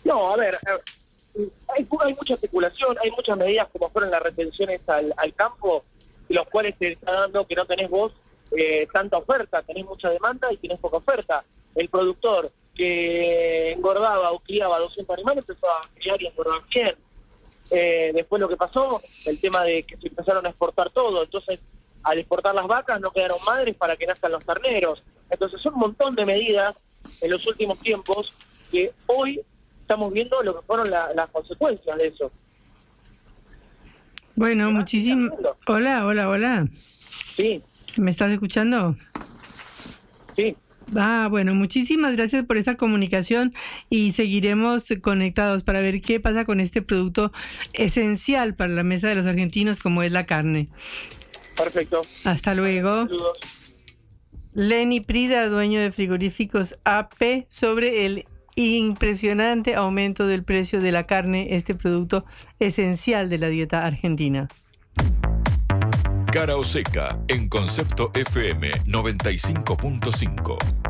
No, 0.06 0.32
a 0.34 0.38
ver, 0.38 0.58
hay, 1.76 1.86
hay 2.06 2.14
mucha 2.16 2.36
especulación, 2.36 2.96
hay 3.04 3.12
muchas 3.12 3.36
medidas 3.38 3.68
como 3.74 3.90
fueron 3.90 4.10
las 4.10 4.24
retenciones 4.24 4.80
al, 4.88 5.14
al 5.18 5.34
campo, 5.34 5.84
los 6.30 6.46
cuales 6.48 6.76
te 6.78 6.94
está 6.94 7.12
dando 7.12 7.46
que 7.48 7.56
no 7.56 7.66
tenés 7.66 7.90
vos 7.90 8.12
eh, 8.52 8.88
tanta 8.94 9.18
oferta, 9.18 9.62
tenés 9.64 9.86
mucha 9.86 10.10
demanda 10.10 10.52
y 10.52 10.58
tenés 10.58 10.80
poca 10.80 10.98
oferta. 10.98 11.44
El 11.76 11.90
productor 11.90 12.52
que 12.74 13.72
engordaba 13.74 14.32
o 14.32 14.40
criaba 14.40 14.80
200 14.80 15.14
animales 15.16 15.44
empezó 15.48 15.68
a 15.70 15.82
criar 15.96 16.22
y 16.22 16.28
engordar 16.28 16.62
100. 16.72 16.96
Eh, 17.70 18.12
después 18.14 18.40
lo 18.40 18.48
que 18.48 18.56
pasó, 18.58 19.02
el 19.26 19.40
tema 19.42 19.64
de 19.64 19.84
que 19.84 19.98
se 19.98 20.08
empezaron 20.08 20.46
a 20.46 20.50
exportar 20.50 20.90
todo, 20.92 21.24
entonces 21.24 21.60
al 22.04 22.18
exportar 22.20 22.56
las 22.56 22.68
vacas 22.68 23.02
no 23.02 23.12
quedaron 23.12 23.40
madres 23.46 23.76
para 23.76 23.96
que 23.98 24.08
nazcan 24.08 24.32
los 24.32 24.46
terneros. 24.46 25.04
Entonces 25.30 25.62
son 25.62 25.74
un 25.74 25.80
montón 25.82 26.16
de 26.16 26.26
medidas 26.26 26.74
en 27.20 27.32
los 27.32 27.46
últimos 27.46 27.80
tiempos 27.80 28.34
que 28.72 28.94
hoy 29.08 29.42
estamos 29.82 30.14
viendo 30.14 30.42
lo 30.44 30.56
que 30.60 30.66
fueron 30.66 30.90
la- 30.90 31.14
las 31.14 31.28
consecuencias 31.28 31.98
de 31.98 32.08
eso. 32.08 32.32
Bueno, 34.38 34.72
muchísimas... 34.72 35.32
Hola, 35.66 36.06
hola, 36.06 36.30
hola. 36.30 36.68
Sí. 37.10 37.64
¿Me 37.98 38.12
estás 38.12 38.32
escuchando? 38.32 38.96
Sí. 40.36 40.56
Ah, 40.96 41.28
bueno, 41.28 41.56
muchísimas 41.56 42.16
gracias 42.16 42.46
por 42.46 42.58
esta 42.58 42.78
comunicación 42.78 43.56
y 43.90 44.12
seguiremos 44.12 44.94
conectados 45.02 45.64
para 45.64 45.82
ver 45.82 46.04
qué 46.04 46.20
pasa 46.20 46.46
con 46.46 46.60
este 46.60 46.84
producto 46.84 47.32
esencial 47.74 48.54
para 48.54 48.72
la 48.74 48.84
mesa 48.84 49.08
de 49.08 49.16
los 49.16 49.26
argentinos 49.26 49.80
como 49.80 50.04
es 50.04 50.12
la 50.12 50.28
carne. 50.28 50.70
Perfecto. 51.58 52.04
Hasta 52.24 52.54
luego. 52.54 53.08
Lenny 54.54 55.02
Prida, 55.02 55.50
dueño 55.50 55.82
de 55.82 55.92
frigoríficos 55.92 56.78
AP, 56.84 57.48
sobre 57.50 58.06
el 58.06 58.26
impresionante 58.58 59.76
aumento 59.76 60.28
del 60.28 60.44
precio 60.44 60.82
de 60.82 60.92
la 60.92 61.06
carne, 61.06 61.56
este 61.56 61.76
producto 61.76 62.26
esencial 62.60 63.30
de 63.30 63.38
la 63.38 63.50
dieta 63.50 63.86
argentina. 63.86 64.48
Cara 66.32 66.58
o 66.58 66.64
en 67.28 67.48
Concepto 67.48 68.12
FM 68.14 68.72
95.5. 68.86 70.87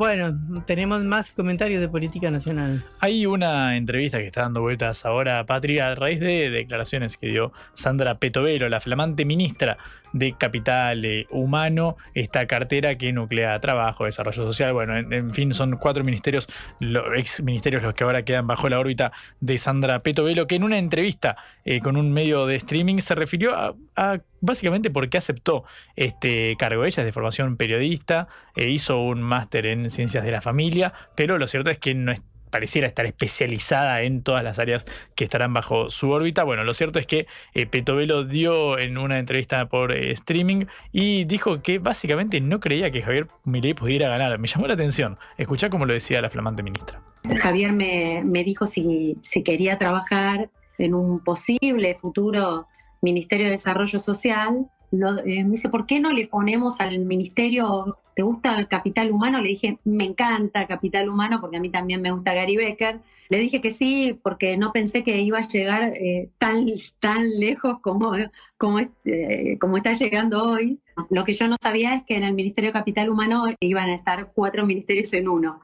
Bueno, 0.00 0.34
tenemos 0.64 1.04
más 1.04 1.30
comentarios 1.30 1.78
de 1.78 1.86
política 1.86 2.30
nacional. 2.30 2.82
Hay 3.00 3.26
una 3.26 3.76
entrevista 3.76 4.16
que 4.16 4.28
está 4.28 4.40
dando 4.40 4.62
vueltas 4.62 5.04
ahora, 5.04 5.44
Patria, 5.44 5.88
a 5.88 5.94
raíz 5.94 6.20
de 6.20 6.48
declaraciones 6.48 7.18
que 7.18 7.26
dio 7.26 7.52
Sandra 7.74 8.14
Petovero, 8.14 8.70
la 8.70 8.80
flamante 8.80 9.26
ministra 9.26 9.76
de 10.14 10.32
Capital 10.32 11.04
eh, 11.04 11.26
Humano, 11.30 11.98
esta 12.14 12.46
cartera 12.46 12.96
que 12.96 13.12
nuclea 13.12 13.60
trabajo, 13.60 14.06
desarrollo 14.06 14.46
social, 14.46 14.72
bueno, 14.72 14.96
en, 14.96 15.32
fin, 15.32 15.52
son 15.52 15.76
cuatro 15.76 16.02
ministerios, 16.02 16.48
los 16.80 17.04
ex 17.18 17.42
ministerios 17.42 17.82
los 17.82 17.92
que 17.92 18.04
ahora 18.04 18.24
quedan 18.24 18.46
bajo 18.46 18.70
la 18.70 18.80
órbita 18.80 19.12
de 19.40 19.58
Sandra 19.58 20.02
Petovelo, 20.02 20.46
que 20.46 20.54
en 20.54 20.64
una 20.64 20.78
entrevista 20.78 21.36
eh, 21.66 21.80
con 21.80 21.98
un 21.98 22.10
medio 22.10 22.46
de 22.46 22.56
streaming 22.56 23.00
se 23.00 23.14
refirió 23.14 23.54
a, 23.54 23.74
a 23.96 24.20
básicamente 24.40 24.90
por 24.90 25.08
qué 25.08 25.18
aceptó 25.18 25.64
este 25.96 26.56
cargo. 26.58 26.84
Ella 26.84 27.02
es 27.02 27.06
de 27.06 27.12
formación 27.12 27.56
periodista, 27.56 28.28
eh, 28.56 28.70
hizo 28.70 29.00
un 29.00 29.22
máster 29.22 29.66
en 29.66 29.89
ciencias 29.90 30.24
de 30.24 30.32
la 30.32 30.40
familia, 30.40 30.92
pero 31.14 31.38
lo 31.38 31.46
cierto 31.46 31.70
es 31.70 31.78
que 31.78 31.94
no 31.94 32.12
pareciera 32.50 32.86
estar 32.86 33.06
especializada 33.06 34.02
en 34.02 34.22
todas 34.22 34.44
las 34.44 34.58
áreas 34.58 34.84
que 35.14 35.24
estarán 35.24 35.52
bajo 35.52 35.88
su 35.88 36.10
órbita. 36.10 36.44
Bueno, 36.44 36.64
lo 36.64 36.74
cierto 36.74 36.98
es 36.98 37.06
que 37.06 37.26
eh, 37.54 37.66
Petovelo 37.66 38.24
dio 38.24 38.78
en 38.78 38.98
una 38.98 39.18
entrevista 39.18 39.66
por 39.68 39.92
eh, 39.92 40.10
streaming 40.10 40.66
y 40.92 41.24
dijo 41.24 41.62
que 41.62 41.78
básicamente 41.78 42.40
no 42.40 42.60
creía 42.60 42.90
que 42.90 43.02
Javier 43.02 43.28
Milei 43.44 43.74
pudiera 43.74 44.08
ganar. 44.08 44.38
Me 44.38 44.48
llamó 44.48 44.66
la 44.66 44.74
atención. 44.74 45.18
Escuchá 45.38 45.70
cómo 45.70 45.86
lo 45.86 45.92
decía 45.92 46.20
la 46.20 46.30
flamante 46.30 46.62
ministra. 46.62 47.00
Javier 47.40 47.72
me, 47.72 48.22
me 48.24 48.44
dijo 48.44 48.66
si, 48.66 49.16
si 49.20 49.44
quería 49.44 49.78
trabajar 49.78 50.50
en 50.78 50.94
un 50.94 51.22
posible 51.22 51.94
futuro 51.94 52.66
Ministerio 53.02 53.46
de 53.46 53.52
Desarrollo 53.52 53.98
Social. 53.98 54.66
Eh, 54.92 55.44
me 55.44 55.50
dice, 55.50 55.68
¿por 55.68 55.86
qué 55.86 56.00
no 56.00 56.12
le 56.12 56.26
ponemos 56.26 56.80
al 56.80 56.98
Ministerio, 57.00 57.98
¿te 58.20 58.24
gusta 58.24 58.66
Capital 58.66 59.10
Humano? 59.12 59.40
Le 59.40 59.48
dije, 59.48 59.78
me 59.84 60.04
encanta 60.04 60.66
Capital 60.66 61.08
Humano 61.08 61.40
porque 61.40 61.56
a 61.56 61.60
mí 61.60 61.70
también 61.70 62.02
me 62.02 62.12
gusta 62.12 62.34
Gary 62.34 62.54
Becker. 62.54 62.98
Le 63.30 63.38
dije 63.38 63.62
que 63.62 63.70
sí 63.70 64.20
porque 64.22 64.58
no 64.58 64.72
pensé 64.72 65.02
que 65.02 65.22
iba 65.22 65.38
a 65.38 65.48
llegar 65.48 65.94
eh, 65.94 66.28
tan, 66.36 66.66
tan 66.98 67.40
lejos 67.40 67.78
como, 67.80 68.12
como, 68.58 68.78
eh, 69.06 69.56
como 69.58 69.78
está 69.78 69.94
llegando 69.94 70.44
hoy. 70.44 70.80
Lo 71.08 71.24
que 71.24 71.32
yo 71.32 71.48
no 71.48 71.56
sabía 71.62 71.94
es 71.94 72.04
que 72.04 72.16
en 72.16 72.24
el 72.24 72.34
Ministerio 72.34 72.68
de 72.68 72.74
Capital 72.74 73.08
Humano 73.08 73.46
iban 73.58 73.88
a 73.88 73.94
estar 73.94 74.32
cuatro 74.34 74.66
ministerios 74.66 75.10
en 75.14 75.26
uno. 75.26 75.62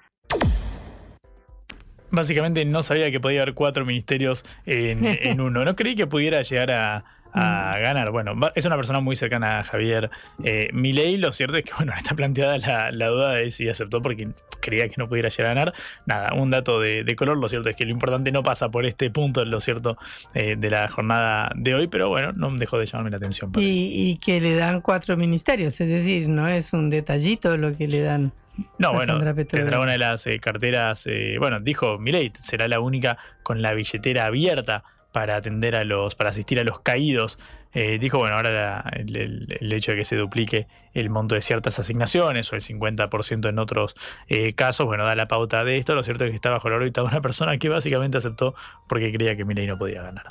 Básicamente 2.10 2.64
no 2.64 2.80
sabía 2.82 3.10
que 3.10 3.20
podía 3.20 3.42
haber 3.42 3.52
cuatro 3.52 3.84
ministerios 3.84 4.46
en 4.64 5.42
uno. 5.42 5.62
No 5.62 5.76
creí 5.76 5.94
que 5.94 6.06
pudiera 6.06 6.40
llegar 6.40 6.70
a, 6.70 7.04
a 7.36 7.78
ganar. 7.78 8.10
Bueno, 8.10 8.34
es 8.54 8.64
una 8.64 8.76
persona 8.76 9.00
muy 9.00 9.14
cercana 9.14 9.58
a 9.58 9.62
Javier 9.62 10.10
eh, 10.42 10.70
Milei. 10.72 11.18
Lo 11.18 11.32
cierto 11.32 11.58
es 11.58 11.64
que, 11.64 11.72
bueno, 11.74 11.92
está 11.96 12.14
planteada 12.14 12.58
la, 12.58 12.90
la 12.90 13.08
duda 13.08 13.32
de 13.32 13.50
si 13.50 13.68
aceptó 13.68 14.00
porque 14.00 14.28
creía 14.60 14.88
que 14.88 14.94
no 14.96 15.08
pudiera 15.08 15.28
llegar 15.28 15.46
a 15.46 15.54
ganar. 15.54 15.74
Nada, 16.06 16.32
un 16.34 16.50
dato 16.50 16.80
de, 16.80 17.04
de 17.04 17.16
color. 17.16 17.36
Lo 17.36 17.48
cierto 17.48 17.68
es 17.68 17.76
que 17.76 17.84
lo 17.84 17.90
importante 17.90 18.32
no 18.32 18.42
pasa 18.42 18.70
por 18.70 18.86
este 18.86 19.10
punto, 19.10 19.44
lo 19.44 19.60
cierto, 19.60 19.98
eh, 20.34 20.56
de 20.56 20.70
la 20.70 20.88
jornada 20.88 21.52
de 21.54 21.74
hoy. 21.74 21.86
Pero 21.88 22.08
bueno, 22.08 22.32
no 22.36 22.50
dejó 22.56 22.78
de 22.78 22.86
llamarme 22.86 23.10
la 23.10 23.18
atención. 23.18 23.52
Y, 23.56 24.10
y 24.10 24.16
que 24.16 24.40
le 24.40 24.54
dan 24.54 24.80
cuatro 24.80 25.16
ministerios, 25.16 25.80
es 25.80 25.88
decir, 25.88 26.28
no 26.28 26.48
es 26.48 26.72
un 26.72 26.88
detallito 26.88 27.56
lo 27.56 27.76
que 27.76 27.86
le 27.86 28.00
dan. 28.00 28.32
No, 28.78 28.94
bueno, 28.94 29.20
tendrá 29.44 29.80
una 29.80 29.92
de 29.92 29.98
las 29.98 30.26
eh, 30.26 30.38
carteras, 30.38 31.06
eh, 31.06 31.36
bueno, 31.38 31.60
dijo 31.60 31.98
Milei, 31.98 32.32
será 32.34 32.68
la 32.68 32.80
única 32.80 33.18
con 33.42 33.60
la 33.60 33.74
billetera 33.74 34.24
abierta 34.24 34.82
para 35.16 35.36
atender 35.36 35.74
a 35.74 35.84
los, 35.84 36.14
para 36.14 36.28
asistir 36.28 36.60
a 36.60 36.62
los 36.62 36.80
caídos. 36.80 37.38
Eh, 37.72 37.98
dijo, 37.98 38.18
bueno, 38.18 38.36
ahora 38.36 38.84
el 38.94 39.72
hecho 39.72 39.92
de 39.92 39.96
que 39.96 40.04
se 40.04 40.14
duplique 40.14 40.66
el 40.92 41.08
monto 41.08 41.34
de 41.34 41.40
ciertas 41.40 41.78
asignaciones 41.78 42.52
o 42.52 42.54
el 42.54 42.60
50% 42.60 43.48
en 43.48 43.58
otros 43.58 43.94
eh, 44.28 44.52
casos, 44.52 44.84
bueno, 44.84 45.06
da 45.06 45.14
la 45.14 45.26
pauta 45.26 45.64
de 45.64 45.78
esto. 45.78 45.94
Lo 45.94 46.02
cierto 46.02 46.26
es 46.26 46.32
que 46.32 46.36
está 46.36 46.50
bajo 46.50 46.68
la 46.68 46.76
órbita 46.76 47.00
de 47.00 47.06
una 47.06 47.22
persona 47.22 47.56
que 47.56 47.70
básicamente 47.70 48.18
aceptó 48.18 48.54
porque 48.86 49.10
creía 49.10 49.38
que 49.38 49.46
Milei 49.46 49.66
no 49.66 49.78
podía 49.78 50.02
ganar. 50.02 50.26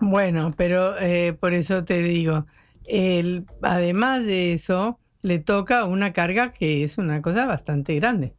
Bueno, 0.00 0.54
pero 0.56 0.98
eh, 0.98 1.34
por 1.38 1.52
eso 1.52 1.84
te 1.84 1.98
digo, 2.02 2.46
el, 2.86 3.44
además 3.60 4.24
de 4.24 4.54
eso, 4.54 4.98
le 5.20 5.40
toca 5.40 5.84
una 5.84 6.14
carga 6.14 6.52
que 6.52 6.84
es 6.84 6.96
una 6.96 7.20
cosa 7.20 7.44
bastante 7.44 7.94
grande. 7.96 8.32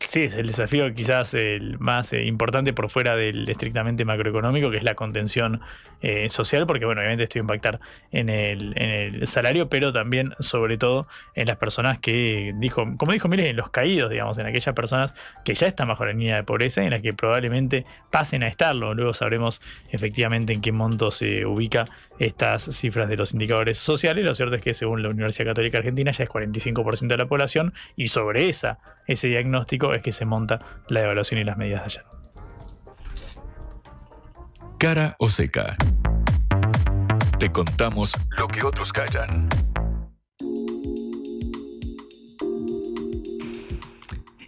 Sí, 0.00 0.22
es 0.22 0.36
el 0.36 0.46
desafío 0.46 0.94
quizás 0.94 1.34
el 1.34 1.78
más 1.78 2.12
eh, 2.12 2.24
importante 2.24 2.72
por 2.72 2.88
fuera 2.88 3.16
del 3.16 3.48
estrictamente 3.48 4.04
macroeconómico, 4.04 4.70
que 4.70 4.78
es 4.78 4.84
la 4.84 4.94
contención 4.94 5.60
eh, 6.00 6.28
social, 6.28 6.66
porque 6.66 6.84
bueno, 6.84 7.00
obviamente 7.00 7.24
esto 7.24 7.38
va 7.38 7.40
a 7.40 7.44
impactar 7.44 7.80
en 8.12 8.28
el, 8.28 8.72
en 8.76 8.90
el 8.90 9.26
salario, 9.26 9.68
pero 9.68 9.92
también, 9.92 10.34
sobre 10.38 10.78
todo, 10.78 11.08
en 11.34 11.46
las 11.46 11.56
personas 11.56 11.98
que 11.98 12.54
dijo, 12.56 12.86
como 12.96 13.12
dijo, 13.12 13.28
miren, 13.28 13.46
en 13.46 13.56
los 13.56 13.70
caídos, 13.70 14.10
digamos, 14.10 14.38
en 14.38 14.46
aquellas 14.46 14.74
personas 14.74 15.14
que 15.44 15.54
ya 15.54 15.66
están 15.66 15.88
bajo 15.88 16.04
la 16.04 16.12
línea 16.12 16.36
de 16.36 16.44
pobreza 16.44 16.82
y 16.82 16.86
en 16.86 16.92
las 16.92 17.02
que 17.02 17.12
probablemente 17.12 17.84
pasen 18.10 18.44
a 18.44 18.46
estarlo. 18.46 18.94
Luego 18.94 19.12
sabremos 19.14 19.60
efectivamente 19.90 20.52
en 20.52 20.60
qué 20.60 20.72
monto 20.72 21.10
se 21.10 21.44
ubica 21.44 21.84
estas 22.18 22.62
cifras 22.76 23.08
de 23.08 23.16
los 23.16 23.32
indicadores 23.32 23.78
sociales. 23.78 24.24
Lo 24.24 24.34
cierto 24.34 24.56
es 24.56 24.62
que 24.62 24.74
según 24.74 25.02
la 25.02 25.08
Universidad 25.08 25.48
Católica 25.48 25.78
Argentina 25.78 26.12
ya 26.12 26.24
es 26.24 26.30
45% 26.30 27.08
de 27.08 27.16
la 27.16 27.26
población 27.26 27.74
y 27.96 28.08
sobre 28.08 28.48
esa, 28.48 28.78
ese 29.06 29.28
diagnóstico 29.28 29.87
es 29.94 30.02
que 30.02 30.12
se 30.12 30.24
monta 30.24 30.60
la 30.88 31.02
evaluación 31.02 31.40
y 31.40 31.44
las 31.44 31.56
medidas 31.56 31.80
de 31.80 31.84
ayer. 31.86 32.04
Cara 34.78 35.16
o 35.18 35.28
seca. 35.28 35.76
Te 37.38 37.50
contamos 37.50 38.12
lo 38.36 38.48
que 38.48 38.64
otros 38.64 38.92
callan. 38.92 39.48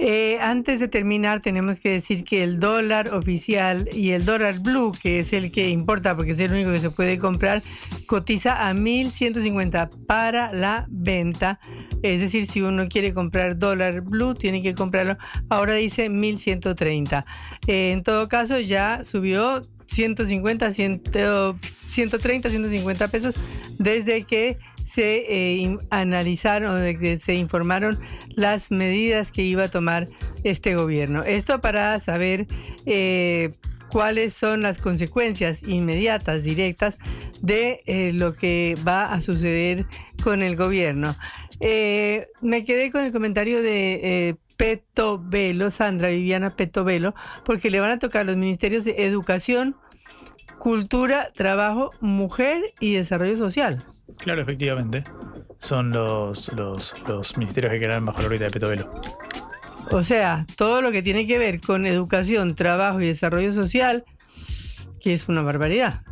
Eh, 0.03 0.39
antes 0.41 0.81
de 0.81 0.89
terminar, 0.89 1.43
tenemos 1.43 1.79
que 1.79 1.91
decir 1.91 2.25
que 2.25 2.43
el 2.43 2.59
dólar 2.59 3.09
oficial 3.09 3.87
y 3.93 4.13
el 4.13 4.25
dólar 4.25 4.61
blue, 4.61 4.97
que 4.99 5.21
es 5.21 5.35
el 5.35 5.53
que 5.53 5.69
importa 5.69 6.17
porque 6.17 6.31
es 6.31 6.41
el 6.41 6.53
único 6.53 6.73
que 6.73 6.79
se 6.79 6.91
puede 6.91 7.19
comprar, 7.19 7.63
cotiza 8.07 8.67
a 8.67 8.73
1.150 8.73 10.07
para 10.07 10.55
la 10.55 10.87
venta. 10.89 11.61
Es 12.03 12.23
decir, 12.23 12.47
si 12.47 12.63
uno 12.63 12.89
quiere 12.89 13.13
comprar 13.13 13.59
dólar 13.59 14.01
blue, 14.01 14.35
tiene 14.35 14.63
que 14.63 14.73
comprarlo. 14.73 15.19
Ahora 15.51 15.75
dice 15.75 16.09
1.130. 16.09 17.23
Eh, 17.67 17.93
en 17.93 18.03
todo 18.03 18.27
caso, 18.27 18.59
ya 18.59 19.05
subió 19.05 19.61
150, 19.87 20.71
100, 20.71 21.03
130, 21.87 22.49
150 22.49 23.09
pesos 23.09 23.35
desde 23.79 24.23
que 24.23 24.59
se 24.85 25.24
eh, 25.28 25.78
analizaron, 25.90 26.81
se 27.19 27.35
informaron 27.35 27.98
las 28.31 28.70
medidas 28.70 29.32
que 29.32 29.43
iba 29.43 29.65
a 29.65 29.69
tomar 29.69 30.09
este 30.44 30.74
gobierno. 30.74 31.23
Esto 31.23 31.61
para 31.61 31.98
saber 32.01 32.47
eh, 32.86 33.52
cuáles 33.90 34.35
son 34.35 34.62
las 34.62 34.78
consecuencias 34.78 35.62
inmediatas, 35.62 36.43
directas 36.43 36.97
de 37.43 37.81
eh, 37.86 38.12
lo 38.12 38.35
que 38.35 38.77
va 38.86 39.12
a 39.12 39.20
suceder 39.20 39.86
con 40.23 40.43
el 40.43 40.57
gobierno. 40.57 41.16
me 41.61 42.65
quedé 42.65 42.90
con 42.90 43.05
el 43.05 43.12
comentario 43.12 43.62
de 43.62 44.36
Petovelo, 44.57 45.70
Sandra 45.70 46.09
Viviana 46.09 46.51
Petovelo, 46.51 47.15
porque 47.44 47.70
le 47.70 47.81
van 47.81 47.93
a 47.93 47.98
tocar 47.98 48.27
los 48.27 48.36
ministerios 48.36 48.85
de 48.85 49.07
Educación, 49.07 49.77
Cultura, 50.59 51.31
Trabajo, 51.32 51.90
Mujer 52.01 52.62
y 52.78 52.93
Desarrollo 52.93 53.36
Social. 53.39 53.78
Claro, 54.23 54.43
efectivamente. 54.43 55.05
Son 55.59 55.91
los, 55.91 56.53
los, 56.55 56.95
los 57.07 57.37
ministerios 57.37 57.73
que 57.73 57.81
quedan 57.81 58.05
bajo 58.05 58.21
la 58.21 58.29
órbita 58.29 58.45
de 58.45 58.51
Petovelo. 58.51 58.91
O 59.91 60.03
sea, 60.03 60.47
todo 60.57 60.83
lo 60.83 60.93
que 60.93 61.03
tiene 61.03 61.27
que 61.27 61.39
ver 61.39 61.61
con 61.61 61.85
educación, 61.85 62.55
trabajo 62.55 63.01
y 63.01 63.07
desarrollo 63.07 63.53
social, 63.53 64.05
que 65.01 65.13
es 65.13 65.29
una 65.29 65.43
barbaridad. 65.43 66.03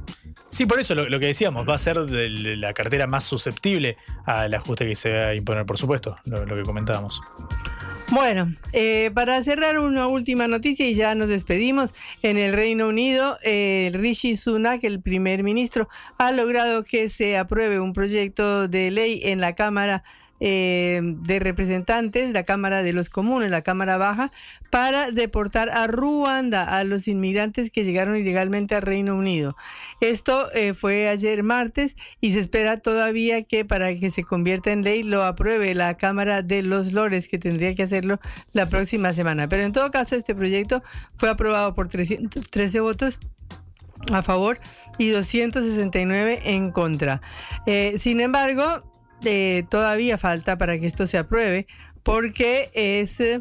Sí, 0.50 0.66
por 0.66 0.80
eso 0.80 0.94
lo, 0.94 1.20
que 1.20 1.26
decíamos, 1.26 1.68
va 1.68 1.74
a 1.74 1.78
ser 1.78 1.98
de 2.00 2.56
la 2.56 2.72
cartera 2.72 3.06
más 3.06 3.24
susceptible 3.24 3.96
al 4.24 4.52
ajuste 4.54 4.86
que 4.86 4.94
se 4.94 5.12
va 5.12 5.26
a 5.28 5.34
imponer, 5.34 5.66
por 5.66 5.78
supuesto, 5.78 6.18
lo, 6.24 6.44
lo 6.46 6.56
que 6.56 6.62
comentábamos. 6.62 7.20
Bueno, 8.18 8.52
eh, 8.72 9.12
para 9.14 9.40
cerrar 9.44 9.78
una 9.78 10.08
última 10.08 10.48
noticia 10.48 10.84
y 10.84 10.94
ya 10.94 11.14
nos 11.14 11.28
despedimos, 11.28 11.94
en 12.24 12.36
el 12.36 12.52
Reino 12.52 12.88
Unido, 12.88 13.38
eh, 13.44 13.92
Rishi 13.94 14.36
Sunak, 14.36 14.82
el 14.82 15.00
primer 15.00 15.44
ministro, 15.44 15.88
ha 16.18 16.32
logrado 16.32 16.82
que 16.82 17.08
se 17.08 17.38
apruebe 17.38 17.78
un 17.78 17.92
proyecto 17.92 18.66
de 18.66 18.90
ley 18.90 19.20
en 19.22 19.40
la 19.40 19.54
Cámara 19.54 20.02
eh, 20.40 21.00
de 21.02 21.38
representantes, 21.38 22.32
la 22.32 22.44
Cámara 22.44 22.82
de 22.82 22.92
los 22.92 23.08
Comunes, 23.08 23.50
la 23.50 23.62
Cámara 23.62 23.96
Baja, 23.96 24.30
para 24.70 25.10
deportar 25.10 25.70
a 25.70 25.86
Ruanda 25.86 26.64
a 26.64 26.84
los 26.84 27.08
inmigrantes 27.08 27.70
que 27.70 27.84
llegaron 27.84 28.16
ilegalmente 28.16 28.74
al 28.74 28.82
Reino 28.82 29.16
Unido. 29.16 29.56
Esto 30.00 30.52
eh, 30.52 30.74
fue 30.74 31.08
ayer 31.08 31.42
martes 31.42 31.96
y 32.20 32.32
se 32.32 32.38
espera 32.38 32.78
todavía 32.78 33.42
que 33.42 33.64
para 33.64 33.94
que 33.94 34.10
se 34.10 34.24
convierta 34.24 34.72
en 34.72 34.82
ley 34.82 35.02
lo 35.02 35.24
apruebe 35.24 35.74
la 35.74 35.96
Cámara 35.96 36.42
de 36.42 36.62
los 36.62 36.92
Lores, 36.92 37.28
que 37.28 37.38
tendría 37.38 37.74
que 37.74 37.82
hacerlo 37.82 38.20
la 38.52 38.66
próxima 38.66 39.12
semana. 39.12 39.48
Pero 39.48 39.62
en 39.64 39.72
todo 39.72 39.90
caso, 39.90 40.16
este 40.16 40.34
proyecto 40.34 40.82
fue 41.14 41.30
aprobado 41.30 41.74
por 41.74 41.88
313 41.88 42.80
votos 42.80 43.18
a 44.12 44.22
favor 44.22 44.60
y 44.96 45.10
269 45.10 46.40
en 46.44 46.70
contra. 46.70 47.20
Eh, 47.66 47.96
sin 47.98 48.20
embargo, 48.20 48.87
todavía 49.68 50.18
falta 50.18 50.56
para 50.58 50.78
que 50.78 50.86
esto 50.86 51.06
se 51.06 51.18
apruebe, 51.18 51.66
porque 52.02 52.70
es 52.74 53.20
eh, 53.20 53.40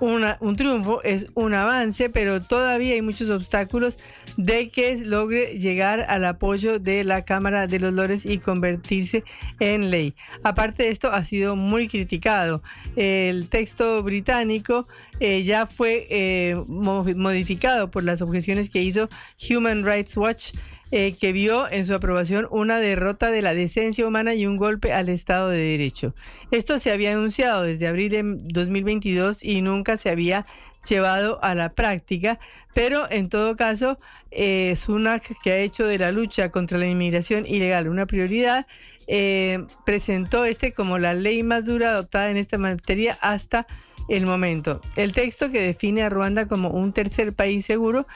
un 0.00 0.56
triunfo, 0.56 1.02
es 1.02 1.26
un 1.34 1.54
avance, 1.54 2.08
pero 2.08 2.42
todavía 2.42 2.94
hay 2.94 3.02
muchos 3.02 3.30
obstáculos 3.30 3.98
de 4.36 4.68
que 4.68 4.96
logre 4.98 5.58
llegar 5.58 6.06
al 6.08 6.24
apoyo 6.24 6.78
de 6.78 7.02
la 7.04 7.24
Cámara 7.24 7.66
de 7.66 7.80
los 7.80 7.92
Lores 7.92 8.24
y 8.24 8.38
convertirse 8.38 9.24
en 9.58 9.90
ley. 9.90 10.14
Aparte 10.44 10.84
de 10.84 10.90
esto, 10.90 11.10
ha 11.10 11.24
sido 11.24 11.56
muy 11.56 11.88
criticado. 11.88 12.62
El 12.94 13.48
texto 13.48 14.02
británico 14.02 14.86
eh, 15.20 15.42
ya 15.42 15.66
fue 15.66 16.06
eh, 16.10 16.56
modificado 16.68 17.90
por 17.90 18.04
las 18.04 18.22
objeciones 18.22 18.70
que 18.70 18.82
hizo 18.82 19.08
Human 19.50 19.84
Rights 19.84 20.16
Watch 20.16 20.52
eh, 20.90 21.14
que 21.20 21.32
vio 21.32 21.70
en 21.70 21.84
su 21.84 21.94
aprobación 21.94 22.46
una 22.50 22.78
derrota 22.78 23.30
de 23.30 23.42
la 23.42 23.54
decencia 23.54 24.06
humana 24.06 24.34
y 24.34 24.46
un 24.46 24.56
golpe 24.56 24.92
al 24.92 25.08
Estado 25.08 25.48
de 25.48 25.58
Derecho. 25.58 26.14
Esto 26.50 26.78
se 26.78 26.90
había 26.90 27.12
anunciado 27.12 27.62
desde 27.62 27.88
abril 27.88 28.10
de 28.10 28.22
2022 28.24 29.44
y 29.44 29.60
nunca 29.62 29.96
se 29.96 30.10
había 30.10 30.46
llevado 30.88 31.42
a 31.42 31.54
la 31.54 31.68
práctica, 31.70 32.38
pero 32.74 33.10
en 33.10 33.28
todo 33.28 33.56
caso, 33.56 33.98
eh, 34.30 34.74
Sunak, 34.76 35.22
que 35.42 35.52
ha 35.52 35.58
hecho 35.58 35.86
de 35.86 35.98
la 35.98 36.12
lucha 36.12 36.50
contra 36.50 36.78
la 36.78 36.86
inmigración 36.86 37.46
ilegal 37.46 37.88
una 37.88 38.06
prioridad, 38.06 38.66
eh, 39.06 39.64
presentó 39.84 40.44
este 40.44 40.72
como 40.72 40.98
la 40.98 41.14
ley 41.14 41.42
más 41.42 41.64
dura 41.64 41.90
adoptada 41.90 42.30
en 42.30 42.36
esta 42.36 42.58
materia 42.58 43.18
hasta 43.20 43.66
el 44.08 44.26
momento. 44.26 44.80
El 44.96 45.12
texto 45.12 45.50
que 45.50 45.60
define 45.60 46.02
a 46.02 46.08
Ruanda 46.08 46.46
como 46.46 46.70
un 46.70 46.92
tercer 46.92 47.32
país 47.32 47.66
seguro 47.66 48.06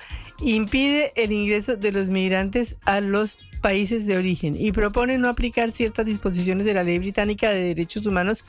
impide 0.41 1.13
el 1.17 1.33
ingreso 1.33 1.77
de 1.77 1.93
los 1.93 2.09
migrantes 2.09 2.77
a 2.85 3.01
los 3.01 3.39
países 3.61 4.07
de 4.07 4.17
origen 4.17 4.57
y 4.59 4.73
propone 4.73 5.19
no 5.19 5.29
aplicar 5.29 5.71
ciertas 5.71 6.05
disposiciones 6.05 6.67
de 6.67 6.75
la 6.75 6.83
ley 6.83 6.99
británica 6.99 7.51
de 7.51 7.63
derechos 7.63 8.07
humanos 8.07 8.45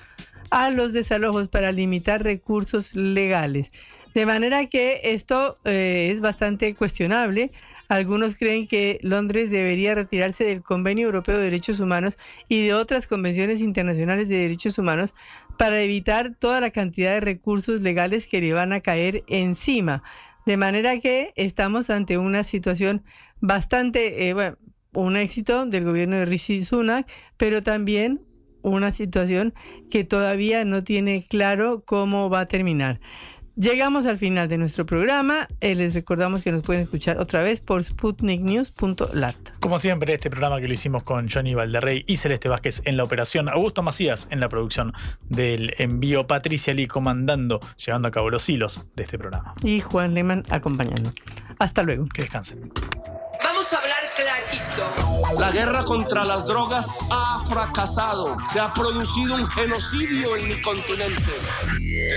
a 0.49 0.69
los 0.69 0.93
desalojos 0.93 1.47
para 1.47 1.71
limitar 1.71 2.23
recursos 2.23 2.95
legales. 2.95 3.71
De 4.13 4.25
manera 4.25 4.67
que 4.67 5.01
esto 5.03 5.57
eh, 5.65 6.09
es 6.11 6.19
bastante 6.19 6.75
cuestionable. 6.75 7.51
Algunos 7.87 8.35
creen 8.35 8.67
que 8.67 8.99
Londres 9.01 9.51
debería 9.51 9.95
retirarse 9.95 10.43
del 10.43 10.61
Convenio 10.61 11.07
Europeo 11.07 11.37
de 11.37 11.43
Derechos 11.43 11.79
Humanos 11.79 12.17
y 12.47 12.65
de 12.65 12.73
otras 12.73 13.07
convenciones 13.07 13.59
internacionales 13.59 14.29
de 14.29 14.37
derechos 14.37 14.77
humanos 14.77 15.13
para 15.57 15.81
evitar 15.81 16.35
toda 16.35 16.61
la 16.61 16.71
cantidad 16.71 17.11
de 17.11 17.19
recursos 17.19 17.81
legales 17.81 18.27
que 18.27 18.41
le 18.41 18.53
van 18.53 18.73
a 18.73 18.81
caer 18.81 19.23
encima. 19.27 20.03
De 20.45 20.57
manera 20.57 20.99
que 20.99 21.33
estamos 21.35 21.89
ante 21.89 22.17
una 22.17 22.43
situación 22.43 23.03
bastante, 23.39 24.27
eh, 24.27 24.33
bueno, 24.33 24.57
un 24.93 25.17
éxito 25.17 25.65
del 25.65 25.85
gobierno 25.85 26.17
de 26.17 26.25
Rishi 26.25 26.63
Sunak, 26.63 27.07
pero 27.37 27.61
también 27.63 28.21
una 28.61 28.91
situación 28.91 29.53
que 29.91 30.03
todavía 30.03 30.65
no 30.65 30.83
tiene 30.83 31.25
claro 31.27 31.83
cómo 31.85 32.29
va 32.29 32.41
a 32.41 32.47
terminar. 32.47 32.99
Llegamos 33.55 34.07
al 34.07 34.17
final 34.17 34.47
de 34.47 34.57
nuestro 34.57 34.85
programa. 34.85 35.47
Eh, 35.61 35.75
les 35.75 35.93
recordamos 35.93 36.41
que 36.41 36.51
nos 36.51 36.63
pueden 36.63 36.81
escuchar 36.81 37.19
otra 37.19 37.43
vez 37.43 37.59
por 37.59 37.83
sputniknews.lat. 37.83 39.35
Como 39.59 39.77
siempre, 39.77 40.13
este 40.15 40.31
programa 40.31 40.59
que 40.59 40.67
lo 40.67 40.73
hicimos 40.73 41.03
con 41.03 41.29
Johnny 41.29 41.53
Valderrey 41.53 42.03
y 42.07 42.17
Celeste 42.17 42.49
Vázquez 42.49 42.81
en 42.85 42.97
la 42.97 43.03
operación, 43.03 43.49
Augusto 43.49 43.83
Macías 43.83 44.27
en 44.31 44.39
la 44.39 44.49
producción 44.49 44.93
del 45.29 45.75
envío, 45.77 46.25
Patricia 46.25 46.73
Lee 46.73 46.87
comandando, 46.87 47.59
llevando 47.77 48.07
a 48.07 48.11
cabo 48.11 48.31
los 48.31 48.49
hilos 48.49 48.87
de 48.95 49.03
este 49.03 49.19
programa. 49.19 49.53
Y 49.61 49.81
Juan 49.81 50.15
Lehmann 50.15 50.43
acompañando. 50.49 51.11
Hasta 51.59 51.83
luego. 51.83 52.07
Que 52.11 52.23
descansen. 52.23 52.71
Vamos 53.43 53.71
a 53.71 53.77
hablar 53.77 53.99
clarito. 54.15 55.12
La 55.37 55.51
guerra 55.51 55.83
contra 55.83 56.23
las 56.23 56.45
drogas 56.45 56.87
ha 57.09 57.43
fracasado. 57.49 58.37
Se 58.51 58.59
ha 58.59 58.73
producido 58.73 59.35
un 59.35 59.47
genocidio 59.47 60.35
en 60.35 60.47
mi 60.47 60.61
continente. 60.61 61.31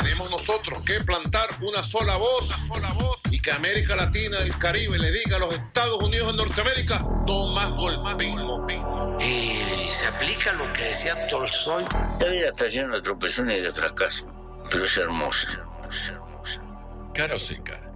Tenemos 0.01 0.31
nosotros 0.31 0.83
que 0.85 1.01
plantar 1.01 1.49
una 1.63 1.83
sola 1.83 2.17
voz, 2.17 2.49
sola 2.73 2.93
voz 2.93 3.19
y 3.31 3.41
que 3.41 3.53
América 3.53 3.97
Latina, 3.97 4.39
el 4.39 4.57
Caribe 4.59 4.99
le 4.99 5.13
diga 5.13 5.37
a 5.37 5.41
los 5.41 5.55
Estados 5.55 6.03
Unidos 6.03 6.29
de 6.29 6.35
Norteamérica, 6.35 6.99
no 7.27 7.49
más 7.49 7.71
golpismo. 7.71 8.67
Y 9.21 9.89
se 9.91 10.07
aplica 10.07 10.53
lo 10.53 10.73
que 10.73 10.83
decía 10.83 11.27
Tolstoy. 11.29 11.85
La 12.21 12.27
vida 12.29 12.49
está 12.49 12.69
llena 12.69 12.97
de 12.97 13.03
tropezones 13.03 13.59
y 13.59 13.63
de 13.63 13.73
fracasos, 13.73 14.27
pero 14.71 14.85
es 14.85 14.97
hermosa. 14.97 15.49
Cara 17.15 17.39
seca 17.39 17.96